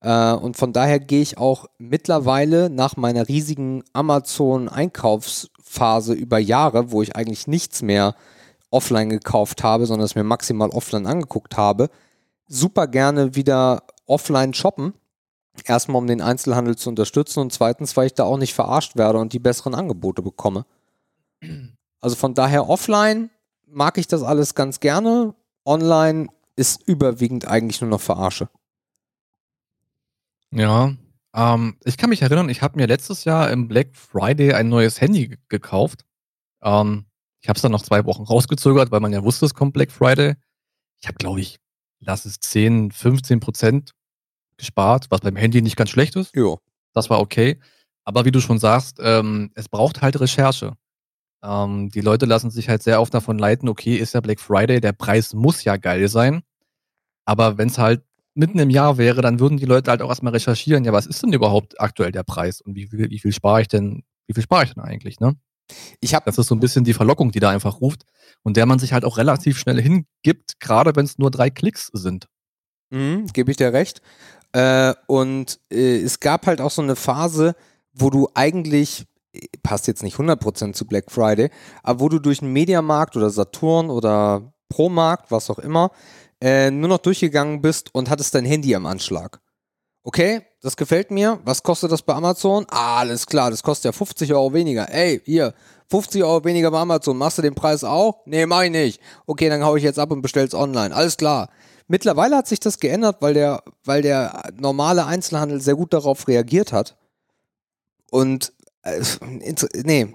Äh, 0.00 0.32
und 0.32 0.56
von 0.56 0.72
daher 0.72 0.98
gehe 1.00 1.22
ich 1.22 1.38
auch 1.38 1.66
mittlerweile 1.78 2.70
nach 2.70 2.96
meiner 2.96 3.26
riesigen 3.28 3.82
Amazon-Einkaufsphase 3.92 6.14
über 6.14 6.38
Jahre, 6.38 6.92
wo 6.92 7.02
ich 7.02 7.16
eigentlich 7.16 7.46
nichts 7.46 7.82
mehr 7.82 8.14
offline 8.70 9.08
gekauft 9.08 9.62
habe, 9.62 9.86
sondern 9.86 10.04
es 10.04 10.14
mir 10.14 10.24
maximal 10.24 10.68
offline 10.70 11.06
angeguckt 11.06 11.56
habe, 11.56 11.88
super 12.46 12.86
gerne 12.86 13.34
wieder 13.34 13.84
offline 14.06 14.52
shoppen. 14.54 14.94
Erstmal, 15.64 16.00
um 16.00 16.06
den 16.06 16.20
Einzelhandel 16.20 16.76
zu 16.76 16.90
unterstützen 16.90 17.40
und 17.40 17.52
zweitens, 17.52 17.96
weil 17.96 18.06
ich 18.06 18.14
da 18.14 18.22
auch 18.24 18.38
nicht 18.38 18.54
verarscht 18.54 18.96
werde 18.96 19.18
und 19.18 19.32
die 19.32 19.40
besseren 19.40 19.74
Angebote 19.74 20.22
bekomme. 20.22 20.64
Also 22.00 22.14
von 22.14 22.34
daher 22.34 22.68
offline 22.68 23.28
mag 23.70 23.98
ich 23.98 24.06
das 24.06 24.22
alles 24.22 24.54
ganz 24.54 24.80
gerne. 24.80 25.34
Online 25.64 26.28
ist 26.56 26.86
überwiegend 26.86 27.46
eigentlich 27.46 27.80
nur 27.80 27.90
noch 27.90 28.00
Verarsche. 28.00 28.48
Ja, 30.50 30.94
ähm, 31.34 31.76
ich 31.84 31.96
kann 31.96 32.10
mich 32.10 32.22
erinnern, 32.22 32.48
ich 32.48 32.62
habe 32.62 32.78
mir 32.78 32.86
letztes 32.86 33.24
Jahr 33.24 33.50
im 33.50 33.68
Black 33.68 33.96
Friday 33.96 34.54
ein 34.54 34.68
neues 34.68 35.00
Handy 35.00 35.38
gekauft. 35.48 36.04
Ähm, 36.62 37.04
ich 37.40 37.48
habe 37.48 37.56
es 37.56 37.62
dann 37.62 37.72
noch 37.72 37.82
zwei 37.82 38.04
Wochen 38.04 38.22
rausgezögert, 38.22 38.90
weil 38.90 39.00
man 39.00 39.12
ja 39.12 39.22
wusste, 39.22 39.46
es 39.46 39.54
kommt 39.54 39.74
Black 39.74 39.92
Friday. 39.92 40.34
Ich 41.00 41.06
habe, 41.06 41.18
glaube 41.18 41.40
ich, 41.40 41.60
lass 42.00 42.24
es 42.24 42.40
10, 42.40 42.90
15 42.90 43.40
Prozent 43.40 43.92
gespart, 44.56 45.06
was 45.10 45.20
beim 45.20 45.36
Handy 45.36 45.62
nicht 45.62 45.76
ganz 45.76 45.90
schlecht 45.90 46.16
ist. 46.16 46.34
Jo. 46.34 46.60
Das 46.92 47.10
war 47.10 47.20
okay. 47.20 47.60
Aber 48.04 48.24
wie 48.24 48.32
du 48.32 48.40
schon 48.40 48.58
sagst, 48.58 48.98
ähm, 49.00 49.52
es 49.54 49.68
braucht 49.68 50.02
halt 50.02 50.18
Recherche. 50.18 50.72
Ähm, 51.42 51.90
die 51.90 52.00
Leute 52.00 52.26
lassen 52.26 52.50
sich 52.50 52.68
halt 52.68 52.82
sehr 52.82 53.00
oft 53.00 53.14
davon 53.14 53.38
leiten, 53.38 53.68
okay, 53.68 53.96
ist 53.96 54.14
ja 54.14 54.20
Black 54.20 54.40
Friday, 54.40 54.80
der 54.80 54.92
Preis 54.92 55.34
muss 55.34 55.64
ja 55.64 55.76
geil 55.76 56.08
sein. 56.08 56.42
Aber 57.24 57.58
wenn 57.58 57.68
es 57.68 57.78
halt 57.78 58.02
mitten 58.34 58.58
im 58.58 58.70
Jahr 58.70 58.98
wäre, 58.98 59.20
dann 59.20 59.40
würden 59.40 59.58
die 59.58 59.66
Leute 59.66 59.90
halt 59.90 60.00
auch 60.02 60.08
erstmal 60.08 60.32
recherchieren, 60.32 60.84
ja, 60.84 60.92
was 60.92 61.06
ist 61.06 61.22
denn 61.22 61.32
überhaupt 61.32 61.80
aktuell 61.80 62.12
der 62.12 62.22
Preis 62.22 62.60
und 62.60 62.74
wie 62.74 62.86
viel, 62.86 63.10
wie 63.10 63.18
viel 63.18 63.32
spare 63.32 63.60
ich 63.60 63.68
denn, 63.68 64.04
wie 64.26 64.34
viel 64.34 64.42
spare 64.42 64.64
ich 64.64 64.74
denn 64.74 64.82
eigentlich, 64.82 65.20
ne? 65.20 65.36
Ich 66.00 66.14
habe, 66.14 66.24
das 66.24 66.38
ist 66.38 66.46
so 66.46 66.54
ein 66.54 66.60
bisschen 66.60 66.84
die 66.84 66.94
Verlockung, 66.94 67.30
die 67.30 67.40
da 67.40 67.50
einfach 67.50 67.80
ruft 67.80 68.04
und 68.42 68.56
der 68.56 68.64
man 68.64 68.78
sich 68.78 68.92
halt 68.92 69.04
auch 69.04 69.18
relativ 69.18 69.58
schnell 69.58 69.80
hingibt, 69.80 70.60
gerade 70.60 70.96
wenn 70.96 71.04
es 71.04 71.18
nur 71.18 71.30
drei 71.30 71.50
Klicks 71.50 71.90
sind. 71.92 72.26
Mhm, 72.90 73.26
Gebe 73.32 73.50
ich 73.50 73.58
dir 73.58 73.72
recht. 73.72 74.00
Äh, 74.52 74.94
und 75.06 75.60
äh, 75.70 76.00
es 76.00 76.20
gab 76.20 76.46
halt 76.46 76.60
auch 76.60 76.70
so 76.70 76.80
eine 76.80 76.96
Phase, 76.96 77.54
wo 77.92 78.08
du 78.08 78.28
eigentlich, 78.34 79.04
passt 79.62 79.86
jetzt 79.86 80.02
nicht 80.02 80.16
100% 80.16 80.72
zu 80.72 80.86
Black 80.86 81.10
Friday, 81.10 81.50
aber 81.82 82.00
wo 82.00 82.08
du 82.08 82.18
durch 82.18 82.42
einen 82.42 82.52
Mediamarkt 82.52 83.16
oder 83.16 83.30
Saturn 83.30 83.90
oder 83.90 84.52
Promarkt, 84.68 85.30
was 85.30 85.50
auch 85.50 85.58
immer, 85.58 85.90
äh, 86.40 86.70
nur 86.70 86.88
noch 86.88 86.98
durchgegangen 86.98 87.60
bist 87.60 87.94
und 87.94 88.10
hattest 88.10 88.34
dein 88.34 88.44
Handy 88.44 88.74
am 88.74 88.86
Anschlag. 88.86 89.40
Okay, 90.04 90.42
das 90.62 90.76
gefällt 90.76 91.10
mir. 91.10 91.40
Was 91.44 91.62
kostet 91.62 91.92
das 91.92 92.02
bei 92.02 92.14
Amazon? 92.14 92.64
Ah, 92.70 93.00
alles 93.00 93.26
klar, 93.26 93.50
das 93.50 93.62
kostet 93.62 93.86
ja 93.86 93.92
50 93.92 94.32
Euro 94.32 94.54
weniger. 94.54 94.92
Ey, 94.92 95.20
hier, 95.24 95.52
50 95.90 96.22
Euro 96.22 96.44
weniger 96.44 96.70
bei 96.70 96.78
Amazon. 96.78 97.18
Machst 97.18 97.38
du 97.38 97.42
den 97.42 97.54
Preis 97.54 97.84
auch? 97.84 98.22
Nee, 98.24 98.46
mach 98.46 98.62
ich 98.62 98.70
nicht. 98.70 99.00
Okay, 99.26 99.48
dann 99.48 99.64
hau 99.64 99.76
ich 99.76 99.82
jetzt 99.82 99.98
ab 99.98 100.10
und 100.10 100.22
bestell's 100.22 100.54
online. 100.54 100.94
Alles 100.94 101.16
klar. 101.16 101.50
Mittlerweile 101.88 102.36
hat 102.36 102.46
sich 102.46 102.60
das 102.60 102.78
geändert, 102.78 103.16
weil 103.20 103.34
der, 103.34 103.62
weil 103.84 104.02
der 104.02 104.50
normale 104.58 105.06
Einzelhandel 105.06 105.60
sehr 105.60 105.74
gut 105.74 105.92
darauf 105.92 106.28
reagiert 106.28 106.72
hat. 106.72 106.96
Und 108.10 108.52
inter 109.40 109.68
nee, 109.84 110.14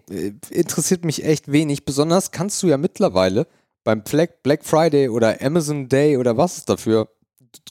interessiert 0.50 1.06
mich 1.06 1.26
echt 1.26 1.52
wenig. 1.52 1.86
Besonders 1.86 2.32
kannst 2.32 2.62
du 2.64 2.68
ja 2.68 2.78
mittlerweile 2.78 3.48
beim 3.84 4.04
Black 4.04 4.64
Friday 4.64 5.10
oder 5.10 5.42
Amazon 5.42 5.90
Day 5.90 6.18
oder 6.18 6.38
was 6.38 6.58
es 6.60 6.66
dafür 6.66 7.10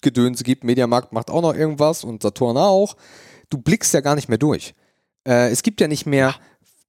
Gedönse 0.01 0.45
gibt. 0.45 0.65
Mediamarkt 0.65 1.13
macht 1.13 1.31
auch 1.31 1.43
noch 1.43 1.55
irgendwas 1.55 2.05
und 2.05 2.23
Saturn 2.23 2.57
auch. 2.57 2.97
Du 3.51 3.59
blickst 3.59 3.95
ja 3.95 4.01
gar 4.01 4.15
nicht 4.15 4.29
mehr 4.29 4.39
durch. 4.39 4.75
Äh, 5.27 5.51
es 5.51 5.63
gibt 5.63 5.81
ja 5.81 5.89
nicht 5.89 6.07
mehr 6.07 6.35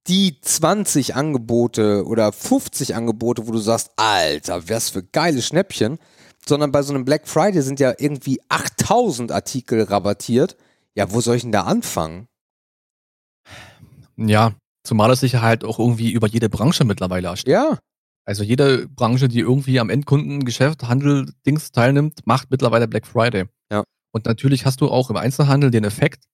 die 0.08 0.40
20 0.42 1.16
Angebote 1.16 2.06
oder 2.06 2.32
50 2.32 2.96
Angebote, 2.96 3.48
wo 3.48 3.52
du 3.52 3.60
sagst, 3.60 3.92
Alter, 3.96 4.68
was 4.70 4.90
für 4.90 5.04
geile 5.04 5.42
Schnäppchen, 5.42 5.98
sondern 6.46 6.72
bei 6.72 6.82
so 6.82 6.94
einem 6.94 7.06
Black 7.06 7.28
Friday 7.28 7.62
sind 7.62 7.80
ja 7.80 7.94
irgendwie 7.98 8.42
8000 8.50 9.32
Artikel 9.32 9.84
rabattiert. 9.84 10.58
Ja, 10.94 11.12
wo 11.12 11.22
soll 11.22 11.38
ich 11.38 11.44
denn 11.44 11.54
da 11.54 11.64
anfangen? 11.64 12.28
Ja, 14.18 14.54
zumal 14.84 15.12
es 15.12 15.22
sich 15.22 15.36
halt 15.36 15.64
auch 15.64 15.80
irgendwie 15.80 16.12
über 16.12 16.28
jede 16.28 16.50
Branche 16.50 16.84
mittlerweile 16.86 17.28
erstreckt. 17.28 17.54
Ja. 17.54 17.80
Also 18.26 18.44
jede 18.44 18.88
Branche, 18.88 19.28
die 19.28 19.40
irgendwie 19.40 19.80
am 19.80 19.90
Endkundengeschäft, 19.90 20.84
Handel, 20.84 21.34
Dings 21.46 21.72
teilnimmt, 21.72 22.26
macht 22.26 22.52
mittlerweile 22.52 22.88
Black 22.88 23.06
Friday. 23.06 23.46
Ja. 23.72 23.84
Und 24.14 24.26
natürlich 24.26 24.66
hast 24.66 24.80
du 24.82 24.90
auch 24.90 25.10
im 25.10 25.18
Einzelhandel 25.18 25.72
den 25.72 25.84
Effekt, 25.84 26.26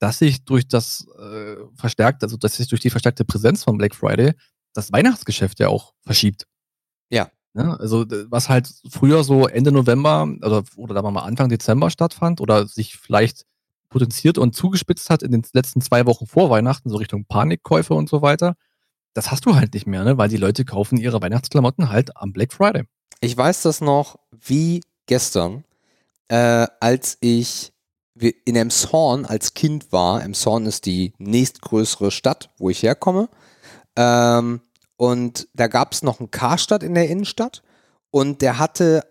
dass 0.00 0.18
sich 0.18 0.44
durch 0.44 0.68
das 0.68 1.06
äh, 1.18 1.56
verstärkt, 1.76 2.22
also 2.22 2.36
dass 2.36 2.56
sich 2.56 2.68
durch 2.68 2.80
die 2.80 2.90
verstärkte 2.90 3.24
Präsenz 3.24 3.64
von 3.64 3.78
Black 3.78 3.94
Friday 3.94 4.32
das 4.74 4.92
Weihnachtsgeschäft 4.92 5.60
ja 5.60 5.68
auch 5.68 5.94
verschiebt. 6.02 6.46
Ja. 7.10 7.30
ja 7.54 7.62
ne? 7.62 7.80
also 7.80 8.06
was 8.28 8.48
halt 8.48 8.72
früher 8.90 9.24
so 9.24 9.46
Ende 9.46 9.72
November 9.72 10.28
oder, 10.42 10.62
oder 10.76 10.94
da 10.94 11.02
mal 11.02 11.20
Anfang 11.20 11.48
Dezember 11.48 11.90
stattfand 11.90 12.40
oder 12.40 12.66
sich 12.66 12.96
vielleicht 12.96 13.44
potenziert 13.90 14.38
und 14.38 14.54
zugespitzt 14.54 15.10
hat 15.10 15.22
in 15.22 15.32
den 15.32 15.44
letzten 15.52 15.80
zwei 15.80 16.06
Wochen 16.06 16.26
vor 16.26 16.48
Weihnachten, 16.48 16.88
so 16.88 16.96
Richtung 16.96 17.26
Panikkäufe 17.26 17.94
und 17.94 18.08
so 18.08 18.22
weiter, 18.22 18.54
das 19.12 19.30
hast 19.30 19.44
du 19.44 19.56
halt 19.56 19.74
nicht 19.74 19.86
mehr, 19.86 20.04
ne? 20.04 20.16
weil 20.16 20.28
die 20.28 20.36
Leute 20.36 20.64
kaufen 20.64 20.96
ihre 20.96 21.20
Weihnachtsklamotten 21.20 21.90
halt 21.90 22.16
am 22.16 22.32
Black 22.32 22.52
Friday. 22.52 22.84
Ich 23.20 23.36
weiß 23.36 23.62
das 23.62 23.80
noch 23.80 24.18
wie 24.30 24.80
gestern, 25.06 25.64
äh, 26.28 26.66
als 26.80 27.18
ich 27.20 27.72
in 28.44 28.56
Emshorn 28.56 29.24
als 29.24 29.54
Kind 29.54 29.92
war. 29.92 30.22
Emshorn 30.22 30.66
ist 30.66 30.86
die 30.86 31.12
nächstgrößere 31.18 32.10
Stadt, 32.10 32.50
wo 32.58 32.70
ich 32.70 32.82
herkomme. 32.82 33.28
Ähm, 33.96 34.60
und 34.96 35.48
da 35.54 35.66
gab 35.66 35.92
es 35.92 36.02
noch 36.02 36.20
einen 36.20 36.30
Karstadt 36.30 36.82
in 36.82 36.94
der 36.94 37.08
Innenstadt 37.08 37.62
und 38.10 38.42
der 38.42 38.58
hatte 38.58 39.02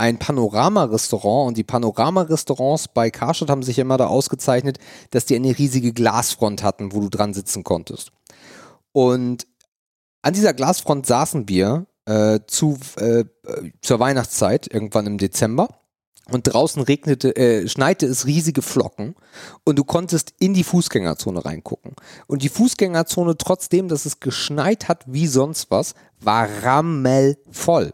ein 0.00 0.18
Panorama-Restaurant 0.18 1.48
und 1.48 1.56
die 1.58 1.62
Panorama-Restaurants 1.62 2.88
bei 2.88 3.10
Karstadt 3.10 3.50
haben 3.50 3.62
sich 3.62 3.78
immer 3.78 3.98
da 3.98 4.06
ausgezeichnet, 4.06 4.78
dass 5.10 5.26
die 5.26 5.36
eine 5.36 5.56
riesige 5.56 5.92
Glasfront 5.92 6.62
hatten, 6.62 6.92
wo 6.92 7.00
du 7.00 7.10
dran 7.10 7.34
sitzen 7.34 7.64
konntest. 7.64 8.10
Und 8.92 9.46
an 10.22 10.32
dieser 10.32 10.54
Glasfront 10.54 11.06
saßen 11.06 11.48
wir 11.48 11.86
äh, 12.06 12.40
zu, 12.46 12.78
äh, 12.96 13.24
zur 13.82 14.00
Weihnachtszeit, 14.00 14.72
irgendwann 14.72 15.06
im 15.06 15.18
Dezember. 15.18 15.68
Und 16.30 16.44
draußen 16.44 16.82
regnete, 16.82 17.34
äh, 17.36 17.68
schneite 17.68 18.06
es 18.06 18.24
riesige 18.24 18.62
Flocken 18.62 19.16
und 19.64 19.78
du 19.78 19.84
konntest 19.84 20.32
in 20.38 20.54
die 20.54 20.62
Fußgängerzone 20.62 21.44
reingucken. 21.44 21.96
Und 22.28 22.42
die 22.42 22.48
Fußgängerzone, 22.48 23.36
trotzdem, 23.36 23.88
dass 23.88 24.06
es 24.06 24.20
geschneit 24.20 24.88
hat 24.88 25.04
wie 25.08 25.26
sonst 25.26 25.72
was, 25.72 25.94
war 26.20 26.48
rammelvoll. 26.62 27.90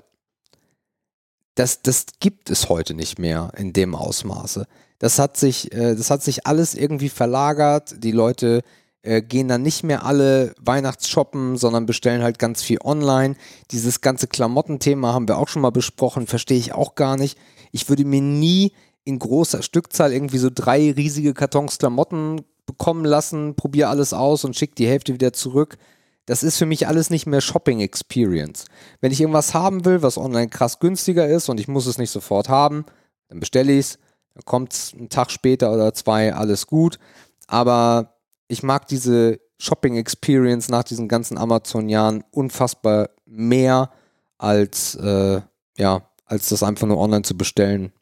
Das, 1.57 1.82
das 1.82 2.07
gibt 2.20 2.50
es 2.50 2.68
heute 2.68 2.94
nicht 2.94 3.18
mehr 3.18 3.50
in 3.57 3.72
dem 3.72 3.94
Ausmaße. 3.94 4.68
Das 4.98 5.18
hat 5.18 5.36
sich, 5.36 5.72
äh, 5.72 5.96
das 5.96 6.11
hat 6.11 6.22
sich 6.22 6.46
alles 6.46 6.74
irgendwie 6.74 7.09
verlagert. 7.09 8.04
Die 8.04 8.12
Leute 8.12 8.62
äh, 9.02 9.22
gehen 9.22 9.48
dann 9.48 9.62
nicht 9.62 9.82
mehr 9.82 10.04
alle 10.04 10.54
Weihnachtsshoppen, 10.61 11.57
sondern 11.57 11.86
bestellen 11.86 12.22
halt 12.22 12.38
ganz 12.38 12.62
viel 12.62 12.78
online. 12.84 13.36
Dieses 13.70 14.02
ganze 14.02 14.26
Klamottenthema 14.26 15.12
haben 15.12 15.28
wir 15.28 15.38
auch 15.38 15.48
schon 15.48 15.62
mal 15.62 15.70
besprochen, 15.70 16.26
verstehe 16.26 16.59
ich 16.59 16.74
auch 16.74 16.94
gar 16.94 17.16
nicht. 17.16 17.38
Ich 17.72 17.88
würde 17.88 18.04
mir 18.04 18.20
nie 18.20 18.72
in 19.04 19.18
großer 19.18 19.62
Stückzahl 19.62 20.12
irgendwie 20.12 20.38
so 20.38 20.50
drei 20.52 20.90
riesige 20.90 21.34
Kartons 21.34 21.78
Klamotten 21.78 22.42
bekommen 22.66 23.04
lassen, 23.04 23.54
probiere 23.54 23.88
alles 23.88 24.12
aus 24.12 24.44
und 24.44 24.57
schicke 24.57 24.74
die 24.74 24.88
Hälfte 24.88 25.14
wieder 25.14 25.32
zurück. 25.32 25.78
Das 26.27 26.43
ist 26.43 26.59
für 26.59 26.66
mich 26.66 26.89
alles 26.89 27.09
nicht 27.09 27.27
mehr 27.27 27.41
Shopping 27.41 27.81
Experience. 27.81 28.66
Wenn 29.01 29.12
ich 29.12 29.20
irgendwas 29.20 29.55
haben 29.55 29.85
will, 29.85 30.03
was 30.03 30.18
online 30.18 30.49
krass 30.49 30.81
günstiger 30.81 31.27
ist 31.27 31.49
und 31.49 31.61
ich 31.61 31.68
muss 31.68 31.87
es 31.87 31.99
nicht 31.99 32.11
sofort 32.11 32.49
haben, 32.49 32.85
dann 33.29 33.41
bestelle 33.41 33.72
ich 33.72 33.79
es, 33.79 33.99
dann 34.35 34.45
kommt 34.45 34.72
es 34.72 34.93
einen 34.93 35.09
Tag 35.09 35.31
später 35.31 35.72
oder 35.72 35.95
zwei, 35.95 36.35
alles 36.35 36.66
gut. 36.66 36.99
Aber 37.47 38.16
ich 38.49 38.62
mag 38.62 38.89
diese 38.89 39.41
Shopping 39.59 39.97
Experience 39.97 40.68
nach 40.68 40.85
diesen 40.85 41.09
ganzen 41.09 41.39
Amazon-Jahren 41.39 42.24
unfassbar 42.33 43.11
mehr 43.24 43.91
als, 44.37 44.97
äh, 44.97 45.41
ja, 45.79 46.11
als 46.24 46.49
das 46.49 46.62
einfach 46.62 46.87
nur 46.87 46.99
online 46.99 47.22
zu 47.22 47.37
bestellen. 47.37 47.93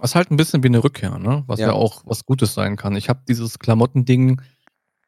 Das 0.00 0.12
ist 0.12 0.14
halt 0.14 0.30
ein 0.30 0.36
bisschen 0.36 0.62
wie 0.62 0.68
eine 0.68 0.82
Rückkehr, 0.82 1.18
ne? 1.18 1.44
Was 1.46 1.58
ja, 1.60 1.68
ja 1.68 1.72
auch 1.74 2.02
was 2.06 2.24
Gutes 2.24 2.54
sein 2.54 2.76
kann. 2.76 2.96
Ich 2.96 3.08
habe 3.08 3.20
dieses 3.28 3.58
Klamottending, 3.58 4.40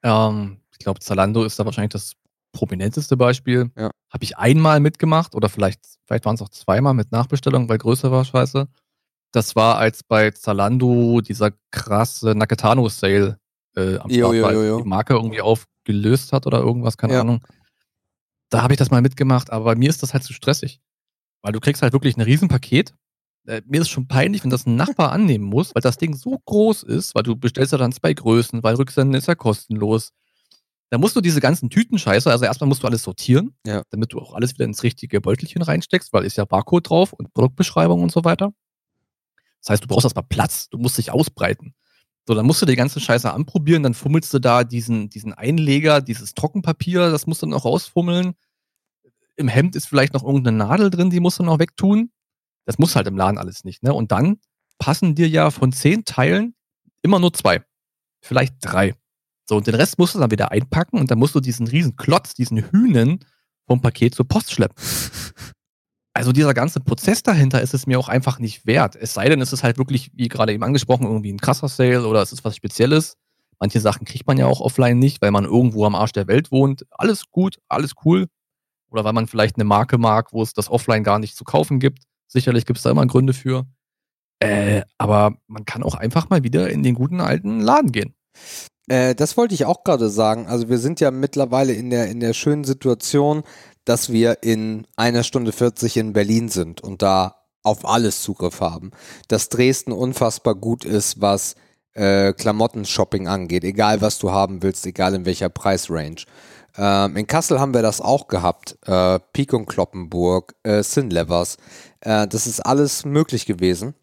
ähm, 0.03 0.59
ich 0.72 0.78
glaube, 0.80 1.01
Zalando 1.01 1.45
ist 1.45 1.59
da 1.59 1.64
wahrscheinlich 1.64 1.93
das 1.93 2.16
prominenteste 2.53 3.16
Beispiel. 3.16 3.70
Ja. 3.76 3.90
Habe 4.11 4.24
ich 4.24 4.36
einmal 4.36 4.80
mitgemacht 4.80 5.34
oder 5.34 5.48
vielleicht, 5.48 5.80
vielleicht 6.07 6.24
waren 6.24 6.34
es 6.34 6.42
auch 6.42 6.50
zweimal 6.50 6.94
mit 6.94 7.12
Nachbestellung, 7.12 7.68
weil 7.68 7.78
größer 7.78 8.11
war 8.11 8.24
scheiße. 8.24 8.68
Das 9.32 9.57
war, 9.57 9.78
als 9.78 10.03
bei 10.03 10.30
Zalando 10.30 11.20
dieser 11.22 11.53
krasse 11.70 12.34
Nakatano-Sale 12.34 13.38
äh, 13.76 13.96
am 13.96 14.11
jo, 14.11 14.32
Start 14.32 14.53
jo, 14.55 14.61
jo, 14.61 14.62
jo. 14.62 14.82
die 14.82 14.88
Marke 14.88 15.14
irgendwie 15.14 15.40
aufgelöst 15.40 16.32
hat 16.32 16.46
oder 16.46 16.59
irgendwas, 16.59 16.98
keine 16.98 17.14
ja. 17.14 17.20
Ahnung. 17.22 17.42
Da 18.50 18.62
habe 18.62 18.74
ich 18.74 18.78
das 18.78 18.90
mal 18.90 19.00
mitgemacht, 19.00 19.50
aber 19.50 19.64
bei 19.64 19.74
mir 19.74 19.88
ist 19.88 20.03
das 20.03 20.12
halt 20.12 20.24
zu 20.24 20.34
stressig. 20.34 20.80
Weil 21.40 21.53
du 21.53 21.61
kriegst 21.61 21.82
halt 21.82 21.94
wirklich 21.94 22.16
ein 22.16 22.20
Riesenpaket 22.20 22.92
äh, 23.46 23.62
mir 23.66 23.80
ist 23.80 23.88
schon 23.88 24.07
peinlich, 24.07 24.44
wenn 24.44 24.50
das 24.50 24.66
ein 24.66 24.76
Nachbar 24.76 25.12
annehmen 25.12 25.44
muss, 25.44 25.74
weil 25.74 25.82
das 25.82 25.96
Ding 25.96 26.14
so 26.14 26.38
groß 26.44 26.82
ist, 26.84 27.14
weil 27.14 27.22
du 27.22 27.36
bestellst 27.36 27.72
ja 27.72 27.78
dann 27.78 27.92
zwei 27.92 28.12
Größen, 28.12 28.62
weil 28.62 28.76
Rücksenden 28.76 29.18
ist 29.18 29.28
ja 29.28 29.34
kostenlos. 29.34 30.12
Da 30.93 30.99
musst 30.99 31.16
du 31.16 31.22
diese 31.22 31.40
ganzen 31.40 31.70
Tütenscheiße, 31.70 32.30
also 32.30 32.45
erstmal 32.45 32.68
musst 32.68 32.82
du 32.82 32.86
alles 32.86 33.03
sortieren, 33.03 33.57
ja. 33.66 33.82
damit 33.88 34.12
du 34.12 34.18
auch 34.18 34.34
alles 34.34 34.53
wieder 34.53 34.66
ins 34.66 34.82
richtige 34.82 35.22
Beutelchen 35.22 35.62
reinsteckst, 35.62 36.12
weil 36.12 36.26
ist 36.26 36.36
ja 36.36 36.45
Barcode 36.45 36.90
drauf 36.90 37.14
und 37.14 37.32
Produktbeschreibung 37.32 38.03
und 38.03 38.12
so 38.12 38.24
weiter. 38.24 38.53
Das 39.62 39.70
heißt, 39.70 39.84
du 39.84 39.88
brauchst 39.88 40.05
erstmal 40.05 40.26
Platz, 40.28 40.68
du 40.68 40.76
musst 40.76 40.99
dich 40.99 41.11
ausbreiten. 41.11 41.74
So, 42.28 42.34
dann 42.34 42.45
musst 42.45 42.61
du 42.61 42.66
die 42.66 42.76
ganze 42.76 43.01
Scheiße 43.01 43.32
anprobieren, 43.32 43.82
dann 43.82 43.95
fummelst 43.95 44.34
du 44.34 44.38
da 44.38 44.64
diesen, 44.64 45.09
diesen 45.09 45.32
Einleger, 45.32 46.03
dieses 46.03 46.34
Trockenpapier, 46.34 47.11
das 47.11 47.26
musst 47.26 47.40
du 47.40 47.47
dann 47.47 47.55
auch 47.55 47.64
rausfummeln. 47.64 48.34
Im 49.36 49.49
Hemd 49.49 49.76
ist 49.76 49.86
vielleicht 49.86 50.12
noch 50.12 50.24
irgendeine 50.24 50.59
Nadel 50.59 50.90
drin, 50.90 51.09
die 51.09 51.20
musst 51.20 51.38
du 51.38 51.43
noch 51.43 51.59
wegtun. 51.59 52.11
Das 52.66 52.78
muss 52.78 52.97
halt 52.97 53.07
im 53.07 53.16
Laden 53.16 53.38
alles 53.38 53.64
nicht. 53.64 53.82
Ne? 53.82 53.95
Und 53.95 54.12
dann 54.12 54.40
passen 54.78 55.14
dir 55.14 55.26
ja 55.26 55.51
von 55.51 55.72
zehn 55.72 56.05
Teilen 56.05 56.55
immer 57.01 57.18
nur 57.18 57.32
zwei. 57.32 57.64
Vielleicht 58.20 58.57
drei. 58.61 58.95
So, 59.53 59.59
und 59.59 59.66
den 59.66 59.74
Rest 59.74 59.98
musst 59.98 60.14
du 60.14 60.18
dann 60.18 60.30
wieder 60.30 60.50
einpacken 60.50 60.98
und 60.98 61.11
dann 61.11 61.18
musst 61.18 61.34
du 61.34 61.40
diesen 61.40 61.66
riesen 61.66 61.94
Klotz, 61.96 62.32
diesen 62.32 62.70
Hühnen 62.70 63.22
vom 63.66 63.82
Paket 63.82 64.14
zur 64.14 64.26
Post 64.26 64.50
schleppen. 64.50 64.82
Also 66.14 66.32
dieser 66.32 66.53
ganze 66.53 66.80
Prozess 66.80 67.22
dahinter 67.22 67.62
ist 67.62 67.72
es 67.72 67.86
mir 67.86 67.98
auch 67.98 68.09
einfach 68.09 68.38
nicht 68.38 68.66
wert. 68.66 68.96
Es 68.96 69.14
sei 69.14 69.30
denn, 69.30 69.40
es 69.40 69.53
ist 69.55 69.62
halt 69.62 69.78
wirklich, 69.78 70.11
wie 70.14 70.28
gerade 70.28 70.53
eben 70.53 70.62
angesprochen, 70.62 71.07
irgendwie 71.07 71.32
ein 71.32 71.38
krasser 71.38 71.68
Sale 71.68 72.07
oder 72.07 72.20
es 72.20 72.32
ist 72.32 72.44
was 72.44 72.55
Spezielles. 72.55 73.16
Manche 73.59 73.80
Sachen 73.80 74.05
kriegt 74.07 74.26
man 74.26 74.36
ja 74.36 74.46
auch 74.46 74.61
offline 74.61 74.98
nicht, 74.98 75.22
weil 75.22 75.30
man 75.30 75.46
irgendwo 75.46 75.86
am 75.86 75.94
Arsch 75.94 76.12
der 76.12 76.28
Welt 76.28 76.53
wohnt. 76.53 76.84
Alles 76.90 77.30
gut, 77.30 77.59
alles 77.68 77.92
cool. 78.05 78.28
Oder 78.90 79.05
weil 79.05 79.14
man 79.14 79.26
vielleicht 79.26 79.57
eine 79.57 79.64
Marke 79.64 79.96
mag, 79.96 80.34
wo 80.34 80.42
es 80.42 80.53
das 80.53 80.70
offline 80.70 81.03
gar 81.03 81.18
nicht 81.18 81.34
zu 81.34 81.44
kaufen 81.44 81.78
gibt. 81.78 82.05
Sicherlich 82.26 82.66
gibt 82.66 82.78
es 82.78 82.82
da 82.82 82.90
immer 82.90 83.07
Gründe 83.07 83.32
für. 83.32 83.66
Äh, 84.38 84.82
aber 84.98 85.36
man 85.46 85.64
kann 85.64 85.82
auch 85.82 85.94
einfach 85.94 86.28
mal 86.28 86.42
wieder 86.42 86.70
in 86.70 86.82
den 86.82 86.94
guten 86.94 87.20
alten 87.22 87.61
Laden 87.61 87.90
gehen. 87.90 88.14
Äh, 88.89 89.14
das 89.14 89.37
wollte 89.37 89.55
ich 89.55 89.64
auch 89.64 89.85
gerade 89.85 90.11
sagen. 90.11 90.47
Also 90.47 90.68
wir 90.68 90.78
sind 90.78 91.01
ja 91.01 91.11
mittlerweile 91.11 91.72
in 91.72 91.91
der, 91.91 92.09
in 92.09 92.20
der 92.20 92.33
schönen 92.35 92.64
Situation, 92.64 93.43
dass 93.85 94.11
wir 94.11 94.43
in 94.43 94.87
einer 94.97 95.22
Stunde 95.22 95.53
40 95.53 95.97
in 95.97 96.12
Berlin 96.12 96.49
sind 96.49 96.80
und 96.80 97.03
da 97.03 97.43
auf 97.62 97.85
alles 97.85 98.22
Zugriff 98.22 98.61
haben. 98.61 98.91
Dass 99.28 99.49
Dresden 99.49 99.93
unfassbar 99.93 100.55
gut 100.55 100.85
ist, 100.85 101.20
was 101.20 101.55
äh, 101.95 102.33
Klamotten-Shopping 102.33 103.28
angeht. 103.28 103.64
Egal, 103.64 104.01
was 104.01 104.18
du 104.18 104.33
haben 104.33 104.62
willst, 104.62 104.87
egal 104.87 105.14
in 105.14 105.26
welcher 105.26 105.49
Preisrange. 105.49 106.24
Ähm, 106.76 107.16
in 107.16 107.26
Kassel 107.26 107.61
haben 107.61 107.74
wir 107.74 107.83
das 107.83 108.01
auch 108.01 108.28
gehabt. 108.28 108.78
Äh, 108.87 109.20
Pik 109.33 109.53
und 109.53 109.66
Kloppenburg, 109.66 110.55
äh, 110.62 110.83
Sinlevers. 110.83 111.57
Äh, 112.01 112.26
das 112.26 112.47
ist 112.47 112.61
alles 112.61 113.05
möglich 113.05 113.47
gewesen. 113.47 113.95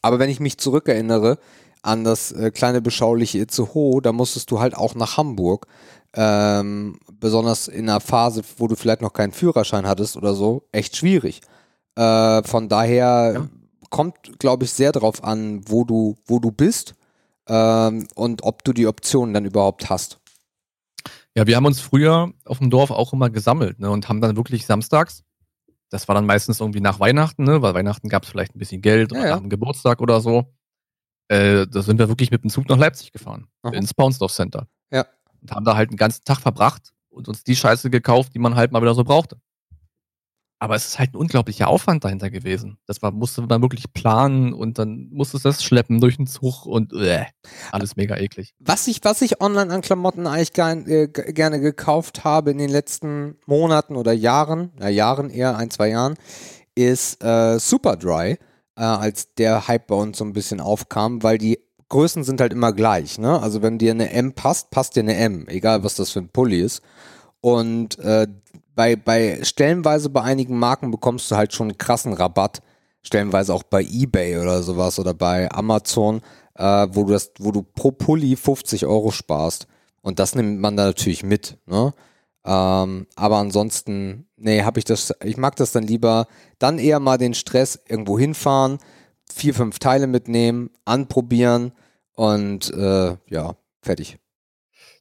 Aber 0.00 0.18
wenn 0.18 0.30
ich 0.30 0.40
mich 0.40 0.58
zurückerinnere 0.58 1.38
an 1.82 2.04
das 2.04 2.32
äh, 2.32 2.50
kleine 2.50 2.80
beschauliche 2.80 3.38
Itzehoe, 3.38 4.00
da 4.00 4.12
musstest 4.12 4.50
du 4.50 4.60
halt 4.60 4.76
auch 4.76 4.94
nach 4.94 5.16
Hamburg. 5.16 5.66
Ähm, 6.14 6.98
besonders 7.20 7.68
in 7.68 7.88
einer 7.88 8.00
Phase, 8.00 8.42
wo 8.58 8.68
du 8.68 8.76
vielleicht 8.76 9.00
noch 9.00 9.12
keinen 9.12 9.32
Führerschein 9.32 9.86
hattest 9.86 10.16
oder 10.16 10.34
so, 10.34 10.68
echt 10.70 10.96
schwierig. 10.96 11.40
Äh, 11.96 12.42
von 12.42 12.68
daher 12.68 13.32
ja. 13.34 13.48
kommt, 13.90 14.38
glaube 14.38 14.64
ich, 14.64 14.72
sehr 14.72 14.92
darauf 14.92 15.24
an, 15.24 15.62
wo 15.66 15.84
du, 15.84 16.16
wo 16.26 16.38
du 16.38 16.50
bist 16.50 16.94
ähm, 17.48 18.06
und 18.14 18.44
ob 18.44 18.62
du 18.64 18.72
die 18.72 18.86
Optionen 18.86 19.34
dann 19.34 19.44
überhaupt 19.44 19.90
hast. 19.90 20.18
Ja, 21.34 21.46
wir 21.46 21.56
haben 21.56 21.66
uns 21.66 21.80
früher 21.80 22.32
auf 22.44 22.58
dem 22.58 22.68
Dorf 22.68 22.90
auch 22.90 23.12
immer 23.14 23.30
gesammelt 23.30 23.80
ne, 23.80 23.90
und 23.90 24.08
haben 24.08 24.20
dann 24.20 24.36
wirklich 24.36 24.66
samstags, 24.66 25.22
das 25.88 26.08
war 26.08 26.14
dann 26.14 26.26
meistens 26.26 26.60
irgendwie 26.60 26.80
nach 26.80 27.00
Weihnachten, 27.00 27.44
ne, 27.44 27.62
weil 27.62 27.74
Weihnachten 27.74 28.08
gab 28.08 28.24
es 28.24 28.28
vielleicht 28.28 28.54
ein 28.54 28.58
bisschen 28.58 28.82
Geld 28.82 29.12
ja, 29.12 29.18
oder 29.18 29.28
ja. 29.28 29.34
nach 29.34 29.40
dem 29.40 29.50
Geburtstag 29.50 30.00
oder 30.00 30.20
so. 30.20 30.46
Äh, 31.32 31.66
da 31.66 31.80
sind 31.80 31.98
wir 31.98 32.08
wirklich 32.08 32.30
mit 32.30 32.44
dem 32.44 32.50
Zug 32.50 32.68
nach 32.68 32.76
Leipzig 32.76 33.10
gefahren, 33.10 33.46
Aha. 33.62 33.72
ins 33.72 33.94
Paunsdorf 33.94 34.32
Center. 34.32 34.68
Ja. 34.90 35.06
Und 35.40 35.50
haben 35.50 35.64
da 35.64 35.76
halt 35.76 35.88
einen 35.88 35.96
ganzen 35.96 36.24
Tag 36.24 36.40
verbracht 36.40 36.92
und 37.08 37.26
uns 37.26 37.42
die 37.42 37.56
Scheiße 37.56 37.88
gekauft, 37.88 38.34
die 38.34 38.38
man 38.38 38.54
halt 38.54 38.70
mal 38.70 38.82
wieder 38.82 38.94
so 38.94 39.02
brauchte. 39.02 39.38
Aber 40.58 40.76
es 40.76 40.86
ist 40.86 40.98
halt 40.98 41.14
ein 41.14 41.16
unglaublicher 41.16 41.68
Aufwand 41.68 42.04
dahinter 42.04 42.30
gewesen. 42.30 42.76
Das 42.86 43.00
war, 43.00 43.12
musste 43.12 43.40
man 43.40 43.62
wirklich 43.62 43.92
planen 43.94 44.52
und 44.52 44.78
dann 44.78 45.08
musste 45.10 45.38
es 45.38 45.42
das 45.42 45.64
schleppen 45.64 46.02
durch 46.02 46.18
den 46.18 46.26
Zug 46.26 46.66
und 46.66 46.92
äh, 46.92 47.24
alles 47.72 47.96
mega 47.96 48.16
eklig. 48.18 48.54
Was 48.58 48.86
ich, 48.86 49.02
was 49.02 49.22
ich 49.22 49.40
online 49.40 49.72
an 49.72 49.80
Klamotten 49.80 50.26
eigentlich 50.26 50.52
gern, 50.52 50.86
äh, 50.86 51.08
gerne 51.08 51.60
gekauft 51.60 52.24
habe 52.24 52.50
in 52.50 52.58
den 52.58 52.70
letzten 52.70 53.38
Monaten 53.46 53.96
oder 53.96 54.12
Jahren, 54.12 54.70
na 54.78 54.90
Jahren 54.90 55.30
eher, 55.30 55.56
ein, 55.56 55.70
zwei 55.70 55.88
Jahren, 55.88 56.14
ist 56.74 57.24
äh, 57.24 57.58
Superdry, 57.58 58.38
äh, 58.76 58.82
als 58.82 59.34
der 59.34 59.68
Hype 59.68 59.88
bei 59.88 59.94
uns 59.94 60.18
so 60.18 60.24
ein 60.24 60.32
bisschen 60.32 60.60
aufkam, 60.60 61.22
weil 61.22 61.38
die 61.38 61.58
Größen 61.88 62.24
sind 62.24 62.40
halt 62.40 62.52
immer 62.52 62.72
gleich. 62.72 63.18
Ne? 63.18 63.40
Also 63.40 63.60
wenn 63.60 63.78
dir 63.78 63.90
eine 63.90 64.10
M 64.10 64.32
passt, 64.32 64.70
passt 64.70 64.96
dir 64.96 65.00
eine 65.00 65.16
M, 65.16 65.46
egal 65.48 65.84
was 65.84 65.94
das 65.94 66.10
für 66.10 66.20
ein 66.20 66.30
Pulli 66.30 66.60
ist. 66.60 66.80
Und 67.40 67.98
äh, 67.98 68.26
bei, 68.74 68.96
bei 68.96 69.40
stellenweise 69.42 70.08
bei 70.08 70.22
einigen 70.22 70.58
Marken 70.58 70.90
bekommst 70.90 71.30
du 71.30 71.36
halt 71.36 71.52
schon 71.52 71.68
einen 71.68 71.78
krassen 71.78 72.14
Rabatt. 72.14 72.62
Stellenweise 73.02 73.52
auch 73.52 73.64
bei 73.64 73.82
eBay 73.82 74.38
oder 74.38 74.62
sowas 74.62 74.98
oder 74.98 75.12
bei 75.12 75.50
Amazon, 75.50 76.22
äh, 76.54 76.86
wo 76.92 77.04
du 77.04 77.12
das, 77.12 77.32
wo 77.38 77.50
du 77.50 77.62
pro 77.62 77.90
Pulli 77.90 78.36
50 78.36 78.86
Euro 78.86 79.10
sparst. 79.10 79.66
Und 80.00 80.18
das 80.18 80.34
nimmt 80.34 80.60
man 80.60 80.76
da 80.76 80.86
natürlich 80.86 81.22
mit, 81.22 81.58
ne? 81.66 81.92
Ähm, 82.44 83.06
aber 83.14 83.36
ansonsten, 83.36 84.26
nee, 84.42 84.62
habe 84.62 84.78
ich 84.78 84.84
das, 84.84 85.14
ich 85.22 85.36
mag 85.36 85.56
das 85.56 85.72
dann 85.72 85.84
lieber, 85.84 86.26
dann 86.58 86.78
eher 86.78 87.00
mal 87.00 87.18
den 87.18 87.34
Stress 87.34 87.80
irgendwo 87.88 88.18
hinfahren, 88.18 88.78
vier, 89.32 89.54
fünf 89.54 89.78
Teile 89.78 90.06
mitnehmen, 90.06 90.70
anprobieren 90.84 91.72
und 92.14 92.72
äh, 92.74 93.16
ja, 93.28 93.56
fertig. 93.80 94.18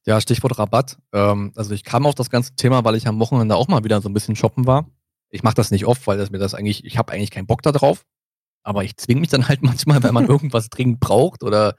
Ja, 0.05 0.19
Stichwort 0.19 0.57
Rabatt. 0.57 0.97
Ähm, 1.13 1.51
also 1.55 1.73
ich 1.73 1.84
kam 1.84 2.05
auf 2.05 2.15
das 2.15 2.30
ganze 2.30 2.55
Thema, 2.55 2.84
weil 2.84 2.95
ich 2.95 3.07
am 3.07 3.19
Wochenende 3.19 3.55
auch 3.55 3.68
mal 3.68 3.84
wieder 3.84 4.01
so 4.01 4.09
ein 4.09 4.13
bisschen 4.13 4.35
shoppen 4.35 4.65
war. 4.65 4.88
Ich 5.30 5.43
mache 5.43 5.55
das 5.55 5.72
nicht 5.72 5.85
oft, 5.85 6.05
weil 6.07 6.18
das 6.18 6.31
mir 6.31 6.39
das 6.39 6.53
eigentlich, 6.55 6.85
ich 6.85 6.97
habe 6.97 7.13
eigentlich 7.13 7.31
keinen 7.31 7.47
Bock 7.47 7.61
da 7.61 7.72
drauf. 7.72 8.05
Aber 8.63 8.84
ich 8.84 8.97
zwinge 8.97 9.22
mich 9.22 9.30
dann 9.30 9.47
halt 9.47 9.61
manchmal, 9.63 10.03
wenn 10.03 10.13
man 10.13 10.27
irgendwas 10.27 10.69
dringend 10.69 10.99
braucht 10.99 11.43
oder 11.43 11.76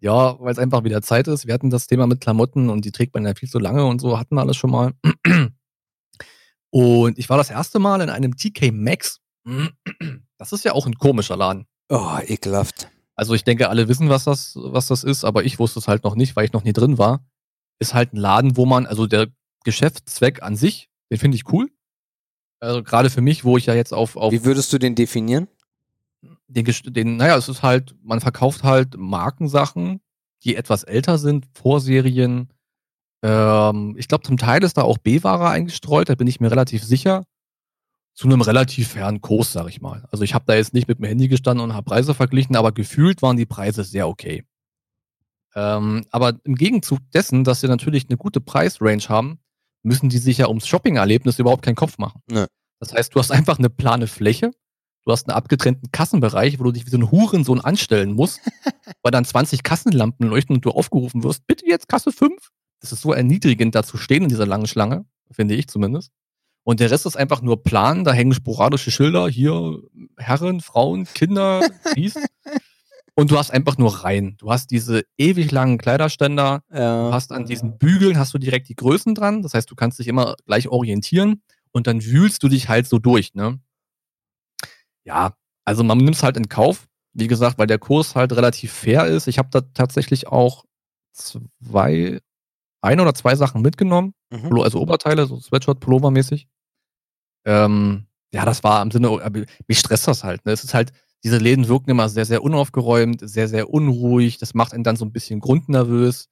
ja, 0.00 0.36
weil 0.40 0.50
es 0.50 0.58
einfach 0.58 0.82
wieder 0.82 1.00
Zeit 1.02 1.28
ist. 1.28 1.46
Wir 1.46 1.54
hatten 1.54 1.70
das 1.70 1.86
Thema 1.86 2.08
mit 2.08 2.20
Klamotten 2.20 2.70
und 2.70 2.84
die 2.84 2.90
trägt 2.90 3.14
man 3.14 3.24
ja 3.24 3.34
viel 3.36 3.48
zu 3.48 3.60
lange 3.60 3.86
und 3.86 4.00
so, 4.00 4.18
hatten 4.18 4.34
wir 4.34 4.40
alles 4.40 4.56
schon 4.56 4.70
mal. 4.70 4.92
Und 6.72 7.18
ich 7.18 7.28
war 7.28 7.36
das 7.36 7.50
erste 7.50 7.78
Mal 7.78 8.00
in 8.00 8.10
einem 8.10 8.36
TK 8.36 8.72
Maxx. 8.72 9.20
Das 10.38 10.52
ist 10.52 10.64
ja 10.64 10.72
auch 10.72 10.86
ein 10.86 10.96
komischer 10.96 11.36
Laden. 11.36 11.66
Oh, 11.88 12.18
ekelhaft. 12.26 12.88
Also 13.14 13.34
ich 13.34 13.44
denke, 13.44 13.68
alle 13.68 13.86
wissen, 13.88 14.08
was 14.08 14.24
das, 14.24 14.56
was 14.56 14.86
das 14.88 15.04
ist, 15.04 15.24
aber 15.24 15.44
ich 15.44 15.58
wusste 15.58 15.78
es 15.78 15.86
halt 15.86 16.02
noch 16.02 16.16
nicht, 16.16 16.34
weil 16.34 16.46
ich 16.46 16.52
noch 16.52 16.64
nie 16.64 16.72
drin 16.72 16.98
war 16.98 17.24
ist 17.82 17.92
halt 17.92 18.14
ein 18.14 18.16
Laden, 18.16 18.56
wo 18.56 18.64
man, 18.64 18.86
also 18.86 19.06
der 19.06 19.28
Geschäftszweck 19.64 20.42
an 20.42 20.56
sich, 20.56 20.88
den 21.10 21.18
finde 21.18 21.36
ich 21.36 21.52
cool. 21.52 21.70
Also 22.60 22.82
gerade 22.82 23.10
für 23.10 23.20
mich, 23.20 23.44
wo 23.44 23.58
ich 23.58 23.66
ja 23.66 23.74
jetzt 23.74 23.92
auf, 23.92 24.16
auf 24.16 24.32
Wie 24.32 24.44
würdest 24.44 24.72
du 24.72 24.78
den 24.78 24.94
definieren? 24.94 25.48
Den, 26.46 26.64
den, 26.84 27.16
naja, 27.16 27.36
es 27.36 27.48
ist 27.48 27.62
halt, 27.62 27.94
man 28.02 28.20
verkauft 28.20 28.62
halt 28.62 28.96
Markensachen, 28.96 30.00
die 30.44 30.56
etwas 30.56 30.84
älter 30.84 31.18
sind, 31.18 31.46
Vorserien. 31.54 32.52
Ähm, 33.22 33.94
ich 33.96 34.08
glaube, 34.08 34.24
zum 34.24 34.36
Teil 34.36 34.62
ist 34.64 34.76
da 34.76 34.82
auch 34.82 34.98
B-Ware 34.98 35.48
eingestreut, 35.48 36.08
da 36.08 36.14
bin 36.14 36.26
ich 36.26 36.40
mir 36.40 36.50
relativ 36.50 36.82
sicher. 36.82 37.24
Zu 38.14 38.26
einem 38.28 38.42
relativ 38.42 38.88
fairen 38.88 39.22
Kurs, 39.22 39.52
sag 39.52 39.68
ich 39.68 39.80
mal. 39.80 40.06
Also 40.10 40.22
ich 40.22 40.34
habe 40.34 40.44
da 40.46 40.54
jetzt 40.54 40.74
nicht 40.74 40.86
mit 40.86 40.98
dem 40.98 41.06
Handy 41.06 41.28
gestanden 41.28 41.64
und 41.64 41.74
habe 41.74 41.84
Preise 41.84 42.12
verglichen, 42.12 42.56
aber 42.56 42.72
gefühlt 42.72 43.22
waren 43.22 43.38
die 43.38 43.46
Preise 43.46 43.84
sehr 43.84 44.06
okay. 44.06 44.44
Ähm, 45.54 46.04
aber 46.10 46.34
im 46.44 46.54
Gegenzug 46.54 46.98
dessen, 47.14 47.44
dass 47.44 47.60
sie 47.60 47.68
natürlich 47.68 48.08
eine 48.08 48.18
gute 48.18 48.40
Preisrange 48.40 49.08
haben, 49.08 49.38
müssen 49.82 50.08
die 50.08 50.18
sich 50.18 50.38
ja 50.38 50.48
ums 50.48 50.66
Shopping-Erlebnis 50.66 51.38
überhaupt 51.38 51.64
keinen 51.64 51.74
Kopf 51.74 51.98
machen. 51.98 52.22
Nö. 52.30 52.46
Das 52.80 52.92
heißt, 52.92 53.14
du 53.14 53.18
hast 53.18 53.30
einfach 53.30 53.58
eine 53.58 53.70
plane 53.70 54.06
Fläche, 54.06 54.50
du 55.04 55.12
hast 55.12 55.28
einen 55.28 55.36
abgetrennten 55.36 55.90
Kassenbereich, 55.92 56.58
wo 56.58 56.64
du 56.64 56.72
dich 56.72 56.86
wie 56.86 56.90
so 56.90 56.98
ein 56.98 57.10
Hurensohn 57.10 57.60
anstellen 57.60 58.12
musst, 58.12 58.40
weil 59.02 59.12
dann 59.12 59.24
20 59.24 59.62
Kassenlampen 59.62 60.28
leuchten 60.28 60.56
und 60.56 60.64
du 60.64 60.70
aufgerufen 60.70 61.22
wirst, 61.22 61.46
bitte 61.46 61.66
jetzt 61.66 61.88
Kasse 61.88 62.12
5. 62.12 62.50
Das 62.82 62.92
ist 62.92 63.00
so 63.00 63.12
erniedrigend, 63.12 63.74
da 63.74 63.82
zu 63.82 63.96
stehen 63.96 64.24
in 64.24 64.28
dieser 64.28 64.46
langen 64.46 64.66
Schlange, 64.66 65.06
finde 65.30 65.54
ich 65.54 65.68
zumindest. 65.68 66.12
Und 66.64 66.80
der 66.80 66.90
Rest 66.90 67.06
ist 67.06 67.16
einfach 67.16 67.42
nur 67.42 67.62
Plan, 67.62 68.04
da 68.04 68.12
hängen 68.12 68.34
sporadische 68.34 68.90
Schilder, 68.90 69.28
hier 69.28 69.80
Herren, 70.18 70.60
Frauen, 70.60 71.06
Kinder, 71.14 71.62
dies. 71.96 72.16
Und 73.14 73.30
du 73.30 73.38
hast 73.38 73.50
einfach 73.50 73.78
nur 73.78 74.04
rein. 74.04 74.36
Du 74.38 74.50
hast 74.50 74.70
diese 74.70 75.02
ewig 75.18 75.50
langen 75.50 75.78
Kleiderständer, 75.78 76.62
Ja. 76.72 77.08
Du 77.08 77.14
hast 77.14 77.32
an 77.32 77.46
diesen 77.46 77.78
Bügeln 77.78 78.18
hast 78.18 78.34
du 78.34 78.38
direkt 78.38 78.68
die 78.68 78.76
Größen 78.76 79.14
dran. 79.14 79.42
Das 79.42 79.54
heißt, 79.54 79.70
du 79.70 79.74
kannst 79.74 79.98
dich 79.98 80.08
immer 80.08 80.34
gleich 80.46 80.68
orientieren 80.68 81.42
und 81.72 81.86
dann 81.86 82.04
wühlst 82.04 82.42
du 82.42 82.48
dich 82.48 82.68
halt 82.68 82.86
so 82.86 82.98
durch, 82.98 83.34
ne? 83.34 83.60
Ja, 85.04 85.34
also 85.64 85.84
man 85.84 85.98
nimmt 85.98 86.14
es 86.16 86.22
halt 86.22 86.36
in 86.36 86.48
Kauf. 86.48 86.88
Wie 87.12 87.26
gesagt, 87.26 87.58
weil 87.58 87.66
der 87.66 87.78
Kurs 87.78 88.14
halt 88.14 88.32
relativ 88.32 88.72
fair 88.72 89.06
ist. 89.06 89.26
Ich 89.26 89.38
habe 89.38 89.48
da 89.50 89.60
tatsächlich 89.60 90.28
auch 90.28 90.64
zwei, 91.12 92.20
ein 92.82 93.00
oder 93.00 93.14
zwei 93.14 93.34
Sachen 93.36 93.62
mitgenommen. 93.62 94.14
Mhm. 94.30 94.60
Also 94.60 94.80
Oberteile, 94.80 95.26
so 95.26 95.38
Sweatshirt, 95.40 95.80
Pullover 95.80 96.10
mäßig. 96.10 96.48
Ähm, 97.44 98.06
ja, 98.32 98.44
das 98.44 98.62
war 98.64 98.82
im 98.82 98.90
Sinne, 98.90 99.08
aber 99.08 99.42
mich 99.66 99.78
stresst 99.78 100.08
das 100.08 100.24
halt. 100.24 100.44
Ne? 100.44 100.52
Es 100.52 100.64
ist 100.64 100.74
halt, 100.74 100.92
diese 101.24 101.38
Läden 101.38 101.68
wirken 101.68 101.90
immer 101.90 102.08
sehr, 102.08 102.24
sehr 102.24 102.42
unaufgeräumt, 102.42 103.20
sehr, 103.28 103.48
sehr 103.48 103.70
unruhig. 103.70 104.38
Das 104.38 104.54
macht 104.54 104.72
einen 104.74 104.84
dann 104.84 104.96
so 104.96 105.04
ein 105.04 105.12
bisschen 105.12 105.40
grundnervös. 105.40 106.28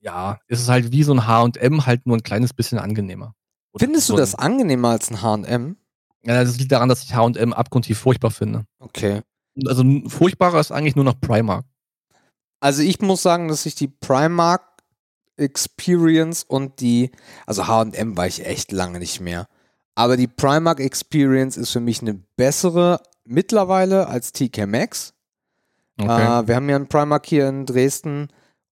Ja, 0.00 0.40
es 0.48 0.60
ist 0.60 0.68
halt 0.68 0.90
wie 0.92 1.02
so 1.04 1.12
ein 1.12 1.26
H&M, 1.26 1.86
halt 1.86 2.06
nur 2.06 2.16
ein 2.16 2.22
kleines 2.22 2.52
bisschen 2.52 2.78
angenehmer. 2.78 3.34
Oder 3.72 3.84
Findest 3.84 4.08
du 4.08 4.12
so 4.12 4.16
ein- 4.16 4.20
das 4.20 4.34
angenehmer 4.34 4.88
als 4.90 5.10
ein 5.10 5.22
H&M? 5.22 5.76
Ja, 6.24 6.42
das 6.44 6.58
liegt 6.58 6.72
daran, 6.72 6.88
dass 6.88 7.02
ich 7.02 7.14
H&M 7.14 7.52
abgrundtief 7.52 7.98
furchtbar 7.98 8.30
finde. 8.30 8.64
Okay. 8.78 9.22
Also 9.66 9.84
furchtbarer 10.08 10.60
ist 10.60 10.72
eigentlich 10.72 10.96
nur 10.96 11.04
noch 11.04 11.20
Primark. 11.20 11.64
Also 12.60 12.82
ich 12.82 13.00
muss 13.00 13.22
sagen, 13.22 13.48
dass 13.48 13.66
ich 13.66 13.74
die 13.74 13.88
Primark 13.88 14.62
Experience 15.36 16.44
und 16.44 16.80
die, 16.80 17.10
also 17.46 17.66
H&M 17.66 18.16
war 18.16 18.26
ich 18.26 18.46
echt 18.46 18.72
lange 18.72 18.98
nicht 18.98 19.20
mehr. 19.20 19.48
Aber 19.94 20.16
die 20.16 20.28
Primark 20.28 20.80
Experience 20.80 21.56
ist 21.56 21.70
für 21.70 21.80
mich 21.80 22.00
eine 22.02 22.14
bessere 22.14 23.00
mittlerweile 23.24 24.06
als 24.06 24.32
TK 24.32 24.66
Maxx. 24.66 25.14
Okay. 26.00 26.40
Äh, 26.40 26.48
wir 26.48 26.56
haben 26.56 26.68
ja 26.68 26.76
einen 26.76 26.88
Primark 26.88 27.26
hier 27.26 27.48
in 27.48 27.66
Dresden 27.66 28.28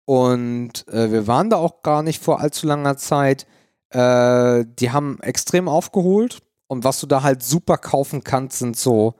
und 0.05 0.87
äh, 0.87 1.11
wir 1.11 1.27
waren 1.27 1.49
da 1.49 1.57
auch 1.57 1.83
gar 1.83 2.03
nicht 2.03 2.23
vor 2.23 2.39
allzu 2.39 2.67
langer 2.67 2.97
Zeit. 2.97 3.45
Äh, 3.89 4.65
die 4.79 4.91
haben 4.91 5.19
extrem 5.21 5.67
aufgeholt 5.67 6.39
und 6.67 6.83
was 6.83 6.99
du 6.99 7.07
da 7.07 7.23
halt 7.23 7.43
super 7.43 7.77
kaufen 7.77 8.23
kannst, 8.23 8.59
sind 8.59 8.77
so 8.77 9.15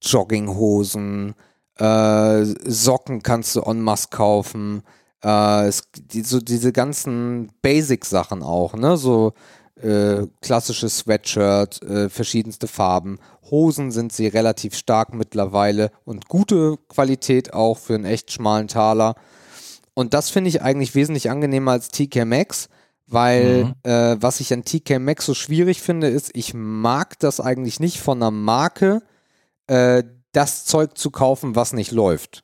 Jogginghosen, 0.00 1.34
äh, 1.76 2.44
Socken 2.44 3.22
kannst 3.22 3.56
du 3.56 3.62
en 3.62 3.80
masse 3.82 4.08
kaufen. 4.10 4.82
Äh, 5.24 5.66
es, 5.66 5.82
die, 6.12 6.22
so 6.22 6.40
diese 6.40 6.72
ganzen 6.72 7.50
Basic-Sachen 7.62 8.42
auch, 8.42 8.74
ne? 8.74 8.96
So 8.96 9.32
äh, 9.80 10.26
klassisches 10.40 10.98
Sweatshirt, 10.98 11.82
äh, 11.82 12.08
verschiedenste 12.08 12.68
Farben. 12.68 13.18
Hosen 13.50 13.90
sind 13.90 14.12
sie 14.12 14.26
relativ 14.28 14.76
stark 14.76 15.14
mittlerweile 15.14 15.90
und 16.04 16.28
gute 16.28 16.76
Qualität 16.88 17.52
auch 17.52 17.78
für 17.78 17.94
einen 17.94 18.04
echt 18.04 18.30
schmalen 18.32 18.68
Taler. 18.68 19.14
Und 19.94 20.14
das 20.14 20.30
finde 20.30 20.48
ich 20.48 20.62
eigentlich 20.62 20.94
wesentlich 20.94 21.30
angenehmer 21.30 21.72
als 21.72 21.88
TK 21.88 22.24
Maxx, 22.24 22.68
weil 23.06 23.64
Mhm. 23.64 23.90
äh, 23.90 24.22
was 24.22 24.40
ich 24.40 24.52
an 24.52 24.64
TK 24.64 24.98
Maxx 24.98 25.26
so 25.26 25.34
schwierig 25.34 25.82
finde, 25.82 26.08
ist, 26.08 26.30
ich 26.34 26.54
mag 26.54 27.18
das 27.18 27.40
eigentlich 27.40 27.80
nicht 27.80 28.00
von 28.00 28.18
einer 28.18 28.30
Marke, 28.30 29.02
äh, 29.66 30.02
das 30.32 30.64
Zeug 30.64 30.96
zu 30.98 31.10
kaufen, 31.10 31.54
was 31.54 31.72
nicht 31.72 31.92
läuft. 31.92 32.42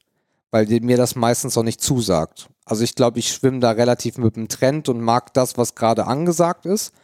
Weil 0.53 0.67
mir 0.81 0.97
das 0.97 1.15
meistens 1.15 1.57
auch 1.57 1.63
nicht 1.63 1.81
zusagt. 1.81 2.49
Also 2.71 2.85
ich 2.85 2.95
glaube, 2.95 3.19
ich 3.19 3.33
schwimme 3.33 3.59
da 3.59 3.73
relativ 3.73 4.17
mit 4.17 4.37
dem 4.37 4.47
Trend 4.47 4.89
und 4.89 5.01
mag 5.01 5.35
das, 5.35 5.59
was 5.59 5.75
gerade 5.75 6.07
angesagt 6.07 6.67
ist. 6.67 6.95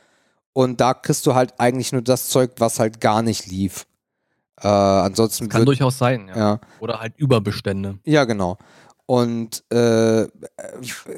Und 0.52 0.80
da 0.80 0.94
kriegst 0.94 1.26
du 1.26 1.34
halt 1.34 1.54
eigentlich 1.58 1.90
nur 1.90 2.02
das 2.02 2.28
Zeug, 2.28 2.52
was 2.58 2.78
halt 2.78 3.00
gar 3.00 3.20
nicht 3.20 3.48
lief. 3.48 3.84
Äh, 4.60 4.68
ansonsten 4.68 5.48
Kann 5.48 5.62
wird, 5.62 5.68
durchaus 5.68 5.98
sein, 5.98 6.28
ja. 6.28 6.36
ja, 6.36 6.60
Oder 6.78 7.00
halt 7.00 7.14
Überbestände. 7.16 7.98
ja, 8.04 8.24
genau. 8.24 8.58
Und 9.06 9.64
äh, 9.72 10.28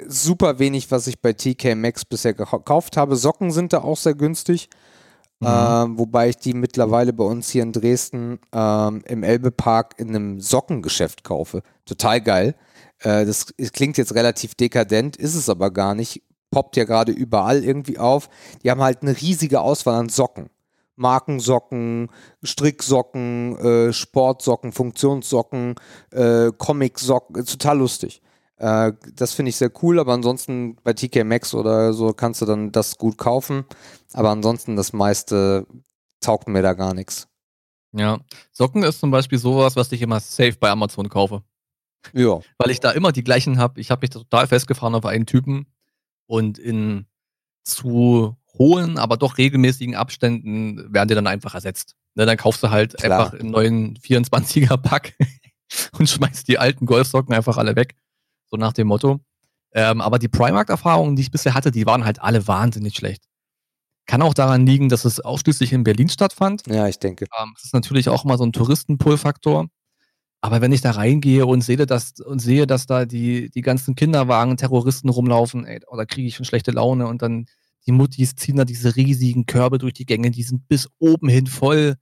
super 0.06 0.58
wenig, 0.58 0.90
was 0.90 1.06
ich 1.08 1.20
bei 1.20 1.34
TK 1.34 1.74
Maxx 1.74 2.06
bisher 2.06 2.32
gekauft 2.32 2.96
habe. 2.96 3.16
Socken 3.16 3.50
sind 3.50 3.74
da 3.74 3.82
auch 3.82 3.98
sehr 3.98 4.14
günstig. 4.14 4.70
Mhm. 5.40 5.46
Ähm, 5.48 5.98
wobei 5.98 6.30
ich 6.30 6.36
die 6.36 6.52
mittlerweile 6.52 7.12
bei 7.12 7.24
uns 7.24 7.48
hier 7.50 7.62
in 7.62 7.72
Dresden 7.72 8.40
ähm, 8.52 9.02
im 9.06 9.22
Elbepark 9.22 9.94
in 9.98 10.08
einem 10.08 10.40
Sockengeschäft 10.40 11.22
kaufe. 11.22 11.62
Total 11.84 12.20
geil. 12.20 12.54
Äh, 13.00 13.24
das 13.24 13.54
klingt 13.72 13.98
jetzt 13.98 14.14
relativ 14.14 14.54
dekadent, 14.54 15.16
ist 15.16 15.36
es 15.36 15.48
aber 15.48 15.70
gar 15.70 15.94
nicht. 15.94 16.22
Poppt 16.50 16.76
ja 16.76 16.84
gerade 16.84 17.12
überall 17.12 17.62
irgendwie 17.62 17.98
auf. 17.98 18.28
Die 18.62 18.70
haben 18.70 18.80
halt 18.80 19.02
eine 19.02 19.20
riesige 19.20 19.60
Auswahl 19.60 19.94
an 20.00 20.08
Socken. 20.08 20.50
Markensocken, 20.96 22.08
Stricksocken, 22.42 23.56
äh, 23.58 23.92
Sportsocken, 23.92 24.72
Funktionssocken, 24.72 25.76
äh, 26.10 26.50
Comicsocken, 26.58 27.44
total 27.44 27.78
lustig. 27.78 28.20
Äh, 28.58 28.92
das 29.14 29.34
finde 29.34 29.50
ich 29.50 29.56
sehr 29.56 29.70
cool, 29.82 29.98
aber 29.98 30.12
ansonsten 30.12 30.76
bei 30.82 30.92
TK 30.92 31.24
Maxx 31.24 31.54
oder 31.54 31.92
so 31.92 32.12
kannst 32.12 32.40
du 32.42 32.46
dann 32.46 32.72
das 32.72 32.98
gut 32.98 33.18
kaufen. 33.18 33.64
Aber 34.12 34.30
ansonsten 34.30 34.76
das 34.76 34.92
meiste 34.92 35.66
taugt 36.20 36.48
mir 36.48 36.62
da 36.62 36.74
gar 36.74 36.94
nichts. 36.94 37.28
Ja. 37.92 38.18
Socken 38.52 38.82
ist 38.82 39.00
zum 39.00 39.10
Beispiel 39.10 39.38
sowas, 39.38 39.76
was 39.76 39.92
ich 39.92 40.02
immer 40.02 40.20
safe 40.20 40.56
bei 40.58 40.70
Amazon 40.70 41.08
kaufe. 41.08 41.42
Ja. 42.12 42.40
Weil 42.58 42.70
ich 42.70 42.80
da 42.80 42.90
immer 42.90 43.12
die 43.12 43.24
gleichen 43.24 43.58
habe. 43.58 43.80
Ich 43.80 43.90
habe 43.90 44.00
mich 44.02 44.10
total 44.10 44.46
festgefahren 44.46 44.94
auf 44.94 45.06
einen 45.06 45.26
Typen 45.26 45.66
und 46.26 46.58
in 46.58 47.06
zu 47.64 48.36
hohen, 48.58 48.98
aber 48.98 49.16
doch 49.16 49.38
regelmäßigen 49.38 49.94
Abständen 49.94 50.92
werden 50.92 51.08
die 51.08 51.14
dann 51.14 51.26
einfach 51.26 51.54
ersetzt. 51.54 51.96
Ne, 52.14 52.26
dann 52.26 52.36
kaufst 52.36 52.62
du 52.62 52.70
halt 52.70 52.96
Klar. 52.96 53.26
einfach 53.26 53.38
einen 53.38 53.50
neuen 53.50 53.98
24er 53.98 54.76
Pack 54.76 55.14
und 55.98 56.08
schmeißt 56.08 56.48
die 56.48 56.58
alten 56.58 56.86
Golfsocken 56.86 57.34
einfach 57.34 57.56
alle 57.58 57.76
weg. 57.76 57.94
So 58.50 58.56
nach 58.56 58.72
dem 58.72 58.88
Motto. 58.88 59.20
Ähm, 59.72 60.00
aber 60.00 60.18
die 60.18 60.28
Primark-Erfahrungen, 60.28 61.16
die 61.16 61.22
ich 61.22 61.30
bisher 61.30 61.54
hatte, 61.54 61.70
die 61.70 61.86
waren 61.86 62.04
halt 62.04 62.20
alle 62.20 62.46
wahnsinnig 62.48 62.94
schlecht. 62.94 63.24
Kann 64.06 64.22
auch 64.22 64.32
daran 64.32 64.64
liegen, 64.64 64.88
dass 64.88 65.04
es 65.04 65.20
ausschließlich 65.20 65.72
in 65.72 65.84
Berlin 65.84 66.08
stattfand. 66.08 66.66
Ja, 66.66 66.88
ich 66.88 66.98
denke. 66.98 67.26
Ähm, 67.38 67.52
das 67.54 67.64
ist 67.64 67.74
natürlich 67.74 68.08
auch 68.08 68.24
immer 68.24 68.38
so 68.38 68.44
ein 68.44 68.52
Touristenpull-Faktor. 68.52 69.68
Aber 70.40 70.60
wenn 70.60 70.72
ich 70.72 70.80
da 70.80 70.92
reingehe 70.92 71.44
und 71.46 71.62
sehe, 71.62 71.84
dass, 71.84 72.14
und 72.20 72.38
sehe, 72.38 72.66
dass 72.66 72.86
da 72.86 73.04
die, 73.06 73.50
die 73.50 73.60
ganzen 73.60 73.96
Kinderwagen, 73.96 74.56
Terroristen 74.56 75.08
rumlaufen, 75.08 75.66
ey, 75.66 75.80
oh, 75.88 75.96
da 75.96 76.04
kriege 76.04 76.28
ich 76.28 76.36
schon 76.36 76.46
schlechte 76.46 76.70
Laune 76.70 77.06
und 77.08 77.22
dann 77.22 77.46
die 77.86 77.92
Muttis 77.92 78.36
ziehen 78.36 78.56
da 78.56 78.64
diese 78.64 78.96
riesigen 78.96 79.46
Körbe 79.46 79.78
durch 79.78 79.94
die 79.94 80.06
Gänge, 80.06 80.30
die 80.30 80.42
sind 80.42 80.68
bis 80.68 80.88
oben 80.98 81.28
hin 81.28 81.46
voll. 81.46 81.96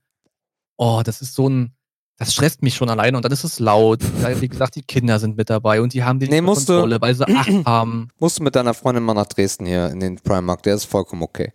Oh, 0.77 1.01
das 1.03 1.21
ist 1.21 1.33
so 1.33 1.49
ein, 1.49 1.76
das 2.17 2.33
stresst 2.33 2.61
mich 2.63 2.75
schon 2.75 2.89
alleine 2.89 3.15
und 3.17 3.23
dann 3.23 3.31
ist 3.31 3.43
es 3.43 3.59
laut. 3.59 4.01
Wie 4.41 4.47
gesagt, 4.47 4.75
die 4.75 4.81
Kinder 4.83 5.19
sind 5.19 5.37
mit 5.37 5.49
dabei 5.49 5.81
und 5.81 5.93
die 5.93 6.03
haben 6.03 6.19
die 6.19 6.27
Nee, 6.27 6.41
musst 6.41 6.67
du- 6.69 6.73
Kontrolle, 6.73 6.99
weil 7.01 7.15
sie 7.15 7.25
Acht 7.35 7.65
haben. 7.65 8.09
Musst 8.19 8.39
du 8.39 8.43
mit 8.43 8.55
deiner 8.55 8.73
Freundin 8.73 9.03
mal 9.03 9.13
nach 9.13 9.27
Dresden 9.27 9.65
hier 9.65 9.89
in 9.89 9.99
den 9.99 10.15
Primark, 10.17 10.63
der 10.63 10.75
ist 10.75 10.85
vollkommen 10.85 11.21
okay. 11.23 11.53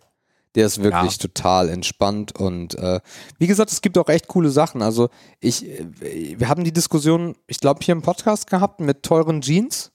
Der 0.55 0.67
ist 0.67 0.83
wirklich 0.83 1.13
Ja. 1.17 1.17
total 1.17 1.69
entspannt 1.69 2.35
und 2.39 2.75
äh, 2.75 2.99
wie 3.39 3.47
gesagt, 3.47 3.71
es 3.71 3.81
gibt 3.81 3.97
auch 3.97 4.07
echt 4.07 4.27
coole 4.27 4.51
Sachen. 4.51 4.83
Also 4.83 5.09
ich, 5.39 5.67
äh, 5.67 6.35
wir 6.37 6.47
haben 6.47 6.63
die 6.63 6.71
Diskussion, 6.71 7.35
ich 7.47 7.59
glaube, 7.59 7.79
hier 7.83 7.93
im 7.93 8.03
Podcast 8.03 8.47
gehabt 8.47 8.79
mit 8.79 9.01
teuren 9.01 9.41
Jeans 9.41 9.91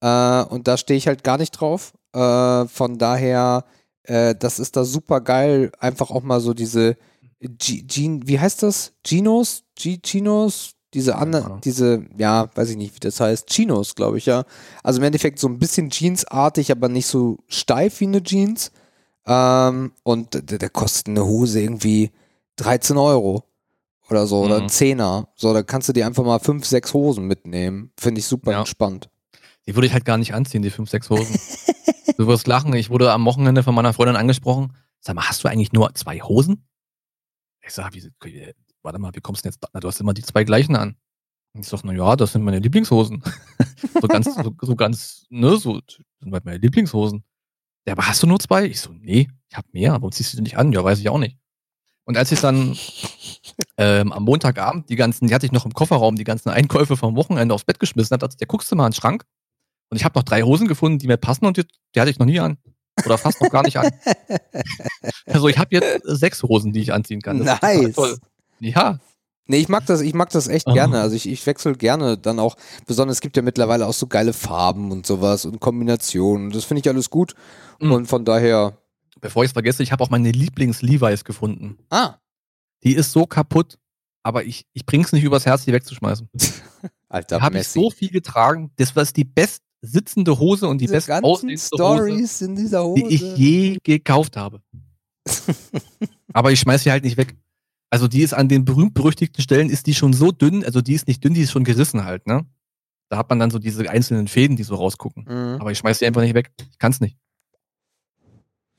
äh, 0.00 0.42
und 0.44 0.68
da 0.68 0.76
stehe 0.76 0.98
ich 0.98 1.06
halt 1.08 1.24
gar 1.24 1.38
nicht 1.38 1.52
drauf. 1.52 1.92
Äh, 2.12 2.66
von 2.66 2.98
daher, 2.98 3.64
äh, 4.02 4.34
das 4.38 4.58
ist 4.58 4.76
da 4.76 4.84
super 4.84 5.20
geil, 5.22 5.72
einfach 5.80 6.10
auch 6.10 6.22
mal 6.22 6.40
so 6.40 6.52
diese 6.54 6.96
G 7.42 7.84
Jean, 7.86 8.26
wie 8.28 8.38
heißt 8.38 8.62
das? 8.62 8.92
Ginos? 9.02 9.64
G 9.74 9.98
Chinos? 10.02 10.72
Diese 10.94 11.16
Ahnung. 11.16 11.60
diese, 11.64 12.04
ja, 12.18 12.50
weiß 12.54 12.68
ich 12.70 12.76
nicht, 12.76 12.94
wie 12.94 13.00
das 13.00 13.18
heißt, 13.18 13.48
Chinos, 13.48 13.94
glaube 13.94 14.18
ich, 14.18 14.26
ja. 14.26 14.44
Also 14.82 15.00
im 15.00 15.04
Endeffekt 15.04 15.38
so 15.38 15.48
ein 15.48 15.58
bisschen 15.58 15.88
Jeansartig, 15.90 16.70
aber 16.70 16.88
nicht 16.90 17.06
so 17.06 17.38
steif 17.48 18.00
wie 18.00 18.06
eine 18.06 18.22
Jeans. 18.22 18.72
Ähm, 19.26 19.92
und 20.02 20.34
der, 20.34 20.58
der 20.58 20.68
kostet 20.70 21.08
eine 21.08 21.24
Hose 21.24 21.60
irgendwie 21.62 22.10
13 22.56 22.98
Euro 22.98 23.44
oder 24.10 24.26
so 24.26 24.40
oder 24.42 24.58
Mhm. 24.58 24.64
ein 24.64 24.68
Zehner. 24.68 25.28
So, 25.34 25.54
da 25.54 25.62
kannst 25.62 25.88
du 25.88 25.92
dir 25.94 26.06
einfach 26.06 26.24
mal 26.24 26.40
fünf, 26.40 26.66
sechs 26.66 26.92
Hosen 26.92 27.24
mitnehmen. 27.26 27.90
Finde 27.98 28.18
ich 28.18 28.26
super 28.26 28.52
Ja. 28.52 28.58
entspannt. 28.58 29.08
Die 29.66 29.74
würde 29.74 29.86
ich 29.86 29.92
halt 29.94 30.04
gar 30.04 30.18
nicht 30.18 30.34
anziehen, 30.34 30.60
die 30.62 30.70
fünf, 30.70 30.90
sechs 30.90 31.08
Hosen. 31.08 31.34
du 32.18 32.26
wirst 32.26 32.46
lachen. 32.46 32.74
Ich 32.74 32.90
wurde 32.90 33.12
am 33.12 33.24
Wochenende 33.24 33.62
von 33.62 33.74
meiner 33.74 33.92
Freundin 33.94 34.16
angesprochen. 34.16 34.74
Sag 35.00 35.14
mal, 35.16 35.26
hast 35.28 35.42
du 35.42 35.48
eigentlich 35.48 35.72
nur 35.72 35.94
zwei 35.94 36.20
Hosen? 36.20 36.64
Ich 37.64 37.72
sag, 37.72 37.94
wie, 37.94 38.10
warte 38.82 38.98
mal, 38.98 39.12
wie 39.14 39.20
kommst 39.20 39.40
du 39.40 39.48
denn 39.48 39.52
jetzt? 39.52 39.62
da- 39.62 39.68
Na, 39.72 39.80
du 39.80 39.88
hast 39.88 40.00
immer 40.00 40.14
die 40.14 40.22
zwei 40.22 40.44
gleichen 40.44 40.76
an. 40.76 40.96
Und 41.54 41.60
ich 41.62 41.68
sag, 41.68 41.84
na 41.84 41.92
ja, 41.92 42.16
das 42.16 42.32
sind 42.32 42.42
meine 42.42 42.58
Lieblingshosen. 42.58 43.22
so 44.00 44.08
ganz, 44.08 44.34
so, 44.34 44.54
so 44.60 44.76
ganz, 44.76 45.26
ne, 45.30 45.56
so, 45.56 45.80
sind 46.20 46.32
halt 46.32 46.44
meine 46.44 46.58
Lieblingshosen. 46.58 47.24
Ja, 47.86 47.92
aber 47.94 48.06
hast 48.06 48.22
du 48.22 48.26
nur 48.26 48.38
zwei? 48.40 48.66
Ich 48.66 48.80
so, 48.80 48.92
nee, 48.92 49.28
ich 49.50 49.56
hab 49.56 49.72
mehr, 49.72 49.92
warum 49.92 50.12
ziehst 50.12 50.32
du 50.32 50.36
die 50.38 50.42
nicht 50.44 50.56
an? 50.56 50.72
Ja, 50.72 50.82
weiß 50.82 50.98
ich 51.00 51.08
auch 51.08 51.18
nicht. 51.18 51.38
Und 52.04 52.16
als 52.16 52.32
ich 52.32 52.40
dann 52.40 52.76
ähm, 53.76 54.12
am 54.12 54.24
Montagabend 54.24 54.88
die 54.88 54.96
ganzen, 54.96 55.28
die 55.28 55.34
hatte 55.34 55.46
ich 55.46 55.52
noch 55.52 55.64
im 55.66 55.72
Kofferraum, 55.74 56.16
die 56.16 56.24
ganzen 56.24 56.48
Einkäufe 56.50 56.96
vom 56.96 57.16
Wochenende 57.16 57.54
aufs 57.54 57.64
Bett 57.64 57.78
geschmissen 57.78 58.14
habe, 58.14 58.28
der 58.28 58.46
guckst 58.46 58.70
du 58.72 58.76
mal 58.76 58.86
in 58.86 58.90
den 58.90 58.96
Schrank 58.96 59.24
und 59.90 59.96
ich 59.96 60.04
habe 60.04 60.18
noch 60.18 60.24
drei 60.24 60.42
Hosen 60.42 60.68
gefunden, 60.68 60.98
die 60.98 61.06
mir 61.06 61.16
passen 61.16 61.44
und 61.46 61.56
die, 61.58 61.64
die 61.94 62.00
hatte 62.00 62.10
ich 62.10 62.18
noch 62.18 62.26
nie 62.26 62.40
an. 62.40 62.58
Oder 63.04 63.18
fast 63.18 63.40
noch 63.40 63.50
gar 63.50 63.62
nicht 63.62 63.76
an. 63.78 63.90
Also 65.26 65.48
ich 65.48 65.58
habe 65.58 65.68
jetzt 65.72 66.02
sechs 66.04 66.42
Hosen, 66.42 66.72
die 66.72 66.80
ich 66.80 66.92
anziehen 66.92 67.20
kann. 67.22 67.44
Das 67.44 67.60
nice. 67.62 67.94
toll. 67.94 68.18
Ja, 68.60 68.98
Nee, 69.48 69.56
ich 69.58 69.68
mag 69.68 69.84
das, 69.86 70.00
ich 70.02 70.14
mag 70.14 70.30
das 70.30 70.46
echt 70.46 70.68
Ah. 70.68 70.72
gerne. 70.72 71.00
Also 71.00 71.16
ich, 71.16 71.28
ich 71.28 71.44
wechsle 71.46 71.72
gerne 71.74 72.16
dann 72.16 72.38
auch, 72.38 72.56
besonders 72.86 73.16
es 73.16 73.20
gibt 73.20 73.36
ja 73.36 73.42
mittlerweile 73.42 73.86
auch 73.86 73.92
so 73.92 74.06
geile 74.06 74.32
Farben 74.32 74.92
und 74.92 75.04
sowas 75.04 75.44
und 75.44 75.58
Kombinationen. 75.60 76.50
Das 76.52 76.64
finde 76.64 76.80
ich 76.80 76.88
alles 76.88 77.10
gut. 77.10 77.34
Mhm. 77.80 77.92
Und 77.92 78.06
von 78.06 78.24
daher. 78.24 78.78
bevor 79.20 79.42
ich 79.42 79.48
es 79.48 79.52
vergesse, 79.52 79.82
ich 79.82 79.90
habe 79.90 80.02
auch 80.04 80.10
meine 80.10 80.30
Lieblings-Levi's 80.30 81.24
gefunden. 81.24 81.76
Ah, 81.90 82.14
Die 82.84 82.94
ist 82.94 83.10
so 83.12 83.26
kaputt, 83.26 83.78
aber 84.22 84.44
ich, 84.44 84.64
ich 84.72 84.86
bring's 84.86 85.12
nicht 85.12 85.24
übers 85.24 85.44
Herz, 85.44 85.64
die 85.64 85.72
wegzuschmeißen. 85.72 86.28
alter 87.08 87.38
Da 87.38 87.42
habe 87.42 87.58
ich 87.58 87.68
so 87.68 87.90
viel 87.90 88.10
getragen. 88.10 88.70
Das 88.76 88.94
war 88.94 89.04
die 89.04 89.24
best 89.24 89.62
sitzende 89.82 90.38
Hose 90.38 90.68
und 90.68 90.78
die 90.78 90.84
Diese 90.86 90.94
best 90.94 91.08
ganzen 91.08 91.24
aussehendste 91.24 91.76
Hose, 91.76 91.94
Stories 91.96 92.40
in 92.40 92.56
dieser 92.56 92.84
Hose. 92.84 93.02
die 93.02 93.14
ich 93.14 93.36
je 93.36 93.78
gekauft 93.82 94.36
habe. 94.36 94.62
aber 96.32 96.52
ich 96.52 96.60
schmeiß 96.60 96.84
sie 96.84 96.90
halt 96.90 97.04
nicht 97.04 97.16
weg. 97.16 97.36
Also 97.90 98.08
die 98.08 98.22
ist 98.22 98.32
an 98.32 98.48
den 98.48 98.64
berühmt-berüchtigten 98.64 99.42
Stellen 99.42 99.68
ist 99.68 99.86
die 99.86 99.94
schon 99.94 100.12
so 100.14 100.32
dünn, 100.32 100.64
also 100.64 100.80
die 100.80 100.94
ist 100.94 101.06
nicht 101.08 101.22
dünn, 101.22 101.34
die 101.34 101.42
ist 101.42 101.50
schon 101.52 101.64
gerissen 101.64 102.04
halt, 102.04 102.26
ne? 102.26 102.46
Da 103.10 103.18
hat 103.18 103.28
man 103.28 103.38
dann 103.38 103.50
so 103.50 103.58
diese 103.58 103.88
einzelnen 103.90 104.28
Fäden, 104.28 104.56
die 104.56 104.62
so 104.62 104.74
rausgucken. 104.76 105.24
Mhm. 105.24 105.60
Aber 105.60 105.70
ich 105.70 105.78
schmeiß 105.78 105.98
sie 105.98 106.06
einfach 106.06 106.22
nicht 106.22 106.34
weg. 106.34 106.50
Ich 106.70 106.78
kann's 106.78 107.00
nicht. 107.00 107.18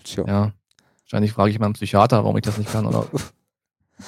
Tja. 0.03 0.25
Ja. 0.27 0.53
Wahrscheinlich 1.03 1.33
frage 1.33 1.51
ich 1.51 1.59
mal 1.59 1.65
einen 1.67 1.75
Psychiater, 1.75 2.23
warum 2.23 2.35
ich 2.37 2.41
das 2.43 2.57
nicht 2.57 2.71
kann, 2.71 2.85
oder? 2.85 3.05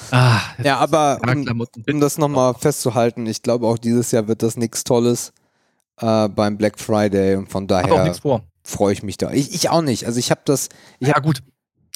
Ah, 0.09 0.41
Ja, 0.63 0.79
aber 0.79 1.19
um, 1.23 1.63
um 1.87 1.99
das 1.99 2.17
nochmal 2.17 2.55
festzuhalten, 2.55 3.27
ich 3.27 3.43
glaube 3.43 3.67
auch 3.67 3.77
dieses 3.77 4.11
Jahr 4.11 4.27
wird 4.27 4.41
das 4.41 4.57
nichts 4.57 4.83
Tolles 4.83 5.31
äh, 6.01 6.29
beim 6.29 6.57
Black 6.57 6.79
Friday 6.79 7.35
und 7.35 7.49
von 7.49 7.63
Hab 7.63 7.67
daher 7.87 8.13
freue 8.63 8.93
ich 8.93 9.03
mich 9.03 9.17
da. 9.17 9.31
Ich, 9.31 9.53
ich 9.53 9.69
auch 9.69 9.81
nicht. 9.81 10.05
Also 10.05 10.19
ich 10.19 10.31
habe 10.31 10.41
das, 10.45 10.69
ich 10.99 11.07
ja, 11.07 11.19
gut. 11.19 11.41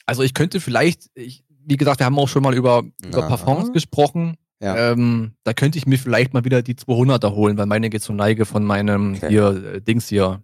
Also 0.05 0.23
ich 0.23 0.33
könnte 0.33 0.59
vielleicht, 0.59 1.09
ich, 1.15 1.43
wie 1.65 1.77
gesagt, 1.77 1.99
wir 1.99 2.05
haben 2.05 2.17
auch 2.17 2.27
schon 2.29 2.43
mal 2.43 2.53
über, 2.55 2.83
über. 3.03 3.27
Parfums 3.27 3.71
gesprochen. 3.73 4.37
Ja. 4.61 4.91
Ähm, 4.91 5.33
da 5.43 5.53
könnte 5.53 5.77
ich 5.77 5.85
mir 5.85 5.97
vielleicht 5.97 6.33
mal 6.33 6.43
wieder 6.43 6.61
die 6.61 6.75
200er 6.75 7.33
holen, 7.33 7.57
weil 7.57 7.65
meine 7.65 7.89
geht 7.89 8.03
zur 8.03 8.15
Neige 8.15 8.45
von 8.45 8.63
meinem 8.63 9.15
Okay. 9.15 9.29
hier 9.29 9.75
äh, 9.75 9.81
Dings 9.81 10.07
hier. 10.09 10.43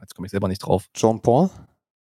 Jetzt 0.00 0.14
komme 0.14 0.26
ich 0.26 0.30
selber 0.30 0.48
nicht 0.48 0.58
drauf. 0.58 0.86
Jean 0.92 1.20
Paul. 1.20 1.50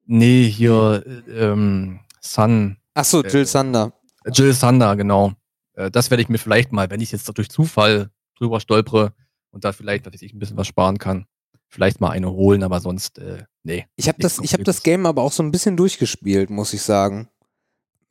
Nee, 0.05 0.47
hier 0.49 1.03
äh, 1.27 1.31
ähm, 1.31 1.99
Sun, 2.21 2.77
Achso, 2.93 3.21
Jill 3.21 3.41
Äh, 3.41 3.45
Sander. 3.45 3.93
Jill 4.31 4.53
Sander, 4.53 4.95
genau. 4.95 5.33
Äh, 5.73 5.91
das 5.91 6.09
werde 6.09 6.21
ich 6.23 6.29
mir 6.29 6.37
vielleicht 6.37 6.71
mal, 6.71 6.89
wenn 6.89 7.01
ich 7.01 7.11
jetzt 7.11 7.29
durch 7.37 7.49
Zufall 7.49 8.09
drüber 8.37 8.59
stolpere 8.59 9.13
und 9.51 9.63
da 9.63 9.71
vielleicht, 9.71 10.05
dass 10.05 10.21
ich 10.21 10.33
ein 10.33 10.39
bisschen 10.39 10.57
was 10.57 10.67
sparen 10.67 10.97
kann, 10.97 11.25
vielleicht 11.67 12.01
mal 12.01 12.09
eine 12.09 12.31
holen, 12.31 12.63
aber 12.63 12.79
sonst, 12.81 13.19
äh, 13.19 13.43
nee. 13.63 13.87
Ich 13.95 14.07
habe 14.07 14.19
das, 14.19 14.39
ich 14.39 14.53
habe 14.53 14.63
das. 14.63 14.83
Game 14.83 15.05
aber 15.05 15.21
auch 15.21 15.31
so 15.31 15.43
ein 15.43 15.51
bisschen 15.51 15.77
durchgespielt, 15.77 16.49
muss 16.49 16.73
ich 16.73 16.81
sagen. 16.81 17.29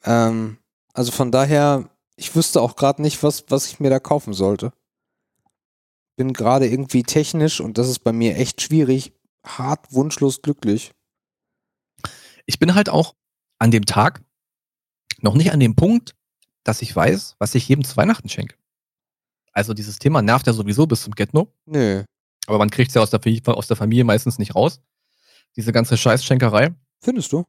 Ähm, 0.04 0.58
also 0.94 1.12
von 1.12 1.30
daher, 1.30 1.90
ich 2.16 2.34
wüsste 2.34 2.60
auch 2.60 2.76
gerade 2.76 3.02
nicht, 3.02 3.22
was, 3.22 3.44
was 3.48 3.66
ich 3.66 3.80
mir 3.80 3.90
da 3.90 4.00
kaufen 4.00 4.32
sollte. 4.32 4.72
Bin 6.16 6.32
gerade 6.32 6.68
irgendwie 6.68 7.02
technisch 7.02 7.60
und 7.60 7.78
das 7.78 7.88
ist 7.88 8.00
bei 8.00 8.12
mir 8.12 8.36
echt 8.36 8.60
schwierig, 8.60 9.12
hart 9.44 9.92
wunschlos 9.92 10.42
glücklich. 10.42 10.92
ich 12.46 12.58
bin 12.58 12.74
halt 12.74 12.88
auch 12.88 13.14
an 13.58 13.70
dem 13.70 13.86
Tag 13.86 14.22
noch 15.20 15.34
nicht 15.34 15.52
an 15.52 15.60
dem 15.60 15.76
Punkt, 15.76 16.14
dass 16.64 16.82
ich 16.82 16.94
weiß, 16.94 17.36
was 17.38 17.54
ich 17.54 17.68
jedem 17.68 17.84
zu 17.84 17.96
Weihnachten 17.96 18.28
schenke. 18.28 18.56
Also 19.52 19.74
dieses 19.74 19.98
Thema 19.98 20.22
nervt 20.22 20.46
ja 20.46 20.52
sowieso 20.52 20.86
bis 20.86 21.02
zum 21.02 21.14
Get-No, 21.14 21.52
Nö, 21.66 22.04
aber 22.50 22.58
man 22.58 22.70
kriegt 22.70 22.88
es 22.88 22.94
ja 22.94 23.02
aus 23.02 23.10
der, 23.10 23.20
aus 23.56 23.68
der 23.68 23.76
Familie 23.76 24.04
meistens 24.04 24.38
nicht 24.38 24.56
raus. 24.56 24.80
Diese 25.56 25.72
ganze 25.72 25.96
Scheißschenkerei. 25.96 26.74
findest 27.00 27.32
du? 27.32 27.44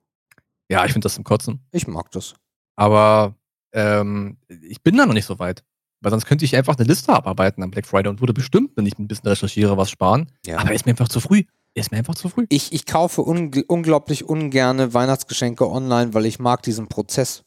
Ja, 0.70 0.86
ich 0.86 0.94
finde 0.94 1.06
das 1.06 1.16
zum 1.16 1.24
Kotzen. 1.24 1.66
Ich 1.72 1.88
mag 1.88 2.12
das. 2.12 2.36
Aber 2.76 3.36
ähm, 3.74 4.38
ich 4.48 4.82
bin 4.84 4.96
da 4.98 5.06
noch 5.06 5.14
nicht 5.14 5.26
so 5.26 5.40
weit. 5.40 5.64
Weil 6.02 6.12
sonst 6.12 6.26
könnte 6.26 6.46
ich 6.46 6.56
einfach 6.56 6.78
eine 6.78 6.88
Liste 6.88 7.14
abarbeiten 7.14 7.64
am 7.64 7.72
Black 7.72 7.86
Friday 7.88 8.10
und 8.10 8.20
würde 8.22 8.34
bestimmt, 8.34 8.76
wenn 8.76 8.86
ich 8.86 8.98
ein 8.98 9.08
bisschen 9.08 9.28
recherchiere, 9.28 9.76
was 9.76 9.90
sparen. 9.90 10.32
Ja. 10.46 10.60
Aber 10.60 10.74
ist 10.74 10.86
mir 10.86 10.92
einfach 10.92 11.10
zu 11.10 11.20
früh. 11.20 11.44
Ist 11.74 11.92
mir 11.92 11.98
einfach 11.98 12.16
zu 12.16 12.30
früh. 12.30 12.46
Ich, 12.50 12.72
ich 12.72 12.86
kaufe 12.86 13.22
ungl 13.22 13.64
unglaublich 13.68 14.28
ungerne 14.28 14.94
Weihnachtsgeschenke 14.94 15.70
online, 15.70 16.14
weil 16.14 16.26
ich 16.26 16.40
mag 16.40 16.64
diesen 16.64 16.90
Prozess. 16.90 17.44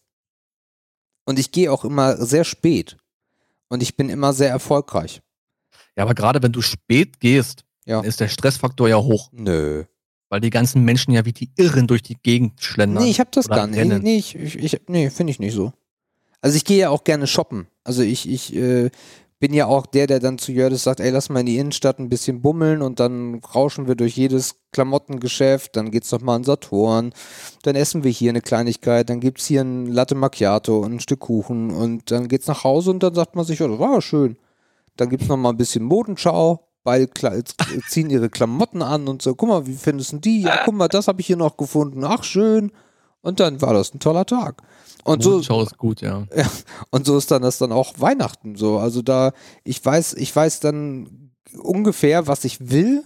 Und 1.24 1.38
ich 1.38 1.52
gehe 1.52 1.72
auch 1.72 1.84
immer 1.84 2.16
sehr 2.16 2.44
spät. 2.44 2.96
Und 3.74 3.82
ich 3.82 3.96
bin 3.96 4.08
immer 4.08 4.32
sehr 4.32 4.50
erfolgreich. 4.50 5.20
Ja, 5.96 6.04
aber 6.04 6.14
gerade 6.14 6.42
wenn 6.42 6.52
du 6.52 6.62
spät 6.62 7.18
gehst, 7.18 7.64
Ja. 7.84 8.00
ist 8.00 8.20
der 8.20 8.28
Stressfaktor 8.28 8.88
ja 8.88 8.96
hoch. 8.96 9.30
Nö. 9.32 9.84
Weil 10.28 10.40
die 10.40 10.50
ganzen 10.50 10.84
Menschen 10.84 11.12
ja 11.12 11.24
wie 11.24 11.32
die 11.32 11.50
Irren 11.56 11.86
durch 11.88 12.02
die 12.02 12.16
Gegend 12.22 12.62
schlendern. 12.62 13.02
Nee, 13.02 13.10
ich 13.10 13.18
habe 13.20 13.30
das 13.32 13.48
gar 13.48 13.66
nicht. 13.66 14.02
Nee, 14.02 14.16
ich, 14.16 14.36
ich, 14.36 14.56
ich, 14.56 14.80
nee 14.86 15.10
finde 15.10 15.32
ich 15.32 15.40
nicht 15.40 15.54
so. 15.54 15.72
Also 16.40 16.56
ich 16.56 16.64
gehe 16.64 16.78
ja 16.78 16.90
auch 16.90 17.02
gerne 17.04 17.26
shoppen. 17.26 17.66
Also 17.82 18.02
ich, 18.02 18.28
ich 18.28 18.54
äh, 18.54 18.90
bin 19.44 19.52
ja 19.52 19.66
auch 19.66 19.84
der, 19.84 20.06
der 20.06 20.20
dann 20.20 20.38
zu 20.38 20.52
Jördes 20.52 20.84
sagt, 20.84 21.00
ey, 21.00 21.10
lass 21.10 21.28
mal 21.28 21.40
in 21.40 21.44
die 21.44 21.58
Innenstadt 21.58 21.98
ein 21.98 22.08
bisschen 22.08 22.40
bummeln 22.40 22.80
und 22.80 22.98
dann 22.98 23.42
rauschen 23.54 23.86
wir 23.86 23.94
durch 23.94 24.16
jedes 24.16 24.54
Klamottengeschäft, 24.72 25.76
dann 25.76 25.90
geht's 25.90 26.10
noch 26.12 26.22
mal 26.22 26.36
an 26.36 26.44
Saturn, 26.44 27.12
dann 27.62 27.76
essen 27.76 28.04
wir 28.04 28.10
hier 28.10 28.30
eine 28.30 28.40
Kleinigkeit, 28.40 29.10
dann 29.10 29.20
gibt's 29.20 29.44
hier 29.44 29.60
ein 29.60 29.84
Latte 29.84 30.14
Macchiato 30.14 30.78
und 30.78 30.94
ein 30.94 31.00
Stück 31.00 31.20
Kuchen 31.20 31.72
und 31.72 32.10
dann 32.10 32.28
geht's 32.28 32.46
nach 32.46 32.64
Hause 32.64 32.90
und 32.90 33.02
dann 33.02 33.12
sagt 33.12 33.36
man 33.36 33.44
sich, 33.44 33.58
ja, 33.58 33.68
das 33.68 33.78
war 33.78 34.00
schön. 34.00 34.38
Dann 34.96 35.10
gibt's 35.10 35.28
noch 35.28 35.36
mal 35.36 35.50
ein 35.50 35.58
bisschen 35.58 35.84
Modenschau, 35.84 36.66
beide 36.82 37.10
ziehen 37.90 38.08
ihre 38.08 38.30
Klamotten 38.30 38.80
an 38.80 39.08
und 39.08 39.20
so, 39.20 39.34
guck 39.34 39.50
mal, 39.50 39.66
wie 39.66 39.74
findest 39.74 40.12
du 40.12 40.18
die? 40.20 40.40
Ja, 40.40 40.62
guck 40.64 40.72
mal, 40.72 40.88
das 40.88 41.06
habe 41.06 41.20
ich 41.20 41.26
hier 41.26 41.36
noch 41.36 41.58
gefunden. 41.58 42.02
Ach, 42.02 42.24
schön. 42.24 42.72
Und 43.20 43.40
dann 43.40 43.60
war 43.60 43.74
das 43.74 43.92
ein 43.92 44.00
toller 44.00 44.24
Tag. 44.24 44.62
Und 45.04 45.22
so, 45.22 45.42
Schau 45.42 45.62
ist 45.62 45.76
gut, 45.78 46.00
ja. 46.02 46.26
und 46.90 47.06
so 47.06 47.16
ist 47.16 47.30
dann 47.30 47.42
das 47.42 47.58
dann 47.58 47.72
auch 47.72 47.94
Weihnachten 47.98 48.56
so. 48.56 48.78
Also 48.78 49.02
da, 49.02 49.32
ich 49.62 49.84
weiß, 49.84 50.14
ich 50.14 50.34
weiß 50.34 50.60
dann 50.60 51.30
ungefähr, 51.62 52.26
was 52.26 52.44
ich 52.44 52.70
will. 52.70 53.04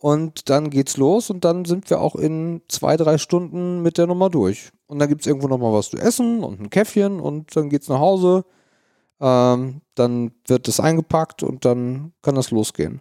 Und 0.00 0.48
dann 0.48 0.70
geht's 0.70 0.96
los 0.96 1.28
und 1.28 1.44
dann 1.44 1.64
sind 1.64 1.90
wir 1.90 2.00
auch 2.00 2.14
in 2.14 2.62
zwei, 2.68 2.96
drei 2.96 3.18
Stunden 3.18 3.82
mit 3.82 3.98
der 3.98 4.06
Nummer 4.06 4.30
durch. 4.30 4.70
Und 4.86 5.00
dann 5.00 5.08
gibt's 5.08 5.26
irgendwo 5.26 5.48
nochmal 5.48 5.72
was 5.72 5.90
zu 5.90 5.96
essen 5.96 6.44
und 6.44 6.60
ein 6.60 6.70
Käffchen 6.70 7.18
und 7.18 7.56
dann 7.56 7.68
geht's 7.68 7.88
nach 7.88 7.98
Hause. 7.98 8.44
Ähm, 9.20 9.80
dann 9.96 10.30
wird 10.46 10.68
es 10.68 10.78
eingepackt 10.78 11.42
und 11.42 11.64
dann 11.64 12.12
kann 12.22 12.36
das 12.36 12.52
losgehen. 12.52 13.00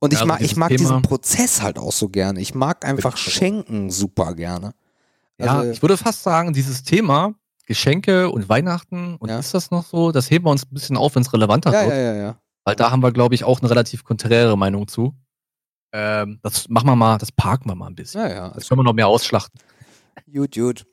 Und 0.00 0.12
ich 0.12 0.18
Ja, 0.20 0.24
also 0.26 0.32
mag, 0.34 0.40
ich 0.42 0.56
mag 0.56 0.68
Thema- 0.68 0.78
diesen 0.80 1.00
Prozess 1.02 1.62
halt 1.62 1.78
auch 1.78 1.92
so 1.92 2.10
gerne. 2.10 2.40
Ich 2.40 2.54
mag 2.54 2.84
einfach 2.84 3.16
schenken 3.16 3.90
super 3.90 4.34
gerne. 4.34 4.74
Ja, 5.38 5.58
Also- 5.60 5.70
ich 5.70 5.80
würde 5.80 5.96
fast 5.96 6.22
sagen, 6.24 6.52
dieses 6.52 6.82
Thema 6.82 7.32
Geschenke 7.66 8.30
und 8.30 8.48
Weihnachten, 8.48 9.16
und 9.16 9.28
Ja. 9.30 9.38
ist 9.38 9.54
das 9.54 9.70
noch 9.70 9.84
so, 9.84 10.12
das 10.12 10.30
heben 10.30 10.44
wir 10.46 10.50
uns 10.50 10.64
ein 10.64 10.74
bisschen 10.74 10.96
auf, 10.96 11.14
wenn 11.14 11.22
es 11.22 11.32
relevanter 11.32 11.72
Ja, 11.72 11.80
wird. 11.82 11.90
ja, 11.92 11.96
ja, 12.00 12.14
ja. 12.14 12.38
Weil 12.64 12.76
da 12.76 12.90
haben 12.90 13.02
wir, 13.02 13.12
glaube 13.12 13.34
ich, 13.34 13.44
auch 13.44 13.60
eine 13.60 13.70
relativ 13.70 14.04
konträre 14.04 14.56
Meinung 14.56 14.86
zu. 14.88 15.14
Ähm, 15.92 16.40
das 16.42 16.68
machen 16.68 16.86
wir 16.88 16.96
mal, 16.96 17.18
das 17.18 17.30
parken 17.32 17.68
wir 17.70 17.74
mal 17.74 17.86
ein 17.86 17.94
bisschen. 17.94 18.20
Ja, 18.22 18.28
ja. 18.28 18.48
Das 18.50 18.68
können 18.68 18.80
wir 18.80 18.84
noch 18.84 18.92
mehr 18.94 19.06
ausschlachten. 19.08 19.60
gut, 20.32 20.54
gut. 20.54 20.84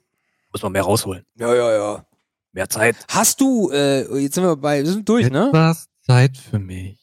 Muss 0.51 0.61
man 0.61 0.71
mehr 0.73 0.83
rausholen. 0.83 1.25
Ja, 1.35 1.53
ja, 1.55 1.71
ja. 1.73 2.05
Mehr 2.51 2.69
Zeit. 2.69 2.97
Hast 3.09 3.39
du, 3.39 3.71
äh, 3.71 4.01
jetzt 4.19 4.35
sind 4.35 4.43
wir 4.43 4.55
bei, 4.57 4.83
wir 4.83 4.91
sind 4.91 5.07
durch, 5.07 5.29
ne? 5.29 5.47
Etwas 5.47 5.87
Zeit 6.05 6.35
für 6.37 6.59
mich. 6.59 6.99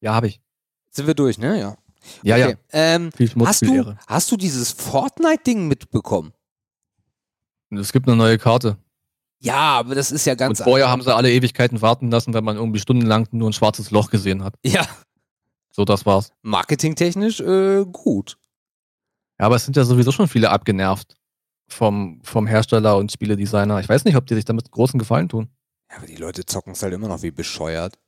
Ja, 0.00 0.14
habe 0.14 0.26
ich. 0.26 0.40
Sind 0.90 1.06
wir 1.06 1.14
durch, 1.14 1.38
ne? 1.38 1.58
Ja. 1.60 1.76
Ja, 2.24 2.34
Okay. 2.36 2.50
ja. 2.50 2.56
Ähm, 2.72 3.12
Viel 3.12 3.30
Schmutz, 3.30 3.48
hast, 3.48 3.58
viel 3.60 3.68
du, 3.68 3.74
Ehre. 3.76 3.98
hast 4.08 4.30
du 4.32 4.36
dieses 4.36 4.72
Fortnite-Ding 4.72 5.68
mitbekommen? 5.68 6.32
Es 7.78 7.92
gibt 7.92 8.06
eine 8.08 8.16
neue 8.16 8.38
Karte. 8.38 8.76
Ja, 9.40 9.78
aber 9.78 9.94
das 9.94 10.12
ist 10.12 10.24
ja 10.24 10.34
ganz 10.34 10.60
und 10.60 10.64
vorher 10.64 10.88
haben 10.88 11.02
sie 11.02 11.14
alle 11.14 11.32
Ewigkeiten 11.32 11.82
warten 11.82 12.10
lassen, 12.10 12.32
wenn 12.34 12.44
man 12.44 12.56
irgendwie 12.56 12.78
stundenlang 12.80 13.26
nur 13.32 13.50
ein 13.50 13.52
schwarzes 13.52 13.90
Loch 13.90 14.10
gesehen 14.10 14.44
hat. 14.44 14.54
Ja, 14.64 14.86
So, 15.72 15.84
das 15.84 16.06
war's. 16.06 16.32
marketingtechnisch 16.42 17.40
äh, 17.40 17.84
gut. 17.90 18.38
Ja, 19.40 19.46
aber 19.46 19.56
es 19.56 19.64
sind 19.64 19.76
ja 19.76 19.84
sowieso 19.84 20.12
schon 20.12 20.28
viele 20.28 20.50
abgenervt 20.50 21.16
vom, 21.66 22.20
vom 22.22 22.46
Hersteller 22.46 22.96
und 22.96 23.10
Spieledesigner. 23.10 23.80
Ich 23.80 23.88
weiß 23.88 24.04
nicht, 24.04 24.16
ob 24.16 24.26
die 24.26 24.34
sich 24.34 24.44
damit 24.44 24.70
großen 24.70 24.98
Gefallen 24.98 25.28
tun. 25.28 25.48
Ja, 25.90 25.96
aber 25.96 26.06
die 26.06 26.16
Leute 26.16 26.46
zocken 26.46 26.74
es 26.74 26.82
halt 26.82 26.92
immer 26.94 27.08
noch 27.08 27.22
wie 27.22 27.30
bescheuert. 27.32 27.98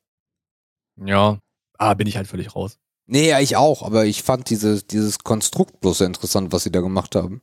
Ja. 0.96 1.38
Ah, 1.78 1.94
bin 1.94 2.06
ich 2.06 2.16
halt 2.16 2.28
völlig 2.28 2.54
raus. 2.54 2.78
Nee, 3.06 3.28
ja, 3.30 3.40
ich 3.40 3.56
auch, 3.56 3.82
aber 3.82 4.04
ich 4.06 4.22
fand 4.22 4.48
dieses, 4.50 4.86
dieses 4.86 5.18
Konstrukt 5.18 5.80
bloß 5.80 5.98
sehr 5.98 6.06
interessant, 6.06 6.52
was 6.52 6.62
sie 6.62 6.70
da 6.72 6.80
gemacht 6.80 7.14
haben. 7.16 7.42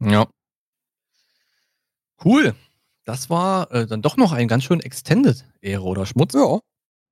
Ja. 0.00 0.26
Cool. 2.24 2.54
Das 3.04 3.30
war 3.30 3.70
äh, 3.72 3.86
dann 3.86 4.02
doch 4.02 4.16
noch 4.16 4.32
ein 4.32 4.48
ganz 4.48 4.64
schön 4.64 4.80
Extended 4.80 5.44
Ehre 5.60 5.84
oder 5.84 6.06
Schmutz. 6.06 6.34
Ja. 6.34 6.60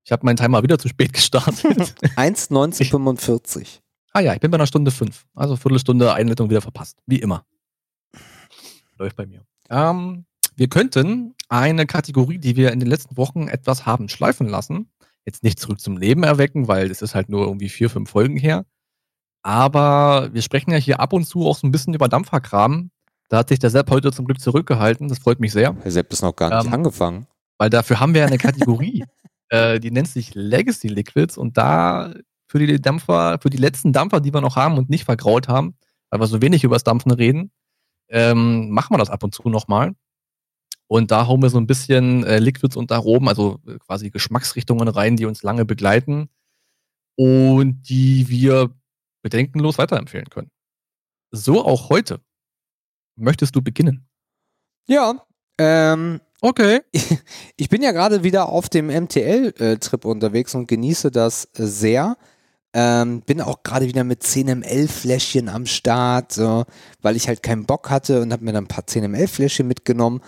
Ich 0.04 0.12
habe 0.12 0.24
meinen 0.24 0.36
Timer 0.36 0.62
wieder 0.62 0.78
zu 0.78 0.88
spät 0.88 1.12
gestartet. 1.12 1.64
1,1945. 2.16 3.80
Ah 4.12 4.20
ja, 4.20 4.34
ich 4.34 4.40
bin 4.40 4.50
bei 4.50 4.56
einer 4.56 4.66
Stunde 4.66 4.90
fünf. 4.90 5.26
Also 5.34 5.56
Viertelstunde 5.56 6.12
Einleitung 6.12 6.50
wieder 6.50 6.62
verpasst. 6.62 6.98
Wie 7.06 7.18
immer. 7.18 7.44
Läuft 8.96 9.16
bei 9.16 9.26
mir. 9.26 9.44
Ähm, 9.70 10.24
wir 10.56 10.68
könnten 10.68 11.34
eine 11.48 11.86
Kategorie, 11.86 12.38
die 12.38 12.56
wir 12.56 12.72
in 12.72 12.80
den 12.80 12.88
letzten 12.88 13.16
Wochen 13.16 13.48
etwas 13.48 13.86
haben 13.86 14.08
schleifen 14.08 14.48
lassen, 14.48 14.90
jetzt 15.24 15.44
nicht 15.44 15.60
zurück 15.60 15.80
zum 15.80 15.96
Leben 15.96 16.24
erwecken, 16.24 16.68
weil 16.68 16.90
es 16.90 17.02
ist 17.02 17.14
halt 17.14 17.28
nur 17.28 17.46
irgendwie 17.46 17.68
vier, 17.68 17.90
fünf 17.90 18.10
Folgen 18.10 18.36
her. 18.36 18.64
Aber 19.42 20.32
wir 20.32 20.42
sprechen 20.42 20.72
ja 20.72 20.78
hier 20.78 21.00
ab 21.00 21.12
und 21.12 21.26
zu 21.26 21.46
auch 21.46 21.56
so 21.56 21.66
ein 21.66 21.70
bisschen 21.70 21.94
über 21.94 22.08
Dampferkram. 22.08 22.90
Da 23.28 23.38
hat 23.38 23.48
sich 23.48 23.58
der 23.58 23.70
Sepp 23.70 23.90
heute 23.90 24.10
zum 24.10 24.24
Glück 24.24 24.40
zurückgehalten. 24.40 25.08
Das 25.08 25.18
freut 25.18 25.38
mich 25.40 25.52
sehr. 25.52 25.76
Herr 25.82 25.90
Sepp 25.90 26.12
ist 26.12 26.22
noch 26.22 26.34
gar 26.34 26.48
nicht 26.50 26.66
Ähm, 26.66 26.72
angefangen. 26.72 27.26
Weil 27.58 27.70
dafür 27.70 28.00
haben 28.00 28.14
wir 28.14 28.22
ja 28.22 28.26
eine 28.26 28.38
Kategorie, 28.38 29.04
äh, 29.50 29.80
die 29.80 29.90
nennt 29.90 30.08
sich 30.08 30.34
Legacy 30.34 30.88
Liquids 30.88 31.36
und 31.36 31.56
da 31.58 32.14
für 32.48 32.58
die 32.58 32.80
Dampfer, 32.80 33.38
für 33.42 33.50
die 33.50 33.58
letzten 33.58 33.92
Dampfer, 33.92 34.20
die 34.20 34.32
wir 34.32 34.40
noch 34.40 34.56
haben 34.56 34.78
und 34.78 34.88
nicht 34.88 35.04
vergraut 35.04 35.48
haben, 35.48 35.76
weil 36.10 36.20
wir 36.20 36.26
so 36.26 36.40
wenig 36.40 36.64
über 36.64 36.76
das 36.76 36.84
Dampfen 36.84 37.12
reden, 37.12 37.50
ähm, 38.08 38.70
machen 38.70 38.94
wir 38.94 38.98
das 38.98 39.10
ab 39.10 39.22
und 39.22 39.34
zu 39.34 39.48
nochmal. 39.50 39.92
Und 40.86 41.10
da 41.10 41.26
hauen 41.26 41.42
wir 41.42 41.50
so 41.50 41.58
ein 41.58 41.66
bisschen 41.66 42.24
äh, 42.24 42.38
Liquids 42.38 42.74
und 42.76 42.90
Aromen, 42.90 43.28
also 43.28 43.60
äh, 43.66 43.76
quasi 43.78 44.08
Geschmacksrichtungen 44.10 44.88
rein, 44.88 45.16
die 45.16 45.26
uns 45.26 45.42
lange 45.42 45.66
begleiten 45.66 46.30
und 47.16 47.82
die 47.90 48.30
wir 48.30 48.74
bedenkenlos 49.22 49.76
weiterempfehlen 49.76 50.30
können. 50.30 50.50
So 51.30 51.62
auch 51.62 51.90
heute. 51.90 52.20
Möchtest 53.18 53.54
du 53.54 53.62
beginnen? 53.62 54.08
Ja, 54.86 55.26
ähm, 55.58 56.20
Okay. 56.40 56.82
ich 57.56 57.68
bin 57.68 57.82
ja 57.82 57.92
gerade 57.92 58.22
wieder 58.22 58.48
auf 58.48 58.68
dem 58.68 58.86
MTL-Trip 58.86 60.04
unterwegs 60.04 60.54
und 60.54 60.68
genieße 60.68 61.10
das 61.10 61.48
äh, 61.56 61.66
sehr. 61.66 62.16
Ähm, 62.74 63.22
bin 63.22 63.40
auch 63.40 63.62
gerade 63.62 63.86
wieder 63.86 64.04
mit 64.04 64.22
10ml-Fläschchen 64.22 65.48
am 65.48 65.64
Start, 65.66 66.32
so, 66.32 66.64
weil 67.00 67.16
ich 67.16 67.26
halt 67.26 67.42
keinen 67.42 67.64
Bock 67.64 67.90
hatte 67.90 68.20
und 68.20 68.32
habe 68.32 68.44
mir 68.44 68.52
dann 68.52 68.64
ein 68.64 68.68
paar 68.68 68.84
10ml-Fläschchen 68.84 69.66
mitgenommen. 69.66 70.20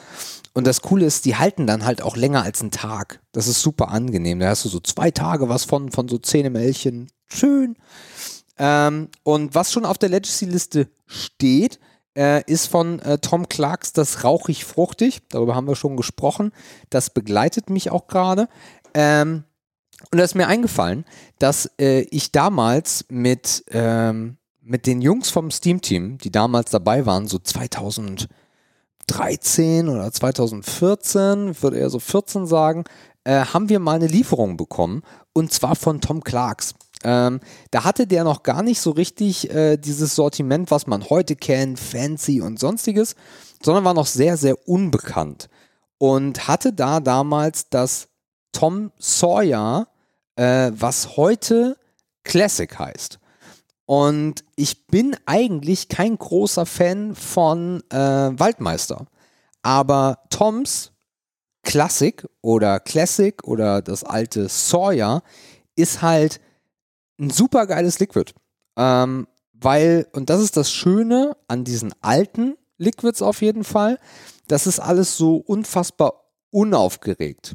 Und 0.53 0.67
das 0.67 0.81
Coole 0.81 1.05
ist, 1.05 1.27
die 1.27 1.37
halten 1.37 1.67
dann 1.67 1.85
halt 1.85 2.03
auch 2.03 2.17
länger 2.17 2.43
als 2.43 2.61
einen 2.61 2.73
Tag. 2.73 3.21
Das 3.33 3.47
ist 3.47 3.61
super 3.61 3.91
angenehm. 3.91 4.41
Da 4.41 4.49
hast 4.49 4.65
du 4.65 4.69
so 4.69 4.81
zwei 4.81 5.11
Tage 5.13 5.49
was 5.49 5.65
von, 5.65 5.93
von 5.93 6.09
so 6.09 6.17
10mlchen. 6.17 7.09
Schön. 7.29 7.77
Ähm, 8.59 9.09
und 9.23 9.55
was 9.55 9.71
schon 9.71 9.85
auf 9.85 9.99
der 9.99 10.09
Legacy-Liste 10.09 10.89
steht, 11.07 11.79
äh, 12.17 12.43
ist 12.51 12.67
von 12.67 12.99
äh, 13.01 13.19
Tom 13.19 13.49
Clarks 13.49 13.93
das 13.93 14.25
Rauchig-Fruchtig. 14.25 15.23
Darüber 15.29 15.55
haben 15.55 15.69
wir 15.69 15.77
schon 15.77 15.97
gesprochen. 15.97 16.53
Das 16.91 17.11
begleitet 17.11 17.71
mich 17.71 17.91
auch 17.91 18.07
gerade. 18.09 18.49
Ähm, 18.95 19.45
und 20.11 20.19
da 20.19 20.25
ist 20.25 20.35
mir 20.35 20.49
eingefallen, 20.49 21.05
dass 21.39 21.71
äh, 21.79 22.01
ich 22.11 22.33
damals 22.33 23.05
mit, 23.09 23.65
ähm, 23.71 24.39
mit 24.63 24.87
den 24.87 25.03
Jungs 25.03 25.31
vom 25.31 25.51
Steam-Team, 25.51 26.19
die 26.19 26.33
damals 26.33 26.71
dabei 26.71 27.07
waren, 27.07 27.29
so 27.29 27.39
2013 27.39 28.29
oder 29.89 30.11
2014, 30.11 31.51
ich 31.51 31.63
würde 31.63 31.79
eher 31.79 31.91
so 31.91 32.01
14 32.01 32.47
sagen, 32.47 32.85
äh, 33.25 33.45
haben 33.45 33.69
wir 33.69 33.79
mal 33.79 33.97
eine 33.97 34.07
Lieferung 34.07 34.57
bekommen. 34.57 35.03
Und 35.33 35.53
zwar 35.53 35.77
von 35.77 36.01
Tom 36.01 36.25
Clarks. 36.25 36.75
Ähm, 37.03 37.41
da 37.71 37.85
hatte 37.85 38.07
der 38.07 38.25
noch 38.25 38.43
gar 38.43 38.63
nicht 38.63 38.81
so 38.81 38.91
richtig 38.91 39.51
äh, 39.51 39.77
dieses 39.77 40.15
Sortiment, 40.15 40.71
was 40.71 40.87
man 40.87 41.09
heute 41.09 41.37
kennt, 41.37 41.79
fancy 41.79 42.41
und 42.41 42.59
sonstiges, 42.59 43.15
sondern 43.63 43.85
war 43.85 43.95
noch 43.95 44.07
sehr, 44.07 44.37
sehr 44.37 44.69
unbekannt. 44.69 45.49
Und 45.99 46.49
hatte 46.49 46.73
da 46.73 47.01
damals 47.01 47.69
das 47.69 48.09
Tom 48.53 48.91
Sawyer, 48.99 49.89
äh, 50.37 50.71
was 50.75 51.17
heute 51.17 51.77
Classic 52.25 52.79
heißt. 52.79 53.19
Und 53.87 54.45
ich 54.57 54.87
bin 54.87 55.17
eigentlich 55.27 55.89
kein 55.89 56.17
großer 56.17 56.65
Fan 56.65 57.15
von 57.15 57.83
äh, 57.91 57.97
Waldmeister. 57.97 59.07
Aber 59.63 60.21
Toms 60.31 60.93
Classic 61.63 62.27
oder 62.41 62.81
Classic 62.81 63.43
oder 63.45 63.83
das 63.83 64.05
alte 64.05 64.49
Sawyer 64.49 65.23
ist 65.77 66.03
halt 66.03 66.41
ein 67.21 67.31
super 67.31 67.67
geiles 67.67 67.99
Liquid. 67.99 68.33
Ähm, 68.77 69.27
weil, 69.53 70.07
und 70.13 70.31
das 70.31 70.41
ist 70.41 70.57
das 70.57 70.73
Schöne 70.73 71.37
an 71.47 71.65
diesen 71.65 71.93
alten 72.01 72.57
Liquids 72.79 73.23
auf 73.23 73.43
jeden 73.43 73.65
Fall, 73.65 73.99
das 74.49 74.67
ist 74.67 74.81
alles 74.81 75.17
so 75.17 75.37
unfassbar 75.37 76.25
unaufgeregt. 76.51 77.55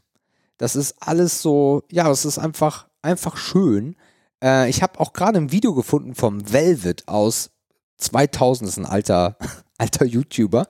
Das 0.58 0.76
ist 0.76 0.96
alles 1.00 1.42
so, 1.42 1.84
ja, 1.92 2.10
es 2.10 2.24
ist 2.24 2.38
einfach, 2.38 2.88
einfach 3.02 3.36
schön. 3.38 3.96
Äh, 4.42 4.70
ich 4.70 4.82
habe 4.82 5.00
auch 5.00 5.14
gerade 5.14 5.38
ein 5.38 5.52
Video 5.52 5.74
gefunden 5.74 6.16
vom 6.16 6.52
Velvet 6.52 7.08
aus 7.08 7.50
2000, 7.98 8.68
das 8.68 8.78
ist 8.78 8.84
ein 8.84 8.90
alter, 8.90 9.38
alter 9.78 10.06
YouTuber, 10.06 10.68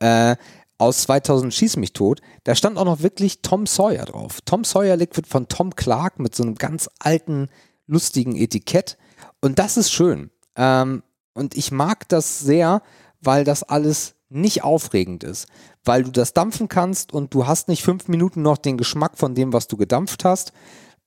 äh, 0.00 0.36
aus 0.78 1.02
2000 1.02 1.54
Schieß 1.54 1.76
mich 1.76 1.92
tot. 1.92 2.20
Da 2.44 2.54
stand 2.54 2.76
auch 2.76 2.84
noch 2.84 3.02
wirklich 3.02 3.40
Tom 3.40 3.66
Sawyer 3.66 4.04
drauf. 4.04 4.40
Tom 4.44 4.64
Sawyer 4.64 4.96
Liquid 4.96 5.28
von 5.28 5.46
Tom 5.48 5.76
Clark 5.76 6.18
mit 6.18 6.34
so 6.34 6.42
einem 6.42 6.56
ganz 6.56 6.90
alten, 6.98 7.48
lustigen 7.86 8.36
Etikett. 8.36 8.96
Und 9.40 9.58
das 9.58 9.76
ist 9.76 9.90
schön. 9.92 10.30
Ähm, 10.56 11.02
und 11.34 11.56
ich 11.56 11.72
mag 11.72 12.08
das 12.08 12.40
sehr, 12.40 12.82
weil 13.20 13.44
das 13.44 13.62
alles 13.62 14.14
nicht 14.28 14.62
aufregend 14.64 15.24
ist. 15.24 15.46
Weil 15.84 16.04
du 16.04 16.10
das 16.10 16.32
dampfen 16.32 16.68
kannst 16.68 17.12
und 17.12 17.34
du 17.34 17.46
hast 17.46 17.68
nicht 17.68 17.82
fünf 17.82 18.08
Minuten 18.08 18.42
noch 18.42 18.58
den 18.58 18.76
Geschmack 18.78 19.18
von 19.18 19.34
dem, 19.34 19.52
was 19.52 19.66
du 19.66 19.76
gedampft 19.76 20.24
hast. 20.24 20.52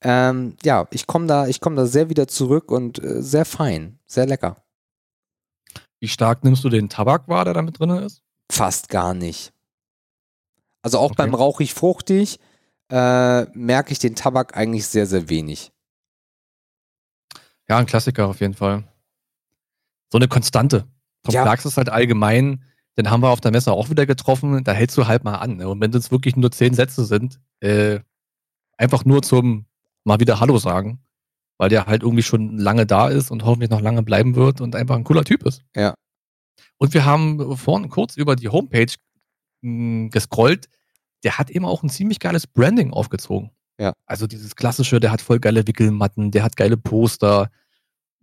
Ähm, 0.02 0.56
ja, 0.62 0.86
ich 0.90 1.06
komme 1.06 1.26
da, 1.26 1.46
ich 1.46 1.60
komme 1.60 1.76
da 1.76 1.86
sehr 1.86 2.10
wieder 2.10 2.28
zurück 2.28 2.70
und 2.70 3.02
äh, 3.02 3.22
sehr 3.22 3.44
fein, 3.44 3.98
sehr 4.06 4.26
lecker. 4.26 4.62
Wie 5.98 6.08
stark 6.08 6.44
nimmst 6.44 6.62
du 6.62 6.68
den 6.68 6.88
Tabak 6.90 7.26
wahr, 7.28 7.44
der 7.46 7.54
da 7.54 7.62
mit 7.62 7.78
drin 7.78 7.90
ist? 7.90 8.22
Fast 8.50 8.90
gar 8.90 9.14
nicht. 9.14 9.52
Also 10.82 10.98
auch 10.98 11.12
Okay. 11.12 11.16
beim 11.16 11.34
rauchig-fruchtig 11.34 12.38
äh, 12.90 13.44
merke 13.56 13.92
ich 13.92 13.98
den 13.98 14.14
Tabak 14.14 14.56
eigentlich 14.56 14.86
sehr, 14.86 15.06
sehr 15.06 15.28
wenig. 15.28 15.72
Ja, 17.68 17.78
ein 17.78 17.86
Klassiker 17.86 18.28
auf 18.28 18.40
jeden 18.40 18.54
Fall. 18.54 18.84
So 20.10 20.18
eine 20.18 20.28
Konstante. 20.28 20.86
Tom 21.24 21.34
Ja. 21.34 21.42
Clarks 21.42 21.64
ist 21.64 21.76
halt 21.76 21.88
allgemein, 21.88 22.62
den 22.96 23.10
haben 23.10 23.22
wir 23.22 23.30
auf 23.30 23.40
der 23.40 23.50
Messe 23.50 23.72
auch 23.72 23.90
wieder 23.90 24.06
getroffen, 24.06 24.62
da 24.64 24.72
hältst 24.72 24.96
du 24.96 25.06
halt 25.06 25.24
mal 25.24 25.36
an. 25.36 25.56
Ne? 25.56 25.68
Und 25.68 25.80
wenn 25.80 25.92
es 25.92 26.10
wirklich 26.10 26.36
nur 26.36 26.50
zehn 26.52 26.74
Sätze 26.74 27.04
sind, 27.04 27.40
äh, 27.60 28.00
einfach 28.76 29.04
nur 29.04 29.22
zum 29.22 29.66
mal 30.04 30.20
wieder 30.20 30.40
Hallo 30.40 30.58
sagen, 30.58 31.00
weil 31.58 31.68
der 31.68 31.86
halt 31.86 32.02
irgendwie 32.02 32.22
schon 32.22 32.58
lange 32.58 32.86
da 32.86 33.08
ist 33.08 33.30
und 33.30 33.44
hoffentlich 33.44 33.70
noch 33.70 33.80
lange 33.80 34.02
bleiben 34.02 34.36
wird 34.36 34.60
und 34.60 34.76
einfach 34.76 34.96
ein 34.96 35.04
cooler 35.04 35.24
Typ 35.24 35.44
ist. 35.44 35.62
Ja. 35.74 35.94
Und 36.78 36.94
wir 36.94 37.04
haben 37.04 37.56
vorhin 37.56 37.88
kurz 37.88 38.16
über 38.16 38.36
die 38.36 38.48
Homepage 38.48 38.92
mh, 39.62 40.10
gescrollt. 40.10 40.68
Der 41.24 41.38
hat 41.38 41.50
eben 41.50 41.64
auch 41.64 41.82
ein 41.82 41.88
ziemlich 41.88 42.20
geiles 42.20 42.46
Branding 42.46 42.92
aufgezogen. 42.92 43.50
Ja. 43.78 43.92
Also 44.06 44.26
dieses 44.26 44.56
klassische, 44.56 45.00
der 45.00 45.10
hat 45.10 45.20
voll 45.20 45.38
geile 45.38 45.66
Wickelmatten, 45.66 46.30
der 46.30 46.42
hat 46.42 46.56
geile 46.56 46.76
Poster. 46.76 47.50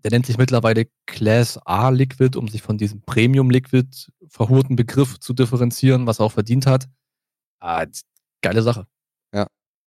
Der 0.03 0.11
nennt 0.11 0.25
sich 0.25 0.38
mittlerweile 0.38 0.88
Class 1.05 1.57
A 1.65 1.89
Liquid, 1.89 2.38
um 2.38 2.47
sich 2.47 2.61
von 2.61 2.77
diesem 2.77 3.01
Premium 3.01 3.49
Liquid 3.49 3.88
verhurten 4.27 4.75
Begriff 4.75 5.19
zu 5.19 5.34
differenzieren, 5.34 6.07
was 6.07 6.19
er 6.19 6.25
auch 6.25 6.31
verdient 6.31 6.65
hat. 6.65 6.88
Ah, 7.59 7.85
geile 8.41 8.61
Sache. 8.63 8.88
Ja. 9.34 9.47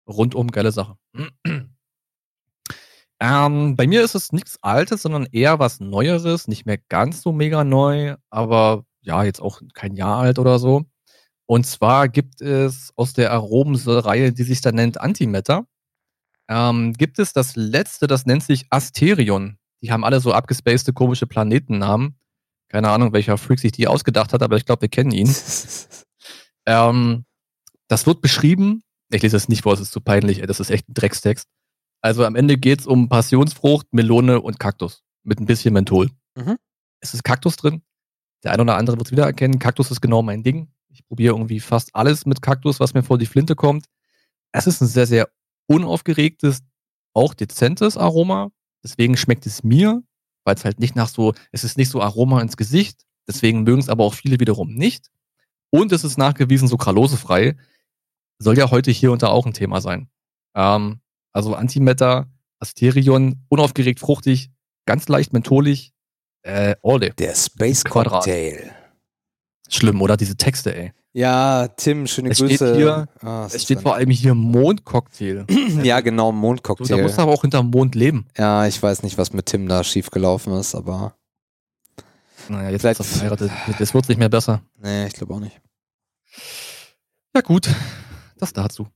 Rundum 0.07 0.47
geile 0.49 0.71
Sache. 0.71 0.95
ähm, 3.19 3.75
bei 3.75 3.85
mir 3.85 4.03
ist 4.03 4.15
es 4.15 4.31
nichts 4.31 4.57
Altes, 4.63 5.03
sondern 5.03 5.27
eher 5.31 5.59
was 5.59 5.79
Neueres, 5.79 6.47
nicht 6.47 6.65
mehr 6.65 6.79
ganz 6.89 7.21
so 7.21 7.31
mega 7.31 7.63
neu, 7.63 8.15
aber 8.29 8.85
ja, 9.01 9.23
jetzt 9.23 9.41
auch 9.41 9.61
kein 9.73 9.95
Jahr 9.95 10.17
alt 10.17 10.39
oder 10.39 10.57
so. 10.57 10.85
Und 11.49 11.65
zwar 11.65 12.09
gibt 12.09 12.41
es 12.41 12.93
aus 12.95 13.13
der 13.13 13.31
Aromenreihe, 13.31 14.31
die 14.31 14.43
sich 14.43 14.61
da 14.61 14.71
nennt 14.71 15.01
Antimatter, 15.01 15.65
ähm, 16.47 16.93
gibt 16.93 17.17
es 17.17 17.33
das 17.33 17.55
letzte, 17.55 18.05
das 18.05 18.27
nennt 18.27 18.43
sich 18.43 18.67
Asterion. 18.69 19.57
Die 19.81 19.91
haben 19.91 20.05
alle 20.05 20.19
so 20.19 20.31
abgespacede 20.31 20.93
komische 20.93 21.25
Planetennamen. 21.25 22.19
Keine 22.67 22.89
Ahnung, 22.89 23.13
welcher 23.13 23.39
Freak 23.39 23.57
sich 23.57 23.71
die 23.71 23.87
ausgedacht 23.87 24.31
hat, 24.31 24.43
aber 24.43 24.57
ich 24.57 24.65
glaube, 24.65 24.83
wir 24.83 24.89
kennen 24.89 25.11
ihn. 25.11 25.33
Ähm, 26.65 27.25
das 27.87 28.05
wird 28.05 28.21
beschrieben. 28.21 28.83
Ich 29.11 29.23
lese 29.23 29.37
es 29.37 29.49
nicht 29.49 29.63
vor, 29.63 29.73
es 29.73 29.79
ist 29.79 29.91
zu 29.91 30.01
peinlich, 30.01 30.41
ey, 30.41 30.45
das 30.45 30.59
ist 30.59 30.69
echt 30.69 30.87
ein 30.87 30.93
Dreckstext. 30.93 31.47
Also 32.01 32.25
am 32.25 32.35
Ende 32.35 32.57
geht's 32.57 32.85
um 32.85 33.09
Passionsfrucht, 33.09 33.87
Melone 33.91 34.39
und 34.39 34.59
Kaktus. 34.59 35.01
Mit 35.23 35.39
ein 35.39 35.47
bisschen 35.47 35.73
Menthol. 35.73 36.11
Mhm. 36.35 36.57
Es 36.99 37.15
ist 37.15 37.23
Kaktus 37.23 37.55
drin. 37.55 37.81
Der 38.43 38.51
eine 38.51 38.61
oder 38.61 38.77
andere 38.77 38.97
wird 38.97 39.07
es 39.07 39.11
wiedererkennen. 39.11 39.57
Kaktus 39.57 39.89
ist 39.89 40.01
genau 40.01 40.21
mein 40.21 40.43
Ding. 40.43 40.71
Ich 40.99 41.07
probiere 41.07 41.33
irgendwie 41.33 41.61
fast 41.61 41.95
alles 41.95 42.25
mit 42.25 42.41
Kaktus, 42.41 42.81
was 42.81 42.93
mir 42.93 43.03
vor 43.03 43.17
die 43.17 43.25
Flinte 43.25 43.55
kommt. 43.55 43.85
Es 44.51 44.67
ist 44.67 44.81
ein 44.81 44.87
sehr, 44.87 45.07
sehr 45.07 45.29
unaufgeregtes, 45.67 46.59
auch 47.13 47.33
dezentes 47.33 47.95
Aroma. 47.95 48.51
Deswegen 48.83 49.15
schmeckt 49.15 49.45
es 49.45 49.63
mir, 49.63 50.03
weil 50.43 50.55
es 50.55 50.65
halt 50.65 50.79
nicht 50.79 50.97
nach 50.97 51.07
so, 51.07 51.33
es 51.53 51.63
ist 51.63 51.77
nicht 51.77 51.89
so 51.89 52.01
Aroma 52.01 52.41
ins 52.41 52.57
Gesicht. 52.57 53.05
Deswegen 53.29 53.63
mögen 53.63 53.79
es 53.79 53.87
aber 53.87 54.03
auch 54.03 54.13
viele 54.13 54.41
wiederum 54.41 54.73
nicht. 54.73 55.09
Und 55.69 55.93
es 55.93 56.03
ist 56.03 56.17
nachgewiesen 56.17 56.67
sucralosefrei. 56.67 57.55
Soll 58.39 58.57
ja 58.57 58.69
heute 58.69 58.91
hier 58.91 59.13
und 59.13 59.23
da 59.23 59.27
auch 59.27 59.45
ein 59.45 59.53
Thema 59.53 59.79
sein. 59.79 60.09
Ähm, 60.53 60.99
Also 61.31 61.55
Antimatter, 61.55 62.27
Asterion, 62.59 63.45
unaufgeregt 63.47 63.99
fruchtig, 64.01 64.51
ganz 64.85 65.07
leicht 65.07 65.31
mentholig, 65.31 65.93
äh, 66.41 66.75
all 66.83 66.99
day. 66.99 67.11
Der 67.17 67.35
Space 67.35 67.85
Quadrat. 67.85 68.25
Cocktail. 68.25 68.71
Schlimm, 69.69 70.01
oder? 70.01 70.17
Diese 70.17 70.35
Texte, 70.35 70.75
ey. 70.75 70.93
Ja, 71.13 71.67
Tim, 71.69 72.05
schöne 72.07 72.29
Es 72.29 72.37
steht 72.37 72.49
Grüße. 72.59 72.75
hier- 72.75 73.07
Ah, 73.21 73.47
es 73.51 73.63
steht 73.63 73.81
vor 73.81 73.95
allem 73.95 74.09
hier 74.11 74.33
Mondcocktail. 74.35 75.45
Ja, 75.83 75.99
genau, 76.01 76.29
Du, 76.31 76.35
da 76.35 76.41
Mondcocktail. 76.41 77.01
musst 77.01 77.17
du 77.17 77.21
aber 77.21 77.31
auch 77.31 77.41
hinterm 77.41 77.69
Mond 77.71 77.95
leben. 77.95 78.27
Ja, 78.37 78.65
ich 78.67 78.81
weiß 78.81 79.01
nicht, 79.03 79.17
was 79.17 79.33
mit 79.33 79.47
Tim 79.47 79.67
da 79.67 79.83
schiefgelaufen 79.83 80.53
ist, 80.53 80.75
aber 80.75 81.15
Naja, 82.47 82.69
jetzt 82.69 82.81
Vielleicht- 82.81 82.99
ist 82.99 83.11
er 83.11 83.13
verheiratet. 83.17 83.51
Das 83.79 83.93
wird 83.93 84.07
nicht 84.09 84.17
mehr 84.19 84.29
besser. 84.29 84.61
nee, 84.81 85.07
ich 85.07 85.13
glaube 85.13 85.33
auch 85.33 85.39
nicht. 85.39 85.59
Ja, 87.35 87.41
gut. 87.41 87.69
Das 88.37 88.53
dazu. 88.53 88.87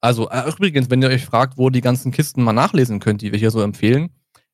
Also, 0.00 0.28
äh, 0.30 0.48
übrigens, 0.48 0.90
wenn 0.90 1.02
ihr 1.02 1.08
euch 1.08 1.24
fragt, 1.24 1.58
wo 1.58 1.70
die 1.70 1.80
ganzen 1.80 2.12
Kisten 2.12 2.42
mal 2.42 2.52
nachlesen 2.52 3.00
könnt, 3.00 3.20
die 3.22 3.32
wir 3.32 3.38
hier 3.38 3.50
so 3.50 3.60
empfehlen, 3.60 4.10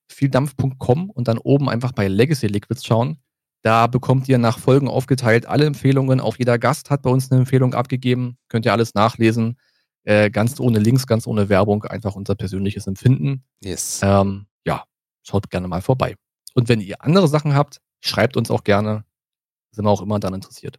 vieldampf.com 0.08 1.10
und 1.10 1.28
dann 1.28 1.38
oben 1.38 1.68
einfach 1.68 1.92
bei 1.92 2.08
Legacy 2.08 2.46
Liquids 2.46 2.84
schauen. 2.86 3.18
Da 3.64 3.86
bekommt 3.86 4.28
ihr 4.28 4.36
nach 4.36 4.58
Folgen 4.58 4.88
aufgeteilt 4.88 5.46
alle 5.46 5.64
Empfehlungen. 5.64 6.20
Auch 6.20 6.36
jeder 6.36 6.58
Gast 6.58 6.90
hat 6.90 7.00
bei 7.00 7.08
uns 7.08 7.30
eine 7.30 7.40
Empfehlung 7.40 7.72
abgegeben. 7.72 8.36
Könnt 8.48 8.66
ihr 8.66 8.72
alles 8.72 8.92
nachlesen. 8.92 9.58
Äh, 10.02 10.30
ganz 10.30 10.60
ohne 10.60 10.78
Links, 10.78 11.06
ganz 11.06 11.26
ohne 11.26 11.48
Werbung. 11.48 11.82
Einfach 11.84 12.14
unser 12.14 12.34
persönliches 12.34 12.86
Empfinden. 12.86 13.42
Yes. 13.62 14.00
Ähm, 14.02 14.44
ja, 14.66 14.84
schaut 15.22 15.48
gerne 15.48 15.66
mal 15.66 15.80
vorbei. 15.80 16.14
Und 16.52 16.68
wenn 16.68 16.82
ihr 16.82 17.02
andere 17.02 17.26
Sachen 17.26 17.54
habt, 17.54 17.80
schreibt 18.02 18.36
uns 18.36 18.50
auch 18.50 18.64
gerne. 18.64 19.06
Sind 19.70 19.86
wir 19.86 19.90
auch 19.90 20.02
immer 20.02 20.20
dann 20.20 20.34
interessiert. 20.34 20.78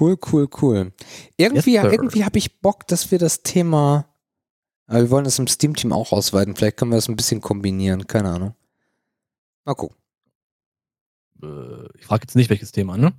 Cool, 0.00 0.16
cool, 0.32 0.48
cool. 0.62 0.94
Irgendwie, 1.36 1.74
Yes, 1.74 1.84
irgendwie 1.84 2.24
habe 2.24 2.38
ich 2.38 2.62
Bock, 2.62 2.86
dass 2.86 3.10
wir 3.10 3.18
das 3.18 3.42
Thema. 3.42 4.06
Aber 4.86 5.00
wir 5.00 5.10
wollen 5.10 5.24
das 5.24 5.38
im 5.38 5.46
Steam-Team 5.46 5.92
auch 5.92 6.12
ausweiten. 6.12 6.56
Vielleicht 6.56 6.78
können 6.78 6.92
wir 6.92 6.96
das 6.96 7.10
ein 7.10 7.16
bisschen 7.16 7.42
kombinieren. 7.42 8.06
Keine 8.06 8.30
Ahnung. 8.30 8.54
Mal 9.66 9.74
gucken. 9.74 9.99
Äh, 11.42 11.88
ich 11.98 12.06
frage 12.06 12.22
jetzt 12.24 12.36
nicht, 12.36 12.50
welches 12.50 12.72
Thema, 12.72 12.96
ne? 12.96 13.12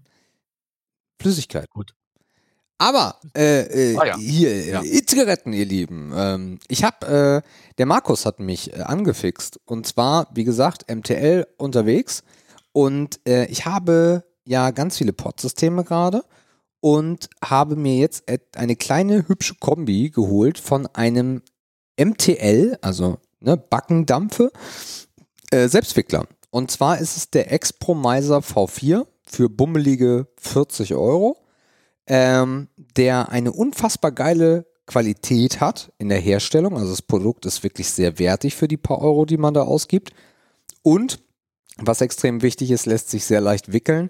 Flüssigkeit. 1.21 1.69
Gut. 1.69 1.93
Aber 2.77 3.19
äh, 3.37 3.91
äh, 3.91 3.97
Ah, 3.97 4.05
ja. 4.07 4.17
hier, 4.17 4.49
äh, 4.49 4.71
Ja. 4.71 4.83
E-Zigaretten, 4.83 5.53
ihr 5.53 5.65
Lieben. 5.65 6.11
Ähm, 6.15 6.59
ich 6.67 6.83
habe, 6.83 7.43
äh, 7.43 7.47
der 7.77 7.85
Markus 7.85 8.25
hat 8.25 8.39
mich 8.39 8.73
äh, 8.73 8.81
angefixt. 8.81 9.59
Und 9.65 9.85
zwar, 9.85 10.27
wie 10.33 10.43
gesagt, 10.43 10.89
MTL 10.91 11.45
unterwegs. 11.57 12.23
Und 12.71 13.19
äh, 13.27 13.45
ich 13.47 13.65
habe 13.65 14.23
ja 14.45 14.71
ganz 14.71 14.97
viele 14.97 15.13
Pod-Systeme 15.13 15.83
gerade 15.83 16.23
und 16.79 17.29
habe 17.43 17.75
mir 17.75 17.97
jetzt 17.97 18.23
et- 18.27 18.57
eine 18.57 18.75
kleine 18.75 19.27
hübsche 19.27 19.55
Kombi 19.59 20.09
geholt 20.09 20.57
von 20.57 20.87
einem 20.87 21.43
MTL, 21.99 22.79
also 22.81 23.19
ne, 23.41 23.57
Backendampfe, 23.57 24.51
äh, 25.51 25.67
Selbstwickler. 25.67 26.25
Und 26.51 26.69
zwar 26.69 26.99
ist 26.99 27.17
es 27.17 27.31
der 27.31 27.51
Expromiser 27.51 28.39
V4 28.39 29.07
für 29.23 29.49
bummelige 29.49 30.27
40 30.37 30.93
Euro 30.93 31.37
ähm, 32.07 32.67
der 32.97 33.29
eine 33.29 33.53
unfassbar 33.53 34.11
geile 34.11 34.65
Qualität 34.85 35.61
hat 35.61 35.93
in 35.97 36.09
der 36.09 36.19
Herstellung. 36.19 36.75
Also 36.77 36.89
das 36.89 37.01
Produkt 37.01 37.45
ist 37.45 37.63
wirklich 37.63 37.89
sehr 37.89 38.19
wertig 38.19 38.55
für 38.55 38.67
die 38.67 38.75
paar 38.75 38.99
Euro, 38.99 39.25
die 39.25 39.37
man 39.37 39.53
da 39.53 39.61
ausgibt. 39.61 40.11
Und 40.81 41.19
was 41.77 42.01
extrem 42.01 42.41
wichtig 42.41 42.69
ist, 42.71 42.85
lässt 42.85 43.09
sich 43.09 43.23
sehr 43.23 43.39
leicht 43.39 43.71
wickeln 43.71 44.09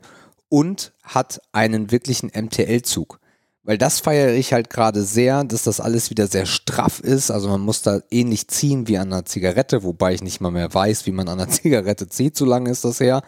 und 0.50 0.94
hat 1.04 1.42
einen 1.52 1.92
wirklichen 1.92 2.32
MTL-Zug. 2.34 3.20
Weil 3.64 3.78
das 3.78 4.00
feiere 4.00 4.34
ich 4.34 4.54
halt 4.54 4.72
gerade 4.72 5.04
sehr, 5.04 5.44
dass 5.44 5.64
das 5.64 5.80
alles 5.80 6.10
wieder 6.10 6.28
sehr 6.28 6.48
straff 6.48 7.00
ist. 7.00 7.30
Also 7.30 7.48
man 7.50 7.62
muss 7.62 7.84
da 7.84 8.00
ähnlich 8.10 8.48
ziehen 8.48 8.88
wie 8.88 8.98
an 8.98 9.14
einer 9.14 9.26
Zigarette, 9.26 9.84
wobei 9.84 10.14
ich 10.14 10.24
nicht 10.24 10.42
mal 10.42 10.50
mehr 10.50 10.74
weiß, 10.74 11.06
wie 11.06 11.12
man 11.12 11.28
an 11.28 11.40
einer 11.40 11.50
Zigarette 11.52 12.08
zieht, 12.08 12.36
so 12.36 12.46
lange 12.46 12.72
ist 12.72 12.84
das 12.84 13.00
her. 13.00 13.22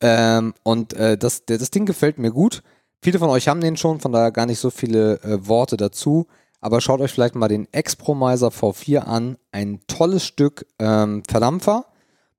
Ähm, 0.00 0.54
und 0.64 0.94
äh, 0.94 1.16
das, 1.16 1.44
das 1.46 1.70
Ding 1.70 1.86
gefällt 1.86 2.18
mir 2.18 2.32
gut. 2.32 2.62
Viele 3.00 3.18
von 3.18 3.30
euch 3.30 3.48
haben 3.48 3.60
den 3.60 3.76
schon, 3.76 4.00
von 4.00 4.12
daher 4.12 4.32
gar 4.32 4.46
nicht 4.46 4.58
so 4.58 4.70
viele 4.70 5.22
äh, 5.22 5.46
Worte 5.46 5.76
dazu. 5.76 6.26
Aber 6.60 6.80
schaut 6.80 7.00
euch 7.00 7.12
vielleicht 7.12 7.34
mal 7.34 7.48
den 7.48 7.70
Expromiser 7.72 8.48
V4 8.48 9.00
an. 9.00 9.36
Ein 9.52 9.80
tolles 9.86 10.24
Stück 10.24 10.66
ähm, 10.78 11.22
Verdampfer. 11.28 11.84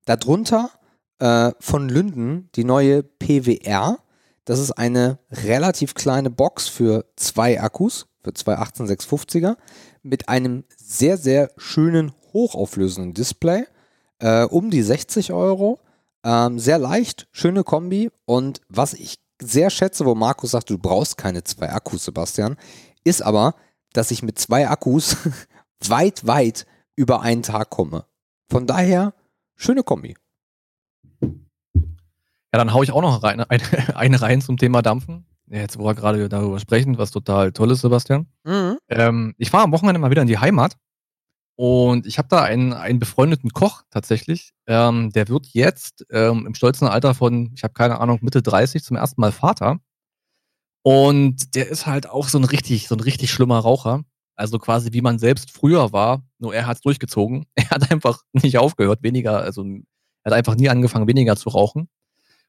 Darunter 0.06 0.72
äh, 1.20 1.52
von 1.60 1.88
Lünden 1.88 2.50
die 2.56 2.64
neue 2.64 3.04
PWR. 3.04 4.00
Das 4.46 4.60
ist 4.60 4.72
eine 4.72 5.20
relativ 5.32 5.96
kleine 5.96 6.30
Box 6.30 6.68
für 6.68 7.06
zwei 7.16 7.60
Akkus, 7.60 8.08
für 8.24 8.34
zwei 8.34 8.58
18650er, 8.58 9.58
mit 10.04 10.30
einem 10.30 10.64
sehr, 10.78 11.18
sehr 11.18 11.50
schönen, 11.58 12.14
hochauflösenden 12.34 13.14
Display. 13.14 13.66
Äh, 14.20 14.44
um 14.44 14.70
die 14.70 14.82
60 14.82 15.34
Euro. 15.34 15.80
Ähm, 16.24 16.60
sehr 16.60 16.80
leicht, 16.80 17.28
schöne 17.32 17.64
Kombi. 17.64 18.12
Und 18.26 18.62
was 18.70 18.94
ich 18.94 19.20
sehr 19.42 19.70
schätze, 19.70 20.06
wo 20.06 20.16
Markus 20.16 20.52
sagt, 20.52 20.70
du 20.70 20.78
brauchst 20.78 21.18
keine 21.18 21.44
zwei 21.44 21.72
Akkus, 21.72 22.06
Sebastian, 22.06 22.58
ist 23.04 23.22
aber, 23.22 23.56
dass 23.94 24.12
ich 24.12 24.24
mit 24.24 24.40
zwei 24.40 24.70
Akkus 24.70 25.18
weit, 25.88 26.26
weit 26.26 26.66
über 26.96 27.22
einen 27.22 27.44
Tag 27.44 27.70
komme. 27.70 28.06
Von 28.50 28.68
daher, 28.68 29.14
schöne 29.56 29.84
Kombi. 29.84 30.16
Ja, 32.56 32.60
dann 32.60 32.74
hau 32.74 32.84
ich 32.84 32.94
auch 32.94 33.02
noch 33.02 33.22
rein, 33.22 33.42
eine, 33.50 33.96
eine 33.98 34.22
rein 34.22 34.40
zum 34.40 34.56
Thema 34.56 34.82
Dampfen. 34.82 35.26
Jetzt, 35.48 35.78
wo 35.78 35.84
wir 35.84 35.94
gerade 35.94 36.30
darüber 36.30 36.58
sprechen, 36.58 36.98
was 36.98 37.12
total 37.12 37.52
toll 37.52 37.70
ist, 37.72 37.82
Sebastian. 37.82 38.28
Ähm, 38.88 39.36
ich 39.38 39.52
war 39.52 39.64
am 39.64 39.74
Wochenende 39.74 40.00
mal 40.00 40.10
wieder 40.10 40.22
in 40.22 40.30
die 40.30 40.38
Heimat 40.38 40.78
und 41.58 42.06
ich 42.06 42.18
habe 42.18 42.30
da 42.30 42.44
einen, 42.44 42.72
einen 42.72 43.00
befreundeten 43.00 43.50
Koch 43.50 43.82
tatsächlich. 43.90 44.54
Ähm, 44.68 45.12
der 45.12 45.28
wird 45.28 45.48
jetzt 45.48 46.06
ähm, 46.10 46.48
im 46.48 46.56
stolzen 46.56 46.88
Alter 46.88 47.14
von, 47.14 47.52
ich 47.54 47.64
habe 47.64 47.74
keine 47.74 48.00
Ahnung, 48.00 48.20
Mitte 48.22 48.42
30 48.42 48.86
zum 48.86 48.96
ersten 48.96 49.20
Mal 49.20 49.34
Vater. 49.34 49.82
Und 50.82 51.56
der 51.56 51.68
ist 51.68 51.86
halt 51.86 52.10
auch 52.10 52.30
so 52.30 52.38
ein 52.38 52.46
richtig, 52.46 52.88
so 52.88 52.96
ein 52.96 53.02
richtig 53.02 53.32
schlimmer 53.32 53.60
Raucher. 53.60 54.04
Also 54.38 54.60
quasi 54.60 54.94
wie 54.94 55.02
man 55.02 55.20
selbst 55.20 55.52
früher 55.52 55.92
war, 55.92 56.24
nur 56.40 56.56
er 56.56 56.68
hat's 56.68 56.80
durchgezogen. 56.80 57.48
Er 57.58 57.70
hat 57.72 57.92
einfach 57.92 58.22
nicht 58.32 58.58
aufgehört, 58.60 59.04
weniger, 59.04 59.42
also 59.42 59.66
er 59.66 60.32
hat 60.32 60.34
einfach 60.34 60.56
nie 60.56 60.70
angefangen, 60.70 61.08
weniger 61.08 61.36
zu 61.36 61.50
rauchen. 61.50 61.90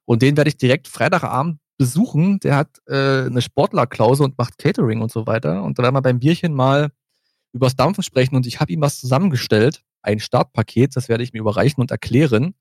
Und 0.07 0.23
den 0.23 0.37
werde 0.37 0.49
ich 0.49 0.57
direkt 0.57 0.89
Freitagabend 0.89 1.59
besuchen. 1.77 2.41
Der 2.41 2.57
hat 2.57 2.79
äh, 2.87 3.27
eine 3.27 3.43
Sportlerklause 3.43 4.25
und 4.25 4.39
macht 4.39 4.57
Catering 4.59 5.03
und 5.03 5.13
so 5.13 5.27
weiter. 5.27 5.63
Und 5.63 5.79
da 5.79 5.83
werden 5.83 5.95
wir 5.95 6.03
beim 6.03 6.19
Bierchen 6.19 6.55
mal 6.55 6.91
übers 7.53 7.77
Dampfen 7.77 8.05
sprechen 8.05 8.37
und 8.37 8.47
ich 8.47 8.61
habe 8.61 8.73
ihm 8.73 8.81
was 8.81 9.01
zusammengestellt, 9.01 9.83
ein 10.03 10.21
Startpaket, 10.21 10.95
das 10.95 11.09
werde 11.09 11.25
ich 11.25 11.33
mir 11.33 11.41
überreichen 11.41 11.81
und 11.81 11.91
erklären. 11.91 12.55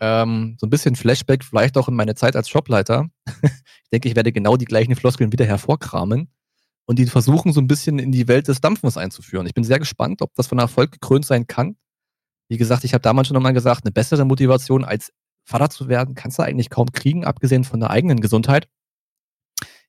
Ähm, 0.00 0.56
so 0.60 0.66
ein 0.66 0.70
bisschen 0.70 0.96
Flashback, 0.96 1.44
vielleicht 1.44 1.78
auch 1.78 1.88
in 1.88 1.94
meine 1.94 2.14
Zeit 2.14 2.36
als 2.36 2.48
Shopleiter. 2.48 3.08
ich 3.42 3.90
denke, 3.92 4.08
ich 4.08 4.16
werde 4.16 4.32
genau 4.32 4.56
die 4.56 4.64
gleichen 4.64 4.96
Floskeln 4.96 5.32
wieder 5.32 5.44
hervorkramen 5.44 6.28
und 6.86 6.98
die 6.98 7.06
versuchen, 7.06 7.52
so 7.52 7.60
ein 7.60 7.68
bisschen 7.68 7.98
in 7.98 8.12
die 8.12 8.28
Welt 8.28 8.48
des 8.48 8.60
Dampfens 8.60 8.96
einzuführen. 8.96 9.46
Ich 9.46 9.54
bin 9.54 9.64
sehr 9.64 9.78
gespannt, 9.78 10.20
ob 10.20 10.34
das 10.34 10.48
von 10.48 10.58
Erfolg 10.58 10.92
gekrönt 10.92 11.24
sein 11.24 11.46
kann. 11.46 11.76
Wie 12.48 12.58
gesagt, 12.58 12.84
ich 12.84 12.92
habe 12.92 13.02
damals 13.02 13.28
schon 13.28 13.34
nochmal 13.36 13.54
gesagt, 13.54 13.84
eine 13.84 13.92
bessere 13.92 14.24
Motivation 14.24 14.84
als 14.84 15.12
Vater 15.44 15.70
zu 15.70 15.88
werden, 15.88 16.14
kannst 16.14 16.38
du 16.38 16.42
eigentlich 16.42 16.70
kaum 16.70 16.92
kriegen, 16.92 17.24
abgesehen 17.24 17.64
von 17.64 17.80
der 17.80 17.90
eigenen 17.90 18.20
Gesundheit. 18.20 18.68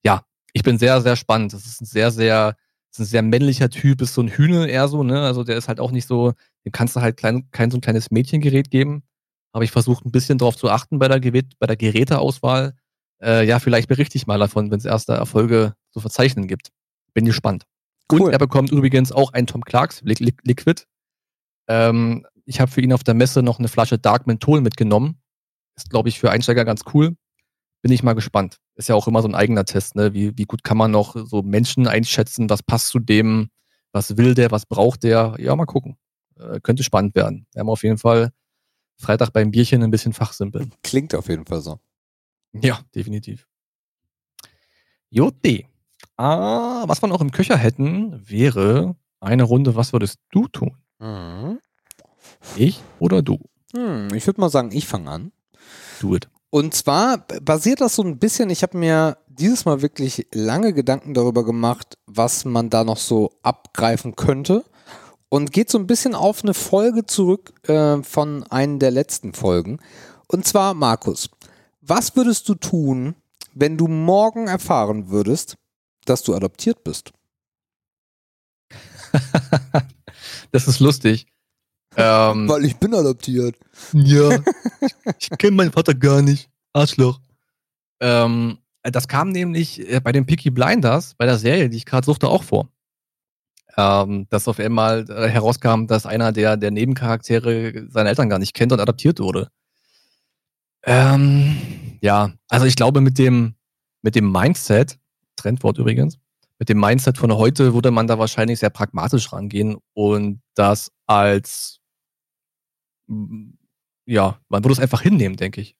Ja, 0.03 0.25
ich 0.53 0.63
bin 0.63 0.77
sehr, 0.77 1.01
sehr 1.01 1.15
spannend. 1.15 1.53
Das 1.53 1.65
ist 1.65 1.81
ein 1.81 1.85
sehr, 1.85 2.11
sehr, 2.11 2.55
ist 2.91 2.99
ein 2.99 3.05
sehr 3.05 3.21
männlicher 3.21 3.69
Typ, 3.69 4.01
ist 4.01 4.13
so 4.13 4.21
ein 4.21 4.29
Hühne 4.29 4.67
eher 4.67 4.87
so, 4.87 5.03
ne? 5.03 5.21
Also 5.21 5.43
der 5.43 5.57
ist 5.57 5.67
halt 5.67 5.79
auch 5.79 5.91
nicht 5.91 6.07
so, 6.07 6.33
dem 6.65 6.71
kannst 6.71 6.95
du 6.95 7.01
halt 7.01 7.17
klein, 7.17 7.49
kein 7.51 7.71
so 7.71 7.77
ein 7.77 7.81
kleines 7.81 8.11
Mädchengerät 8.11 8.69
geben. 8.69 9.03
Aber 9.51 9.63
ich 9.63 9.71
versuche 9.71 10.05
ein 10.05 10.11
bisschen 10.11 10.37
darauf 10.37 10.57
zu 10.57 10.69
achten 10.69 10.99
bei 10.99 11.07
der, 11.07 11.19
Gerät, 11.19 11.57
bei 11.59 11.67
der 11.67 11.77
Geräteauswahl. 11.77 12.75
Äh, 13.21 13.47
ja, 13.47 13.59
vielleicht 13.59 13.87
berichte 13.87 14.17
ich 14.17 14.27
mal 14.27 14.39
davon, 14.39 14.69
wenn 14.71 14.79
es 14.79 14.85
erste 14.85 15.13
Erfolge 15.13 15.75
zu 15.91 16.01
verzeichnen 16.01 16.47
gibt. 16.47 16.71
Bin 17.13 17.25
gespannt. 17.25 17.63
Cool. 18.11 18.21
Und 18.21 18.31
er 18.31 18.37
bekommt 18.37 18.71
übrigens 18.71 19.11
auch 19.11 19.33
ein 19.33 19.47
Tom 19.47 19.63
Clarks 19.63 20.01
Li 20.01 20.15
Li 20.19 20.35
Liquid. 20.43 20.83
Ähm, 21.67 22.25
ich 22.45 22.59
habe 22.59 22.69
für 22.69 22.81
ihn 22.81 22.93
auf 22.93 23.03
der 23.03 23.13
Messe 23.13 23.41
noch 23.41 23.59
eine 23.59 23.67
Flasche 23.67 23.97
Dark 23.97 24.27
Menthol 24.27 24.61
mitgenommen. 24.61 25.21
Ist, 25.75 25.89
glaube 25.89 26.09
ich, 26.09 26.19
für 26.19 26.31
Einsteiger 26.31 26.65
ganz 26.65 26.83
cool. 26.93 27.15
Bin 27.81 27.91
ich 27.91 28.03
mal 28.03 28.13
gespannt. 28.13 28.57
Ist 28.75 28.89
ja 28.89 28.95
auch 28.95 29.07
immer 29.07 29.21
so 29.21 29.27
ein 29.27 29.35
eigener 29.35 29.65
Test, 29.65 29.95
ne? 29.95 30.13
Wie, 30.13 30.37
wie 30.37 30.45
gut 30.45 30.63
kann 30.63 30.77
man 30.77 30.91
noch 30.91 31.15
so 31.27 31.41
Menschen 31.41 31.87
einschätzen, 31.87 32.49
was 32.49 32.63
passt 32.63 32.89
zu 32.89 32.99
dem, 32.99 33.49
was 33.91 34.17
will 34.17 34.33
der, 34.33 34.51
was 34.51 34.65
braucht 34.65 35.03
der? 35.03 35.35
Ja, 35.37 35.55
mal 35.55 35.65
gucken. 35.65 35.97
Äh, 36.39 36.59
könnte 36.61 36.83
spannend 36.83 37.15
werden. 37.15 37.45
Wir 37.53 37.61
haben 37.61 37.69
auf 37.69 37.83
jeden 37.83 37.97
Fall 37.97 38.31
Freitag 38.97 39.31
beim 39.31 39.51
Bierchen 39.51 39.83
ein 39.83 39.91
bisschen 39.91 40.13
fachsimpeln. 40.13 40.73
Klingt 40.83 41.13
auf 41.13 41.29
jeden 41.29 41.45
Fall 41.45 41.61
so. 41.61 41.79
Ja, 42.53 42.79
definitiv. 42.93 43.47
Jote. 45.09 45.65
Ah, 46.17 46.83
was 46.87 47.01
wir 47.01 47.07
noch 47.07 47.21
im 47.21 47.31
Köcher 47.31 47.57
hätten, 47.57 48.21
wäre 48.27 48.95
eine 49.19 49.43
Runde, 49.43 49.75
was 49.75 49.93
würdest 49.93 50.19
du 50.31 50.47
tun? 50.47 50.77
Mhm. 50.99 51.59
Ich 52.55 52.81
oder 52.99 53.21
du? 53.21 53.39
Hm, 53.75 54.07
ich 54.13 54.25
würde 54.25 54.41
mal 54.41 54.49
sagen, 54.49 54.71
ich 54.71 54.87
fange 54.87 55.09
an. 55.09 55.31
Do 56.01 56.15
it. 56.15 56.27
Und 56.49 56.73
zwar 56.73 57.17
basiert 57.17 57.81
das 57.81 57.95
so 57.95 58.03
ein 58.03 58.17
bisschen, 58.17 58.49
ich 58.49 58.63
habe 58.63 58.77
mir 58.77 59.17
dieses 59.27 59.65
Mal 59.65 59.81
wirklich 59.81 60.27
lange 60.33 60.73
Gedanken 60.73 61.13
darüber 61.13 61.43
gemacht, 61.43 61.97
was 62.05 62.45
man 62.45 62.69
da 62.69 62.83
noch 62.83 62.97
so 62.97 63.31
abgreifen 63.43 64.15
könnte. 64.15 64.63
und 65.27 65.51
geht 65.51 65.69
so 65.69 65.77
ein 65.77 65.87
bisschen 65.87 66.15
auf 66.15 66.43
eine 66.43 66.53
Folge 66.53 67.05
zurück 67.05 67.53
äh, 67.67 68.01
von 68.03 68.43
einer 68.43 68.79
der 68.79 68.91
letzten 68.91 69.33
Folgen. 69.33 69.79
Und 70.27 70.45
zwar, 70.47 70.73
Markus, 70.73 71.29
was 71.81 72.15
würdest 72.15 72.47
du 72.47 72.55
tun, 72.55 73.15
wenn 73.53 73.77
du 73.77 73.87
morgen 73.87 74.47
erfahren 74.47 75.09
würdest, 75.09 75.57
dass 76.05 76.23
du 76.23 76.35
adoptiert 76.35 76.83
bist? 76.83 77.11
das 80.51 80.67
ist 80.67 80.79
lustig. 80.79 81.27
Ähm, 81.97 82.49
Weil 82.49 82.65
ich 82.65 82.75
bin 82.77 82.93
adoptiert. 82.93 83.55
Ja. 83.93 84.29
ich, 84.81 84.95
ich 85.19 85.29
kenne 85.37 85.55
meinen 85.55 85.71
Vater 85.71 85.93
gar 85.93 86.21
nicht. 86.21 86.49
Arschloch. 86.73 87.19
Ähm, 87.99 88.57
das 88.83 89.07
kam 89.07 89.29
nämlich 89.29 89.79
äh, 89.89 89.99
bei 89.99 90.11
den 90.11 90.25
Picky 90.25 90.51
Blinders, 90.51 91.15
bei 91.15 91.25
der 91.25 91.37
Serie, 91.37 91.69
die 91.69 91.77
ich 91.77 91.85
gerade 91.85 92.05
suchte, 92.05 92.27
auch 92.27 92.43
vor. 92.43 92.69
Ähm, 93.77 94.27
dass 94.29 94.47
auf 94.47 94.59
einmal 94.59 95.05
äh, 95.09 95.27
herauskam, 95.27 95.85
dass 95.87 96.05
einer 96.05 96.31
der, 96.31 96.55
der 96.55 96.71
Nebencharaktere 96.71 97.87
seine 97.89 98.09
Eltern 98.09 98.29
gar 98.29 98.39
nicht 98.39 98.53
kennt 98.53 98.71
und 98.71 98.79
adoptiert 98.79 99.19
wurde. 99.19 99.49
Ähm, 100.83 101.97
ja, 102.01 102.31
also 102.47 102.65
ich 102.65 102.75
glaube, 102.75 103.01
mit 103.01 103.17
dem, 103.17 103.55
mit 104.01 104.15
dem 104.15 104.31
Mindset, 104.31 104.97
Trendwort 105.35 105.77
übrigens, 105.77 106.19
mit 106.59 106.69
dem 106.69 106.79
Mindset 106.79 107.17
von 107.17 107.33
heute 107.33 107.73
würde 107.73 107.91
man 107.91 108.07
da 108.07 108.17
wahrscheinlich 108.17 108.59
sehr 108.59 108.69
pragmatisch 108.69 109.33
rangehen 109.33 109.77
und 109.93 110.41
das 110.53 110.91
als, 111.05 111.79
ja, 114.05 114.39
man 114.49 114.63
würde 114.63 114.73
es 114.73 114.79
einfach 114.79 115.01
hinnehmen, 115.01 115.37
denke 115.37 115.61
ich. 115.61 115.75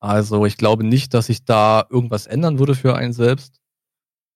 Also 0.00 0.44
ich 0.44 0.56
glaube 0.56 0.84
nicht, 0.84 1.14
dass 1.14 1.26
sich 1.26 1.44
da 1.44 1.86
irgendwas 1.88 2.26
ändern 2.26 2.58
würde 2.58 2.74
für 2.74 2.96
einen 2.96 3.12
selbst. 3.12 3.60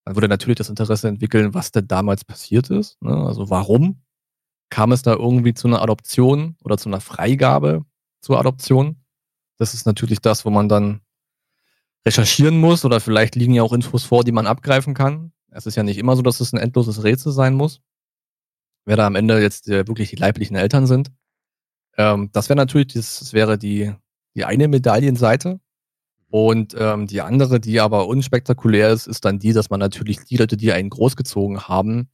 Man 0.05 0.17
würde 0.17 0.29
natürlich 0.29 0.57
das 0.57 0.71
Interesse 0.71 1.09
entwickeln, 1.09 1.53
was 1.53 1.73
denn 1.73 1.87
damals 1.87 2.25
passiert 2.25 2.71
ist. 2.71 3.01
Ne? 3.03 3.15
Also 3.15 3.51
warum 3.51 4.03
kam 4.71 4.93
es 4.93 5.03
da 5.03 5.13
irgendwie 5.13 5.55
zu 5.55 5.69
einer 5.69 5.83
Adoption 5.83 6.57
oder 6.63 6.79
zu 6.79 6.89
einer 6.89 7.01
Freigabe 7.01 7.85
zur 8.21 8.39
Adoption? 8.39 9.05
Das 9.59 9.75
ist 9.75 9.85
natürlich 9.85 10.21
das, 10.21 10.45
wo 10.45 10.51
man 10.51 10.69
dann 10.69 11.03
recherchieren 12.07 12.59
muss 12.59 12.85
oder 12.85 13.01
vielleicht 13.01 13.35
liegen 13.35 13.53
ja 13.53 13.63
auch 13.63 13.73
Infos 13.73 14.05
vor, 14.05 14.25
die 14.25 14.33
man 14.33 14.47
abgreifen 14.47 14.95
kann. 14.95 15.33
Es 15.51 15.67
ist 15.67 15.77
ja 15.77 15.83
nicht 15.83 15.99
immer 15.99 16.17
so, 16.17 16.23
dass 16.23 16.41
es 16.41 16.53
ein 16.53 16.59
endloses 16.59 17.05
Rätsel 17.05 17.33
sein 17.33 17.55
muss. 17.55 17.81
Wer 18.87 18.97
da 18.97 19.07
am 19.07 19.17
Ende 19.17 19.43
jetzt 19.43 19.69
äh, 19.69 19.87
wirklich 19.87 20.11
die 20.11 20.17
leiblichen 20.17 20.57
Eltern 20.57 20.87
sind. 20.87 21.11
Ähm, 21.99 22.31
das 22.33 22.49
wäre 22.49 22.57
natürlich, 22.57 22.95
das 22.95 23.33
wäre 23.35 23.59
die, 23.59 23.93
die 24.35 24.45
eine 24.45 24.69
Medaillenseite. 24.69 25.61
Und 26.31 26.75
ähm, 26.79 27.07
die 27.07 27.20
andere, 27.23 27.59
die 27.59 27.81
aber 27.81 28.07
unspektakulär 28.07 28.91
ist, 28.91 29.07
ist 29.07 29.25
dann 29.25 29.39
die, 29.39 29.53
dass 29.53 29.70
man 29.70 29.81
natürlich 29.81 30.25
die 30.25 30.37
Leute, 30.37 30.57
die 30.57 30.73
einen 30.73 30.91
großgezogen 30.91 31.69
haben, 31.69 32.09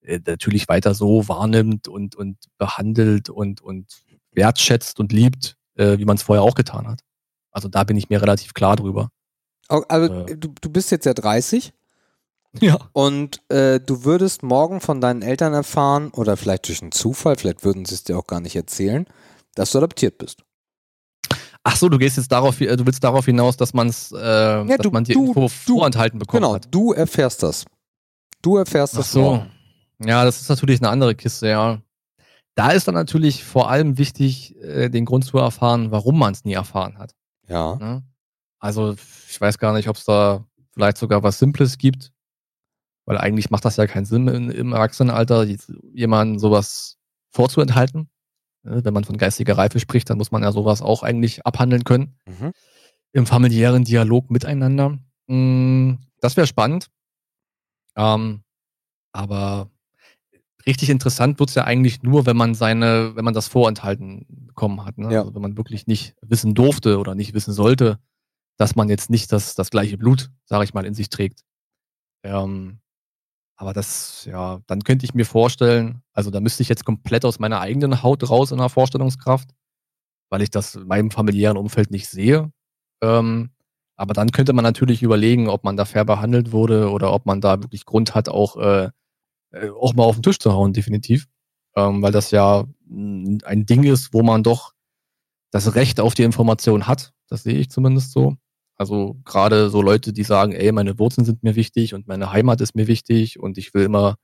äh, 0.00 0.20
natürlich 0.24 0.68
weiter 0.68 0.94
so 0.94 1.28
wahrnimmt 1.28 1.88
und, 1.88 2.14
und 2.16 2.38
behandelt 2.58 3.28
und, 3.28 3.60
und 3.60 4.02
wertschätzt 4.32 5.00
und 5.00 5.12
liebt, 5.12 5.56
äh, 5.74 5.98
wie 5.98 6.04
man 6.04 6.16
es 6.16 6.22
vorher 6.22 6.42
auch 6.42 6.54
getan 6.54 6.86
hat. 6.86 7.00
Also 7.50 7.68
da 7.68 7.84
bin 7.84 7.96
ich 7.96 8.08
mir 8.08 8.22
relativ 8.22 8.54
klar 8.54 8.76
drüber. 8.76 9.10
Also 9.68 10.14
äh. 10.26 10.36
du, 10.36 10.54
du 10.60 10.70
bist 10.70 10.90
jetzt 10.92 11.06
ja 11.06 11.14
30. 11.14 11.72
Ja. 12.60 12.78
Und 12.92 13.40
äh, 13.50 13.80
du 13.80 14.04
würdest 14.04 14.42
morgen 14.42 14.80
von 14.80 15.00
deinen 15.00 15.22
Eltern 15.22 15.52
erfahren, 15.52 16.10
oder 16.10 16.36
vielleicht 16.36 16.68
durch 16.68 16.82
einen 16.82 16.92
Zufall, 16.92 17.36
vielleicht 17.36 17.64
würden 17.64 17.84
sie 17.84 17.94
es 17.94 18.04
dir 18.04 18.16
auch 18.16 18.26
gar 18.26 18.40
nicht 18.40 18.56
erzählen, 18.56 19.06
dass 19.56 19.72
du 19.72 19.78
adoptiert 19.78 20.18
bist. 20.18 20.42
Ach 21.64 21.74
so, 21.74 21.88
du 21.88 21.98
gehst 21.98 22.16
jetzt 22.16 22.30
darauf, 22.30 22.60
äh, 22.60 22.76
du 22.76 22.86
willst 22.86 23.02
darauf 23.02 23.24
hinaus, 23.24 23.56
dass 23.56 23.74
man 23.74 23.88
es, 23.88 24.12
äh, 24.12 24.16
ja, 24.16 24.64
dass 24.64 24.78
du, 24.78 24.90
man 24.92 25.02
die 25.02 25.14
du, 25.14 25.26
Info 25.26 25.48
vorenthalten 25.48 26.20
bekommt. 26.20 26.40
Genau, 26.40 26.54
hat. 26.54 26.68
du 26.70 26.92
erfährst 26.92 27.42
das. 27.42 27.64
Du 28.40 28.56
erfährst 28.56 28.94
Ach 28.94 28.98
das. 28.98 29.10
so. 29.10 29.20
Morgen. 29.22 29.50
Ja, 30.04 30.24
das 30.24 30.40
ist 30.40 30.48
natürlich 30.48 30.80
eine 30.80 30.90
andere 30.90 31.16
Kiste, 31.16 31.48
ja. 31.48 31.80
Da 32.54 32.70
ist 32.70 32.86
dann 32.86 32.94
natürlich 32.94 33.42
vor 33.42 33.68
allem 33.68 33.98
wichtig, 33.98 34.54
äh, 34.62 34.88
den 34.90 35.04
Grund 35.06 35.24
zu 35.24 35.38
erfahren, 35.38 35.90
warum 35.90 36.18
man 36.18 36.32
es 36.32 36.44
nie 36.44 36.52
erfahren 36.52 36.98
hat. 36.98 37.14
Ja. 37.48 37.74
Ne? 37.76 38.04
Also, 38.60 38.94
ich 39.28 39.40
weiß 39.40 39.58
gar 39.58 39.72
nicht, 39.72 39.88
ob 39.88 39.96
es 39.96 40.04
da 40.04 40.46
vielleicht 40.70 40.98
sogar 40.98 41.22
was 41.22 41.38
Simples 41.38 41.78
gibt, 41.78 42.12
weil 43.06 43.18
eigentlich 43.18 43.50
macht 43.50 43.64
das 43.64 43.76
ja 43.76 43.86
keinen 43.86 44.04
Sinn 44.04 44.28
im, 44.28 44.50
im 44.50 44.72
Erwachsenenalter, 44.72 45.46
jemandem 45.92 46.38
sowas 46.38 46.96
vorzuenthalten. 47.30 48.08
Ne, 48.66 48.84
wenn 48.84 48.94
man 48.94 49.04
von 49.04 49.16
geistiger 49.16 49.56
Reife 49.56 49.78
spricht, 49.78 50.10
dann 50.10 50.18
muss 50.18 50.32
man 50.32 50.42
ja 50.42 50.50
sowas 50.50 50.82
auch 50.82 51.02
eigentlich 51.02 51.46
abhandeln 51.46 51.84
können. 51.84 52.16
Mhm. 52.26 52.52
Im 53.12 53.26
familiären 53.26 53.84
Dialog 53.84 54.30
miteinander. 54.30 54.98
Hm, 55.28 55.98
das 56.20 56.36
wäre 56.36 56.46
spannend. 56.46 56.88
Ähm, 57.96 58.42
aber 59.12 59.70
richtig 60.66 60.90
interessant 60.90 61.38
wird 61.38 61.50
es 61.50 61.54
ja 61.54 61.64
eigentlich 61.64 62.02
nur, 62.02 62.26
wenn 62.26 62.36
man 62.36 62.54
seine, 62.54 63.14
wenn 63.14 63.24
man 63.24 63.34
das 63.34 63.46
vorenthalten 63.46 64.26
bekommen 64.28 64.84
hat. 64.84 64.98
Ne? 64.98 65.12
Ja. 65.12 65.20
Also 65.20 65.34
wenn 65.34 65.42
man 65.42 65.56
wirklich 65.56 65.86
nicht 65.86 66.16
wissen 66.20 66.54
durfte 66.54 66.98
oder 66.98 67.14
nicht 67.14 67.34
wissen 67.34 67.54
sollte, 67.54 68.00
dass 68.56 68.74
man 68.74 68.88
jetzt 68.88 69.10
nicht 69.10 69.30
das, 69.32 69.54
das 69.54 69.70
gleiche 69.70 69.96
Blut, 69.96 70.30
sage 70.44 70.64
ich 70.64 70.74
mal, 70.74 70.84
in 70.84 70.94
sich 70.94 71.08
trägt. 71.08 71.44
Ähm, 72.24 72.80
aber 73.56 73.72
das, 73.72 74.26
ja, 74.26 74.60
dann 74.66 74.84
könnte 74.84 75.06
ich 75.06 75.14
mir 75.14 75.24
vorstellen, 75.24 76.02
also 76.12 76.30
da 76.30 76.40
müsste 76.40 76.62
ich 76.62 76.68
jetzt 76.68 76.84
komplett 76.84 77.24
aus 77.24 77.38
meiner 77.38 77.60
eigenen 77.60 78.02
Haut 78.02 78.28
raus 78.28 78.52
in 78.52 78.58
der 78.58 78.68
Vorstellungskraft, 78.68 79.50
weil 80.30 80.42
ich 80.42 80.50
das 80.50 80.74
in 80.74 80.86
meinem 80.86 81.10
familiären 81.10 81.56
Umfeld 81.56 81.90
nicht 81.90 82.08
sehe. 82.08 82.52
Ähm, 83.02 83.50
aber 83.96 84.12
dann 84.12 84.30
könnte 84.30 84.52
man 84.52 84.62
natürlich 84.62 85.02
überlegen, 85.02 85.48
ob 85.48 85.64
man 85.64 85.76
da 85.76 85.86
fair 85.86 86.04
behandelt 86.04 86.52
wurde 86.52 86.90
oder 86.90 87.12
ob 87.12 87.24
man 87.24 87.40
da 87.40 87.62
wirklich 87.62 87.86
Grund 87.86 88.14
hat, 88.14 88.28
auch, 88.28 88.56
äh, 88.58 88.90
äh 89.52 89.70
auch 89.70 89.94
mal 89.94 90.04
auf 90.04 90.16
den 90.16 90.22
Tisch 90.22 90.38
zu 90.38 90.52
hauen, 90.52 90.74
definitiv. 90.74 91.26
Ähm, 91.76 92.02
weil 92.02 92.12
das 92.12 92.30
ja 92.30 92.64
ein 92.90 93.66
Ding 93.66 93.84
ist, 93.84 94.12
wo 94.12 94.22
man 94.22 94.42
doch 94.42 94.72
das 95.50 95.74
Recht 95.74 96.00
auf 96.00 96.14
die 96.14 96.24
Information 96.24 96.86
hat. 96.86 97.14
Das 97.28 97.42
sehe 97.42 97.58
ich 97.58 97.70
zumindest 97.70 98.12
so. 98.12 98.36
Also 98.76 99.16
gerade 99.24 99.70
so 99.70 99.80
Leute, 99.80 100.12
die 100.12 100.22
sagen, 100.22 100.52
ey, 100.52 100.70
meine 100.72 100.98
Wurzeln 100.98 101.24
sind 101.24 101.42
mir 101.42 101.56
wichtig 101.56 101.94
und 101.94 102.06
meine 102.06 102.32
Heimat 102.32 102.60
ist 102.60 102.74
mir 102.74 102.86
wichtig 102.86 103.40
und 103.40 103.56
ich 103.58 103.72
will 103.72 103.84
immer, 103.84 104.16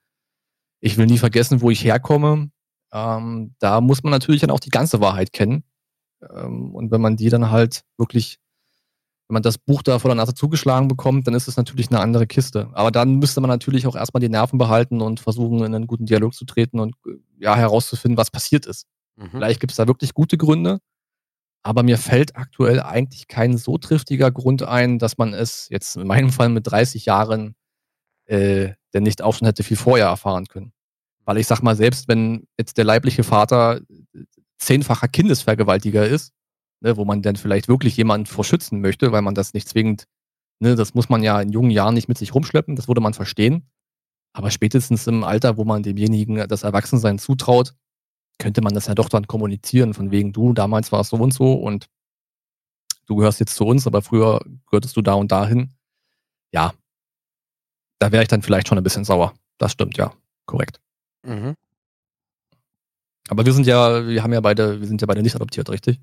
ich 0.80 0.98
will 0.98 1.06
nie 1.06 1.18
vergessen, 1.18 1.62
wo 1.62 1.70
ich 1.70 1.84
herkomme. 1.84 2.50
Ähm, 2.92 3.54
da 3.58 3.80
muss 3.80 4.02
man 4.02 4.10
natürlich 4.10 4.42
dann 4.42 4.50
auch 4.50 4.60
die 4.60 4.70
ganze 4.70 5.00
Wahrheit 5.00 5.32
kennen. 5.32 5.64
Ähm, 6.30 6.74
und 6.74 6.90
wenn 6.90 7.00
man 7.00 7.16
die 7.16 7.30
dann 7.30 7.50
halt 7.50 7.84
wirklich, 7.96 8.38
wenn 9.28 9.34
man 9.34 9.42
das 9.42 9.56
Buch 9.56 9.82
da 9.82 9.98
vor 9.98 10.10
der 10.10 10.16
Nase 10.16 10.34
zugeschlagen 10.34 10.88
bekommt, 10.88 11.26
dann 11.26 11.34
ist 11.34 11.48
es 11.48 11.56
natürlich 11.56 11.90
eine 11.90 12.00
andere 12.00 12.26
Kiste. 12.26 12.68
Aber 12.74 12.90
dann 12.90 13.16
müsste 13.16 13.40
man 13.40 13.48
natürlich 13.48 13.86
auch 13.86 13.96
erstmal 13.96 14.20
die 14.20 14.28
Nerven 14.28 14.58
behalten 14.58 15.00
und 15.00 15.20
versuchen, 15.20 15.64
in 15.64 15.74
einen 15.74 15.86
guten 15.86 16.04
Dialog 16.04 16.34
zu 16.34 16.44
treten 16.44 16.78
und 16.78 16.94
ja, 17.38 17.56
herauszufinden, 17.56 18.18
was 18.18 18.30
passiert 18.30 18.66
ist. 18.66 18.86
Mhm. 19.16 19.30
Vielleicht 19.30 19.60
gibt 19.60 19.72
es 19.72 19.76
da 19.76 19.86
wirklich 19.86 20.12
gute 20.12 20.36
Gründe, 20.36 20.80
aber 21.62 21.82
mir 21.82 21.98
fällt 21.98 22.36
aktuell 22.36 22.80
eigentlich 22.80 23.28
kein 23.28 23.56
so 23.56 23.78
triftiger 23.78 24.30
Grund 24.30 24.62
ein, 24.62 24.98
dass 24.98 25.18
man 25.18 25.32
es 25.32 25.68
jetzt 25.70 25.96
in 25.96 26.06
meinem 26.06 26.30
Fall 26.30 26.48
mit 26.48 26.66
30 26.66 27.06
Jahren 27.06 27.54
äh, 28.26 28.74
denn 28.94 29.02
nicht 29.02 29.22
auch 29.22 29.34
schon 29.34 29.46
hätte 29.46 29.62
viel 29.62 29.76
vorher 29.76 30.06
erfahren 30.06 30.46
können. 30.46 30.72
Weil 31.24 31.38
ich 31.38 31.46
sag 31.46 31.62
mal, 31.62 31.76
selbst 31.76 32.08
wenn 32.08 32.46
jetzt 32.58 32.78
der 32.78 32.84
leibliche 32.84 33.24
Vater 33.24 33.80
zehnfacher 34.58 35.08
Kindesvergewaltiger 35.08 36.06
ist, 36.06 36.32
ne, 36.80 36.96
wo 36.96 37.04
man 37.04 37.22
dann 37.22 37.36
vielleicht 37.36 37.68
wirklich 37.68 37.96
jemanden 37.96 38.26
vorschützen 38.26 38.80
möchte, 38.80 39.12
weil 39.12 39.22
man 39.22 39.34
das 39.34 39.54
nicht 39.54 39.68
zwingend, 39.68 40.04
ne, 40.60 40.74
das 40.74 40.94
muss 40.94 41.08
man 41.08 41.22
ja 41.22 41.40
in 41.40 41.50
jungen 41.50 41.70
Jahren 41.70 41.94
nicht 41.94 42.08
mit 42.08 42.18
sich 42.18 42.34
rumschleppen, 42.34 42.76
das 42.76 42.88
würde 42.88 43.00
man 43.00 43.14
verstehen. 43.14 43.68
Aber 44.34 44.50
spätestens 44.50 45.06
im 45.06 45.24
Alter, 45.24 45.56
wo 45.56 45.64
man 45.64 45.82
demjenigen 45.82 46.48
das 46.48 46.62
Erwachsensein 46.62 47.18
zutraut, 47.18 47.74
könnte 48.38 48.62
man 48.62 48.74
das 48.74 48.86
ja 48.86 48.94
doch 48.94 49.08
dann 49.08 49.26
kommunizieren, 49.26 49.94
von 49.94 50.10
wegen 50.10 50.32
du, 50.32 50.52
damals 50.52 50.92
war 50.92 51.00
es 51.00 51.08
so 51.08 51.16
und 51.16 51.32
so 51.32 51.54
und 51.54 51.86
du 53.06 53.16
gehörst 53.16 53.40
jetzt 53.40 53.54
zu 53.54 53.64
uns, 53.64 53.86
aber 53.86 54.02
früher 54.02 54.40
gehörtest 54.66 54.96
du 54.96 55.02
da 55.02 55.14
und 55.14 55.30
dahin. 55.32 55.72
Ja, 56.52 56.72
da 57.98 58.10
wäre 58.10 58.22
ich 58.22 58.28
dann 58.28 58.42
vielleicht 58.42 58.68
schon 58.68 58.78
ein 58.78 58.84
bisschen 58.84 59.04
sauer. 59.04 59.32
Das 59.58 59.72
stimmt, 59.72 59.96
ja, 59.96 60.12
korrekt. 60.46 60.80
Mhm. 61.22 61.54
Aber 63.28 63.46
wir 63.46 63.52
sind 63.52 63.66
ja, 63.66 64.06
wir 64.06 64.22
haben 64.22 64.32
ja 64.32 64.40
beide, 64.40 64.80
wir 64.80 64.86
sind 64.88 65.00
ja 65.00 65.06
beide 65.06 65.22
nicht 65.22 65.36
adoptiert, 65.36 65.70
richtig? 65.70 66.00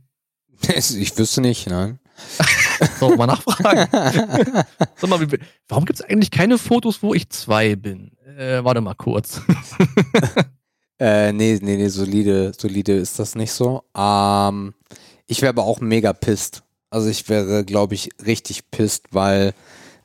Ich 0.75 1.17
wüsste 1.17 1.41
nicht, 1.41 1.67
nein. 1.67 1.99
Sollen 2.99 3.13
wir 3.13 3.17
mal 3.17 3.27
nachfragen? 3.27 3.87
Sag 4.95 5.09
mal, 5.09 5.25
warum 5.67 5.85
gibt 5.85 5.99
es 5.99 6.05
eigentlich 6.05 6.31
keine 6.31 6.57
Fotos, 6.57 7.01
wo 7.01 7.13
ich 7.13 7.29
zwei 7.29 7.75
bin? 7.75 8.11
Äh, 8.37 8.63
warte 8.63 8.81
mal 8.81 8.95
kurz. 8.95 9.41
Äh, 10.99 11.31
nee, 11.31 11.59
nee, 11.61 11.77
nee, 11.77 11.87
solide, 11.87 12.51
solide 12.57 12.93
ist 12.93 13.19
das 13.19 13.35
nicht 13.35 13.51
so. 13.51 13.83
Ähm, 13.95 14.73
ich 15.27 15.41
wäre 15.41 15.49
aber 15.49 15.63
auch 15.63 15.79
mega 15.79 16.13
pisst. 16.13 16.63
Also 16.89 17.07
ich 17.09 17.29
wäre, 17.29 17.63
glaube 17.63 17.95
ich, 17.95 18.09
richtig 18.25 18.71
pisst, 18.71 19.05
weil 19.11 19.53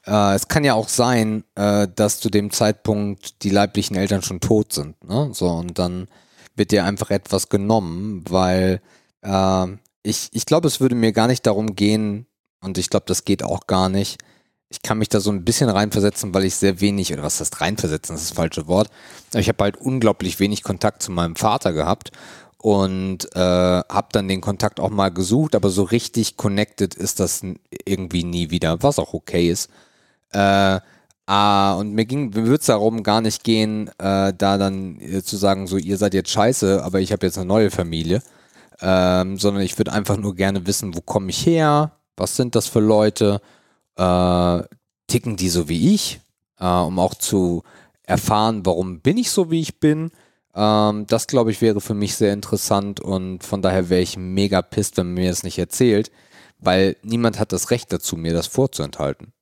äh, 0.06 0.34
es 0.34 0.48
kann 0.48 0.64
ja 0.64 0.74
auch 0.74 0.88
sein, 0.88 1.44
äh, 1.56 1.88
dass 1.94 2.20
zu 2.20 2.30
dem 2.30 2.50
Zeitpunkt 2.50 3.42
die 3.42 3.50
leiblichen 3.50 3.96
Eltern 3.96 4.22
schon 4.22 4.40
tot 4.40 4.72
sind. 4.72 5.02
Ne? 5.02 5.30
So, 5.32 5.48
und 5.48 5.78
dann 5.78 6.08
wird 6.54 6.70
dir 6.70 6.84
einfach 6.84 7.10
etwas 7.10 7.48
genommen, 7.48 8.22
weil 8.28 8.80
äh, 9.22 9.66
ich, 10.02 10.28
ich 10.32 10.46
glaube, 10.46 10.68
es 10.68 10.80
würde 10.80 10.94
mir 10.94 11.12
gar 11.12 11.26
nicht 11.26 11.46
darum 11.46 11.74
gehen, 11.74 12.26
und 12.64 12.78
ich 12.78 12.90
glaube, 12.90 13.04
das 13.06 13.24
geht 13.24 13.44
auch 13.44 13.66
gar 13.66 13.88
nicht. 13.88 14.18
Ich 14.74 14.82
kann 14.82 14.98
mich 14.98 15.08
da 15.08 15.20
so 15.20 15.30
ein 15.30 15.44
bisschen 15.44 15.70
reinversetzen, 15.70 16.34
weil 16.34 16.44
ich 16.44 16.56
sehr 16.56 16.80
wenig, 16.80 17.12
oder 17.12 17.22
was 17.22 17.40
heißt 17.40 17.60
reinversetzen, 17.60 18.14
das 18.14 18.22
ist 18.22 18.30
das 18.30 18.36
falsche 18.36 18.66
Wort, 18.66 18.90
aber 19.30 19.40
ich 19.40 19.48
habe 19.48 19.62
halt 19.62 19.76
unglaublich 19.76 20.40
wenig 20.40 20.64
Kontakt 20.64 21.00
zu 21.02 21.12
meinem 21.12 21.36
Vater 21.36 21.72
gehabt 21.72 22.10
und 22.58 23.28
äh, 23.36 23.38
habe 23.38 24.08
dann 24.10 24.26
den 24.26 24.40
Kontakt 24.40 24.80
auch 24.80 24.90
mal 24.90 25.10
gesucht, 25.10 25.54
aber 25.54 25.70
so 25.70 25.84
richtig 25.84 26.36
connected 26.36 26.94
ist 26.94 27.20
das 27.20 27.42
irgendwie 27.84 28.24
nie 28.24 28.50
wieder, 28.50 28.82
was 28.82 28.98
auch 28.98 29.14
okay 29.14 29.48
ist. 29.48 29.70
Äh, 30.32 30.80
ah, 31.26 31.74
und 31.74 31.92
mir 31.92 32.04
ging, 32.04 32.30
mir 32.30 32.46
würde 32.46 32.60
es 32.60 32.66
darum 32.66 33.04
gar 33.04 33.20
nicht 33.20 33.44
gehen, 33.44 33.88
äh, 33.98 34.32
da 34.36 34.58
dann 34.58 35.00
äh, 35.00 35.22
zu 35.22 35.36
sagen, 35.36 35.68
so 35.68 35.76
ihr 35.76 35.98
seid 35.98 36.14
jetzt 36.14 36.30
scheiße, 36.30 36.82
aber 36.82 37.00
ich 37.00 37.12
habe 37.12 37.26
jetzt 37.26 37.38
eine 37.38 37.46
neue 37.46 37.70
Familie, 37.70 38.22
ähm, 38.80 39.38
sondern 39.38 39.62
ich 39.62 39.78
würde 39.78 39.92
einfach 39.92 40.16
nur 40.16 40.34
gerne 40.34 40.66
wissen, 40.66 40.96
wo 40.96 41.00
komme 41.00 41.30
ich 41.30 41.46
her, 41.46 41.92
was 42.16 42.34
sind 42.34 42.56
das 42.56 42.66
für 42.66 42.80
Leute, 42.80 43.40
äh, 43.96 44.62
ticken 45.06 45.36
die 45.36 45.48
so 45.48 45.68
wie 45.68 45.94
ich, 45.94 46.20
äh, 46.58 46.66
um 46.66 46.98
auch 46.98 47.14
zu 47.14 47.62
erfahren, 48.02 48.66
warum 48.66 49.00
bin 49.00 49.18
ich 49.18 49.30
so 49.30 49.50
wie 49.50 49.60
ich 49.60 49.80
bin 49.80 50.10
ähm, 50.54 51.06
das, 51.08 51.26
glaube 51.26 51.50
ich, 51.50 51.60
wäre 51.60 51.80
für 51.80 51.94
mich 51.94 52.14
sehr 52.14 52.32
interessant 52.32 53.00
und 53.00 53.42
von 53.42 53.60
daher 53.60 53.88
wäre 53.90 54.02
ich 54.02 54.16
mega 54.16 54.62
pisst, 54.62 54.96
wenn 54.96 55.06
man 55.06 55.14
mir 55.14 55.30
das 55.30 55.42
nicht 55.42 55.58
erzählt, 55.58 56.12
weil 56.58 56.96
niemand 57.02 57.38
hat 57.40 57.52
das 57.52 57.70
Recht 57.70 57.92
dazu, 57.92 58.16
mir 58.16 58.32
das 58.32 58.46
vorzuenthalten. 58.46 59.32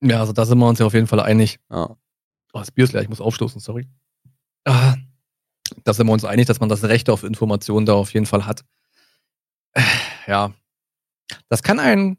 Ja, 0.00 0.20
also 0.20 0.32
da 0.32 0.44
sind 0.44 0.58
wir 0.58 0.68
uns 0.68 0.80
ja 0.80 0.86
auf 0.86 0.94
jeden 0.94 1.06
Fall 1.06 1.20
einig. 1.20 1.60
Ja. 1.70 1.96
Oh, 2.52 2.58
das 2.58 2.70
Bier 2.70 2.84
ist 2.84 2.92
leer, 2.92 3.02
ich 3.02 3.08
muss 3.08 3.20
aufstoßen, 3.20 3.60
sorry. 3.60 3.88
Ah, 4.64 4.96
da 5.84 5.92
sind 5.92 6.06
wir 6.06 6.12
uns 6.12 6.24
einig, 6.24 6.46
dass 6.46 6.60
man 6.60 6.68
das 6.68 6.84
Recht 6.84 7.08
auf 7.08 7.22
Informationen 7.22 7.86
da 7.86 7.94
auf 7.94 8.12
jeden 8.14 8.26
Fall 8.26 8.46
hat. 8.46 8.64
Ja, 10.26 10.52
das 11.48 11.62
kann 11.62 11.78
einen 11.78 12.18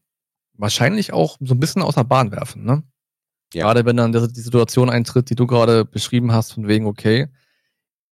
wahrscheinlich 0.60 1.14
auch 1.14 1.38
so 1.40 1.53
ein 1.53 1.60
bisschen 1.60 1.81
aus 1.81 1.95
der 1.95 2.03
Bahn 2.03 2.31
werfen, 2.31 2.64
ne? 2.64 2.84
Ja. 3.53 3.65
Gerade 3.65 3.86
wenn 3.86 3.98
dann 3.98 4.11
die 4.11 4.41
Situation 4.41 4.90
eintritt, 4.90 5.30
die 5.30 5.36
du 5.36 5.48
gerade 5.48 5.86
beschrieben 5.86 6.31
hast, 6.31 6.53
von 6.53 6.68
wegen, 6.68 6.86
okay, 6.86 7.30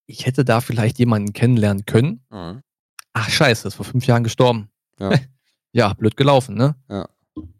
ich 0.07 0.25
hätte 0.25 0.43
da 0.43 0.61
vielleicht 0.61 0.97
jemanden 0.97 1.33
kennenlernen 1.33 1.85
können. 1.85 2.25
Mhm. 2.31 2.63
Ach 3.13 3.29
scheiße, 3.29 3.67
ist 3.67 3.75
vor 3.75 3.85
fünf 3.85 4.07
Jahren 4.07 4.23
gestorben. 4.23 4.69
Ja, 4.99 5.11
ja 5.73 5.93
blöd 5.93 6.17
gelaufen, 6.17 6.55
ne? 6.55 6.75
Ja. 6.89 7.07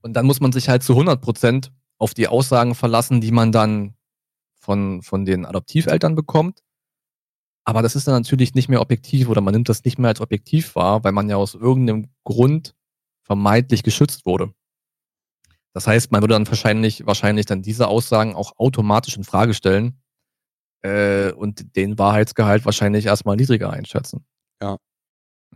Und 0.01 0.13
dann 0.13 0.25
muss 0.25 0.39
man 0.39 0.51
sich 0.51 0.69
halt 0.69 0.81
zu 0.81 0.93
100 0.93 1.21
Prozent 1.21 1.71
auf 1.99 2.13
die 2.13 2.27
Aussagen 2.27 2.73
verlassen, 2.73 3.21
die 3.21 3.31
man 3.31 3.51
dann 3.51 3.95
von, 4.59 5.03
von 5.03 5.25
den 5.25 5.45
Adoptiveltern 5.45 6.15
bekommt. 6.15 6.63
Aber 7.63 7.81
das 7.81 7.95
ist 7.95 8.07
dann 8.07 8.15
natürlich 8.15 8.55
nicht 8.55 8.69
mehr 8.69 8.81
objektiv 8.81 9.27
oder 9.29 9.41
man 9.41 9.53
nimmt 9.53 9.69
das 9.69 9.83
nicht 9.83 9.99
mehr 9.99 10.09
als 10.09 10.21
objektiv 10.21 10.75
wahr, 10.75 11.03
weil 11.03 11.11
man 11.11 11.29
ja 11.29 11.35
aus 11.35 11.53
irgendeinem 11.53 12.09
Grund 12.23 12.75
vermeintlich 13.23 13.83
geschützt 13.83 14.25
wurde. 14.25 14.53
Das 15.77 15.85
heißt, 15.85 16.11
man 16.11 16.23
würde 16.23 16.33
dann 16.33 16.47
wahrscheinlich, 16.47 17.05
wahrscheinlich 17.05 17.45
dann 17.45 17.61
diese 17.61 17.87
Aussagen 17.87 18.33
auch 18.33 18.53
automatisch 18.57 19.15
in 19.15 19.23
Frage 19.23 19.53
stellen 19.53 20.01
äh, 20.81 21.31
und 21.33 21.75
den 21.75 21.99
Wahrheitsgehalt 21.99 22.65
wahrscheinlich 22.65 23.05
erstmal 23.05 23.35
niedriger 23.35 23.69
einschätzen. 23.69 24.25
Ja. 24.59 24.77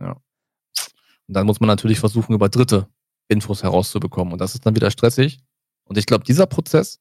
Ja. 0.00 0.12
Und 0.12 1.34
dann 1.34 1.44
muss 1.44 1.58
man 1.58 1.66
natürlich 1.66 1.98
versuchen, 1.98 2.34
über 2.34 2.48
Dritte 2.48 2.86
Infos 3.26 3.64
herauszubekommen. 3.64 4.32
Und 4.32 4.40
das 4.40 4.54
ist 4.54 4.64
dann 4.64 4.76
wieder 4.76 4.92
stressig. 4.92 5.40
Und 5.88 5.98
ich 5.98 6.06
glaube, 6.06 6.22
dieser 6.22 6.46
Prozess 6.46 7.00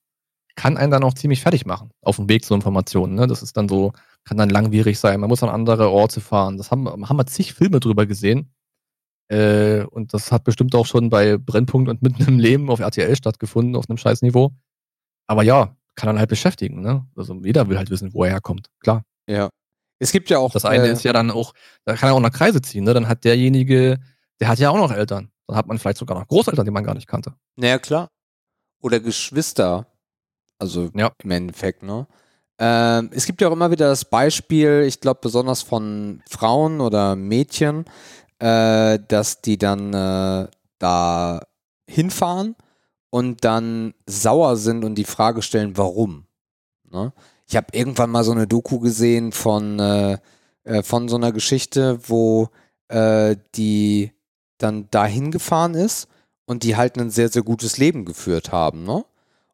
kann 0.55 0.75
einen 0.75 0.89
dann 0.89 1.03
auch 1.03 1.13
ziemlich 1.13 1.41
fertig 1.41 1.67
machen 1.67 1.91
auf 2.01 2.15
dem 2.15 2.27
Weg 2.27 2.43
zu 2.43 2.55
Informationen. 2.55 3.13
Ne? 3.13 3.27
Das 3.27 3.43
ist 3.43 3.55
dann 3.55 3.69
so, 3.69 3.93
kann 4.23 4.37
dann 4.37 4.49
langwierig 4.49 4.97
sein. 4.97 5.19
Man 5.19 5.29
muss 5.29 5.43
an 5.43 5.49
andere 5.49 5.91
Orte 5.91 6.21
fahren. 6.21 6.57
Das 6.57 6.71
haben, 6.71 7.07
haben 7.07 7.17
wir 7.17 7.27
zig 7.27 7.53
Filme 7.53 7.79
drüber 7.79 8.07
gesehen. 8.07 8.51
Äh, 9.31 9.85
und 9.85 10.13
das 10.13 10.31
hat 10.31 10.43
bestimmt 10.43 10.75
auch 10.75 10.85
schon 10.85 11.09
bei 11.09 11.37
Brennpunkt 11.37 11.89
und 11.89 12.01
mitten 12.01 12.23
im 12.27 12.37
Leben 12.37 12.69
auf 12.69 12.79
RTL 12.79 13.15
stattgefunden, 13.15 13.77
auf 13.77 13.89
einem 13.89 13.97
scheiß 13.97 14.21
Niveau. 14.23 14.51
Aber 15.25 15.43
ja, 15.43 15.77
kann 15.95 16.07
dann 16.07 16.19
halt 16.19 16.29
beschäftigen. 16.29 16.81
Ne? 16.81 17.07
Also 17.15 17.39
jeder 17.41 17.69
will 17.69 17.77
halt 17.77 17.89
wissen, 17.89 18.13
wo 18.13 18.25
er 18.25 18.31
herkommt. 18.31 18.67
Klar. 18.81 19.03
Ja. 19.27 19.49
Es 19.99 20.11
gibt 20.11 20.29
ja 20.29 20.39
auch. 20.39 20.51
Das 20.51 20.65
eine 20.65 20.87
äh, 20.87 20.91
ist 20.91 21.03
ja 21.03 21.13
dann 21.13 21.31
auch, 21.31 21.53
da 21.85 21.95
kann 21.95 22.09
er 22.09 22.15
auch 22.15 22.19
nach 22.19 22.33
Kreise 22.33 22.61
ziehen. 22.61 22.83
Ne? 22.83 22.93
Dann 22.93 23.07
hat 23.07 23.23
derjenige, 23.23 23.99
der 24.41 24.49
hat 24.49 24.59
ja 24.59 24.69
auch 24.69 24.77
noch 24.77 24.91
Eltern. 24.91 25.31
Dann 25.47 25.55
hat 25.55 25.67
man 25.67 25.77
vielleicht 25.79 25.97
sogar 25.97 26.19
noch 26.19 26.27
Großeltern, 26.27 26.65
die 26.65 26.71
man 26.71 26.83
gar 26.83 26.95
nicht 26.95 27.07
kannte. 27.07 27.33
Naja, 27.55 27.79
klar. 27.79 28.09
Oder 28.81 28.99
Geschwister. 28.99 29.87
Also 30.59 30.89
ja. 30.93 31.11
im 31.23 31.31
Endeffekt, 31.31 31.83
ne? 31.83 32.05
Ähm, 32.59 33.09
es 33.11 33.25
gibt 33.25 33.41
ja 33.41 33.47
auch 33.47 33.53
immer 33.53 33.71
wieder 33.71 33.87
das 33.87 34.05
Beispiel, 34.05 34.83
ich 34.85 34.99
glaube 34.99 35.19
besonders 35.23 35.63
von 35.63 36.21
Frauen 36.29 36.79
oder 36.79 37.15
Mädchen, 37.15 37.85
äh, 38.41 38.97
dass 39.07 39.41
die 39.41 39.57
dann 39.57 39.93
äh, 39.93 40.47
da 40.79 41.41
hinfahren 41.87 42.55
und 43.11 43.45
dann 43.45 43.93
sauer 44.07 44.57
sind 44.57 44.83
und 44.83 44.95
die 44.95 45.03
Frage 45.03 45.43
stellen, 45.43 45.77
warum. 45.77 46.25
Ne? 46.89 47.13
Ich 47.47 47.55
habe 47.55 47.67
irgendwann 47.73 48.09
mal 48.09 48.23
so 48.23 48.31
eine 48.31 48.47
Doku 48.47 48.79
gesehen 48.79 49.31
von, 49.31 49.79
äh, 49.79 50.17
äh 50.63 50.81
von 50.81 51.07
so 51.07 51.17
einer 51.17 51.31
Geschichte, 51.31 51.99
wo 52.09 52.49
äh, 52.87 53.35
die 53.53 54.11
dann 54.57 54.87
da 54.89 55.05
hingefahren 55.05 55.75
ist 55.75 56.07
und 56.45 56.63
die 56.63 56.75
halt 56.75 56.97
ein 56.97 57.11
sehr, 57.11 57.29
sehr 57.29 57.43
gutes 57.43 57.77
Leben 57.77 58.05
geführt 58.05 58.51
haben, 58.51 58.83
ne? 58.83 59.05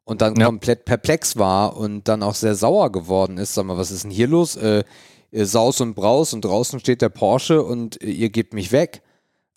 Und 0.04 0.22
dann 0.22 0.36
ja. 0.36 0.46
komplett 0.46 0.86
perplex 0.86 1.36
war 1.36 1.76
und 1.76 2.08
dann 2.08 2.22
auch 2.22 2.34
sehr 2.34 2.54
sauer 2.54 2.90
geworden 2.90 3.36
ist. 3.36 3.52
Sag 3.52 3.66
mal, 3.66 3.76
was 3.76 3.90
ist 3.90 4.04
denn 4.04 4.10
hier 4.10 4.26
los? 4.26 4.56
Äh, 4.56 4.82
Saus 5.32 5.80
und 5.80 5.94
Braus 5.94 6.32
und 6.32 6.44
draußen 6.44 6.80
steht 6.80 7.02
der 7.02 7.10
Porsche 7.10 7.62
und 7.62 8.00
äh, 8.02 8.10
ihr 8.10 8.30
gebt 8.30 8.54
mich 8.54 8.72
weg. 8.72 9.02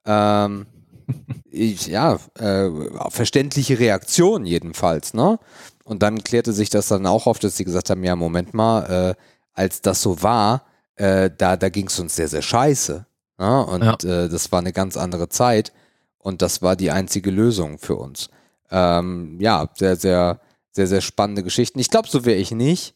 Ähm, 0.06 0.66
ich, 1.46 1.88
ja, 1.88 2.20
äh, 2.38 2.70
verständliche 3.10 3.80
Reaktion 3.80 4.46
jedenfalls, 4.46 5.14
ne? 5.14 5.40
Und 5.84 6.04
dann 6.04 6.24
klärte 6.24 6.54
sich 6.54 6.70
das 6.70 6.88
dann 6.88 7.06
auch 7.06 7.28
auf, 7.28 7.40
dass 7.40 7.58
sie 7.58 7.66
gesagt 7.66 7.90
haben, 7.90 8.04
ja, 8.04 8.16
Moment 8.16 8.54
mal, 8.54 9.16
äh, 9.18 9.22
als 9.54 9.82
das 9.82 10.02
so 10.02 10.22
war, 10.22 10.66
äh, 10.96 11.30
da, 11.36 11.58
da 11.58 11.70
ging 11.70 11.88
es 11.88 12.00
uns 12.00 12.16
sehr, 12.16 12.28
sehr 12.28 12.42
scheiße. 12.42 13.06
Ne? 13.38 13.66
Und 13.66 13.84
ja. 13.84 14.24
äh, 14.24 14.30
das 14.30 14.52
war 14.52 14.60
eine 14.60 14.72
ganz 14.72 14.96
andere 14.96 15.28
Zeit 15.28 15.74
und 16.18 16.42
das 16.42 16.62
war 16.62 16.76
die 16.76 16.92
einzige 16.92 17.32
Lösung 17.32 17.80
für 17.80 17.96
uns. 17.96 18.30
Ähm, 18.70 19.38
ja, 19.42 19.68
sehr, 19.74 19.96
sehr, 19.96 20.40
sehr, 20.72 20.88
sehr 20.88 21.02
spannende 21.02 21.44
Geschichten. 21.44 21.80
Ich 21.80 21.90
glaube, 21.90 22.08
so 22.08 22.24
wäre 22.24 22.40
ich 22.40 22.52
nicht 22.52 22.94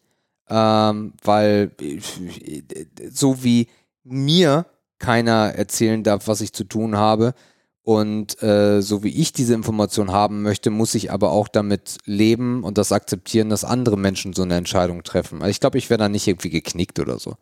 ähm, 0.50 1.14
weil 1.24 1.72
so 3.10 3.44
wie 3.44 3.68
mir 4.04 4.66
keiner 5.00 5.54
erzählen 5.56 6.04
darf, 6.04 6.28
was 6.28 6.42
ich 6.42 6.54
zu 6.54 6.64
tun 6.64 6.96
habe 6.96 7.34
und 7.86 8.42
äh, 8.42 8.82
so 8.82 9.04
wie 9.04 9.10
ich 9.10 9.32
diese 9.34 9.54
Information 9.54 10.12
haben 10.12 10.42
möchte, 10.42 10.72
muss 10.72 10.96
ich 10.96 11.12
aber 11.12 11.32
auch 11.32 11.48
damit 11.48 12.00
leben 12.06 12.64
und 12.64 12.78
das 12.78 12.92
akzeptieren, 12.92 13.50
dass 13.50 13.64
andere 13.64 13.98
Menschen 13.98 14.34
so 14.34 14.42
eine 14.42 14.56
Entscheidung 14.56 15.04
treffen. 15.04 15.42
Also 15.42 15.52
ich 15.52 15.60
glaube, 15.60 15.78
ich 15.78 15.90
wäre 15.90 16.00
da 16.00 16.10
nicht 16.10 16.28
irgendwie 16.28 16.50
geknickt 16.50 17.00
oder 17.00 17.20
so. 17.20 17.36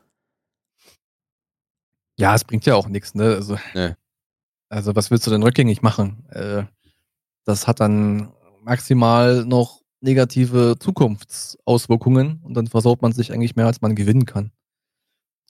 Ja, 2.17 2.35
es 2.35 2.43
bringt 2.43 2.65
ja 2.65 2.75
auch 2.75 2.87
nichts, 2.87 3.15
ne? 3.15 3.35
Also, 3.35 3.57
nee. 3.73 3.95
also 4.69 4.95
was 4.95 5.11
willst 5.11 5.25
du 5.25 5.31
denn 5.31 5.43
rückgängig 5.43 5.81
machen? 5.81 6.25
Äh, 6.29 6.63
das 7.45 7.67
hat 7.67 7.79
dann 7.79 8.33
maximal 8.63 9.45
noch 9.45 9.82
negative 10.03 10.75
Zukunftsauswirkungen 10.79 12.41
und 12.43 12.55
dann 12.55 12.67
versaut 12.67 13.01
man 13.01 13.13
sich 13.13 13.31
eigentlich 13.31 13.55
mehr, 13.55 13.65
als 13.65 13.81
man 13.81 13.95
gewinnen 13.95 14.25
kann. 14.25 14.51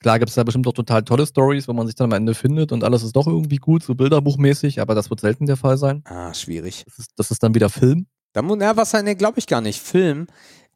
Klar 0.02 0.20
gibt 0.20 0.30
es 0.30 0.36
da 0.36 0.44
bestimmt 0.44 0.68
auch 0.68 0.74
total 0.74 1.04
tolle 1.04 1.26
Stories, 1.26 1.68
wo 1.68 1.74
man 1.74 1.88
sich 1.88 1.96
dann 1.96 2.12
am 2.12 2.18
Ende 2.18 2.36
findet 2.36 2.72
und 2.72 2.84
alles 2.84 3.04
ist 3.04 3.16
doch 3.16 3.26
irgendwie 3.26 3.56
gut, 3.56 3.84
so 3.84 3.96
bilderbuchmäßig, 3.96 4.80
aber 4.80 4.96
das 4.96 5.10
wird 5.10 5.22
selten 5.22 5.46
der 5.46 5.58
Fall 5.58 5.78
sein. 5.78 6.04
Ah, 6.06 6.34
schwierig. 6.34 6.84
Das 6.86 7.00
ist, 7.00 7.12
das 7.16 7.32
ist 7.32 7.42
dann 7.42 7.56
wieder 7.56 7.70
Film. 7.70 8.08
Da 8.34 8.42
muss, 8.42 8.60
ja, 8.62 8.76
was 8.76 8.94
ne, 8.94 9.16
glaube 9.16 9.40
ich 9.40 9.48
gar 9.48 9.62
nicht. 9.62 9.82
Film. 9.82 10.28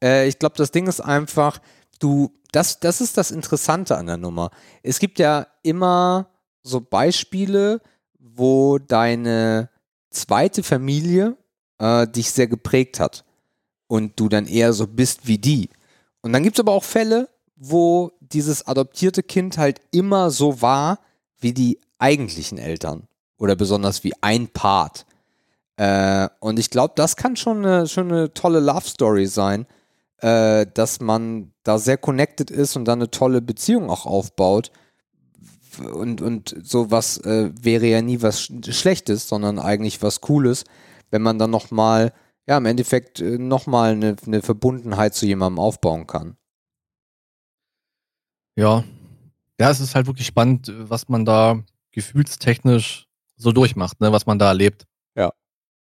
Äh, 0.02 0.28
ich 0.28 0.40
glaube, 0.40 0.56
das 0.58 0.72
Ding 0.72 0.88
ist 0.88 1.02
einfach, 1.02 1.60
du, 2.00 2.32
das, 2.52 2.80
das 2.80 3.02
ist 3.02 3.18
das 3.18 3.32
Interessante 3.32 3.98
an 3.98 4.08
der 4.08 4.18
Nummer. 4.18 4.50
Es 4.82 5.00
gibt 5.00 5.20
ja 5.20 5.48
immer 5.62 6.30
so 6.64 6.80
Beispiele, 6.80 7.82
wo 8.18 8.78
deine 8.78 9.70
zweite 10.10 10.64
Familie 10.64 11.36
äh, 11.80 12.08
dich 12.08 12.32
sehr 12.32 12.48
geprägt 12.48 13.00
hat 13.00 13.27
und 13.88 14.20
du 14.20 14.30
dann 14.30 14.46
eher 14.46 14.74
so 14.74 14.88
bist 14.88 15.28
wie 15.28 15.38
die. 15.38 15.70
Und 16.22 16.34
dann 16.34 16.44
gibt 16.44 16.58
es 16.58 16.60
aber 16.60 16.74
auch 16.74 16.84
Fälle, 16.84 17.30
wo 17.56 18.12
dieses 18.20 18.68
adoptierte 18.68 19.24
Kind 19.24 19.58
halt 19.58 19.82
immer 19.92 20.30
so 20.30 20.62
war 20.62 21.00
wie 21.40 21.54
die 21.54 21.80
eigentlichen 22.00 22.58
Eltern 22.58 23.08
oder 23.38 23.56
besonders 23.56 24.04
wie 24.04 24.14
ein 24.22 24.48
Part. 24.48 25.06
Äh, 25.78 26.28
und 26.40 26.60
ich 26.60 26.70
glaube, 26.70 26.94
das 26.96 27.16
kann 27.16 27.36
schon 27.36 27.66
eine, 27.66 27.88
schon 27.88 28.12
eine 28.12 28.34
tolle 28.34 28.60
Love 28.60 28.88
Story 28.88 29.28
sein, 29.28 29.66
äh, 30.18 30.66
dass 30.74 31.00
man 31.00 31.54
da 31.64 31.78
sehr 31.78 31.98
connected 31.98 32.52
ist 32.52 32.76
und 32.76 32.86
dann 32.86 33.00
eine 33.00 33.12
tolle 33.12 33.42
Beziehung 33.42 33.90
auch 33.90 34.06
aufbaut. 34.06 34.72
Und, 35.94 36.22
und 36.22 36.56
sowas 36.64 37.20
äh, 37.20 37.52
wäre 37.62 37.86
ja 37.86 38.02
nie 38.02 38.22
was 38.24 38.50
Schlechtes, 38.70 39.28
sondern 39.28 39.60
eigentlich 39.60 40.02
was 40.02 40.22
Cooles, 40.22 40.64
wenn 41.12 41.22
man 41.22 41.38
dann 41.38 41.52
nochmal 41.52 42.14
ja, 42.48 42.58
im 42.58 42.66
Endeffekt 42.66 43.20
äh, 43.20 43.38
nochmal 43.38 43.92
eine, 43.92 44.16
eine 44.26 44.42
Verbundenheit 44.42 45.14
zu 45.14 45.26
jemandem 45.26 45.60
aufbauen 45.60 46.08
kann. 46.08 46.38
Ja. 48.56 48.84
Ja, 49.60 49.70
es 49.70 49.80
ist 49.80 49.96
halt 49.96 50.08
wirklich 50.08 50.28
spannend, 50.28 50.72
was 50.76 51.10
man 51.10 51.26
da 51.26 51.64
gefühlstechnisch 51.92 53.08
so 53.36 53.52
durchmacht, 53.52 54.00
ne, 54.02 54.12
was 54.12 54.26
man 54.26 54.40
da 54.40 54.48
erlebt. 54.48 54.86
Ja. 55.16 55.32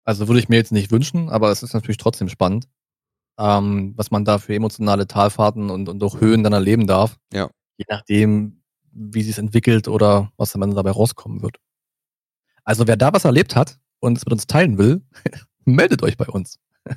Also 0.05 0.29
würde 0.29 0.41
ich 0.41 0.49
mir 0.49 0.57
jetzt 0.57 0.73
nicht 0.73 0.91
wünschen, 0.93 1.29
aber 1.31 1.51
es 1.51 1.63
ist 1.63 1.75
natürlich 1.75 1.97
trotzdem 1.97 2.29
spannend, 2.29 2.69
ähm, 3.39 3.95
was 3.97 4.11
man 4.11 4.25
da 4.25 4.39
für 4.39 4.55
emotionale 4.55 5.07
Talfahrten 5.07 5.71
und, 5.71 5.89
und 5.89 6.03
auch 6.03 6.21
Höhen 6.21 6.43
dann 6.45 6.53
erleben 6.53 6.87
darf. 6.87 7.17
Ja. 7.33 7.51
Je 7.79 7.87
nachdem, 7.89 8.63
wie 8.93 9.23
sich 9.23 9.33
es 9.33 9.39
entwickelt 9.39 9.89
oder 9.89 10.33
was 10.37 10.53
dann 10.53 10.75
dabei 10.75 10.91
rauskommen 10.91 11.43
wird. 11.43 11.57
Also 12.65 12.87
wer 12.87 12.97
da 12.97 13.13
was 13.13 13.25
erlebt 13.25 13.57
hat 13.57 13.79
und 14.01 14.19
es 14.19 14.25
mit 14.25 14.33
uns 14.33 14.47
teilen 14.47 14.79
will, 14.79 15.03
meldet 15.65 16.03
euch 16.03 16.17
bei 16.17 16.27
uns. 16.27 16.59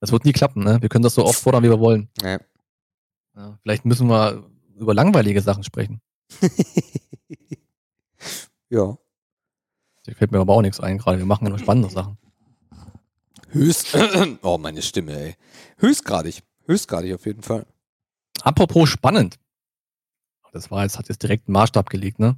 Das 0.00 0.12
wird 0.12 0.24
nie 0.24 0.32
klappen, 0.32 0.62
ne? 0.62 0.80
Wir 0.80 0.88
können 0.88 1.02
das 1.02 1.16
so 1.16 1.24
oft 1.24 1.40
fordern, 1.40 1.64
wie 1.64 1.70
wir 1.70 1.80
wollen. 1.80 2.08
Ja. 2.22 2.38
Ja, 3.34 3.58
vielleicht 3.62 3.84
müssen 3.84 4.08
wir 4.08 4.48
über 4.76 4.94
langweilige 4.94 5.42
Sachen 5.42 5.64
sprechen. 5.64 6.00
ja. 8.70 8.96
Da 10.04 10.14
fällt 10.14 10.30
mir 10.30 10.38
aber 10.38 10.54
auch 10.54 10.62
nichts 10.62 10.78
ein 10.78 10.98
gerade. 10.98 11.18
Wir 11.18 11.26
machen 11.26 11.46
ja 11.46 11.50
nur 11.50 11.58
spannende 11.58 11.90
Sachen. 11.90 12.16
Höchst. 13.48 13.96
Oh, 14.42 14.56
meine 14.56 14.82
Stimme, 14.82 15.18
ey. 15.18 15.36
Höchstgradig. 15.78 16.42
Höchstgradig 16.66 17.14
auf 17.14 17.26
jeden 17.26 17.42
Fall. 17.42 17.66
Apropos 18.42 18.88
spannend. 18.88 19.38
Das 20.52 20.70
war 20.70 20.82
jetzt, 20.82 20.98
hat 20.98 21.08
jetzt 21.08 21.22
direkt 21.22 21.48
einen 21.48 21.54
Maßstab 21.54 21.90
gelegt, 21.90 22.18
ne? 22.18 22.36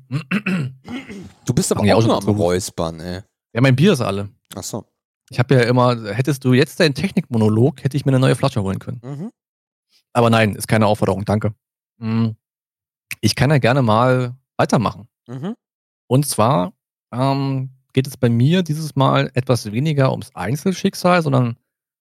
Du 1.45 1.55
bist 1.55 1.71
aber 1.71 1.83
auch 1.83 2.03
auch 2.03 2.07
nur 2.07 2.17
am. 2.17 2.37
Räuspern, 2.37 3.01
ey. 3.01 3.23
Ja, 3.53 3.61
mein 3.61 3.77
Bier 3.77 3.93
ist 3.93 4.01
alle. 4.01 4.31
Ach 4.55 4.63
so. 4.63 4.87
Ich 5.31 5.39
habe 5.39 5.55
ja 5.55 5.61
immer, 5.63 6.13
hättest 6.13 6.45
du 6.45 6.53
jetzt 6.53 6.81
deinen 6.81 6.95
Technikmonolog, 6.95 7.85
hätte 7.85 7.97
ich 7.97 8.05
mir 8.05 8.11
eine 8.11 8.19
neue 8.19 8.35
Flasche 8.35 8.63
holen 8.63 8.81
können. 8.81 9.01
Mhm. 9.05 9.31
Aber 10.13 10.29
nein, 10.29 10.55
ist 10.57 10.67
keine 10.67 10.87
Aufforderung, 10.87 11.25
danke. 11.25 11.55
Mm. 11.99 12.31
Ich 13.21 13.37
kann 13.37 13.51
ja 13.51 13.59
gerne 13.59 13.83
mal 13.83 14.35
weitermachen. 14.57 15.09
Mhm. 15.29 15.55
Und 16.09 16.27
zwar 16.27 16.73
ähm, 17.13 17.71
geht 17.93 18.07
es 18.07 18.17
bei 18.17 18.29
mir 18.29 18.63
dieses 18.63 18.97
Mal 18.97 19.31
etwas 19.35 19.71
weniger 19.71 20.11
ums 20.11 20.35
Einzelschicksal, 20.35 21.23
sondern 21.23 21.57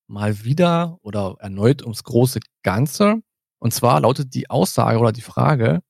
mal 0.07 0.43
wieder 0.43 0.97
oder 1.03 1.35
erneut 1.39 1.83
ums 1.83 2.03
große 2.03 2.39
Ganze. 2.63 3.21
Und 3.59 3.73
zwar 3.73 3.99
lautet 4.01 4.33
die 4.33 4.49
Aussage 4.49 4.97
oder 4.97 5.11
die 5.11 5.21
Frage, 5.21 5.81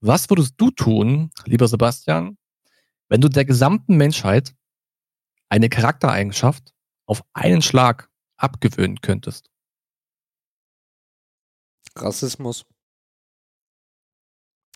was 0.00 0.28
würdest 0.28 0.54
du 0.56 0.70
tun, 0.70 1.30
lieber 1.44 1.68
Sebastian, 1.68 2.36
wenn 3.08 3.20
du 3.20 3.28
der 3.28 3.44
gesamten 3.44 3.96
Menschheit 3.96 4.54
eine 5.48 5.68
Charaktereigenschaft 5.68 6.72
auf 7.06 7.22
einen 7.32 7.62
Schlag 7.62 8.08
abgewöhnen 8.36 9.00
könntest? 9.00 9.50
Rassismus. 11.96 12.64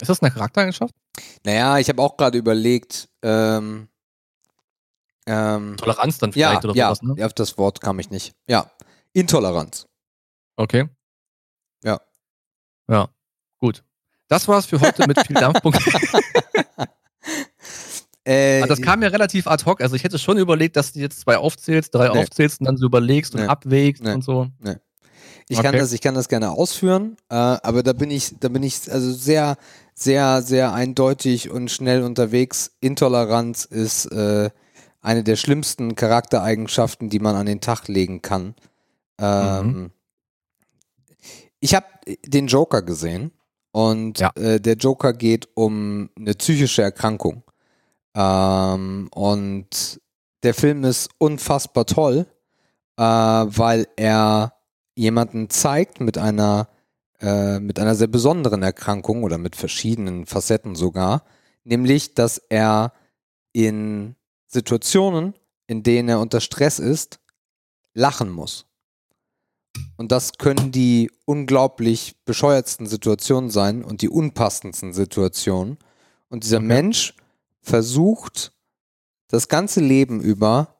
Ist 0.00 0.08
das 0.08 0.22
eine 0.22 0.30
Charaktereigenschaft? 0.30 0.94
Naja, 1.44 1.78
ich 1.78 1.88
habe 1.88 2.00
auch 2.00 2.16
gerade 2.16 2.38
überlegt, 2.38 3.08
ähm, 3.22 3.88
ähm, 5.26 5.76
Toleranz 5.76 6.18
dann 6.18 6.30
ja, 6.32 6.50
vielleicht 6.50 6.64
oder 6.64 6.74
ja, 6.74 6.94
sowas, 6.94 7.16
ne? 7.16 7.26
auf 7.26 7.34
das 7.34 7.58
Wort 7.58 7.80
kam 7.80 7.98
ich 7.98 8.10
nicht. 8.10 8.34
Ja, 8.46 8.70
Intoleranz. 9.12 9.86
Okay. 10.56 10.88
Ja. 11.82 12.00
Ja, 12.88 13.08
gut. 13.58 13.84
Das 14.28 14.46
war's 14.46 14.66
für 14.66 14.80
heute 14.80 15.06
mit 15.06 15.18
viel 15.26 15.34
Dampfpunkt. 15.34 15.82
Äh, 18.28 18.58
Aber 18.60 18.68
das 18.68 18.82
kam 18.82 19.00
mir 19.00 19.10
relativ 19.10 19.46
ad 19.46 19.64
hoc. 19.64 19.80
Also 19.80 19.96
ich 19.96 20.04
hätte 20.04 20.18
schon 20.18 20.36
überlegt, 20.36 20.76
dass 20.76 20.92
du 20.92 21.00
jetzt 21.00 21.20
zwei 21.20 21.38
aufzählst, 21.38 21.94
drei 21.94 22.08
Nee. 22.08 22.18
aufzählst 22.20 22.60
und 22.60 22.66
dann 22.66 22.76
so 22.76 22.84
überlegst 22.86 23.34
und 23.34 23.40
Nee. 23.42 23.46
abwägst 23.46 24.02
Nee. 24.02 24.12
und 24.12 24.22
so. 24.22 24.48
Ich 25.48 25.56
kann 25.56 25.68
Okay. 25.68 25.78
das, 25.78 25.92
ich 25.92 26.02
kann 26.02 26.14
das 26.14 26.28
gerne 26.28 26.50
ausführen, 26.50 27.16
äh, 27.30 27.34
aber 27.34 27.82
da 27.82 27.94
bin 27.94 28.10
ich, 28.10 28.34
da 28.38 28.48
bin 28.48 28.62
ich 28.62 28.92
also 28.92 29.10
sehr, 29.12 29.56
sehr, 29.94 30.42
sehr 30.42 30.74
eindeutig 30.74 31.48
und 31.50 31.70
schnell 31.70 32.02
unterwegs. 32.02 32.72
Intoleranz 32.80 33.64
ist 33.64 34.04
äh, 34.12 34.50
eine 35.00 35.24
der 35.24 35.36
schlimmsten 35.36 35.94
Charaktereigenschaften, 35.94 37.08
die 37.08 37.20
man 37.20 37.34
an 37.34 37.46
den 37.46 37.62
Tag 37.62 37.88
legen 37.88 38.20
kann. 38.20 38.54
Ähm, 39.18 39.90
Ich 41.60 41.74
habe 41.74 41.86
den 42.26 42.46
Joker 42.46 42.82
gesehen 42.82 43.32
und 43.72 44.20
Ja. 44.20 44.30
äh, 44.36 44.60
der 44.60 44.74
Joker 44.76 45.12
geht 45.14 45.48
um 45.54 46.10
eine 46.16 46.34
psychische 46.34 46.82
Erkrankung. 46.82 47.42
Ähm, 48.14 49.08
und 49.12 50.00
der 50.42 50.54
Film 50.54 50.84
ist 50.84 51.10
unfassbar 51.18 51.86
toll, 51.86 52.26
äh, 52.96 53.02
weil 53.02 53.86
er 53.96 54.54
jemanden 54.94 55.50
zeigt 55.50 56.00
mit 56.00 56.18
einer 56.18 56.68
äh, 57.20 57.58
mit 57.58 57.80
einer 57.80 57.96
sehr 57.96 58.06
besonderen 58.06 58.62
Erkrankung 58.62 59.24
oder 59.24 59.38
mit 59.38 59.56
verschiedenen 59.56 60.24
Facetten 60.26 60.76
sogar, 60.76 61.24
nämlich 61.64 62.14
dass 62.14 62.38
er 62.38 62.92
in 63.52 64.14
Situationen, 64.46 65.34
in 65.66 65.82
denen 65.82 66.08
er 66.08 66.20
unter 66.20 66.40
Stress 66.40 66.78
ist, 66.78 67.18
lachen 67.92 68.30
muss. 68.30 68.66
Und 69.96 70.12
das 70.12 70.34
können 70.38 70.70
die 70.70 71.10
unglaublich 71.24 72.14
bescheuertsten 72.24 72.86
Situationen 72.86 73.50
sein 73.50 73.82
und 73.82 74.02
die 74.02 74.08
unpassendsten 74.08 74.92
Situationen. 74.92 75.78
Und 76.28 76.44
dieser 76.44 76.58
Okay. 76.58 76.66
Mensch 76.66 77.14
versucht 77.60 78.52
das 79.28 79.48
ganze 79.48 79.80
Leben 79.80 80.20
über 80.20 80.76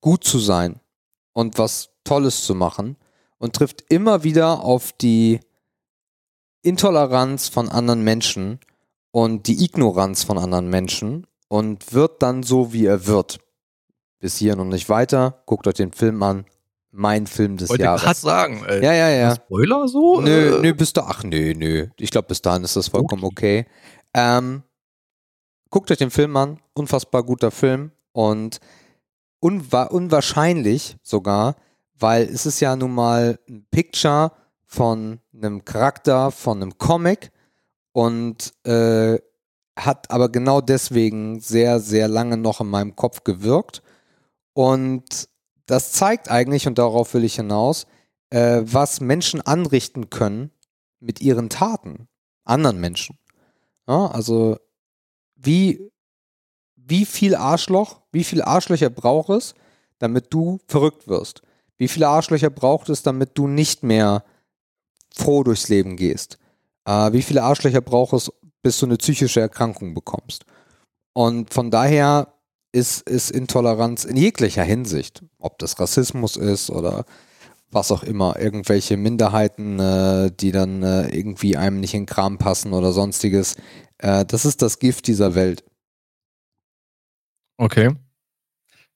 gut 0.00 0.24
zu 0.24 0.38
sein 0.38 0.80
und 1.32 1.58
was 1.58 1.90
Tolles 2.04 2.44
zu 2.44 2.54
machen 2.54 2.96
und 3.38 3.54
trifft 3.54 3.84
immer 3.88 4.22
wieder 4.22 4.62
auf 4.62 4.92
die 4.92 5.40
Intoleranz 6.62 7.48
von 7.48 7.68
anderen 7.68 8.02
Menschen 8.02 8.60
und 9.10 9.46
die 9.46 9.64
Ignoranz 9.64 10.24
von 10.24 10.38
anderen 10.38 10.68
Menschen 10.68 11.26
und 11.48 11.92
wird 11.92 12.22
dann 12.22 12.42
so, 12.42 12.72
wie 12.72 12.86
er 12.86 13.06
wird. 13.06 13.38
Bis 14.18 14.36
hier 14.36 14.56
noch 14.56 14.64
nicht 14.64 14.88
weiter. 14.88 15.42
Guckt 15.46 15.66
euch 15.66 15.74
den 15.74 15.92
Film 15.92 16.22
an. 16.22 16.44
Mein 16.90 17.26
Film 17.26 17.56
des 17.58 17.68
Wollte 17.68 17.84
Jahres. 17.84 18.02
gerade 18.02 18.18
sagen. 18.18 18.64
Äh, 18.64 18.82
Ja, 18.82 18.92
ja, 18.94 19.10
ja. 19.10 19.34
Spoiler 19.36 19.86
so? 19.86 20.20
Nö, 20.20 20.58
nö, 20.62 20.72
bis 20.74 20.92
da. 20.94 21.04
Ach, 21.06 21.22
nö, 21.22 21.52
nö. 21.54 21.88
Ich 21.98 22.10
glaube, 22.10 22.28
bis 22.28 22.40
dahin 22.40 22.64
ist 22.64 22.74
das 22.76 22.88
vollkommen 22.88 23.22
okay. 23.24 23.66
Ähm, 24.14 24.62
guckt 25.70 25.90
euch 25.90 25.98
den 25.98 26.10
Film 26.10 26.36
an. 26.36 26.60
Unfassbar 26.74 27.22
guter 27.22 27.50
Film. 27.50 27.92
Und 28.12 28.60
unwa 29.40 29.84
unwahrscheinlich 29.84 30.96
sogar, 31.02 31.56
weil 31.98 32.24
es 32.24 32.46
ist 32.46 32.60
ja 32.60 32.76
nun 32.76 32.94
mal 32.94 33.38
ein 33.48 33.66
Picture 33.70 34.32
von 34.64 35.20
einem 35.34 35.64
Charakter, 35.64 36.30
von 36.30 36.62
einem 36.62 36.78
Comic 36.78 37.30
und 37.92 38.52
äh, 38.64 39.18
hat 39.78 40.10
aber 40.10 40.30
genau 40.30 40.60
deswegen 40.60 41.40
sehr, 41.40 41.80
sehr 41.80 42.08
lange 42.08 42.36
noch 42.36 42.60
in 42.60 42.68
meinem 42.68 42.96
Kopf 42.96 43.24
gewirkt. 43.24 43.82
Und 44.54 45.28
das 45.66 45.92
zeigt 45.92 46.30
eigentlich, 46.30 46.66
und 46.66 46.78
darauf 46.78 47.12
will 47.14 47.24
ich 47.24 47.36
hinaus, 47.36 47.86
äh, 48.30 48.62
was 48.64 49.00
Menschen 49.00 49.40
anrichten 49.40 50.10
können 50.10 50.50
mit 50.98 51.20
ihren 51.20 51.50
Taten, 51.50 52.08
anderen 52.44 52.80
Menschen. 52.80 53.18
Ja, 53.86 54.06
also 54.06 54.56
wie, 55.46 55.90
wie 56.74 57.04
viel 57.04 57.34
Arschloch, 57.34 58.00
wie 58.12 58.24
viel 58.24 58.42
Arschlöcher 58.42 58.90
braucht 58.90 59.30
es, 59.30 59.54
damit 59.98 60.26
du 60.30 60.58
verrückt 60.66 61.08
wirst? 61.08 61.42
Wie 61.78 61.88
viele 61.88 62.08
Arschlöcher 62.08 62.50
braucht 62.50 62.88
es, 62.88 63.02
damit 63.02 63.36
du 63.38 63.46
nicht 63.46 63.82
mehr 63.82 64.24
froh 65.14 65.42
durchs 65.42 65.68
Leben 65.68 65.96
gehst? 65.96 66.38
Äh, 66.84 67.12
wie 67.12 67.22
viele 67.22 67.42
Arschlöcher 67.42 67.80
braucht 67.80 68.14
es, 68.14 68.30
bis 68.62 68.78
du 68.78 68.86
eine 68.86 68.96
psychische 68.96 69.40
Erkrankung 69.40 69.94
bekommst? 69.94 70.44
Und 71.12 71.52
von 71.52 71.70
daher 71.70 72.34
ist, 72.72 73.08
ist 73.08 73.30
Intoleranz 73.30 74.04
in 74.04 74.16
jeglicher 74.16 74.62
Hinsicht, 74.62 75.22
ob 75.38 75.58
das 75.58 75.78
Rassismus 75.80 76.36
ist 76.36 76.70
oder 76.70 77.04
was 77.70 77.90
auch 77.90 78.02
immer, 78.02 78.38
irgendwelche 78.38 78.96
Minderheiten, 78.96 79.78
äh, 79.80 80.30
die 80.30 80.52
dann 80.52 80.82
äh, 80.82 81.08
irgendwie 81.08 81.56
einem 81.56 81.80
nicht 81.80 81.94
in 81.94 82.02
den 82.02 82.06
Kram 82.06 82.38
passen 82.38 82.72
oder 82.72 82.92
sonstiges, 82.92 83.56
äh, 83.98 84.24
das 84.24 84.44
ist 84.44 84.62
das 84.62 84.78
Gift 84.78 85.06
dieser 85.06 85.34
Welt. 85.34 85.64
Okay. 87.58 87.94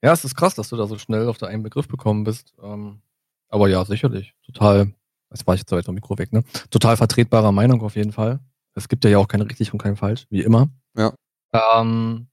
Ja, 0.03 0.13
es 0.13 0.25
ist 0.25 0.35
krass, 0.35 0.55
dass 0.55 0.69
du 0.69 0.77
da 0.77 0.87
so 0.87 0.99
schnell 0.99 1.29
auf 1.29 1.39
den 1.39 1.49
einen 1.49 1.63
Begriff 1.63 1.89
bekommen 1.89 2.25
bist. 2.25 2.55
Ähm, 2.63 3.03
aber 3.49 3.69
ja, 3.69 3.85
sicherlich. 3.85 4.35
Total, 4.45 4.93
jetzt 5.31 5.47
war 5.47 5.55
ich 5.55 5.61
jetzt 5.61 5.73
weit 5.73 5.85
vom 5.85 5.95
Mikro 5.95 6.17
weg, 6.19 6.33
ne? 6.33 6.43
Total 6.71 6.97
vertretbarer 6.97 7.53
Meinung 7.53 7.83
auf 7.83 7.97
jeden 7.97 8.13
Fall. 8.13 8.41
Es 8.75 8.89
gibt 8.89 9.05
ja 9.05 9.19
auch 9.19 9.29
kein 9.29 9.43
richtig 9.43 9.73
und 9.73 9.81
kein 9.81 9.97
falsch, 9.97 10.27
wie 10.31 10.43
immer. 10.43 10.69
Ja. 10.97 11.13
Ähm, 11.53 12.29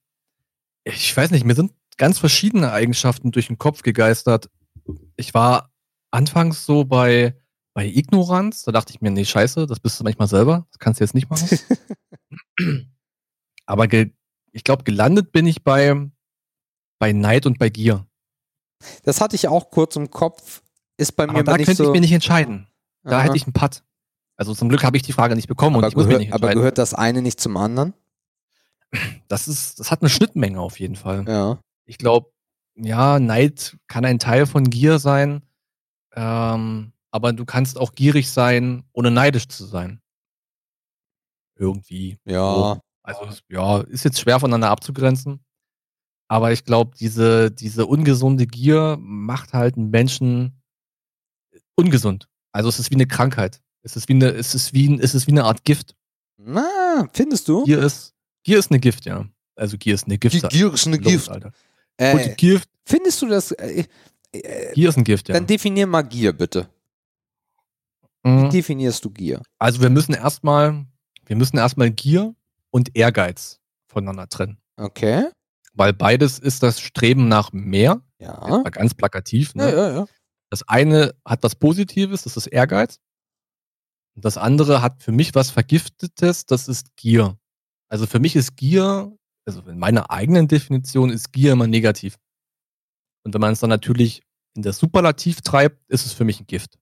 ich 0.84 1.16
weiß 1.16 1.32
nicht, 1.32 1.46
mir 1.46 1.56
sind 1.56 1.74
ganz 1.98 2.20
verschiedene 2.20 2.72
Eigenschaften 2.72 3.32
durch 3.32 3.48
den 3.48 3.58
Kopf 3.58 3.82
gegeistert. 3.82 4.50
Ich 5.16 5.34
war 5.34 5.72
anfangs 6.12 6.66
so 6.66 6.86
bei, 6.86 7.36
bei 7.74 7.86
Ignoranz, 7.86 8.64
da 8.64 8.72
dachte 8.72 8.94
ich 8.94 9.02
mir, 9.02 9.12
nee, 9.12 9.26
scheiße, 9.26 9.66
das 9.66 9.80
bist 9.80 10.00
du 10.00 10.04
manchmal 10.04 10.28
selber, 10.28 10.68
das 10.72 10.80
kannst 10.80 11.00
du 11.00 11.04
jetzt 11.04 11.16
nicht 11.16 11.30
machen. 11.30 11.50
Aber 13.66 13.88
ich 13.92 14.64
glaube, 14.64 14.84
gelandet 14.84 15.32
bin 15.32 15.46
ich 15.46 15.64
bei, 15.64 16.10
bei 17.00 17.14
Neid 17.14 17.46
und 17.46 17.60
bei 17.60 17.70
Gier. 17.70 18.06
Das 19.04 19.22
hatte 19.22 19.36
ich 19.36 19.48
auch 19.48 19.72
kurz 19.72 19.96
im 19.96 20.10
Kopf, 20.10 20.62
ist 20.98 21.16
bei 21.16 21.26
mir 21.26 21.34
Aber 21.34 21.44
da 21.44 21.58
nicht 21.58 21.66
könnte 21.66 21.84
so. 21.84 21.90
ich 21.90 21.94
mir 21.94 22.02
nicht 22.02 22.12
entscheiden. 22.12 22.68
Da 23.04 23.18
Aha. 23.18 23.24
hätte 23.24 23.38
ich 23.38 23.46
einen 23.46 23.54
Putt. 23.54 23.84
Also 24.36 24.54
zum 24.54 24.70
Glück 24.70 24.84
habe 24.84 24.98
ich 24.98 25.04
die 25.04 25.14
Frage 25.14 25.36
nicht 25.36 25.48
bekommen 25.48 25.76
und 25.76 25.84
aber, 25.84 25.90
ich 25.90 25.96
muss 25.96 26.06
mich 26.06 26.18
gehört, 26.18 26.22
nicht 26.22 26.34
aber 26.34 26.54
gehört 26.54 26.78
das 26.78 26.94
eine 26.94 27.22
nicht 27.22 27.40
zum 27.40 27.58
anderen? 27.58 27.94
das 29.28 29.48
ist, 29.48 29.80
das 29.80 29.92
hat 29.92 30.02
eine 30.02 30.10
Schnittmenge 30.10 30.60
auf 30.60 30.80
jeden 30.80 30.96
Fall. 30.96 31.26
Ja. 31.28 31.60
Ich 31.86 31.98
glaube, 31.98 32.32
ja, 32.76 33.20
Neid 33.20 33.78
kann 33.88 34.06
ein 34.06 34.20
Teil 34.20 34.46
von 34.46 34.70
Gier 34.70 35.00
sein, 35.00 35.42
ähm, 36.14 36.94
aber 37.12 37.34
du 37.34 37.46
kannst 37.46 37.80
auch 37.80 37.94
gierig 37.94 38.30
sein, 38.30 38.84
ohne 38.94 39.12
neidisch 39.12 39.48
zu 39.48 39.66
sein. 39.66 40.02
Irgendwie. 41.58 42.18
Ja. 42.26 42.54
So. 42.54 42.82
Also, 43.04 43.30
ja, 43.50 43.80
ist 43.82 44.04
jetzt 44.06 44.20
schwer 44.20 44.40
voneinander 44.40 44.70
abzugrenzen. 44.70 45.40
Aber 46.30 46.52
ich 46.52 46.66
glaube, 46.66 46.92
diese, 47.00 47.52
diese 47.52 47.86
ungesunde 47.86 48.48
Gier 48.48 48.98
macht 49.00 49.54
halt 49.54 49.78
einen 49.78 49.90
Menschen 49.90 50.62
ungesund. 51.76 52.28
Also 52.52 52.68
es 52.70 52.80
ist 52.80 52.92
wie 52.92 52.96
eine 52.96 53.08
Krankheit. 53.08 53.62
Es 53.84 53.96
ist 53.96 54.10
wie 54.10 54.14
eine, 54.14 54.30
es 54.32 54.54
ist 54.54 54.74
wie, 54.74 55.00
es 55.00 55.16
ist 55.16 55.28
wie 55.28 55.32
eine 55.32 55.46
Art 55.46 55.64
Gift. 55.64 55.96
Na, 56.38 57.08
findest 57.14 57.48
du? 57.48 57.64
Gier 57.64 57.80
ist, 57.82 58.14
Gier 58.44 58.60
ist 58.60 58.72
eine 58.72 58.80
Gift, 58.80 59.06
ja. 59.06 59.26
Also 59.56 59.78
Gier 59.78 59.94
ist 59.96 60.06
eine 60.06 60.18
Gift. 60.18 60.36
Die 60.36 60.48
Gier 60.50 60.74
ist 60.74 60.86
eine 60.86 60.98
Los, 60.98 61.06
Gift. 61.12 61.30
Alter. 61.30 61.52
Äh, 61.98 62.14
Und 62.30 62.38
Gift, 62.38 62.70
findest 62.86 63.22
du 63.22 63.28
das? 63.28 63.52
Äh, 63.54 63.86
äh, 64.34 64.74
Gier 64.74 64.90
ist 64.90 64.98
ein 64.98 65.04
Gift, 65.06 65.30
ja. 65.30 65.34
Dann 65.36 65.48
definier 65.48 65.88
mal 65.88 66.02
Gier, 66.02 66.34
bitte. 66.34 66.70
Wie 68.24 68.30
Mhm. 68.30 68.50
definierst 68.50 69.04
du 69.06 69.10
Gier? 69.12 69.42
Also 69.58 69.82
wir 69.82 69.90
müssen 69.90 70.14
erstmal, 70.14 70.86
wir 71.28 71.36
müssen 71.36 71.58
erstmal 71.58 71.92
Gier 71.92 72.36
und 72.72 72.96
Ehrgeiz 72.96 73.60
voneinander 73.88 74.28
trennen. 74.30 74.58
Okay. 74.78 75.30
Weil 75.74 75.94
beides 75.94 76.40
ist 76.40 76.64
das 76.64 76.80
Streben 76.80 77.28
nach 77.28 77.52
mehr, 77.54 78.02
Ja. 78.20 78.64
ganz 78.64 78.94
plakativ. 78.94 79.54
Ne? 79.56 79.70
Ja, 79.70 79.76
ja, 79.76 79.92
ja. 80.00 80.06
Das 80.50 80.68
eine 80.68 81.14
hat 81.26 81.44
was 81.44 81.56
Positives, 81.56 82.24
das 82.24 82.38
ist 82.38 82.48
Ehrgeiz. 82.48 83.00
Und 84.16 84.26
das 84.26 84.38
andere 84.38 84.82
hat 84.82 85.04
für 85.04 85.12
mich 85.12 85.36
was 85.36 85.52
Vergiftetes, 85.52 86.46
das 86.46 86.68
ist 86.68 86.96
Gier. 86.96 87.38
Also 87.90 88.08
für 88.08 88.20
mich 88.20 88.36
ist 88.36 88.56
Gier, 88.56 89.16
also 89.46 89.62
in 89.62 89.78
meiner 89.78 90.10
eigenen 90.10 90.48
Definition 90.48 91.10
ist 91.10 91.32
Gier 91.32 91.54
immer 91.54 91.68
negativ. 91.68 92.18
Und 93.24 93.34
wenn 93.34 93.42
man 93.42 93.54
es 93.54 93.60
dann 93.60 93.70
natürlich 93.70 94.24
in 94.56 94.64
das 94.64 94.80
Superlativ 94.80 95.42
treibt, 95.42 95.88
ist 95.90 96.06
es 96.06 96.14
für 96.14 96.24
mich 96.24 96.40
ein 96.40 96.48
Gift. 96.48 96.80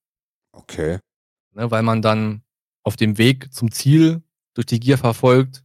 Okay. 0.53 0.99
Ne? 1.51 1.69
Weil 1.71 1.83
man 1.83 2.01
dann 2.01 2.43
auf 2.83 2.95
dem 2.95 3.17
Weg 3.17 3.53
zum 3.53 3.71
Ziel 3.71 4.23
durch 4.55 4.65
die 4.65 4.79
Gier 4.79 4.97
verfolgt, 4.97 5.63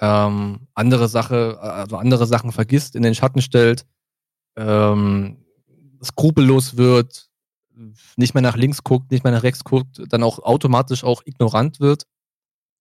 ähm, 0.00 0.66
andere 0.74 1.08
Sache, 1.08 1.58
also 1.60 1.96
andere 1.96 2.26
Sachen 2.26 2.52
vergisst, 2.52 2.96
in 2.96 3.02
den 3.02 3.14
Schatten 3.14 3.40
stellt, 3.40 3.86
ähm, 4.56 5.44
skrupellos 6.02 6.76
wird, 6.76 7.30
nicht 8.16 8.34
mehr 8.34 8.42
nach 8.42 8.56
links 8.56 8.82
guckt, 8.82 9.10
nicht 9.10 9.24
mehr 9.24 9.32
nach 9.32 9.42
rechts 9.42 9.64
guckt, 9.64 10.02
dann 10.08 10.22
auch 10.22 10.38
automatisch 10.40 11.04
auch 11.04 11.22
ignorant 11.24 11.80
wird. 11.80 12.06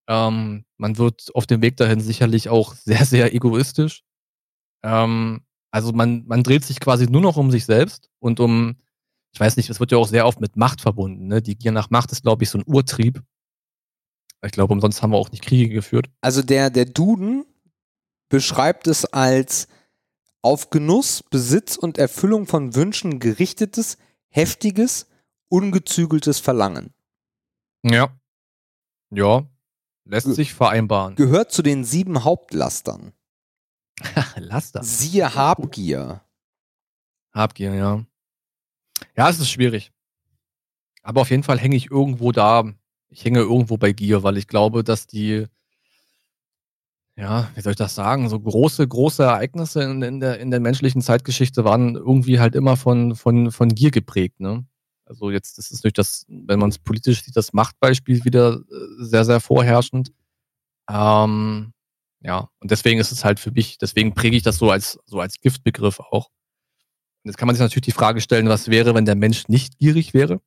Ähm, 0.07 0.65
man 0.77 0.97
wird 0.97 1.33
auf 1.33 1.47
dem 1.47 1.61
Weg 1.61 1.77
dahin 1.77 1.99
sicherlich 1.99 2.49
auch 2.49 2.73
sehr, 2.73 3.05
sehr 3.05 3.33
egoistisch. 3.33 4.03
Ähm, 4.83 5.41
also 5.71 5.91
man, 5.91 6.25
man 6.27 6.43
dreht 6.43 6.63
sich 6.63 6.79
quasi 6.79 7.07
nur 7.07 7.21
noch 7.21 7.37
um 7.37 7.51
sich 7.51 7.65
selbst 7.65 8.09
und 8.19 8.39
um, 8.39 8.77
ich 9.33 9.39
weiß 9.39 9.57
nicht, 9.57 9.69
es 9.69 9.79
wird 9.81 9.91
ja 9.91 9.97
auch 9.97 10.07
sehr 10.07 10.25
oft 10.25 10.39
mit 10.39 10.55
Macht 10.55 10.79
verbunden. 10.79 11.27
Ne? 11.27 11.41
Die 11.41 11.57
Gier 11.57 11.73
nach 11.73 11.89
Macht 11.89 12.11
ist, 12.13 12.23
glaube 12.23 12.43
ich, 12.43 12.49
so 12.49 12.57
ein 12.57 12.63
Urtrieb. 12.65 13.21
Ich 14.45 14.51
glaube, 14.51 14.73
umsonst 14.73 15.01
haben 15.01 15.11
wir 15.11 15.17
auch 15.17 15.31
nicht 15.31 15.43
Kriege 15.43 15.73
geführt. 15.73 16.09
Also 16.21 16.41
der, 16.41 16.69
der 16.69 16.85
Duden 16.85 17.45
beschreibt 18.29 18.87
es 18.87 19.05
als 19.05 19.67
auf 20.41 20.69
Genuss, 20.69 21.23
Besitz 21.23 21.75
und 21.75 21.97
Erfüllung 21.97 22.45
von 22.45 22.75
Wünschen 22.75 23.19
gerichtetes, 23.19 23.97
heftiges, 24.27 25.07
ungezügeltes 25.49 26.39
Verlangen. 26.39 26.93
Ja. 27.83 28.15
Ja. 29.09 29.49
Lässt 30.03 30.27
sich 30.27 30.53
vereinbaren. 30.53 31.15
Gehört 31.15 31.51
zu 31.51 31.63
den 31.63 31.83
sieben 31.83 32.23
Hauptlastern. 32.23 33.13
Laster. 34.35 34.83
Siehe 34.83 35.33
Habgier. 35.33 36.21
Habgier, 37.33 37.73
ja. 37.73 38.05
Ja, 39.17 39.29
es 39.29 39.39
ist 39.39 39.49
schwierig. 39.49 39.91
Aber 41.01 41.21
auf 41.21 41.31
jeden 41.31 41.43
Fall 41.43 41.57
hänge 41.57 41.75
ich 41.75 41.89
irgendwo 41.89 42.31
da. 42.31 42.71
Ich 43.15 43.23
hänge 43.23 43.39
irgendwo 43.39 43.77
bei 43.77 43.93
Gier, 43.93 44.23
weil 44.23 44.35
ich 44.35 44.45
glaube, 44.45 44.83
dass 44.83 45.07
die, 45.07 45.45
ja, 47.15 47.49
wie 47.55 47.61
soll 47.61 47.71
ich 47.71 47.77
das 47.77 47.95
sagen, 47.95 48.27
so 48.27 48.37
große, 48.37 48.85
große 48.85 49.23
Ereignisse 49.23 49.83
in, 49.83 50.01
in, 50.01 50.19
der, 50.19 50.41
in 50.41 50.51
der 50.51 50.59
menschlichen 50.59 51.01
Zeitgeschichte 51.01 51.63
waren 51.63 51.95
irgendwie 51.95 52.41
halt 52.41 52.55
immer 52.55 52.75
von, 52.75 53.15
von, 53.15 53.51
von 53.51 53.69
Gier 53.69 53.91
geprägt, 53.91 54.41
ne? 54.41 54.65
Also 55.05 55.31
jetzt 55.31 55.57
das 55.57 55.71
ist 55.71 55.85
durch 55.85 55.93
das, 55.93 56.25
wenn 56.27 56.59
man 56.59 56.71
es 56.71 56.77
politisch 56.77 57.23
sieht, 57.23 57.37
das 57.37 57.53
Machtbeispiel 57.53 58.25
wieder 58.25 58.55
äh, 58.55 59.03
sehr, 59.05 59.23
sehr 59.23 59.39
vorherrschend. 59.39 60.11
Ähm, 60.89 61.71
ja, 62.19 62.49
und 62.59 62.69
deswegen 62.69 62.99
ist 62.99 63.13
es 63.13 63.23
halt 63.23 63.39
für 63.39 63.51
mich, 63.51 63.77
deswegen 63.77 64.13
präge 64.13 64.35
ich 64.35 64.43
das 64.43 64.57
so 64.57 64.71
als, 64.71 64.99
so 65.05 65.21
als 65.21 65.39
Giftbegriff 65.39 66.01
auch. 66.01 66.31
Und 67.23 67.29
jetzt 67.29 67.37
kann 67.37 67.47
man 67.47 67.55
sich 67.55 67.61
natürlich 67.63 67.85
die 67.85 67.91
Frage 67.91 68.19
stellen, 68.19 68.49
was 68.49 68.67
wäre, 68.67 68.93
wenn 68.93 69.05
der 69.05 69.15
Mensch 69.15 69.47
nicht 69.47 69.77
gierig 69.77 70.13
wäre? 70.13 70.41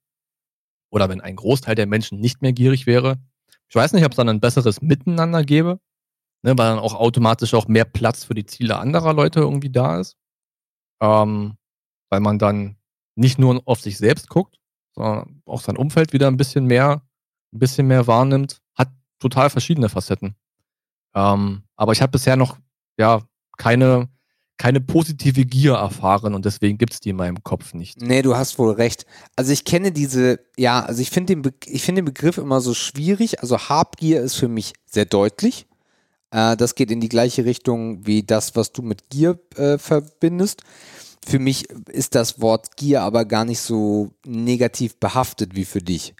Oder 0.91 1.09
wenn 1.09 1.21
ein 1.21 1.37
Großteil 1.37 1.75
der 1.75 1.87
Menschen 1.87 2.21
nicht 2.21 2.43
mehr 2.43 2.53
gierig 2.53 2.87
wäre? 2.87 3.19
Ich 3.69 3.75
weiß 3.75 3.93
nicht, 3.93 4.05
ob 4.05 4.13
es 4.13 4.17
dann 4.17 4.29
ein 4.29 4.41
besseres 4.41 4.81
Miteinander 4.81 5.45
gäbe, 5.45 5.81
ne, 6.43 6.57
weil 6.57 6.71
dann 6.71 6.79
auch 6.79 6.95
automatisch 6.95 7.55
auch 7.55 7.69
mehr 7.69 7.85
Platz 7.85 8.25
für 8.25 8.35
die 8.35 8.47
Ziele 8.47 8.79
anderer 8.79 9.13
Leute 9.13 9.41
irgendwie 9.41 9.71
da 9.71 10.01
ist. 10.01 10.17
Ähm, 11.01 11.57
weil 12.11 12.21
man 12.21 12.39
dann 12.39 12.77
nicht 13.17 13.39
nur 13.39 13.63
auf 13.67 13.81
sich 13.81 13.99
selbst 13.99 14.29
guckt, 14.29 14.59
sondern 14.95 15.43
auch 15.45 15.61
sein 15.61 15.77
Umfeld 15.77 16.13
wieder 16.13 16.29
ein 16.29 16.37
bisschen 16.37 16.65
mehr, 16.65 17.03
ein 17.53 17.59
bisschen 17.59 17.87
mehr 17.87 18.07
wahrnimmt, 18.07 18.61
hat 18.75 18.89
total 19.19 19.51
verschiedene 19.51 19.89
Facetten. 19.89 20.35
Ähm, 21.15 21.65
aber 21.77 21.93
ich 21.93 22.01
habe 22.01 22.13
bisher 22.13 22.37
noch 22.37 22.59
ja 22.99 23.23
keine, 23.57 24.09
keine 24.59 24.81
positive 24.81 25.45
Gier 25.45 25.75
erfahren 25.75 26.35
und 26.35 26.45
deswegen 26.45 26.79
gibt's 26.79 27.01
die 27.01 27.11
in 27.11 27.17
meinem 27.17 27.43
Kopf 27.45 27.75
nicht. 27.75 28.03
Nee, 28.03 28.23
du 28.23 28.37
hast 28.37 28.59
wohl 28.59 28.73
recht. 28.73 29.07
Also 29.37 29.53
ich 29.53 29.65
kenne 29.65 29.93
diese, 29.93 30.41
ja, 30.57 30.81
also 30.85 31.01
ich 31.01 31.11
finde 31.11 31.35
den, 31.35 31.43
Be 31.43 31.55
ich 31.67 31.83
finde 31.83 32.03
den 32.03 32.07
Begriff 32.07 32.39
immer 32.39 32.61
so 32.61 32.75
schwierig. 32.75 33.41
Also 33.41 33.59
Habgier 33.59 34.21
ist 34.21 34.35
für 34.35 34.49
mich 34.49 34.75
sehr 34.85 35.05
deutlich. 35.05 35.67
Äh, 36.33 36.57
das 36.57 36.75
geht 36.75 36.91
in 36.91 37.01
die 37.01 37.09
gleiche 37.09 37.45
Richtung 37.45 38.05
wie 38.05 38.25
das, 38.25 38.57
was 38.57 38.73
du 38.73 38.83
mit 38.83 39.09
Gier 39.11 39.39
äh, 39.57 39.79
verbindest. 39.79 40.63
Für 41.25 41.39
mich 41.39 41.71
ist 41.89 42.17
das 42.17 42.41
Wort 42.41 42.77
Gier 42.77 43.03
aber 43.03 43.25
gar 43.25 43.45
nicht 43.45 43.61
so 43.61 44.11
negativ 44.27 44.97
behaftet 44.97 45.55
wie 45.55 45.67
für 45.67 45.81
dich. 45.81 46.15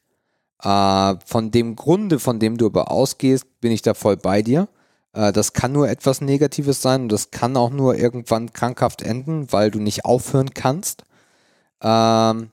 Äh, 0.63 1.15
von 1.27 1.51
dem 1.51 1.75
Grunde, 1.75 2.21
von 2.21 2.39
dem 2.39 2.57
du 2.57 2.67
aber 2.67 2.93
ausgehst, 2.93 3.61
bin 3.61 3.73
ich 3.73 3.83
da 3.83 3.95
voll 3.95 4.17
bei 4.17 4.43
dir. 4.43 4.69
Äh, 5.13 5.33
das 5.33 5.53
kann 5.53 5.73
nur 5.73 5.89
etwas 5.89 6.21
Negatives 6.21 6.83
sein 6.83 7.03
und 7.03 7.13
das 7.13 7.31
kann 7.31 7.57
auch 7.57 7.71
nur 7.71 7.97
irgendwann 7.97 8.53
krankhaft 8.53 9.03
enden, 9.03 9.53
weil 9.53 9.71
du 9.71 9.81
nicht 9.81 10.05
aufhören 10.05 10.55
kannst. 10.55 11.05
Ähm, 11.81 12.51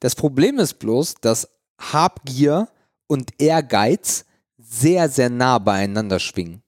das 0.00 0.14
Problem 0.14 0.58
ist 0.58 0.74
bloß, 0.74 1.16
dass 1.20 1.48
Habgier 1.78 2.68
und 3.06 3.30
Ehrgeiz 3.38 4.24
sehr, 4.58 5.08
sehr 5.08 5.30
nah 5.30 5.58
beieinander 5.58 6.18
schwingen. 6.18 6.62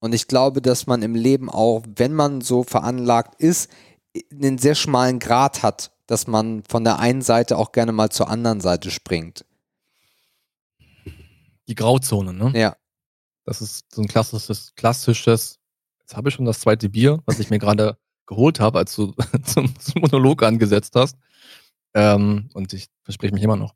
Und 0.00 0.14
ich 0.14 0.28
glaube, 0.28 0.60
dass 0.60 0.86
man 0.86 1.02
im 1.02 1.14
Leben 1.14 1.48
auch, 1.48 1.82
wenn 1.96 2.12
man 2.12 2.40
so 2.40 2.64
veranlagt 2.64 3.40
ist, 3.40 3.70
einen 4.32 4.58
sehr 4.58 4.74
schmalen 4.74 5.18
Grat 5.18 5.62
hat, 5.62 5.92
dass 6.06 6.26
man 6.26 6.62
von 6.68 6.84
der 6.84 6.98
einen 6.98 7.22
Seite 7.22 7.56
auch 7.56 7.72
gerne 7.72 7.92
mal 7.92 8.10
zur 8.10 8.28
anderen 8.28 8.60
Seite 8.60 8.90
springt. 8.90 9.44
Die 11.68 11.74
Grauzone, 11.74 12.32
ne? 12.32 12.52
Ja. 12.54 12.76
Das 13.52 13.60
ist 13.60 13.84
so 13.94 14.00
ein 14.00 14.08
klassisches, 14.08 14.72
klassisches, 14.76 15.58
jetzt 16.00 16.16
habe 16.16 16.30
ich 16.30 16.34
schon 16.34 16.46
das 16.46 16.60
zweite 16.60 16.88
Bier, 16.88 17.22
was 17.26 17.38
ich 17.38 17.50
mir 17.50 17.58
gerade 17.58 17.98
geholt 18.24 18.60
habe, 18.60 18.78
als 18.78 18.96
du 18.96 19.12
zum, 19.44 19.78
zum 19.78 20.00
Monolog 20.00 20.42
angesetzt 20.42 20.94
hast. 20.96 21.18
Ähm, 21.92 22.48
und 22.54 22.72
ich 22.72 22.86
verspreche 23.02 23.34
mich 23.34 23.42
immer 23.42 23.56
noch. 23.58 23.74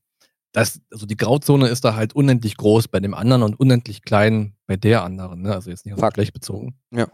Das, 0.53 0.81
also 0.91 1.05
die 1.05 1.19
Grauzone 1.19 1.69
ist 1.69 1.85
da 1.85 1.95
halt 1.95 2.15
unendlich 2.15 2.57
groß 2.57 2.89
bei 2.89 3.01
dem 3.01 3.13
anderen 3.13 3.43
und 3.43 3.61
unendlich 3.61 4.01
klein 4.01 4.57
bei 4.67 4.77
der 4.79 5.03
anderen. 5.05 5.43
Ne? 5.43 5.53
Also 5.53 5.69
jetzt 5.69 5.85
nicht 5.85 5.95
auf. 5.95 6.01
Geschlecht 6.01 6.33
bezogen. 6.33 6.79
Ja. 6.91 7.07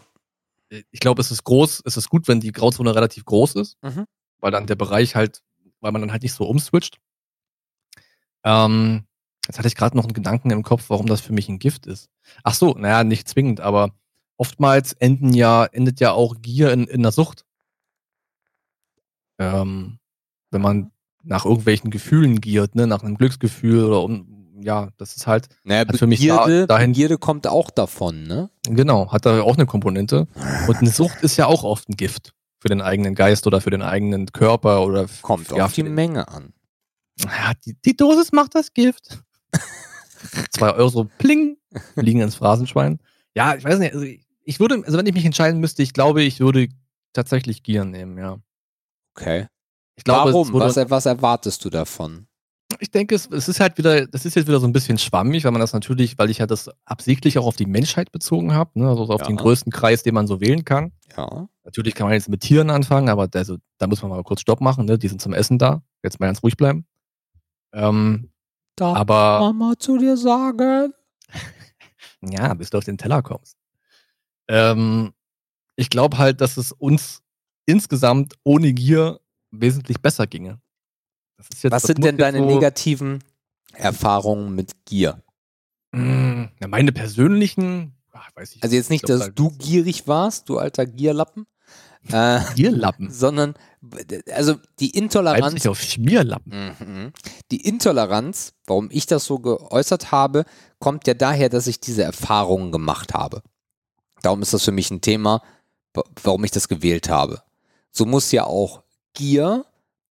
Ich 0.92 1.00
glaube, 1.00 1.20
es 1.20 1.32
ist 1.32 1.42
groß, 1.42 1.82
es 1.84 1.96
ist 1.96 2.08
gut, 2.10 2.28
wenn 2.28 2.38
die 2.38 2.52
Grauzone 2.52 2.94
relativ 2.94 3.24
groß 3.24 3.56
ist, 3.56 3.76
Mhm. 3.82 4.06
weil 4.38 4.52
dann 4.52 4.68
der 4.68 4.76
Bereich 4.76 5.16
halt, 5.16 5.42
weil 5.80 5.90
man 5.90 6.00
dann 6.02 6.12
halt 6.12 6.22
nicht 6.22 6.32
so 6.34 6.44
umswitcht. 6.46 7.00
Ähm, 8.44 9.04
jetzt 9.46 9.58
hatte 9.58 9.68
ich 9.68 9.74
gerade 9.76 9.96
noch 9.96 10.04
einen 10.04 10.12
Gedanken 10.14 10.50
im 10.50 10.62
Kopf, 10.62 10.84
warum 10.88 11.06
das 11.06 11.20
für 11.20 11.32
mich 11.32 11.48
ein 11.48 11.58
Gift 11.58 11.86
ist. 11.86 12.08
Ach 12.44 12.54
so, 12.54 12.74
naja, 12.74 13.04
nicht 13.04 13.28
zwingend, 13.28 13.60
aber 13.60 13.94
oftmals 14.36 14.92
enden 14.94 15.32
ja, 15.34 15.64
endet 15.64 16.00
ja 16.00 16.12
auch 16.12 16.36
Gier 16.40 16.72
in, 16.72 16.84
in 16.86 17.02
der 17.02 17.12
Sucht. 17.12 17.44
Ähm, 19.38 19.98
wenn 20.50 20.60
man 20.62 20.92
nach 21.24 21.44
irgendwelchen 21.44 21.90
Gefühlen 21.90 22.40
giert, 22.40 22.74
ne, 22.74 22.86
nach 22.86 23.02
einem 23.02 23.16
Glücksgefühl 23.16 23.84
oder 23.84 24.02
um, 24.02 24.60
ja, 24.60 24.90
das 24.96 25.16
ist 25.16 25.26
halt, 25.26 25.48
Naja, 25.64 25.86
Hat 25.88 25.96
für 25.96 26.06
mich 26.06 26.24
da- 26.26 26.44
Begierde, 26.44 26.66
dahin- 26.66 26.92
Begierde 26.92 27.18
kommt 27.18 27.46
auch 27.46 27.70
davon, 27.70 28.24
ne? 28.24 28.50
genau, 28.66 29.10
hat 29.12 29.26
da 29.26 29.42
auch 29.42 29.54
eine 29.56 29.66
Komponente. 29.66 30.28
Und 30.68 30.76
eine 30.76 30.90
Sucht 30.90 31.22
ist 31.22 31.36
ja 31.36 31.46
auch 31.46 31.64
oft 31.64 31.88
ein 31.88 31.96
Gift 31.96 32.34
für 32.60 32.68
den 32.68 32.80
eigenen 32.80 33.14
Geist 33.14 33.46
oder 33.46 33.60
für 33.60 33.70
den 33.70 33.82
eigenen 33.82 34.26
Körper 34.26 34.84
oder 34.84 35.06
Kommt 35.22 35.50
ja, 35.50 35.64
auf 35.64 35.74
für 35.74 35.82
die 35.82 35.88
Menge 35.88 36.28
an. 36.28 36.52
Ja, 37.20 37.52
die, 37.64 37.74
die 37.84 37.96
Dosis 37.96 38.32
macht 38.32 38.54
das 38.54 38.72
Gift. 38.72 39.22
Zwei 40.50 40.72
Euro 40.74 41.04
pling, 41.18 41.56
liegen 41.96 42.20
ins 42.20 42.36
Phrasenschwein. 42.36 43.00
Ja, 43.34 43.54
ich 43.54 43.64
weiß 43.64 43.78
nicht, 43.78 43.92
also 43.94 44.04
ich- 44.44 44.60
würde, 44.60 44.82
also 44.84 44.98
wenn 44.98 45.06
ich 45.06 45.14
mich 45.14 45.24
entscheiden 45.24 45.60
müsste, 45.60 45.82
ich 45.82 45.92
glaube, 45.92 46.22
ich 46.22 46.40
würde 46.40 46.68
tatsächlich 47.12 47.62
Gier 47.62 47.84
nehmen, 47.84 48.18
ja. 48.18 48.38
Okay. 49.16 49.46
Ich 49.96 50.04
glaube, 50.04 50.32
Warum? 50.32 50.52
wurde- 50.52 50.66
Was, 50.66 50.90
was 50.90 51.06
erwartest 51.06 51.64
du 51.64 51.70
davon? 51.70 52.26
Ich 52.80 52.90
denke, 52.90 53.14
es, 53.14 53.26
es 53.30 53.48
ist 53.48 53.60
halt 53.60 53.76
wieder, 53.78 54.06
das 54.06 54.24
ist 54.24 54.34
jetzt 54.34 54.48
wieder 54.48 54.58
so 54.58 54.66
ein 54.66 54.72
bisschen 54.72 54.96
schwammig, 54.98 55.44
weil 55.44 55.52
man 55.52 55.60
das 55.60 55.72
natürlich, 55.74 56.16
weil 56.18 56.30
ich 56.30 56.38
ja 56.38 56.46
das 56.46 56.70
absichtlich 56.86 57.38
auch 57.38 57.46
auf 57.46 57.56
die 57.56 57.66
Menschheit 57.66 58.10
bezogen 58.12 58.54
habe, 58.54 58.78
ne? 58.80 58.88
also 58.88 59.04
auf 59.04 59.20
Ja. 59.20 59.26
den 59.26 59.36
größten 59.36 59.70
Kreis, 59.70 60.02
den 60.02 60.14
man 60.14 60.26
so 60.26 60.40
wählen 60.40 60.64
kann. 60.64 60.92
Ja. 61.16 61.48
Natürlich 61.64 61.94
kann 61.94 62.06
man 62.06 62.14
jetzt 62.14 62.28
mit 62.30 62.40
Tieren 62.40 62.70
anfangen, 62.70 63.08
aber 63.10 63.28
da, 63.28 63.40
also, 63.40 63.58
da 63.78 63.86
muss 63.86 64.00
man 64.02 64.10
mal 64.10 64.22
kurz 64.24 64.40
Stopp 64.40 64.60
machen, 64.62 64.86
ne? 64.86 64.98
die 64.98 65.08
sind 65.08 65.20
zum 65.20 65.34
Essen 65.34 65.58
da. 65.58 65.82
Jetzt 66.02 66.18
mal 66.18 66.26
ganz 66.26 66.42
ruhig 66.42 66.56
bleiben. 66.56 66.86
Ähm, 67.74 68.31
Darf 68.82 68.96
aber 68.98 69.40
Mama 69.40 69.74
zu 69.78 69.96
dir 69.98 70.16
sagen? 70.16 70.92
ja, 72.22 72.52
bis 72.54 72.70
du 72.70 72.78
auf 72.78 72.84
den 72.84 72.98
Teller 72.98 73.22
kommst. 73.22 73.56
Ähm, 74.48 75.12
ich 75.76 75.88
glaube 75.90 76.18
halt, 76.18 76.40
dass 76.40 76.56
es 76.56 76.72
uns 76.72 77.22
insgesamt 77.66 78.34
ohne 78.44 78.72
Gier 78.72 79.20
wesentlich 79.50 80.00
besser 80.02 80.26
ginge. 80.26 80.60
Das 81.36 81.48
ist 81.52 81.62
jetzt, 81.62 81.72
Was 81.72 81.82
das 81.82 81.86
sind 81.88 81.98
denn 82.04 82.16
jetzt 82.16 82.20
deine 82.22 82.38
so- 82.38 82.44
negativen 82.46 83.22
Erfahrungen 83.74 84.54
mit 84.54 84.84
Gier? 84.84 85.22
Ja, 85.94 86.68
meine 86.68 86.90
persönlichen, 86.92 87.94
ach, 88.12 88.30
weiß 88.34 88.56
ich 88.56 88.62
Also 88.62 88.74
jetzt 88.76 88.90
nicht, 88.90 89.08
dass 89.08 89.20
da- 89.20 89.28
du 89.28 89.50
gierig 89.50 90.06
warst, 90.08 90.48
du 90.48 90.58
alter 90.58 90.86
Gierlappen, 90.86 91.46
äh, 92.10 92.40
Gierlappen. 92.54 93.10
sondern 93.10 93.54
also 94.32 94.56
die 94.80 94.90
Intoleranz 94.90 95.52
sich 95.52 95.68
auf 95.68 95.80
Schmierlappen. 95.80 96.52
Mhm. 96.78 97.12
Die 97.50 97.64
Intoleranz, 97.66 98.52
warum 98.66 98.88
ich 98.90 99.06
das 99.06 99.24
so 99.24 99.38
geäußert 99.38 100.12
habe, 100.12 100.44
kommt 100.78 101.06
ja 101.06 101.14
daher, 101.14 101.48
dass 101.48 101.66
ich 101.66 101.80
diese 101.80 102.02
Erfahrungen 102.02 102.72
gemacht 102.72 103.14
habe. 103.14 103.42
Darum 104.22 104.42
ist 104.42 104.52
das 104.54 104.64
für 104.64 104.72
mich 104.72 104.90
ein 104.90 105.00
Thema, 105.00 105.42
wa- 105.94 106.04
warum 106.22 106.44
ich 106.44 106.50
das 106.52 106.68
gewählt 106.68 107.08
habe. 107.08 107.42
So 107.90 108.06
muss 108.06 108.32
ja 108.32 108.44
auch 108.44 108.82
Gier 109.14 109.64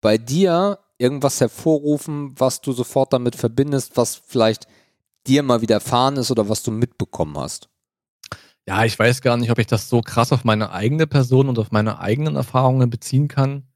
bei 0.00 0.18
dir 0.18 0.78
irgendwas 0.98 1.40
hervorrufen, 1.40 2.34
was 2.38 2.60
du 2.60 2.72
sofort 2.72 3.12
damit 3.12 3.34
verbindest, 3.34 3.96
was 3.96 4.14
vielleicht 4.14 4.66
dir 5.26 5.42
mal 5.42 5.60
widerfahren 5.62 6.16
ist 6.18 6.30
oder 6.30 6.48
was 6.48 6.62
du 6.62 6.70
mitbekommen 6.70 7.36
hast. 7.38 7.68
Ja, 8.66 8.84
ich 8.84 8.98
weiß 8.98 9.20
gar 9.20 9.36
nicht, 9.36 9.50
ob 9.50 9.58
ich 9.58 9.66
das 9.66 9.88
so 9.88 10.00
krass 10.00 10.32
auf 10.32 10.44
meine 10.44 10.72
eigene 10.72 11.06
Person 11.06 11.48
und 11.48 11.58
auf 11.58 11.70
meine 11.70 11.98
eigenen 11.98 12.36
Erfahrungen 12.36 12.88
beziehen 12.88 13.28
kann. 13.28 13.68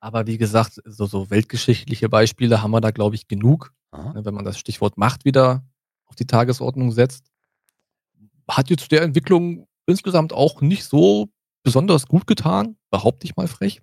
Aber 0.00 0.26
wie 0.26 0.36
gesagt, 0.36 0.80
so, 0.84 1.06
so 1.06 1.30
weltgeschichtliche 1.30 2.08
Beispiele 2.08 2.60
haben 2.60 2.72
wir 2.72 2.80
da, 2.80 2.90
glaube 2.90 3.14
ich, 3.14 3.28
genug. 3.28 3.72
Aha. 3.92 4.14
ne, 4.14 4.24
wenn 4.24 4.34
man 4.34 4.44
das 4.44 4.58
Stichwort 4.58 4.98
Macht 4.98 5.24
wieder 5.24 5.64
auf 6.06 6.16
die 6.16 6.26
Tagesordnung 6.26 6.90
setzt. 6.92 7.30
Hat 8.50 8.70
jetzt 8.70 8.90
der 8.90 9.02
Entwicklung 9.02 9.68
insgesamt 9.86 10.32
auch 10.32 10.60
nicht 10.60 10.84
so 10.84 11.28
besonders 11.62 12.06
gut 12.06 12.26
getan, 12.26 12.76
behaupte 12.90 13.26
ich 13.26 13.36
mal 13.36 13.46
frech. 13.46 13.80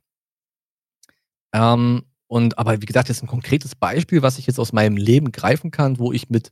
Ähm, 1.54 2.04
und 2.28 2.58
aber 2.58 2.82
wie 2.82 2.86
gesagt, 2.86 3.08
jetzt 3.10 3.24
ein 3.24 3.28
konkretes 3.28 3.76
Beispiel, 3.76 4.22
was 4.22 4.38
ich 4.38 4.46
jetzt 4.46 4.60
aus 4.60 4.74
meinem 4.74 4.98
Leben 4.98 5.32
greifen 5.32 5.72
kann, 5.72 6.00
wo 6.00 6.12
ich 6.12 6.30
mit 6.30 6.52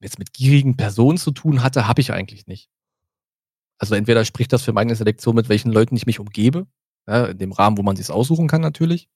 jetzt 0.00 0.18
mit 0.18 0.32
gierigen 0.32 0.76
Personen 0.76 1.18
zu 1.18 1.30
tun 1.30 1.62
hatte, 1.62 1.88
habe 1.88 2.00
ich 2.00 2.12
eigentlich 2.12 2.46
nicht. 2.46 2.68
Also 3.78 3.94
entweder 3.94 4.24
spricht 4.24 4.52
das 4.52 4.62
für 4.62 4.72
meine 4.72 4.94
Selektion, 4.94 5.36
mit 5.36 5.48
welchen 5.48 5.72
Leuten 5.72 5.96
ich 5.96 6.06
mich 6.06 6.18
umgebe, 6.20 6.66
ja, 7.06 7.26
in 7.26 7.38
dem 7.38 7.52
Rahmen, 7.52 7.78
wo 7.78 7.82
man 7.82 7.96
sich 7.96 8.10
aussuchen 8.10 8.48
kann 8.48 8.60
natürlich, 8.60 9.08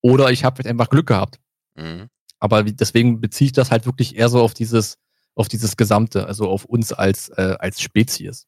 oder 0.00 0.30
ich 0.30 0.44
habe 0.44 0.58
halt 0.58 0.66
einfach 0.66 0.88
Glück 0.88 1.06
gehabt. 1.06 1.40
Mhm. 1.74 2.08
Aber 2.38 2.62
deswegen 2.62 3.20
beziehe 3.20 3.46
ich 3.46 3.52
das 3.52 3.70
halt 3.70 3.84
wirklich 3.84 4.16
eher 4.16 4.28
so 4.28 4.40
auf 4.40 4.54
dieses, 4.54 4.96
auf 5.34 5.48
dieses 5.48 5.76
Gesamte, 5.76 6.26
also 6.26 6.48
auf 6.48 6.64
uns 6.64 6.92
als, 6.92 7.28
äh, 7.30 7.56
als 7.58 7.80
Spezies. 7.80 8.46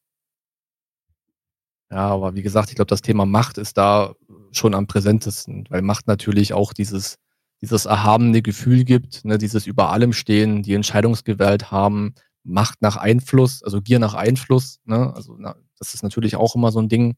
Ja, 1.91 2.07
aber 2.07 2.33
wie 2.33 2.41
gesagt, 2.41 2.69
ich 2.69 2.75
glaube, 2.75 2.89
das 2.89 3.03
Thema 3.03 3.25
Macht 3.25 3.59
ist 3.59 3.77
da 3.77 4.15
schon 4.51 4.73
am 4.73 4.87
präsentesten, 4.87 5.65
weil 5.69 5.83
Macht 5.83 6.07
natürlich 6.07 6.53
auch 6.53 6.73
dieses, 6.73 7.17
dieses 7.61 7.85
erhabene 7.85 8.41
Gefühl 8.41 8.83
gibt, 8.83 9.23
ne, 9.25 9.37
dieses 9.37 9.67
über 9.67 9.91
allem 9.91 10.11
stehen, 10.11 10.63
die 10.63 10.73
Entscheidungsgewalt 10.73 11.69
haben, 11.69 12.15
Macht 12.43 12.81
nach 12.81 12.97
Einfluss, 12.97 13.63
also 13.63 13.81
Gier 13.81 13.99
nach 13.99 14.13
Einfluss, 14.13 14.79
ne, 14.85 15.13
also 15.15 15.35
na, 15.37 15.55
das 15.79 15.93
ist 15.93 16.03
natürlich 16.03 16.35
auch 16.35 16.55
immer 16.55 16.71
so 16.71 16.79
ein 16.79 16.89
Ding. 16.89 17.15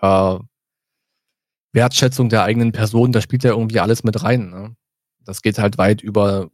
Äh, 0.00 0.38
Wertschätzung 1.72 2.28
der 2.28 2.42
eigenen 2.42 2.72
Person, 2.72 3.12
da 3.12 3.20
spielt 3.20 3.44
ja 3.44 3.50
irgendwie 3.50 3.80
alles 3.80 4.02
mit 4.02 4.22
rein. 4.22 4.50
Ne? 4.50 4.76
Das 5.24 5.42
geht 5.42 5.58
halt 5.58 5.78
weit 5.78 6.00
über 6.00 6.50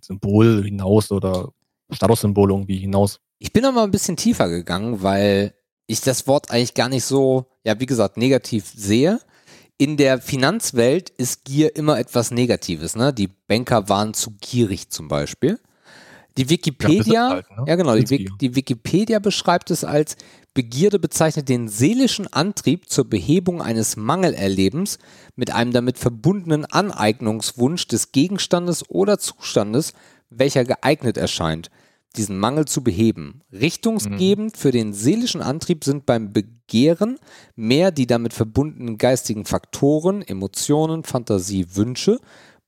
Symbol 0.00 0.64
hinaus 0.64 1.12
oder 1.12 1.52
Statussymbol 1.90 2.50
irgendwie 2.50 2.78
hinaus. 2.78 3.20
Ich 3.38 3.52
bin 3.52 3.62
mal 3.62 3.84
ein 3.84 3.90
bisschen 3.90 4.16
tiefer 4.16 4.48
gegangen, 4.48 5.02
weil 5.02 5.54
ich 5.86 6.00
das 6.00 6.26
Wort 6.26 6.50
eigentlich 6.50 6.74
gar 6.74 6.88
nicht 6.88 7.04
so, 7.04 7.46
ja, 7.62 7.78
wie 7.78 7.86
gesagt, 7.86 8.16
negativ 8.16 8.72
sehe. 8.74 9.20
In 9.76 9.96
der 9.96 10.20
Finanzwelt 10.20 11.10
ist 11.10 11.44
Gier 11.44 11.76
immer 11.76 11.98
etwas 11.98 12.30
Negatives, 12.30 12.96
ne? 12.96 13.12
Die 13.12 13.28
Banker 13.28 13.88
waren 13.88 14.14
zu 14.14 14.32
gierig 14.40 14.90
zum 14.90 15.08
Beispiel. 15.08 15.60
Die 16.36 16.50
Wikipedia, 16.50 17.12
ja, 17.12 17.28
halt, 17.30 17.46
ne? 17.66 17.76
genau, 17.76 17.96
die, 17.96 18.28
die 18.40 18.56
Wikipedia 18.56 19.20
beschreibt 19.20 19.70
es 19.70 19.84
als 19.84 20.16
Begierde 20.54 21.00
bezeichnet 21.00 21.48
den 21.48 21.68
seelischen 21.68 22.32
Antrieb 22.32 22.88
zur 22.88 23.08
Behebung 23.08 23.60
eines 23.60 23.96
Mangelerlebens 23.96 24.98
mit 25.34 25.52
einem 25.52 25.72
damit 25.72 25.98
verbundenen 25.98 26.64
Aneignungswunsch 26.64 27.88
des 27.88 28.12
Gegenstandes 28.12 28.88
oder 28.88 29.18
Zustandes, 29.18 29.94
welcher 30.30 30.64
geeignet 30.64 31.16
erscheint, 31.16 31.70
diesen 32.16 32.38
Mangel 32.38 32.66
zu 32.66 32.84
beheben. 32.84 33.40
Richtungsgebend 33.52 34.56
für 34.56 34.70
den 34.70 34.92
seelischen 34.92 35.42
Antrieb 35.42 35.82
sind 35.82 36.06
beim 36.06 36.32
Begehren 36.32 37.18
mehr 37.56 37.90
die 37.90 38.06
damit 38.06 38.32
verbundenen 38.32 38.96
geistigen 38.96 39.44
Faktoren, 39.46 40.22
Emotionen, 40.22 41.02
Fantasie, 41.02 41.66
Wünsche, 41.74 42.20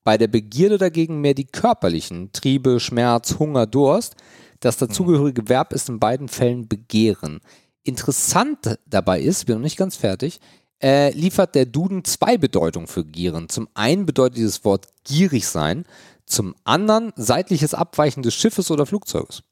bei 0.07 0.17
der 0.17 0.29
Begierde 0.29 0.79
dagegen 0.79 1.21
mehr 1.21 1.35
die 1.35 1.47
körperlichen, 1.47 2.31
Triebe, 2.31 2.79
Schmerz, 2.79 3.41
Hunger, 3.41 3.67
Durst. 3.67 4.15
Das 4.61 4.77
dazugehörige 4.77 5.49
Verb 5.49 5.73
ist 5.73 5.89
in 5.89 5.99
beiden 5.99 6.29
Fällen 6.29 6.69
Begehren. 6.69 7.41
Interessant 7.83 8.79
dabei 8.87 9.21
ist, 9.21 9.41
ich 9.41 9.47
bin 9.47 9.57
noch 9.57 9.63
nicht 9.63 9.77
ganz 9.77 9.97
fertig, 9.97 10.39
äh, 10.81 11.11
liefert 11.11 11.57
der 11.57 11.67
Duden 11.67 12.05
zwei 12.05 12.39
Bedeutungen 12.39 12.87
für 12.87 13.05
Gieren. 13.05 13.49
Zum 13.49 13.67
einen 13.75 14.07
bedeutet 14.07 14.37
dieses 14.37 14.65
Wort 14.65 14.87
gierig 15.03 15.49
sein, 15.49 15.85
zum 16.25 16.55
anderen 16.63 17.13
seitliches 17.17 17.75
Abweichen 17.75 18.23
des 18.23 18.37
Schiffes 18.37 18.71
oder 18.71 18.87
Flugzeuges. 18.87 19.43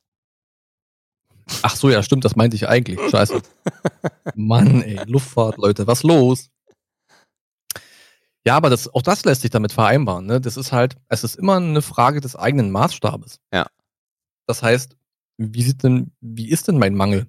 Ach 1.62 1.74
so, 1.74 1.90
ja, 1.90 2.00
stimmt, 2.04 2.24
das 2.24 2.36
meinte 2.36 2.54
ich 2.54 2.68
eigentlich. 2.68 3.00
Scheiße. 3.10 3.42
Mann, 4.36 4.82
ey, 4.82 5.00
Luftfahrt, 5.06 5.56
Leute, 5.58 5.88
was 5.88 6.04
los? 6.04 6.48
Ja, 8.46 8.56
aber 8.56 8.68
das, 8.70 8.92
auch 8.92 9.02
das 9.02 9.24
lässt 9.24 9.42
sich 9.42 9.50
damit 9.50 9.72
vereinbaren. 9.72 10.26
Ne? 10.26 10.40
Das 10.40 10.56
ist 10.56 10.72
halt, 10.72 10.96
es 11.08 11.24
ist 11.24 11.36
immer 11.36 11.56
eine 11.56 11.82
Frage 11.82 12.20
des 12.20 12.36
eigenen 12.36 12.70
Maßstabes. 12.70 13.40
Ja. 13.52 13.66
Das 14.46 14.62
heißt, 14.62 14.96
wie 15.38 15.62
sieht 15.62 15.82
denn, 15.82 16.12
wie 16.20 16.50
ist 16.50 16.68
denn 16.68 16.78
mein 16.78 16.94
Mangel? 16.94 17.26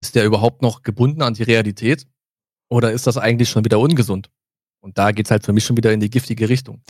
Ist 0.00 0.14
der 0.14 0.24
überhaupt 0.24 0.62
noch 0.62 0.82
gebunden 0.82 1.22
an 1.22 1.34
die 1.34 1.42
Realität? 1.42 2.06
Oder 2.68 2.92
ist 2.92 3.06
das 3.06 3.16
eigentlich 3.16 3.50
schon 3.50 3.64
wieder 3.64 3.78
ungesund? 3.78 4.30
Und 4.80 4.98
da 4.98 5.12
geht's 5.12 5.30
halt 5.30 5.44
für 5.44 5.52
mich 5.52 5.64
schon 5.64 5.76
wieder 5.76 5.92
in 5.92 6.00
die 6.00 6.10
giftige 6.10 6.48
Richtung. 6.48 6.82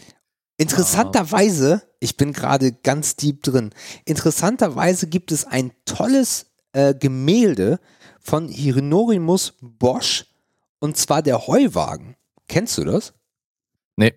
Interessanterweise, 0.57 1.83
ich 2.01 2.17
bin 2.17 2.33
gerade 2.33 2.73
ganz 2.73 3.17
deep 3.17 3.43
drin, 3.43 3.71
interessanterweise 4.05 5.09
gibt 5.09 5.33
es 5.33 5.45
ein 5.45 5.73
tolles 5.85 6.47
äh, 6.73 6.95
Gemälde 6.95 7.81
von 8.21 8.49
Hieronymus 8.49 9.55
Bosch 9.61 10.27
und 10.79 10.97
zwar 10.97 11.23
der 11.23 11.47
Heuwagen. 11.47 12.17
Kennst 12.49 12.77
du 12.79 12.85
das? 12.85 13.15
Nee. 13.97 14.15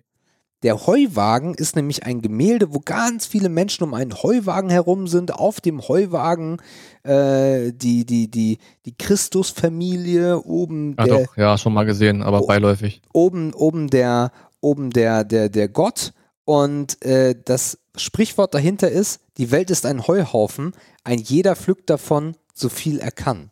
Der 0.64 0.86
Heuwagen 0.86 1.54
ist 1.54 1.76
nämlich 1.76 2.04
ein 2.04 2.20
Gemälde, 2.20 2.74
wo 2.74 2.80
ganz 2.80 3.26
viele 3.26 3.48
Menschen 3.48 3.84
um 3.84 3.94
einen 3.94 4.12
Heuwagen 4.22 4.70
herum 4.70 5.06
sind. 5.06 5.32
Auf 5.34 5.60
dem 5.60 5.86
Heuwagen 5.86 6.60
äh, 7.04 7.72
die, 7.72 8.04
die, 8.04 8.28
die, 8.28 8.58
die 8.84 8.96
Christusfamilie, 8.98 10.42
oben 10.42 10.96
Ja, 10.98 11.04
der, 11.04 11.24
doch, 11.24 11.36
ja, 11.36 11.58
schon 11.58 11.74
mal 11.74 11.84
gesehen, 11.84 12.22
aber 12.22 12.42
Oh. 12.42 12.46
beiläufig. 12.46 13.02
oben, 13.12 13.54
oben 13.54 13.88
der, 13.88 14.32
oben 14.60 14.90
der, 14.90 15.22
der, 15.24 15.48
der 15.48 15.68
Gott. 15.68 16.12
Und 16.44 17.04
äh, 17.04 17.36
das 17.44 17.78
Sprichwort 17.96 18.54
dahinter 18.54 18.90
ist, 18.90 19.20
die 19.36 19.50
Welt 19.52 19.70
ist 19.70 19.86
ein 19.86 20.06
Heuhaufen, 20.08 20.72
ein 21.04 21.18
jeder 21.18 21.54
pflückt 21.54 21.88
davon, 21.90 22.36
so 22.52 22.68
viel 22.68 22.98
er 22.98 23.12
kann. 23.12 23.50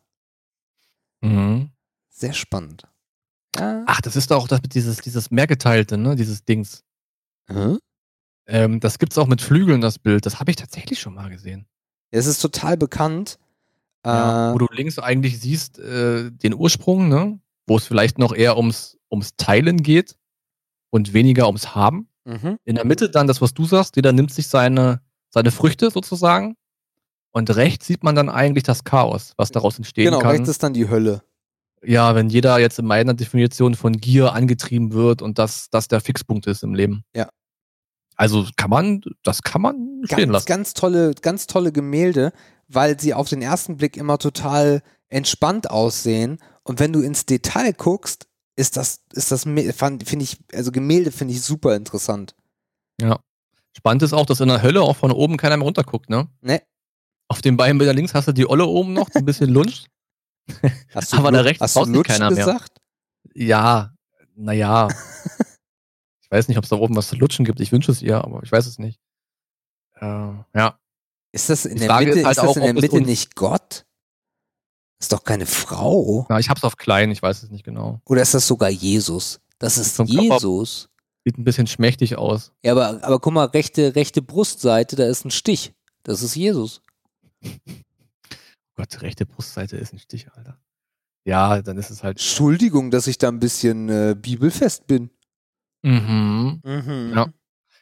Mhm. 1.21 1.71
Sehr 2.11 2.33
spannend. 2.33 2.89
Ach, 3.87 4.01
das 4.01 4.17
ist 4.17 4.31
doch 4.31 4.39
auch 4.43 4.49
das 4.49 4.63
mit 4.63 4.75
dieses, 4.75 4.99
dieses 4.99 5.31
Mehrgeteilte, 5.31 5.97
ne, 5.99 6.17
dieses 6.17 6.45
Dings. 6.45 6.83
Hm? 7.49 7.79
Ähm, 8.49 8.81
das 8.81 8.99
gibt's 8.99 9.19
auch 9.19 9.27
mit 9.27 9.41
Flügeln, 9.43 9.81
das 9.81 9.99
Bild. 9.99 10.27
Das 10.27 10.39
habe 10.41 10.51
ich 10.51 10.57
tatsächlich 10.57 11.01
schon 11.01 11.15
mal 11.15 11.31
gesehen. 11.31 11.67
Es 12.11 12.27
ist 12.27 12.41
total 12.41 12.77
bekannt. 12.77 13.39
Ja, 14.05 14.51
Äh, 14.51 14.55
wo 14.55 14.59
du 14.59 14.67
links 14.73 14.99
eigentlich 15.01 15.41
siehst 15.41 15.79
äh, 15.81 16.31
den 16.31 16.55
Ursprung, 16.55 17.09
ne? 17.09 17.41
wo 17.67 17.77
es 17.77 17.87
vielleicht 17.87 18.19
noch 18.19 18.33
eher 18.33 18.57
ums, 18.57 18.97
ums 19.11 19.35
Teilen 19.37 19.83
geht 19.83 20.17
und 20.91 21.13
weniger 21.13 21.47
ums 21.47 21.75
Haben. 21.75 22.09
mhm. 22.25 22.59
In 22.65 22.77
der 22.77 22.85
Mitte 22.87 23.11
dann 23.11 23.27
das, 23.27 23.41
was 23.41 23.53
du 23.55 23.65
sagst, 23.65 23.97
jeder 23.97 24.13
nimmt 24.13 24.33
sich 24.33 24.47
seine, 24.47 25.01
seine 25.31 25.51
Früchte 25.51 25.91
sozusagen. 25.91 26.57
Und 27.33 27.55
rechts 27.57 27.87
sieht 27.89 28.05
man 28.05 28.15
dann 28.15 28.29
eigentlich 28.31 28.63
das 28.65 28.85
Chaos, 28.85 29.33
was 29.37 29.51
daraus 29.51 29.77
entstehen 29.77 30.05
Genau, 30.07 30.21
kann. 30.21 30.31
rechts 30.31 30.49
ist 30.49 30.63
dann 30.63 30.73
die 30.73 30.89
Hölle. 30.89 31.23
Ja, 31.87 32.15
wenn 32.15 32.29
jeder 32.29 32.59
jetzt 32.59 32.79
in 32.79 32.87
meiner 32.87 33.15
Definition 33.15 33.75
von 33.75 33.93
Gier 33.93 34.33
angetrieben 34.33 34.93
wird 34.93 35.23
und 35.23 35.39
das, 35.39 35.69
das 35.71 35.89
der 35.89 36.01
Fixpunkt 36.01 36.47
ist 36.47 36.63
im 36.63 36.75
Leben. 36.75 37.05
Ja. 37.15 37.29
Also 38.17 38.47
kann 38.57 38.71
man, 38.71 39.03
das 39.23 39.43
kann 39.43 39.63
man 39.63 40.03
stehen 40.05 40.19
Ganz, 40.19 40.33
lassen. 40.33 40.47
ganz 40.47 40.75
tolle, 40.75 41.15
ganz 41.15 41.47
tolle 41.47 41.71
Gemälde, 41.71 42.33
weil 42.67 42.99
sie 42.99 43.15
auf 43.15 43.29
den 43.29 43.43
ersten 43.43 43.77
Blick 43.77 43.97
immer 43.97 44.19
total 44.19 44.83
entspannt 45.09 45.71
aussehen. 45.71 46.39
Und 46.63 46.81
wenn 46.81 46.93
du 46.93 47.01
ins 47.01 47.27
Detail 47.27 47.73
guckst, 47.73 48.27
ist 48.57 48.77
das, 48.77 49.03
ist 49.13 49.31
das, 49.31 49.45
finde 49.45 50.23
ich, 50.23 50.39
also 50.53 50.73
Gemälde 50.73 51.13
finde 51.13 51.35
ich 51.35 51.43
super 51.43 51.77
interessant. 51.77 52.35
Ja. 53.01 53.21
Spannend 53.77 54.03
ist 54.03 54.15
auch, 54.15 54.25
dass 54.25 54.41
in 54.41 54.49
der 54.49 54.63
Hölle 54.63 54.81
auch 54.81 54.97
von 54.97 55.13
oben 55.13 55.37
keiner 55.37 55.59
mehr 55.59 55.67
runterguckt, 55.67 56.09
ne? 56.09 56.29
Ne? 56.41 56.63
Auf 57.29 57.43
den 57.43 57.59
beiden 57.59 57.77
Bildern 57.77 57.97
links 57.97 58.15
hast 58.15 58.29
du 58.29 58.33
die 58.33 58.49
Olle 58.49 58.65
oben 58.65 58.95
noch, 58.95 59.11
die 59.11 59.19
ein 59.19 59.27
bisschen 59.27 59.51
lunscht. 59.53 59.89
Hast 60.95 61.15
Aber 61.15 61.33
da 61.33 61.41
rechts 61.41 61.61
hast 61.61 61.77
du 61.77 62.03
keiner 62.03 62.31
mehr. 62.31 62.45
gesagt? 62.45 62.81
Ja, 63.35 63.95
naja. 64.35 64.89
ich 66.21 66.31
weiß 66.31 66.49
nicht, 66.49 66.59
ob 66.59 66.65
es 66.65 66.71
da 66.71 66.77
oben 66.77 66.97
was 66.97 67.09
zu 67.09 67.17
lutschen 67.17 67.45
gibt. 67.45 67.61
Ich 67.61 67.73
wünsche 67.73 67.91
es 67.91 68.03
ihr, 68.03 68.23
aber 68.23 68.43
ich 68.43 68.53
weiß 68.53 68.67
es 68.67 68.79
nicht. 68.79 69.01
Äh, 70.01 70.05
ja. 70.55 70.79
Ist 71.33 71.51
das 71.51 71.67
in 71.67 71.79
der 71.79 71.89
Frage 71.89 72.07
Mitte, 72.07 72.21
ist 72.21 72.27
halt 72.27 72.37
ist 72.39 72.45
das 72.45 72.57
in 72.57 72.63
der 72.63 72.73
Mitte 72.75 73.01
nicht 73.01 73.35
Gott? 73.35 73.85
Ist 74.99 75.13
doch 75.13 75.25
keine 75.25 75.47
Frau. 75.47 76.27
Na, 76.29 76.39
ich 76.39 76.49
hab's 76.49 76.65
auf 76.65 76.77
klein, 76.77 77.11
ich 77.11 77.21
weiß 77.21 77.43
es 77.43 77.51
nicht 77.51 77.65
genau. 77.65 78.01
Oder 78.07 78.23
ist 78.23 78.33
das 78.33 78.47
sogar 78.47 78.71
Jesus? 78.71 79.41
Das 79.59 79.77
ist 79.77 79.99
ab. 80.01 80.09
Jesus. 80.09 80.89
Sieht 81.25 81.39
ein 81.39 81.45
bisschen 81.45 81.67
schmächtig 81.67 82.17
aus. 82.17 82.53
Ja, 82.63 82.73
aber, 82.73 83.03
aber 83.03 83.19
guck 83.19 83.33
mal, 83.33 83.47
rechte, 83.47 83.97
rechte 83.97 84.23
Brustseite, 84.23 84.97
da 84.97 85.07
ist 85.07 85.25
ein 85.25 85.31
Stich. 85.31 85.75
Das 86.05 86.23
ist 86.23 86.37
Jesus. 86.37 86.83
Gott, 88.77 89.03
rechte 89.03 89.27
Brustseite 89.27 89.77
ist 89.77 89.93
ein 89.93 89.99
Stich, 89.99 90.31
Alter. 90.33 90.59
Ja, 91.25 91.61
dann 91.63 91.77
ist 91.77 91.91
es 91.91 92.03
halt. 92.05 92.19
Entschuldigung, 92.19 92.91
dass 92.91 93.07
ich 93.07 93.19
da 93.19 93.29
ein 93.29 93.41
bisschen 93.41 93.89
äh, 93.89 94.15
bibelfest 94.17 94.87
bin. 94.87 95.11
Mhm. 95.83 96.61
Mhm. 96.63 97.13
Ja. 97.15 97.27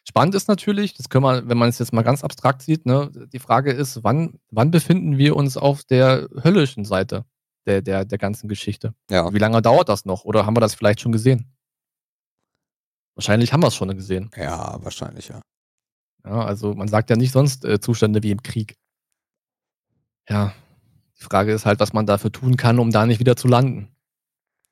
Spannend 0.07 0.35
ist 0.35 0.49
natürlich, 0.49 0.95
das 0.95 1.09
können 1.09 1.25
wir, 1.25 1.49
wenn 1.49 1.59
man 1.59 1.69
es 1.69 1.79
jetzt 1.79 1.93
mal 1.93 2.03
ganz 2.03 2.23
abstrakt 2.23 2.63
sieht, 2.63 2.85
ne, 2.85 3.11
die 3.33 3.39
Frage 3.39 3.73
ist, 3.73 4.05
wann, 4.05 4.39
wann 4.51 4.71
befinden 4.71 5.17
wir 5.17 5.35
uns 5.35 5.57
auf 5.57 5.83
der 5.85 6.29
höllischen 6.43 6.85
Seite 6.85 7.25
der, 7.67 7.81
der, 7.81 8.05
der 8.05 8.19
ganzen 8.19 8.49
Geschichte? 8.49 8.95
Ja. 9.11 9.33
Wie 9.33 9.39
lange 9.39 9.63
dauert 9.63 9.89
das 9.89 10.05
noch? 10.05 10.25
Oder 10.25 10.45
haben 10.45 10.57
wir 10.57 10.61
das 10.61 10.75
vielleicht 10.75 11.01
schon 11.01 11.13
gesehen? 11.13 11.51
Wahrscheinlich 13.15 13.53
haben 13.53 13.63
wir 13.63 13.69
es 13.69 13.77
schon 13.77 13.95
gesehen. 13.95 14.31
ja, 14.37 14.83
wahrscheinlich, 14.83 15.29
ja. 15.29 15.41
Ja, 16.25 16.45
also 16.45 16.75
man 16.75 16.89
sagt 16.89 17.11
ja 17.11 17.17
nicht 17.17 17.33
sonst 17.33 17.65
äh, 17.65 17.81
Zustände 17.81 18.23
wie 18.23 18.31
im 18.31 18.43
Krieg. 18.43 18.77
Ja, 20.29 20.55
die 21.19 21.25
Frage 21.25 21.53
ist 21.53 21.67
halt, 21.67 21.81
was 21.81 21.93
man 21.93 22.07
dafür 22.07 22.33
tun 22.33 22.57
kann, 22.57 22.79
um 22.79 22.91
da 22.91 23.07
nicht 23.07 23.21
wieder 23.21 23.37
zu 23.37 23.49
landen. 23.49 23.95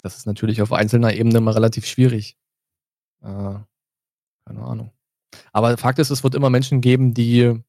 Das 0.03 0.17
ist 0.17 0.27
natürlich 0.27 0.63
auf 0.63 0.73
einzelner 0.73 1.15
Ebene 1.15 1.39
immer 1.39 1.55
relativ 1.55 1.87
schwierig. 1.87 2.37
Äh, 3.23 3.55
keine 4.45 4.63
Ahnung. 4.63 4.93
Aber 5.53 5.77
Fakt 5.79 5.99
ist, 5.99 6.11
es 6.11 6.25
wird 6.25 6.35
immer 6.35 6.51
Menschen 6.51 6.81
geben, 6.81 7.15
die 7.15 7.63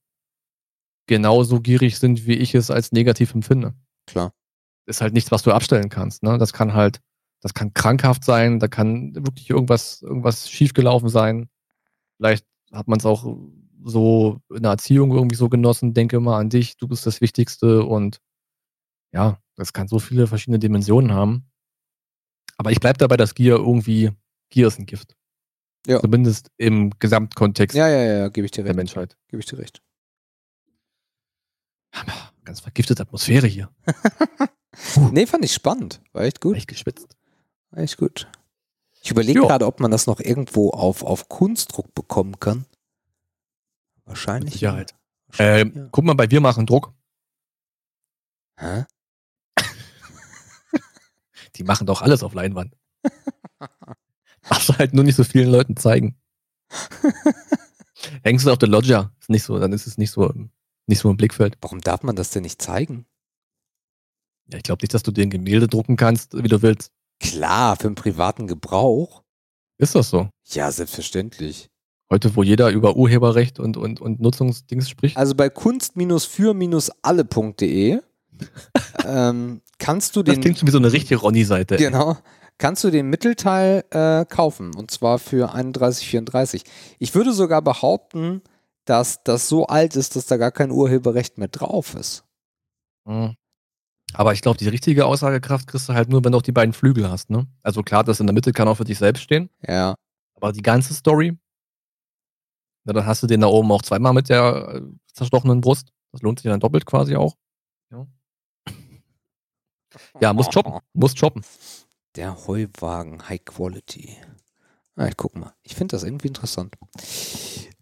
genauso 1.06 1.60
gierig 1.62 2.00
sind, 2.00 2.26
wie 2.26 2.34
ich 2.34 2.56
es 2.56 2.72
als 2.72 2.92
negativ 2.92 3.34
empfinde. 3.34 3.74
Klar. 4.08 4.34
Ist 4.86 5.02
halt 5.02 5.14
nichts, 5.14 5.32
was 5.32 5.44
du 5.44 5.52
abstellen 5.52 5.90
kannst. 5.90 6.24
Ne? 6.24 6.38
Das 6.38 6.54
kann 6.54 6.74
halt, 6.74 7.00
das 7.42 7.54
kann 7.54 7.74
krankhaft 7.74 8.24
sein, 8.24 8.60
da 8.60 8.68
kann 8.68 9.14
wirklich 9.16 9.50
irgendwas, 9.50 10.02
irgendwas 10.02 10.50
schiefgelaufen 10.50 11.10
sein. 11.10 11.50
Vielleicht 12.18 12.46
hat 12.72 12.88
man 12.88 13.00
es 13.00 13.06
auch 13.06 13.38
so 13.84 14.42
in 14.50 14.64
der 14.64 14.72
Erziehung 14.72 15.12
irgendwie 15.12 15.36
so 15.36 15.50
genossen, 15.50 15.94
denke 15.94 16.20
mal 16.20 16.40
an 16.40 16.50
dich, 16.50 16.78
du 16.78 16.88
bist 16.88 17.06
das 17.06 17.22
Wichtigste 17.22 17.84
und 17.84 18.20
ja, 19.14 19.40
das 19.56 19.72
kann 19.74 19.88
so 19.88 20.00
viele 20.00 20.28
verschiedene 20.28 20.60
Dimensionen 20.60 21.14
haben. 21.14 21.50
Aber 22.58 22.72
ich 22.72 22.80
bleibe 22.80 22.98
dabei, 22.98 23.18
dass 23.18 23.36
Gier 23.36 23.56
irgendwie, 23.56 24.12
Gier 24.50 24.68
ist 24.68 24.80
ein 24.80 24.86
Gift. 24.86 25.16
Ja. 25.88 26.00
Zumindest 26.00 26.50
im 26.58 26.92
Gesamtkontext 27.00 27.76
Ja, 27.76 27.88
ja, 27.90 28.04
ja, 28.04 28.14
ja 28.20 28.28
gebe 28.30 28.46
ich 28.46 28.52
dir 28.52 28.64
der 28.64 28.70
recht. 28.72 28.78
Menschheit. 28.78 29.18
Gebe 29.28 29.40
ich 29.42 29.46
dir 29.46 29.58
recht. 29.60 29.82
Ganz 32.44 32.60
vergiftete 32.60 33.02
Atmosphäre 33.04 33.48
hier. 33.48 33.70
Nee, 35.12 35.28
fand 35.28 35.46
ich 35.46 35.54
spannend. 35.54 36.02
War 36.14 36.24
echt 36.24 36.42
gut. 36.42 36.58
Echt 36.58 36.68
geschwitzt. 36.68 37.16
War 37.70 37.84
echt 37.84 37.96
gut. 37.98 38.28
Ich 39.04 39.12
überlege 39.12 39.40
gerade, 39.42 39.68
ob 39.68 39.80
man 39.80 39.92
das 39.92 40.08
noch 40.08 40.20
irgendwo 40.20 40.72
auf, 40.72 41.04
auf 41.04 41.30
Kunstdruck 41.30 41.94
bekommen 41.94 42.40
kann. 42.40 42.66
Wahrscheinlich. 44.06 44.46
Mit 44.46 44.54
Sicherheit. 44.54 44.96
Wahrscheinlich, 45.28 45.76
Ähm, 45.76 45.90
Guck 45.92 46.06
mal, 46.06 46.16
bei 46.16 46.32
Wir 46.32 46.42
machen 46.42 46.66
Druck. 46.66 46.92
ja. 48.60 48.78
Hä? 48.78 48.86
Die 51.56 51.64
machen 51.64 51.88
doch 51.88 52.02
alles 52.02 52.24
auf 52.24 52.34
Leinwand. 52.34 52.76
Darfst 54.50 54.70
du 54.70 54.78
halt 54.78 54.94
nur 54.94 55.04
nicht 55.04 55.16
so 55.16 55.24
vielen 55.24 55.52
Leuten 55.52 55.78
zeigen. 55.78 56.18
Hängst 58.24 58.46
du 58.46 58.52
auf 58.52 58.58
der 58.58 58.70
Loggia, 58.70 59.12
ist 59.20 59.30
nicht 59.30 59.44
so, 59.44 59.60
dann 59.60 59.72
ist 59.74 59.86
es 59.88 59.98
nicht 59.98 60.12
so, 60.12 60.30
im- 60.30 60.50
nicht 60.88 61.00
so 61.00 61.10
im 61.10 61.18
Blickfeld. 61.18 61.58
Warum 61.62 61.82
darf 61.82 62.04
man 62.04 62.16
das 62.16 62.30
denn 62.32 62.44
nicht 62.44 62.62
zeigen? 62.62 63.06
Ja, 64.48 64.58
ich 64.58 64.64
glaube 64.64 64.84
nicht, 64.84 64.94
dass 64.94 65.04
du 65.04 65.12
dir 65.12 65.24
ein 65.24 65.30
Gemälde 65.30 65.68
drucken 65.68 65.96
kannst, 65.96 66.34
wie 66.36 66.48
du 66.50 66.62
willst. 66.62 66.92
Klar, 67.20 67.76
für 67.78 67.84
den 67.88 67.96
privaten 67.96 68.48
Gebrauch. 68.48 69.24
Ist 69.78 69.96
das 69.96 70.10
so? 70.10 70.30
Ja, 70.48 70.70
selbstverständlich. 70.72 71.70
Heute, 72.12 72.36
wo 72.36 72.44
jeder 72.44 72.70
über 72.72 72.96
Urheberrecht 72.98 73.60
und, 73.60 73.78
und, 73.78 74.02
und 74.02 74.20
Nutzungsdings 74.20 74.90
spricht. 74.90 75.16
Also 75.18 75.34
bei 75.36 75.50
kunst-für-alle.de 75.50 78.00
ähm, 79.06 79.62
kannst 79.84 80.16
du 80.16 80.24
das 80.24 80.36
den 80.36 80.42
klingt 80.42 80.60
schon 80.60 80.68
wie 80.68 80.72
so 80.72 80.78
eine 80.78 80.92
richtige 80.92 81.20
Ronny-Seite. 81.20 81.78
genau 81.78 82.18
kannst 82.58 82.84
du 82.84 82.92
den 82.92 83.10
Mittelteil 83.10 83.84
äh, 83.92 84.26
kaufen 84.26 84.74
und 84.76 84.92
zwar 84.92 85.20
für 85.20 85.54
31,34. 85.54 86.64
Ich 87.00 87.16
würde 87.16 87.34
sogar 87.34 87.62
behaupten, 87.62 88.42
dass 88.86 89.24
das 89.24 89.50
so 89.50 89.68
alt 89.68 89.96
ist, 89.96 90.16
dass 90.16 90.26
da 90.26 90.38
gar 90.38 90.52
kein 90.52 90.72
Urheberrecht 90.72 91.38
mehr 91.38 91.48
drauf 91.48 91.96
ist. 91.96 92.24
Mhm. 93.06 93.36
Aber 94.14 94.34
ich 94.34 94.42
glaube, 94.42 94.58
die 94.58 94.68
richtige 94.68 95.06
Aussagekraft 95.06 95.68
kriegst 95.68 95.90
du 95.90 95.94
halt 95.94 96.10
nur, 96.10 96.24
wenn 96.24 96.32
du 96.32 96.38
auch 96.38 96.44
die 96.44 96.52
beiden 96.52 96.74
Flügel 96.74 97.10
hast. 97.10 97.30
Ne? 97.30 97.48
Also 97.64 97.82
klar, 97.82 98.04
das 98.04 98.20
in 98.20 98.28
der 98.28 98.34
Mitte 98.34 98.52
kann 98.52 98.68
auch 98.68 98.78
für 98.78 98.84
dich 98.84 99.00
selbst 99.00 99.24
stehen. 99.24 99.50
Ja, 99.68 99.96
Aber 100.36 100.52
die 100.52 100.62
ganze 100.62 100.94
Story, 100.94 101.38
na, 102.84 102.94
dann 102.94 103.06
hast 103.06 103.24
du 103.24 103.28
den 103.28 103.42
da 103.42 103.48
oben 103.48 103.72
auch 103.72 103.82
zweimal 103.82 104.14
mit 104.14 104.30
der 104.30 104.76
äh, 104.76 104.82
zerstochenen 105.14 105.62
Brust. 105.62 105.92
Das 106.12 106.22
lohnt 106.22 106.40
sich 106.40 106.52
dann 106.52 106.60
doppelt 106.60 106.86
quasi 106.86 107.16
auch. 107.16 107.36
Ja, 107.92 108.06
ja 110.22 110.34
muss 110.34 110.50
choppen. 110.50 110.80
Muss 110.94 111.16
choppen. 111.16 111.44
Der 112.16 112.48
Heuwagen 112.48 113.28
High 113.28 113.44
Quality. 113.44 114.18
Ah, 114.96 115.08
ich 115.08 115.18
guck 115.18 115.36
mal. 115.36 115.54
Ich 115.64 115.76
finde 115.76 115.96
das 115.96 116.04
irgendwie 116.04 116.28
interessant. 116.28 116.76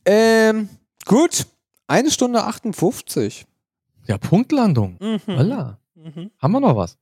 Ähm, 0.06 0.70
gut. 1.06 1.48
Eine 1.88 2.10
Stunde 2.12 2.44
58. 2.44 3.46
Ja, 4.08 4.18
Punktlandung. 4.18 4.98
Mhm. 5.00 5.20
Alla. 5.38 5.80
Mhm. 5.96 6.32
Haben 6.40 6.52
wir 6.54 6.60
noch 6.62 6.76
was? 6.76 6.98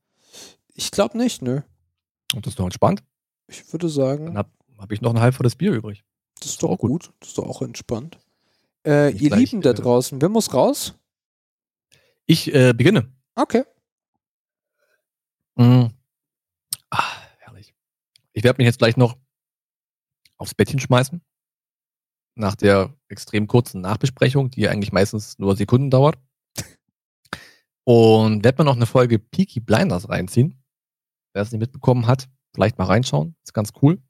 Ich 0.74 0.90
glaube 0.90 1.16
nicht, 1.16 1.42
nö. 1.42 1.60
Und 2.34 2.46
das 2.46 2.52
ist 2.52 2.58
doch 2.58 2.64
entspannt. 2.64 3.02
Ich 3.46 3.72
würde 3.72 3.88
sagen, 3.88 4.26
Dann 4.26 4.38
habe 4.38 4.50
hab 4.78 4.90
ich 4.92 5.00
noch 5.00 5.14
ein 5.14 5.20
halb 5.20 5.34
volles 5.34 5.54
Bier 5.54 5.72
übrig. 5.72 6.04
das 6.40 6.50
ist 6.50 6.62
doch 6.62 6.70
auch 6.70 6.78
gut. 6.78 6.90
gut. 6.90 7.12
Das 7.20 7.30
ist 7.30 7.38
doch 7.38 7.46
auch 7.48 7.62
entspannt. 7.62 8.18
Äh, 8.86 9.10
ihr 9.12 9.28
gleich, 9.28 9.50
Lieben 9.50 9.62
da 9.62 9.70
äh, 9.70 9.74
draußen, 9.74 10.20
wer 10.20 10.28
muss 10.28 10.52
raus? 10.54 10.94
Ich 12.26 12.52
äh, 12.54 12.72
beginne. 12.72 13.12
Okay. 13.34 13.64
Mhm. 15.56 15.90
Ah, 16.90 17.12
herrlich. 17.38 17.74
Ich 18.32 18.44
werde 18.44 18.58
mich 18.58 18.66
jetzt 18.66 18.78
gleich 18.78 18.96
noch 18.96 19.16
aufs 20.36 20.54
Bettchen 20.54 20.80
schmeißen. 20.80 21.22
Nach 22.36 22.54
der 22.54 22.94
extrem 23.08 23.46
kurzen 23.46 23.80
Nachbesprechung, 23.80 24.50
die 24.50 24.68
eigentlich 24.68 24.92
meistens 24.92 25.38
nur 25.38 25.56
Sekunden 25.56 25.90
dauert. 25.90 26.18
Und 27.84 28.44
werde 28.44 28.62
mir 28.62 28.66
noch 28.66 28.76
eine 28.76 28.86
Folge 28.86 29.18
Peaky 29.18 29.60
Blinders 29.60 30.08
reinziehen. 30.08 30.62
Wer 31.32 31.42
es 31.42 31.52
nicht 31.52 31.60
mitbekommen 31.60 32.06
hat, 32.06 32.28
vielleicht 32.54 32.78
mal 32.78 32.84
reinschauen. 32.84 33.36
Ist 33.42 33.52
ganz 33.52 33.72
cool. 33.82 34.00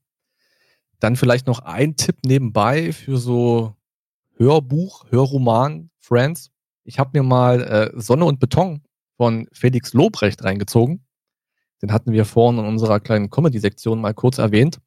Dann 0.98 1.16
vielleicht 1.16 1.46
noch 1.46 1.60
ein 1.60 1.96
Tipp 1.96 2.18
nebenbei 2.24 2.92
für 2.92 3.16
so 3.16 3.74
Hörbuch, 4.36 5.10
Hörroman, 5.10 5.90
Friends. 5.98 6.50
Ich 6.84 6.98
habe 6.98 7.18
mir 7.18 7.22
mal 7.22 7.62
äh, 7.62 8.00
Sonne 8.00 8.26
und 8.26 8.38
Beton 8.38 8.82
von 9.16 9.48
Felix 9.52 9.92
Lobrecht 9.92 10.44
reingezogen. 10.44 11.06
Den 11.82 11.92
hatten 11.92 12.12
wir 12.12 12.24
vorhin 12.24 12.60
in 12.60 12.66
unserer 12.66 13.00
kleinen 13.00 13.30
Comedy-Sektion 13.30 14.00
mal 14.00 14.14
kurz 14.14 14.38
erwähnt. 14.38 14.80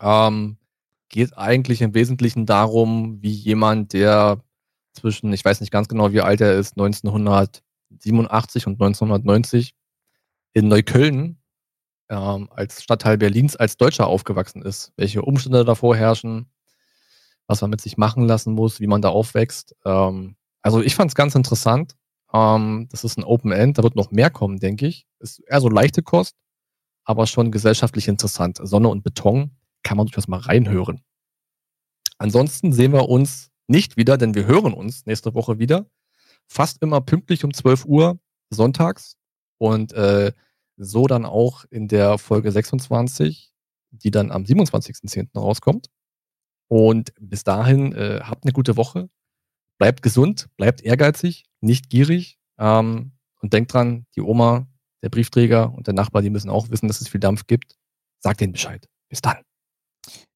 Ähm, 0.00 0.56
geht 1.08 1.36
eigentlich 1.36 1.82
im 1.82 1.94
Wesentlichen 1.94 2.46
darum, 2.46 3.22
wie 3.22 3.30
jemand, 3.30 3.92
der 3.92 4.42
zwischen, 4.94 5.32
ich 5.32 5.44
weiß 5.44 5.60
nicht 5.60 5.70
ganz 5.70 5.88
genau, 5.88 6.12
wie 6.12 6.20
alt 6.20 6.40
er 6.40 6.54
ist, 6.54 6.72
1987 6.72 8.66
und 8.66 8.74
1990 8.74 9.74
in 10.54 10.68
Neukölln 10.68 11.38
ähm, 12.08 12.48
als 12.50 12.82
Stadtteil 12.82 13.18
Berlins 13.18 13.56
als 13.56 13.76
Deutscher 13.76 14.06
aufgewachsen 14.06 14.62
ist. 14.62 14.92
Welche 14.96 15.22
Umstände 15.22 15.64
davor 15.64 15.96
herrschen, 15.96 16.46
was 17.46 17.60
man 17.60 17.70
mit 17.70 17.80
sich 17.80 17.96
machen 17.96 18.24
lassen 18.24 18.54
muss, 18.54 18.80
wie 18.80 18.86
man 18.86 19.02
da 19.02 19.08
aufwächst. 19.08 19.74
Ähm, 19.84 20.36
also 20.62 20.82
ich 20.82 20.94
fand 20.94 21.10
es 21.10 21.14
ganz 21.14 21.34
interessant. 21.34 21.96
Ähm, 22.34 22.88
das 22.90 23.04
ist 23.04 23.18
ein 23.18 23.24
Open 23.24 23.52
End, 23.52 23.78
da 23.78 23.82
wird 23.82 23.96
noch 23.96 24.10
mehr 24.10 24.30
kommen, 24.30 24.58
denke 24.58 24.86
ich. 24.86 25.06
Ist 25.20 25.40
eher 25.40 25.60
so 25.60 25.68
leichte 25.68 26.02
Kost. 26.02 26.36
aber 27.04 27.26
schon 27.26 27.50
gesellschaftlich 27.52 28.08
interessant. 28.08 28.60
Sonne 28.62 28.88
und 28.88 29.02
Beton 29.04 29.56
kann 29.82 29.96
man 29.96 30.06
durchaus 30.06 30.28
mal 30.28 30.40
reinhören. 30.40 31.02
Ansonsten 32.18 32.72
sehen 32.72 32.92
wir 32.92 33.08
uns 33.08 33.50
nicht 33.68 33.96
wieder, 33.96 34.18
denn 34.18 34.34
wir 34.34 34.46
hören 34.46 34.74
uns 34.74 35.06
nächste 35.06 35.34
Woche 35.34 35.58
wieder. 35.58 35.86
Fast 36.48 36.82
immer 36.82 37.00
pünktlich 37.00 37.44
um 37.44 37.54
12 37.54 37.84
Uhr 37.86 38.18
sonntags 38.50 39.16
und 39.58 39.92
äh, 39.94 40.32
so 40.76 41.06
dann 41.06 41.24
auch 41.26 41.64
in 41.70 41.88
der 41.88 42.18
Folge 42.18 42.52
26, 42.52 43.52
die 43.90 44.10
dann 44.10 44.30
am 44.30 44.44
27.10. 44.44 45.38
rauskommt. 45.38 45.88
Und 46.68 47.12
bis 47.20 47.44
dahin 47.44 47.92
äh, 47.94 48.20
habt 48.22 48.44
eine 48.44 48.52
gute 48.52 48.76
Woche, 48.76 49.10
bleibt 49.78 50.02
gesund, 50.02 50.48
bleibt 50.56 50.82
ehrgeizig, 50.82 51.44
nicht 51.62 51.90
gierig 51.90 52.38
ähm, 52.58 53.12
und 53.40 53.52
denkt 53.52 53.72
dran, 53.72 54.06
die 54.16 54.20
Oma, 54.20 54.66
der 55.02 55.08
Briefträger 55.08 55.72
und 55.74 55.86
der 55.86 55.94
Nachbar, 55.94 56.22
die 56.22 56.30
müssen 56.30 56.50
auch 56.50 56.70
wissen, 56.70 56.88
dass 56.88 57.00
es 57.00 57.08
viel 57.08 57.20
Dampf 57.20 57.46
gibt. 57.46 57.76
Sagt 58.20 58.40
denen 58.40 58.52
Bescheid. 58.52 58.88
Bis 59.08 59.20
dann. 59.20 59.38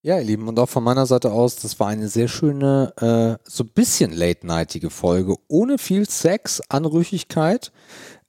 Ja, 0.03 0.19
ihr 0.19 0.25
Lieben, 0.25 0.47
und 0.47 0.59
auch 0.59 0.69
von 0.69 0.85
meiner 0.85 1.07
Seite 1.07 1.33
aus, 1.33 1.57
das 1.57 1.81
war 1.81 1.89
eine 1.89 2.09
sehr 2.09 2.29
schöne, 2.29 2.93
äh, 2.99 3.43
so 3.49 3.65
ein 3.65 3.71
bisschen 3.71 4.13
late-nightige 4.13 4.91
Folge, 4.91 5.35
ohne 5.49 5.79
viel 5.79 6.09
Sex, 6.09 6.61
Anrüchigkeit. 6.69 7.73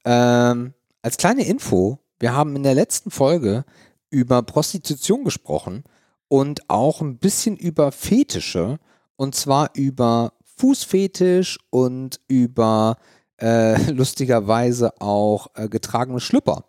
Ähm, 0.04 0.74
als 1.04 1.18
kleine 1.18 1.46
Info, 1.46 2.00
wir 2.20 2.34
haben 2.34 2.56
in 2.56 2.64
der 2.64 2.74
letzten 2.74 3.12
Folge 3.12 3.66
über 4.10 4.42
Prostitution 4.42 5.24
gesprochen 5.24 5.84
und 6.28 6.70
auch 6.70 7.02
ein 7.02 7.20
bisschen 7.20 7.58
über 7.58 7.92
Fetische, 7.92 8.80
und 9.16 9.36
zwar 9.36 9.72
über 9.76 10.34
Fußfetisch 10.58 11.60
und 11.70 12.20
über 12.28 12.98
äh, 13.40 13.92
lustigerweise 13.92 15.00
auch 15.02 15.48
äh, 15.56 15.70
getragene 15.70 16.20
Schlüpper. 16.20 16.66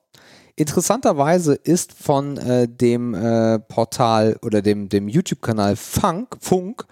Interessanterweise 0.56 1.54
ist 1.54 1.92
von 1.92 2.36
äh, 2.36 2.68
dem 2.68 3.14
äh, 3.14 3.60
Portal 3.60 4.38
oder 4.42 4.60
dem, 4.60 4.88
dem 4.88 5.08
YouTube-Kanal 5.08 5.76
Funk, 5.76 6.36
Funk 6.40 6.84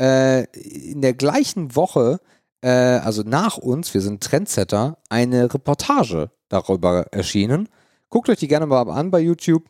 äh, 0.00 0.44
in 0.52 1.00
der 1.00 1.14
gleichen 1.14 1.76
Woche, 1.76 2.18
äh, 2.60 2.68
also 2.68 3.22
nach 3.22 3.56
uns, 3.56 3.94
wir 3.94 4.00
sind 4.00 4.22
Trendsetter, 4.22 4.98
eine 5.10 5.54
Reportage 5.54 6.30
darüber 6.48 7.06
erschienen. 7.12 7.68
Guckt 8.08 8.28
euch 8.28 8.38
die 8.38 8.48
gerne 8.48 8.66
mal 8.66 8.88
an 8.90 9.10
bei 9.10 9.20
YouTube. 9.20 9.64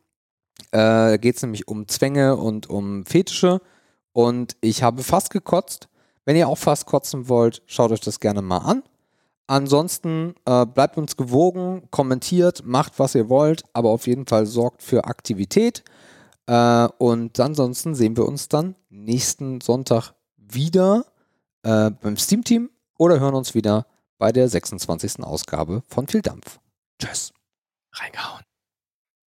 Da 0.70 1.16
geht 1.16 1.36
es 1.36 1.42
nämlich 1.42 1.68
um 1.68 1.88
Zwänge 1.88 2.36
und 2.36 2.68
um 2.70 3.05
Fetische. 3.06 3.60
Und 4.12 4.56
ich 4.60 4.82
habe 4.82 5.02
fast 5.02 5.30
gekotzt. 5.30 5.88
Wenn 6.24 6.36
ihr 6.36 6.48
auch 6.48 6.59
fast 6.59 6.86
kotzen 6.86 7.28
wollt, 7.28 7.62
schaut 7.66 7.92
euch 7.92 8.01
das 8.01 8.20
gerne 8.20 8.42
mal 8.42 8.59
an. 8.59 8.82
Ansonsten 9.46 10.34
äh, 10.46 10.64
bleibt 10.64 10.96
uns 10.96 11.16
gewogen, 11.16 11.82
kommentiert, 11.90 12.62
macht 12.64 12.98
was 12.98 13.14
ihr 13.14 13.28
wollt, 13.28 13.64
aber 13.74 13.90
auf 13.90 14.06
jeden 14.06 14.26
Fall 14.26 14.46
sorgt 14.46 14.82
für 14.82 15.05
Aktivität. 15.05 15.84
Äh, 16.46 16.88
und 16.98 17.38
ansonsten 17.38 17.94
sehen 17.94 18.16
wir 18.16 18.26
uns 18.26 18.48
dann 18.48 18.74
nächsten 18.88 19.60
Sonntag 19.60 20.14
wieder 20.38 21.05
äh, 21.62 21.90
beim 21.90 22.16
Steam 22.16 22.42
Team 22.42 22.70
oder 22.96 23.20
hören 23.20 23.34
uns 23.34 23.55
wieder 23.55 23.86
bei 24.18 24.32
der 24.32 24.48
26. 24.48 25.22
Ausgabe 25.22 25.82
von 25.88 26.06
Viel 26.06 26.22
Dampf. 26.22 26.59
Tschüss. 26.98 27.32
Reingehauen. 27.92 28.44